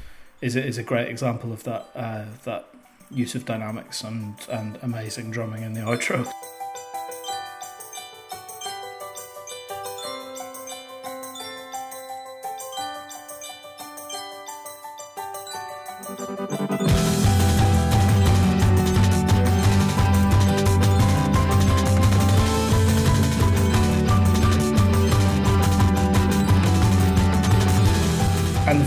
Is 0.41 0.56
a, 0.56 0.65
is 0.65 0.77
a 0.80 0.84
great 0.84 1.07
example 1.07 1.53
of 1.53 1.64
that 1.64 1.90
uh, 1.95 2.26
that 2.44 2.65
use 3.11 3.35
of 3.35 3.45
dynamics 3.45 4.03
and 4.03 4.35
and 4.49 4.80
amazing 4.81 5.30
drumming 5.31 5.61
in 5.64 5.73
the 5.73 5.81
outro. 5.81 6.27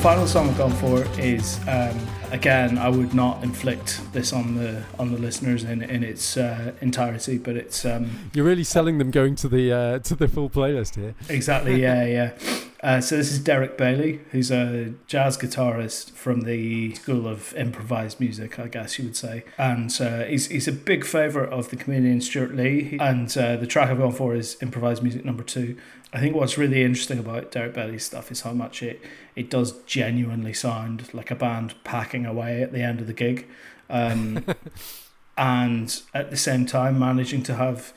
Final 0.07 0.28
song 0.28 0.49
I've 0.49 0.57
gone 0.57 0.70
for 0.70 1.05
is 1.20 1.59
um, 1.66 1.99
again 2.31 2.78
I 2.78 2.89
would 2.89 3.12
not 3.12 3.43
inflict 3.43 4.01
this 4.12 4.33
on 4.33 4.55
the 4.55 4.85
on 5.01 5.11
the 5.11 5.19
listeners 5.19 5.65
in 5.65 5.83
in 5.83 6.05
its 6.05 6.37
uh, 6.37 6.70
entirety, 6.81 7.39
but 7.39 7.57
it's 7.57 7.85
um, 7.85 8.31
You're 8.33 8.45
really 8.45 8.62
selling 8.62 8.99
them 8.99 9.11
going 9.11 9.35
to 9.35 9.49
the 9.49 9.73
uh, 9.73 9.99
to 9.99 10.15
the 10.15 10.28
full 10.28 10.49
playlist 10.49 10.95
here. 10.95 11.16
Exactly, 11.28 11.83
yeah, 11.83 12.07
yeah. 12.39 12.39
Uh, 12.87 13.01
so 13.01 13.17
this 13.17 13.33
is 13.33 13.41
Derek 13.41 13.77
Bailey, 13.77 14.21
who's 14.31 14.53
a 14.53 14.95
jazz 15.09 15.37
guitarist 15.37 16.13
from 16.13 16.43
the 16.43 16.95
school 16.95 17.27
of 17.27 17.53
improvised 17.55 18.21
music, 18.21 18.61
I 18.61 18.69
guess 18.69 18.97
you 18.97 19.07
would 19.07 19.17
say. 19.17 19.43
And 19.59 19.91
uh, 20.01 20.23
he's, 20.23 20.47
he's 20.47 20.69
a 20.69 20.73
big 20.73 21.05
favourite 21.05 21.53
of 21.53 21.71
the 21.71 21.77
comedian 21.77 22.21
Stewart 22.21 22.55
Lee. 22.55 22.97
And 23.01 23.37
uh, 23.37 23.57
the 23.57 23.67
track 23.67 23.91
I've 23.91 23.99
gone 23.99 24.13
for 24.13 24.37
is 24.37 24.57
improvised 24.63 25.03
music 25.03 25.25
number 25.25 25.43
two. 25.43 25.77
I 26.13 26.21
think 26.21 26.37
what's 26.37 26.57
really 26.57 26.85
interesting 26.85 27.19
about 27.19 27.51
Derek 27.51 27.75
Bailey's 27.75 28.05
stuff 28.05 28.31
is 28.31 28.43
how 28.43 28.53
much 28.53 28.85
it, 28.85 29.03
it 29.35 29.51
does 29.51 29.73
genuinely 29.83 30.53
sound 30.53 31.13
like 31.13 31.33
a 31.33 31.35
band 31.35 31.75
packing 31.83 32.25
away 32.25 32.63
at 32.63 32.73
the 32.73 32.83
end 32.83 33.01
of 33.01 33.09
the 33.09 33.13
gig. 33.13 33.49
Um, 33.91 34.45
and 35.37 36.03
at 36.15 36.31
the 36.31 36.37
same 36.37 36.67
time 36.67 37.01
managing 37.01 37.43
to 37.43 37.57
have 37.57 37.93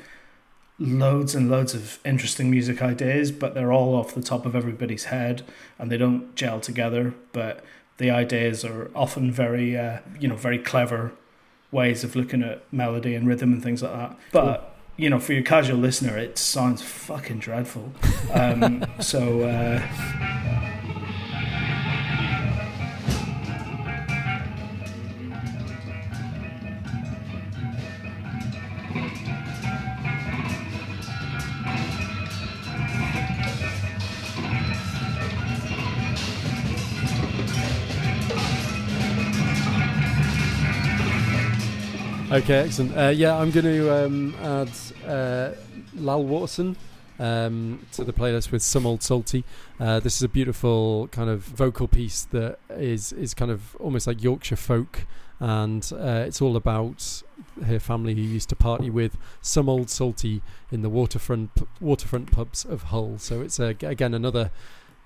loads 0.80 1.36
and 1.36 1.52
loads 1.52 1.74
of 1.74 2.00
interesting 2.06 2.50
music 2.50 2.82
ideas, 2.82 3.32
but 3.32 3.54
they're 3.54 3.72
all 3.72 3.96
off 3.96 4.16
the 4.16 4.22
top 4.22 4.46
of 4.46 4.56
everybody's 4.56 5.06
head 5.06 5.44
and 5.78 5.92
they 5.92 5.98
don't 5.98 6.34
gel 6.36 6.60
together. 6.60 7.14
But 7.34 7.64
the 7.98 8.10
ideas 8.10 8.64
are 8.64 8.90
often 8.96 9.32
very, 9.32 9.78
uh, 9.78 10.00
you 10.20 10.28
know, 10.28 10.36
very 10.36 10.58
clever 10.58 11.12
ways 11.72 12.04
of 12.04 12.16
looking 12.16 12.42
at 12.42 12.64
melody 12.74 13.14
and 13.14 13.28
rhythm 13.28 13.54
and 13.54 13.62
things 13.62 13.84
like 13.84 13.92
that. 13.92 14.18
But 14.32 14.76
you 14.98 15.10
know, 15.10 15.20
for 15.20 15.34
your 15.34 15.44
casual 15.44 15.78
listener, 15.78 16.18
it 16.18 16.38
sounds 16.38 16.82
fucking 16.82 17.40
dreadful. 17.40 17.94
Um, 18.34 18.86
so. 19.00 19.42
Uh, 19.42 19.88
Okay, 42.32 42.60
excellent. 42.60 42.96
Uh, 42.96 43.08
yeah, 43.08 43.36
I'm 43.36 43.50
going 43.50 43.66
to 43.66 44.06
um, 44.06 44.36
add 44.40 44.70
uh, 45.08 45.52
Lal 45.96 46.24
Waterson 46.24 46.78
um, 47.18 47.84
to 47.94 48.04
the 48.04 48.14
playlist 48.14 48.52
with 48.52 48.62
Some 48.62 48.86
Old 48.86 49.02
Salty. 49.02 49.44
Uh, 49.80 50.00
this 50.00 50.18
is 50.18 50.22
a 50.22 50.28
beautiful 50.28 51.08
kind 51.08 51.28
of 51.28 51.42
vocal 51.42 51.88
piece 51.88 52.26
that 52.26 52.60
is 52.70 53.14
is 53.14 53.34
kind 53.34 53.50
of 53.50 53.76
almost 53.78 54.06
like 54.06 54.22
Yorkshire 54.22 54.58
folk, 54.58 55.08
and 55.40 55.92
uh, 55.96 56.24
it's 56.28 56.40
all 56.40 56.56
about 56.56 57.24
her 57.66 57.80
family 57.80 58.14
who 58.14 58.22
used 58.22 58.50
to 58.50 58.56
party 58.56 58.92
with 58.92 59.18
some 59.42 59.68
old 59.68 59.90
salty 59.90 60.44
in 60.72 60.84
the 60.84 60.90
waterfront 60.90 61.50
waterfront 61.82 62.32
pubs 62.32 62.64
of 62.64 62.84
Hull. 62.84 63.18
So 63.18 63.42
it's 63.42 63.60
a, 63.60 63.76
again 63.82 64.14
another 64.14 64.52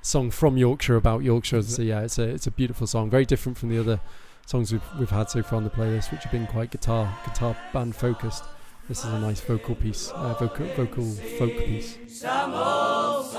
song 0.01 0.29
from 0.29 0.57
Yorkshire 0.57 0.97
about 0.97 1.23
Yorkshire. 1.23 1.61
So 1.61 1.83
yeah, 1.83 2.01
it's 2.01 2.19
a 2.19 2.23
it's 2.23 2.47
a 2.47 2.51
beautiful 2.51 2.85
song, 2.85 3.09
very 3.09 3.25
different 3.25 3.57
from 3.57 3.69
the 3.69 3.79
other 3.79 4.01
songs 4.45 4.71
we've 4.71 4.83
we've 4.99 5.09
had 5.09 5.29
so 5.29 5.41
far 5.43 5.57
on 5.57 5.63
the 5.63 5.69
playlist, 5.69 6.11
which 6.11 6.23
have 6.23 6.31
been 6.31 6.47
quite 6.47 6.71
guitar 6.71 7.17
guitar 7.25 7.55
band 7.73 7.95
focused. 7.95 8.43
This 8.89 8.99
is 8.99 9.05
a 9.05 9.19
nice 9.19 9.39
vocal 9.39 9.75
piece, 9.75 10.11
uh, 10.11 10.33
vocal 10.33 10.65
vocal 10.75 11.09
folk 11.37 11.57
piece. 11.57 11.97
Some 12.07 12.53
old 12.53 13.33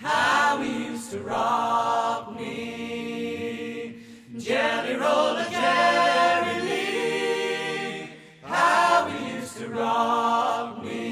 how 0.00 0.62
used 0.62 1.10
to 1.10 1.18
rock 1.20 2.38
me. 2.38 3.98
Jelly 4.38 4.94
Jerry 5.50 6.60
Lee, 6.62 8.10
how 8.42 9.08
used 9.08 9.56
to 9.58 9.68
rock 9.68 10.84
me. 10.84 11.06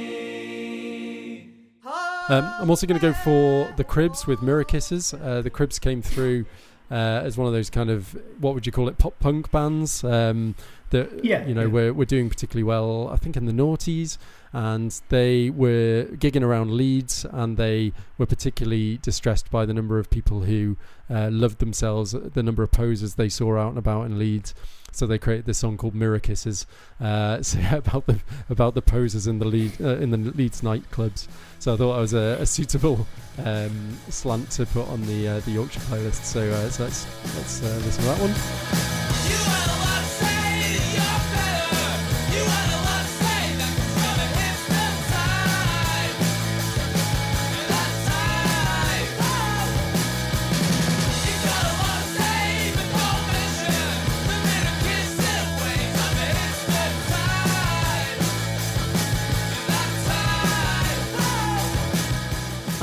Um, 2.28 2.54
I'm 2.60 2.70
also 2.70 2.86
going 2.86 3.00
to 3.00 3.06
go 3.06 3.12
for 3.12 3.74
the 3.76 3.84
Cribs 3.84 4.26
with 4.26 4.40
Mirror 4.40 4.64
Kisses. 4.64 5.12
Uh, 5.12 5.42
the 5.42 5.50
Cribs 5.50 5.78
came 5.78 6.00
through 6.00 6.46
uh, 6.90 7.22
as 7.24 7.36
one 7.36 7.46
of 7.46 7.52
those 7.52 7.70
kind 7.70 7.90
of 7.90 8.16
what 8.38 8.54
would 8.54 8.66
you 8.66 8.72
call 8.72 8.88
it, 8.88 8.98
pop 8.98 9.18
punk 9.18 9.50
bands 9.50 10.04
um, 10.04 10.54
that 10.90 11.24
Yeah, 11.24 11.46
you 11.46 11.54
know 11.54 11.62
yeah. 11.62 11.66
were 11.68 11.92
were 11.92 12.04
doing 12.04 12.28
particularly 12.28 12.64
well. 12.64 13.08
I 13.08 13.16
think 13.16 13.36
in 13.36 13.46
the 13.46 13.52
noughties, 13.52 14.18
and 14.52 14.90
they 15.08 15.50
were 15.50 16.04
gigging 16.12 16.42
around 16.42 16.72
Leeds, 16.72 17.26
and 17.30 17.56
they 17.56 17.92
were 18.18 18.26
particularly 18.26 18.98
distressed 18.98 19.50
by 19.50 19.64
the 19.66 19.74
number 19.74 19.98
of 19.98 20.10
people 20.10 20.42
who 20.42 20.76
uh, 21.10 21.30
loved 21.32 21.58
themselves, 21.58 22.12
the 22.12 22.42
number 22.42 22.62
of 22.62 22.70
posers 22.70 23.14
they 23.14 23.28
saw 23.28 23.56
out 23.56 23.70
and 23.70 23.78
about 23.78 24.06
in 24.06 24.18
Leeds. 24.18 24.54
So 24.94 25.06
they 25.06 25.18
created 25.18 25.46
this 25.46 25.58
song 25.58 25.76
called 25.76 25.94
Mirror 25.94 26.20
Kisses, 26.20 26.66
uh, 27.00 27.42
so 27.42 27.58
yeah, 27.58 27.76
about 27.76 28.06
the 28.06 28.20
about 28.48 28.74
the 28.74 28.82
posers 28.82 29.26
in 29.26 29.38
the 29.38 29.44
lead 29.44 29.72
uh, 29.80 29.96
in 29.96 30.10
the 30.10 30.16
Leeds 30.18 30.60
nightclubs. 30.60 31.26
So 31.58 31.74
I 31.74 31.76
thought 31.76 31.96
it 31.96 32.00
was 32.00 32.14
a, 32.14 32.36
a 32.40 32.46
suitable 32.46 33.06
um, 33.44 33.96
slant 34.08 34.50
to 34.52 34.66
put 34.66 34.86
on 34.88 35.04
the 35.06 35.28
uh, 35.28 35.40
the 35.40 35.52
Yorkshire 35.52 35.80
playlist. 35.80 36.24
So, 36.24 36.40
uh, 36.40 36.68
so 36.70 36.84
let's 36.84 37.06
let's 37.36 37.62
uh, 37.62 37.80
listen 37.84 38.02
to 38.02 38.08
that 38.10 38.20
one. 38.20 39.33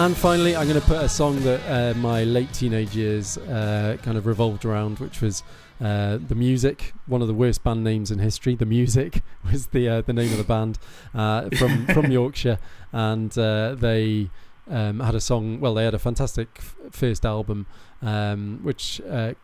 And 0.01 0.17
finally, 0.17 0.55
I'm 0.55 0.67
going 0.67 0.81
to 0.81 0.87
put 0.87 0.97
a 0.97 1.07
song 1.07 1.39
that 1.41 1.61
uh, 1.69 1.95
my 1.99 2.23
late 2.23 2.51
teenage 2.53 2.95
years 2.95 3.37
uh, 3.37 3.97
kind 4.01 4.17
of 4.17 4.25
revolved 4.25 4.65
around, 4.65 4.97
which 4.97 5.21
was 5.21 5.43
uh, 5.79 6.17
the 6.27 6.33
music. 6.33 6.95
One 7.05 7.21
of 7.21 7.27
the 7.27 7.35
worst 7.35 7.63
band 7.63 7.83
names 7.83 8.09
in 8.09 8.17
history. 8.17 8.55
The 8.55 8.65
music 8.65 9.21
was 9.51 9.67
the 9.67 9.87
uh, 9.87 10.01
the 10.01 10.13
name 10.13 10.31
of 10.31 10.39
the 10.39 10.43
band 10.43 10.79
uh, 11.13 11.49
from 11.51 11.85
from 11.85 12.11
Yorkshire, 12.11 12.57
and 12.91 13.37
uh, 13.37 13.75
they 13.75 14.31
um, 14.67 15.01
had 15.01 15.13
a 15.13 15.21
song. 15.21 15.59
Well, 15.59 15.75
they 15.75 15.85
had 15.85 15.93
a 15.93 15.99
fantastic 15.99 16.49
f- 16.57 16.75
first 16.89 17.23
album, 17.23 17.67
um, 18.01 18.59
which. 18.63 19.01
Uh, 19.01 19.35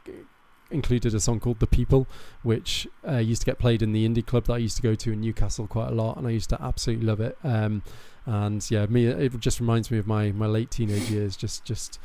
included 0.70 1.16
a 1.16 1.20
song 1.22 1.40
called 1.40 1.60
"The 1.60 1.68
People," 1.68 2.08
which 2.44 2.90
uh, 3.08 3.20
used 3.20 3.42
to 3.44 3.46
get 3.46 3.58
played 3.58 3.82
in 3.82 3.94
the 3.94 4.06
indie 4.06 4.26
club 4.26 4.48
that 4.48 4.54
I 4.54 4.58
used 4.58 4.76
to 4.76 4.82
go 4.82 4.96
to 4.96 5.14
in 5.14 5.22
Newcastle 5.22 5.66
quite 5.66 5.88
a 5.88 5.96
lot, 5.96 6.18
and 6.18 6.28
I 6.28 6.32
used 6.32 6.50
to 6.50 6.62
absolutely 6.62 7.06
love 7.06 7.22
it. 7.22 7.38
Um, 7.42 7.84
and 8.28 8.70
yeah, 8.70 8.86
me 8.88 9.08
it 9.08 9.40
just 9.40 9.60
reminds 9.60 9.90
me 9.90 9.98
of 9.98 10.06
my 10.06 10.32
my 10.34 10.46
late 10.46 10.70
teenage 10.70 11.10
years. 11.10 11.36
Just 11.36 11.64
just 11.64 12.00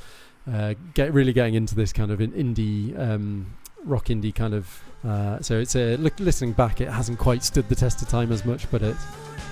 uh, 0.51 0.75
get 0.95 1.13
really 1.13 1.33
getting 1.33 1.55
into 1.55 1.75
this 1.75 1.93
kind 1.93 2.11
of 2.11 2.21
an 2.21 2.33
indie 2.33 2.99
um, 2.99 3.55
rock 3.85 4.07
indie 4.07 4.35
kind 4.35 4.55
of. 4.55 4.83
Uh, 5.05 5.41
so 5.41 5.59
it's 5.59 5.75
a 5.75 5.97
look 5.97 6.19
listening 6.21 6.53
back, 6.53 6.81
it 6.81 6.89
hasn't 6.89 7.19
quite 7.19 7.43
stood 7.43 7.69
the 7.69 7.75
test 7.75 8.01
of 8.03 8.09
time 8.09 8.31
as 8.31 8.45
much, 8.45 8.71
but 8.71 8.83
it 8.83 8.97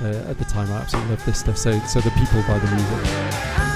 uh, 0.01 0.07
at 0.29 0.39
the 0.39 0.45
time 0.45 0.71
I 0.71 0.77
absolutely 0.77 1.11
loved 1.11 1.27
this 1.27 1.41
stuff. 1.41 1.59
So 1.59 1.79
so 1.81 2.01
the 2.01 2.11
people 2.11 2.43
by 2.47 2.59
the 2.59 2.71
music. 2.75 3.70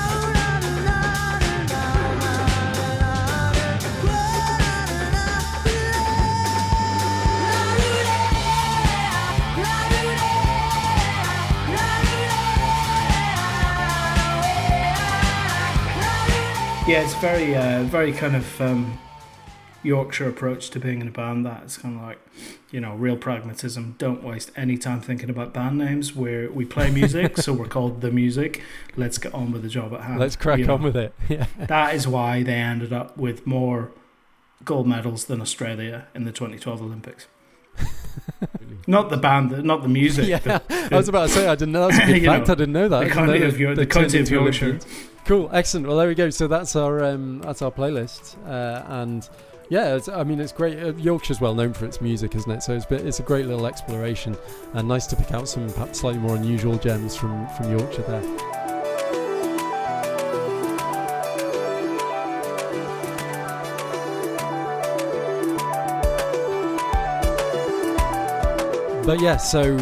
Yeah, 16.87 17.03
it's 17.03 17.15
very, 17.15 17.57
uh, 17.57 17.85
very 17.85 18.13
kind 18.13 18.37
of 18.37 18.61
um, 18.61 18.99
Yorkshire 19.83 20.29
approach 20.29 20.69
to 20.69 20.79
being 20.79 21.01
in 21.01 21.09
a 21.09 21.11
band. 21.11 21.47
That 21.47 21.63
it's 21.63 21.79
kind 21.79 21.97
of 21.97 22.03
like, 22.03 22.19
you 22.71 22.79
know, 22.79 22.95
real 22.95 23.17
pragmatism. 23.17 23.95
Don't 23.97 24.23
waste 24.23 24.53
any 24.55 24.77
time 24.77 25.01
thinking 25.01 25.31
about 25.31 25.55
band 25.55 25.79
names. 25.79 26.15
Where 26.15 26.51
we 26.51 26.67
play 26.67 26.91
music, 26.91 27.39
so 27.39 27.55
we're 27.55 27.69
called 27.69 28.03
the 28.03 28.11
music. 28.11 28.61
Let's 28.97 29.17
get 29.17 29.33
on 29.33 29.51
with 29.51 29.63
the 29.63 29.71
job 29.71 29.95
at 29.95 30.03
hand. 30.03 30.21
Let's 30.21 30.37
crack 30.37 30.59
you 30.59 30.67
know. 30.67 30.75
on 30.75 30.83
with 30.83 30.97
it. 30.97 31.15
Yeah. 31.31 31.47
That 31.59 31.95
is 31.95 32.07
why 32.07 32.43
they 32.43 32.53
ended 32.53 32.93
up 32.93 33.17
with 33.17 33.47
more 33.47 33.91
gold 34.63 34.87
medals 34.87 35.25
than 35.25 35.41
Australia 35.41 36.07
in 36.15 36.25
the 36.25 36.33
2012 36.33 36.83
Olympics. 36.83 37.27
not 38.87 39.11
the 39.11 39.17
band, 39.17 39.63
not 39.65 39.83
the 39.83 39.89
music. 39.89 40.27
yeah, 40.29 40.39
the- 40.39 40.89
I 40.93 40.97
was 40.97 41.09
about 41.09 41.29
to 41.29 41.35
say 41.35 41.47
I 41.49 41.55
didn't 41.55 41.73
know. 41.73 41.89
That's 41.89 42.03
a 42.03 42.07
good 42.13 42.25
fact. 42.25 42.47
know, 42.47 42.53
I 42.53 42.57
didn't 42.57 42.73
know 42.73 42.89
that. 42.89 43.05
the 43.05 43.11
county 43.11 43.43
of 43.43 43.59
that 43.59 43.75
the 43.77 43.87
county 43.87 44.19
of 44.21 44.31
Yorkshire. 44.31 44.79
Cool, 45.25 45.49
excellent. 45.53 45.87
Well, 45.87 45.97
there 45.97 46.09
we 46.09 46.15
go. 46.15 46.29
So 46.31 46.47
that's 46.49 46.77
our 46.77 47.03
um, 47.03 47.41
that's 47.41 47.63
our 47.63 47.71
playlist, 47.71 48.37
uh, 48.47 48.85
and 49.01 49.27
yeah, 49.71 49.97
it's, 49.97 50.09
I 50.09 50.23
mean 50.23 50.39
it's 50.39 50.53
great. 50.53 50.79
Uh, 50.79 50.93
Yorkshire's 50.97 51.41
well 51.41 51.55
known 51.55 51.73
for 51.73 51.87
its 51.87 52.01
music, 52.03 52.35
isn't 52.35 52.51
it? 52.51 52.63
So 52.63 52.75
it's 52.75 52.85
bit, 52.85 53.07
it's 53.07 53.21
a 53.21 53.23
great 53.23 53.47
little 53.47 53.67
exploration, 53.67 54.37
and 54.75 54.87
nice 54.87 55.07
to 55.07 55.17
pick 55.17 55.33
out 55.33 55.49
some 55.49 55.71
perhaps 55.73 56.01
slightly 56.01 56.21
more 56.21 56.37
unusual 56.37 56.77
gems 56.77 57.17
from 57.17 57.49
from 57.57 57.71
Yorkshire 57.77 58.03
there. 58.03 58.54
But 69.07 69.21
yeah, 69.21 69.37
so 69.37 69.77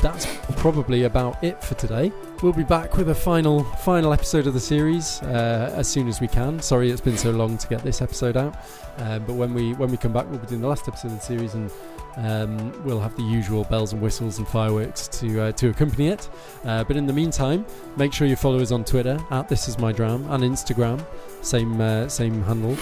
that's 0.00 0.26
probably 0.56 1.04
about 1.04 1.42
it 1.44 1.62
for 1.62 1.74
today. 1.74 2.10
We'll 2.42 2.54
be 2.54 2.64
back 2.64 2.96
with 2.96 3.10
a 3.10 3.14
final 3.14 3.62
final 3.62 4.12
episode 4.12 4.46
of 4.46 4.54
the 4.54 4.60
series 4.60 5.22
uh, 5.22 5.72
as 5.76 5.86
soon 5.86 6.08
as 6.08 6.20
we 6.22 6.28
can. 6.28 6.60
Sorry, 6.60 6.90
it's 6.90 7.00
been 7.00 7.18
so 7.18 7.30
long 7.30 7.58
to 7.58 7.68
get 7.68 7.82
this 7.82 8.00
episode 8.00 8.38
out, 8.38 8.56
uh, 8.98 9.18
but 9.18 9.34
when 9.34 9.52
we 9.52 9.74
when 9.74 9.90
we 9.90 9.98
come 9.98 10.14
back, 10.14 10.30
we'll 10.30 10.38
be 10.38 10.46
doing 10.46 10.62
the 10.62 10.68
last 10.68 10.88
episode 10.88 11.08
of 11.08 11.18
the 11.18 11.24
series, 11.24 11.52
and 11.52 11.70
um, 12.16 12.84
we'll 12.84 13.00
have 13.00 13.14
the 13.16 13.22
usual 13.22 13.64
bells 13.64 13.92
and 13.92 14.00
whistles 14.00 14.38
and 14.38 14.48
fireworks 14.48 15.08
to 15.08 15.42
uh, 15.42 15.52
to 15.52 15.68
accompany 15.68 16.08
it. 16.08 16.30
Uh, 16.64 16.84
but 16.84 16.96
in 16.96 17.06
the 17.06 17.12
meantime, 17.12 17.66
make 17.96 18.14
sure 18.14 18.26
you 18.26 18.36
follow 18.36 18.60
us 18.60 18.72
on 18.72 18.82
Twitter 18.82 19.18
at 19.30 19.46
This 19.46 19.68
Is 19.68 19.78
My 19.78 19.92
Dram 19.92 20.26
and 20.30 20.42
Instagram, 20.42 21.04
same 21.42 21.78
uh, 21.82 22.08
same 22.08 22.42
handle. 22.42 22.78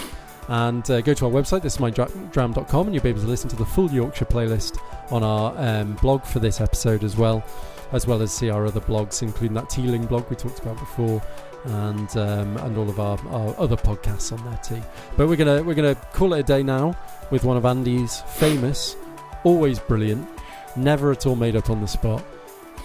And 0.49 0.89
uh, 0.91 1.01
go 1.01 1.13
to 1.13 1.25
our 1.25 1.31
website, 1.31 1.61
thisismydram.com, 1.61 2.85
and 2.87 2.93
you'll 2.93 3.03
be 3.03 3.09
able 3.09 3.21
to 3.21 3.27
listen 3.27 3.49
to 3.49 3.55
the 3.55 3.65
full 3.65 3.89
Yorkshire 3.91 4.25
playlist 4.25 4.77
on 5.11 5.23
our 5.23 5.53
um, 5.57 5.93
blog 5.95 6.23
for 6.23 6.39
this 6.39 6.59
episode 6.59 7.03
as 7.03 7.15
well, 7.15 7.43
as 7.93 8.07
well 8.07 8.21
as 8.21 8.31
see 8.31 8.49
our 8.49 8.65
other 8.65 8.81
blogs, 8.81 9.21
including 9.21 9.53
that 9.55 9.69
Teeling 9.69 10.05
blog 10.05 10.29
we 10.29 10.35
talked 10.35 10.59
about 10.59 10.77
before, 10.77 11.21
and 11.65 12.17
um, 12.17 12.57
and 12.57 12.77
all 12.77 12.89
of 12.89 12.99
our, 12.99 13.17
our 13.29 13.55
other 13.57 13.77
podcasts 13.77 14.33
on 14.37 14.43
there 14.45 14.59
too. 14.61 14.81
But 15.15 15.27
we're 15.27 15.37
gonna 15.37 15.63
we're 15.63 15.75
gonna 15.75 15.95
call 15.95 16.33
it 16.33 16.39
a 16.41 16.43
day 16.43 16.61
now 16.61 16.97
with 17.31 17.45
one 17.45 17.55
of 17.55 17.65
Andy's 17.65 18.21
famous, 18.21 18.97
always 19.45 19.79
brilliant, 19.79 20.27
never 20.75 21.11
at 21.11 21.25
all 21.25 21.35
made 21.35 21.55
up 21.55 21.69
on 21.69 21.79
the 21.79 21.87
spot 21.87 22.23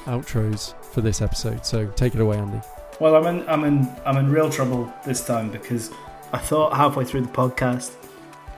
outros 0.05 0.75
for 0.85 1.01
this 1.01 1.21
episode. 1.21 1.67
So 1.67 1.87
take 1.89 2.15
it 2.15 2.21
away, 2.21 2.39
Andy. 2.39 2.61
Well, 3.01 3.15
I'm 3.15 3.27
in, 3.27 3.49
I'm 3.49 3.65
in, 3.65 3.89
I'm 4.05 4.17
in 4.17 4.31
real 4.31 4.51
trouble 4.51 4.93
this 5.05 5.25
time 5.25 5.51
because 5.51 5.93
I 6.33 6.39
thought 6.39 6.75
halfway 6.75 7.05
through 7.05 7.23
the 7.23 7.29
podcast, 7.29 7.93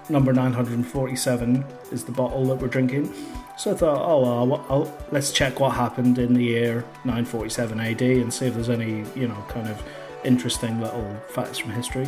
number 0.09 0.33
947 0.33 1.65
is 1.93 2.05
the 2.05 2.13
bottle 2.13 2.45
that 2.47 2.57
we're 2.57 2.69
drinking. 2.69 3.13
So 3.57 3.73
I 3.73 3.75
thought, 3.75 4.03
oh, 4.05 4.23
well, 4.23 4.67
I'll, 4.69 4.99
let's 5.13 5.33
check 5.33 5.61
what 5.61 5.75
happened 5.75 6.19
in 6.19 6.35
the 6.35 6.43
year 6.43 6.85
947 7.05 7.79
AD 7.79 8.03
and 8.03 8.33
see 8.33 8.47
if 8.47 8.55
there's 8.55 8.71
any, 8.71 9.05
you 9.15 9.29
know, 9.29 9.45
kind 9.49 9.69
of 9.69 9.83
interesting 10.25 10.81
little 10.81 11.15
facts 11.29 11.59
from 11.59 11.71
history. 11.73 12.07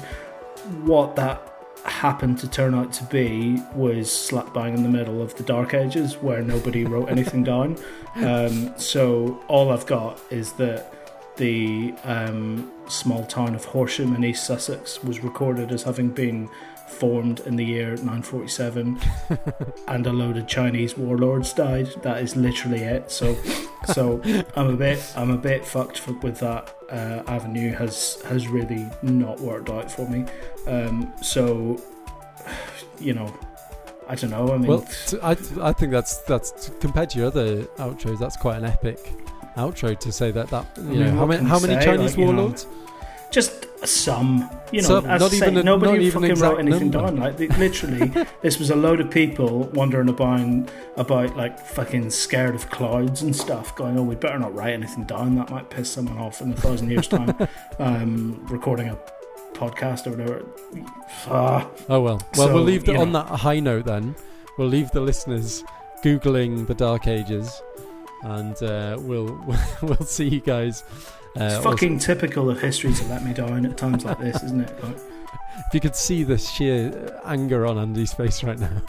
What 0.84 1.14
that 1.16 1.52
happened 1.84 2.38
to 2.38 2.48
turn 2.48 2.74
out 2.74 2.92
to 2.94 3.04
be 3.04 3.60
was 3.74 4.10
slap 4.10 4.54
bang 4.54 4.74
in 4.74 4.82
the 4.82 4.88
middle 4.88 5.20
of 5.20 5.34
the 5.36 5.42
Dark 5.42 5.74
Ages 5.74 6.14
where 6.16 6.42
nobody 6.42 6.84
wrote 6.84 7.08
anything 7.08 7.44
down. 7.52 7.76
Um, 8.16 8.72
so 8.78 9.42
all 9.48 9.70
I've 9.70 9.86
got 9.86 10.18
is 10.30 10.52
that 10.54 10.91
the 11.36 11.94
um, 12.04 12.70
small 12.88 13.24
town 13.24 13.54
of 13.54 13.64
Horsham 13.64 14.14
in 14.14 14.24
East 14.24 14.46
Sussex 14.46 15.02
was 15.02 15.22
recorded 15.22 15.72
as 15.72 15.82
having 15.82 16.10
been 16.10 16.48
formed 16.92 17.40
in 17.40 17.56
the 17.56 17.64
year 17.64 17.90
947 17.96 19.00
and 19.88 20.06
a 20.06 20.12
load 20.12 20.36
of 20.36 20.46
Chinese 20.46 20.96
warlords 20.96 21.52
died. 21.52 21.88
That 22.02 22.22
is 22.22 22.36
literally 22.36 22.82
it. 22.82 23.10
So 23.10 23.34
so 23.86 24.20
I'm 24.56 24.68
a 24.68 24.76
bit 24.76 25.12
I'm 25.16 25.30
a 25.30 25.38
bit 25.38 25.64
fucked 25.64 25.98
for, 25.98 26.12
with 26.18 26.38
that 26.40 26.74
uh, 26.90 27.22
avenue 27.26 27.72
has 27.72 28.20
has 28.22 28.46
really 28.46 28.88
not 29.02 29.40
worked 29.40 29.70
out 29.70 29.90
for 29.90 30.08
me. 30.08 30.26
Um, 30.66 31.12
so 31.22 31.82
you 33.00 33.14
know 33.14 33.34
I 34.08 34.14
don't 34.14 34.30
know. 34.30 34.52
I 34.52 34.58
mean 34.58 34.68
Well, 34.68 34.86
I, 35.22 35.36
I 35.60 35.72
think 35.72 35.92
that's 35.92 36.18
that's 36.18 36.68
compared 36.80 37.10
to 37.10 37.18
your 37.18 37.28
other 37.28 37.62
outros, 37.78 38.18
that's 38.18 38.36
quite 38.36 38.58
an 38.58 38.64
epic 38.64 39.12
outro 39.56 39.98
to 39.98 40.12
say 40.12 40.30
that 40.30 40.48
that 40.48 40.66
you 40.78 41.04
I 41.04 41.06
know 41.10 41.16
how 41.16 41.26
many 41.26 41.44
how 41.48 41.58
many 41.58 41.74
say? 41.74 41.84
Chinese 41.84 42.10
Like, 42.12 42.18
you 42.18 42.26
know, 42.26 42.32
warlords? 42.42 42.66
just 43.30 43.66
some, 43.86 44.48
you 44.72 44.82
know, 44.82 44.88
Some, 44.88 45.06
as 45.06 45.20
not 45.22 45.32
I 45.32 45.34
say, 45.34 45.36
even 45.48 45.56
a- 45.56 45.62
nobody 45.62 45.92
not 45.92 46.00
even 46.02 46.22
fucking 46.22 46.36
wrote 46.42 46.58
anything 46.60 46.90
number. 46.90 47.10
down. 47.10 47.16
Like 47.16 47.36
they, 47.38 47.48
literally, 47.48 48.12
this 48.42 48.58
was 48.58 48.70
a 48.70 48.76
load 48.76 49.00
of 49.00 49.10
people 49.10 49.64
wandering 49.72 50.08
about 50.10 50.68
about 50.96 51.36
like 51.36 51.58
fucking 51.58 52.10
scared 52.10 52.54
of 52.54 52.68
clouds 52.70 53.22
and 53.22 53.34
stuff, 53.34 53.74
going, 53.74 53.98
"Oh, 53.98 54.02
we 54.02 54.14
better 54.16 54.38
not 54.38 54.54
write 54.54 54.74
anything 54.74 55.04
down. 55.04 55.34
That 55.36 55.50
might 55.50 55.68
piss 55.70 55.90
someone 55.90 56.18
off 56.18 56.40
in 56.42 56.52
a 56.52 56.56
thousand 56.56 56.90
years' 56.90 57.08
time." 57.08 57.34
um, 57.78 58.46
recording 58.50 58.88
a 58.90 58.98
podcast 59.54 60.06
or 60.06 60.10
whatever. 60.10 60.44
Ah. 61.26 61.66
Oh 61.88 62.00
well. 62.02 62.20
Well, 62.36 62.48
So, 62.48 62.54
we'll 62.54 62.62
leave 62.64 62.84
the, 62.84 62.96
on 62.96 63.12
know. 63.12 63.22
that 63.24 63.34
high 63.38 63.60
note 63.60 63.86
then. 63.86 64.14
We'll 64.58 64.68
leave 64.68 64.90
the 64.92 65.00
listeners 65.00 65.64
googling 66.04 66.66
the 66.66 66.74
Dark 66.74 67.06
Ages, 67.06 67.62
and 68.22 68.60
uh, 68.62 68.96
we'll 69.00 69.38
we'll 69.82 69.96
see 70.06 70.28
you 70.28 70.40
guys. 70.40 70.84
Uh, 71.36 71.44
It's 71.44 71.54
also- 71.56 71.70
fucking 71.70 71.98
typical 71.98 72.50
of 72.50 72.60
history 72.60 72.92
to 72.92 73.04
let 73.06 73.24
me 73.24 73.32
down 73.32 73.64
at 73.66 73.76
times 73.76 74.04
like 74.04 74.18
this, 74.18 74.42
isn't 74.42 74.60
it? 74.60 74.72
Like, 74.82 74.96
if 75.68 75.74
you 75.74 75.80
could 75.80 75.96
see 75.96 76.22
the 76.24 76.38
sheer 76.38 77.20
anger 77.24 77.66
on 77.66 77.78
Andy's 77.78 78.12
face 78.12 78.42
right 78.42 78.58
now, 78.58 78.82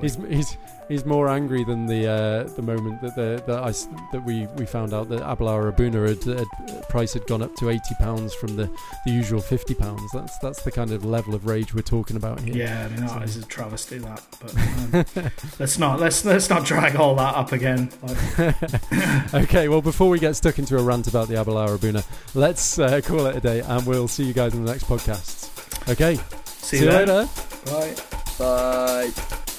he's 0.00 0.16
he's 0.16 0.56
he's 0.92 1.04
more 1.04 1.28
angry 1.28 1.64
than 1.64 1.86
the 1.86 2.06
uh, 2.06 2.42
the 2.54 2.62
moment 2.62 3.00
that 3.00 3.16
the 3.16 3.42
that 3.46 3.58
I 3.62 3.68
s- 3.70 3.88
that 4.12 4.22
we, 4.24 4.46
we 4.56 4.66
found 4.66 4.92
out 4.94 5.08
that 5.08 5.20
Aberlour 5.22 5.72
A'bunadh 5.72 6.24
had, 6.24 6.38
had 6.70 6.88
price 6.88 7.12
had 7.14 7.26
gone 7.26 7.42
up 7.42 7.54
to 7.56 7.70
eighty 7.70 7.94
pounds 7.98 8.34
from 8.34 8.56
the, 8.56 8.70
the 9.04 9.10
usual 9.12 9.40
fifty 9.40 9.74
pounds. 9.74 10.02
That's 10.12 10.36
that's 10.38 10.62
the 10.62 10.70
kind 10.70 10.92
of 10.92 11.04
level 11.04 11.34
of 11.34 11.46
rage 11.46 11.74
we're 11.74 11.82
talking 11.82 12.16
about 12.16 12.40
here. 12.40 12.54
yeah, 12.56 12.84
I 12.86 12.88
mean, 12.88 13.08
So- 13.08 13.14
that 13.14 13.22
is 13.24 13.36
a 13.36 13.44
travesty. 13.46 13.98
That, 13.98 14.22
but 14.40 15.16
um, 15.24 15.30
let's 15.58 15.78
not 15.78 15.98
let's 16.00 16.24
let's 16.24 16.48
not 16.50 16.64
drag 16.64 16.96
all 16.96 17.14
that 17.16 17.34
up 17.34 17.52
again. 17.52 17.90
Like, 18.02 19.34
okay, 19.34 19.68
well, 19.68 19.82
before 19.82 20.08
we 20.08 20.18
get 20.18 20.36
stuck 20.36 20.58
into 20.58 20.78
a 20.78 20.82
rant 20.82 21.06
about 21.08 21.28
the 21.28 21.34
Aberlour 21.34 21.78
A'bunadh, 21.78 22.06
let's 22.34 22.78
uh, 22.78 23.00
call 23.02 23.26
it 23.26 23.36
a 23.36 23.40
day, 23.40 23.60
and 23.60 23.86
we'll 23.86 24.08
see 24.08 24.24
you 24.24 24.32
guys 24.32 24.54
in 24.54 24.64
the 24.64 24.70
next 24.70 24.84
podcast. 24.84 25.48
Okay, 25.90 26.18
See 26.46 26.78
you 26.78 26.84
you 26.84 26.90
then. 26.90 27.08
later. 27.08 27.28
Bye. 27.66 27.94
Bye. 28.38 29.51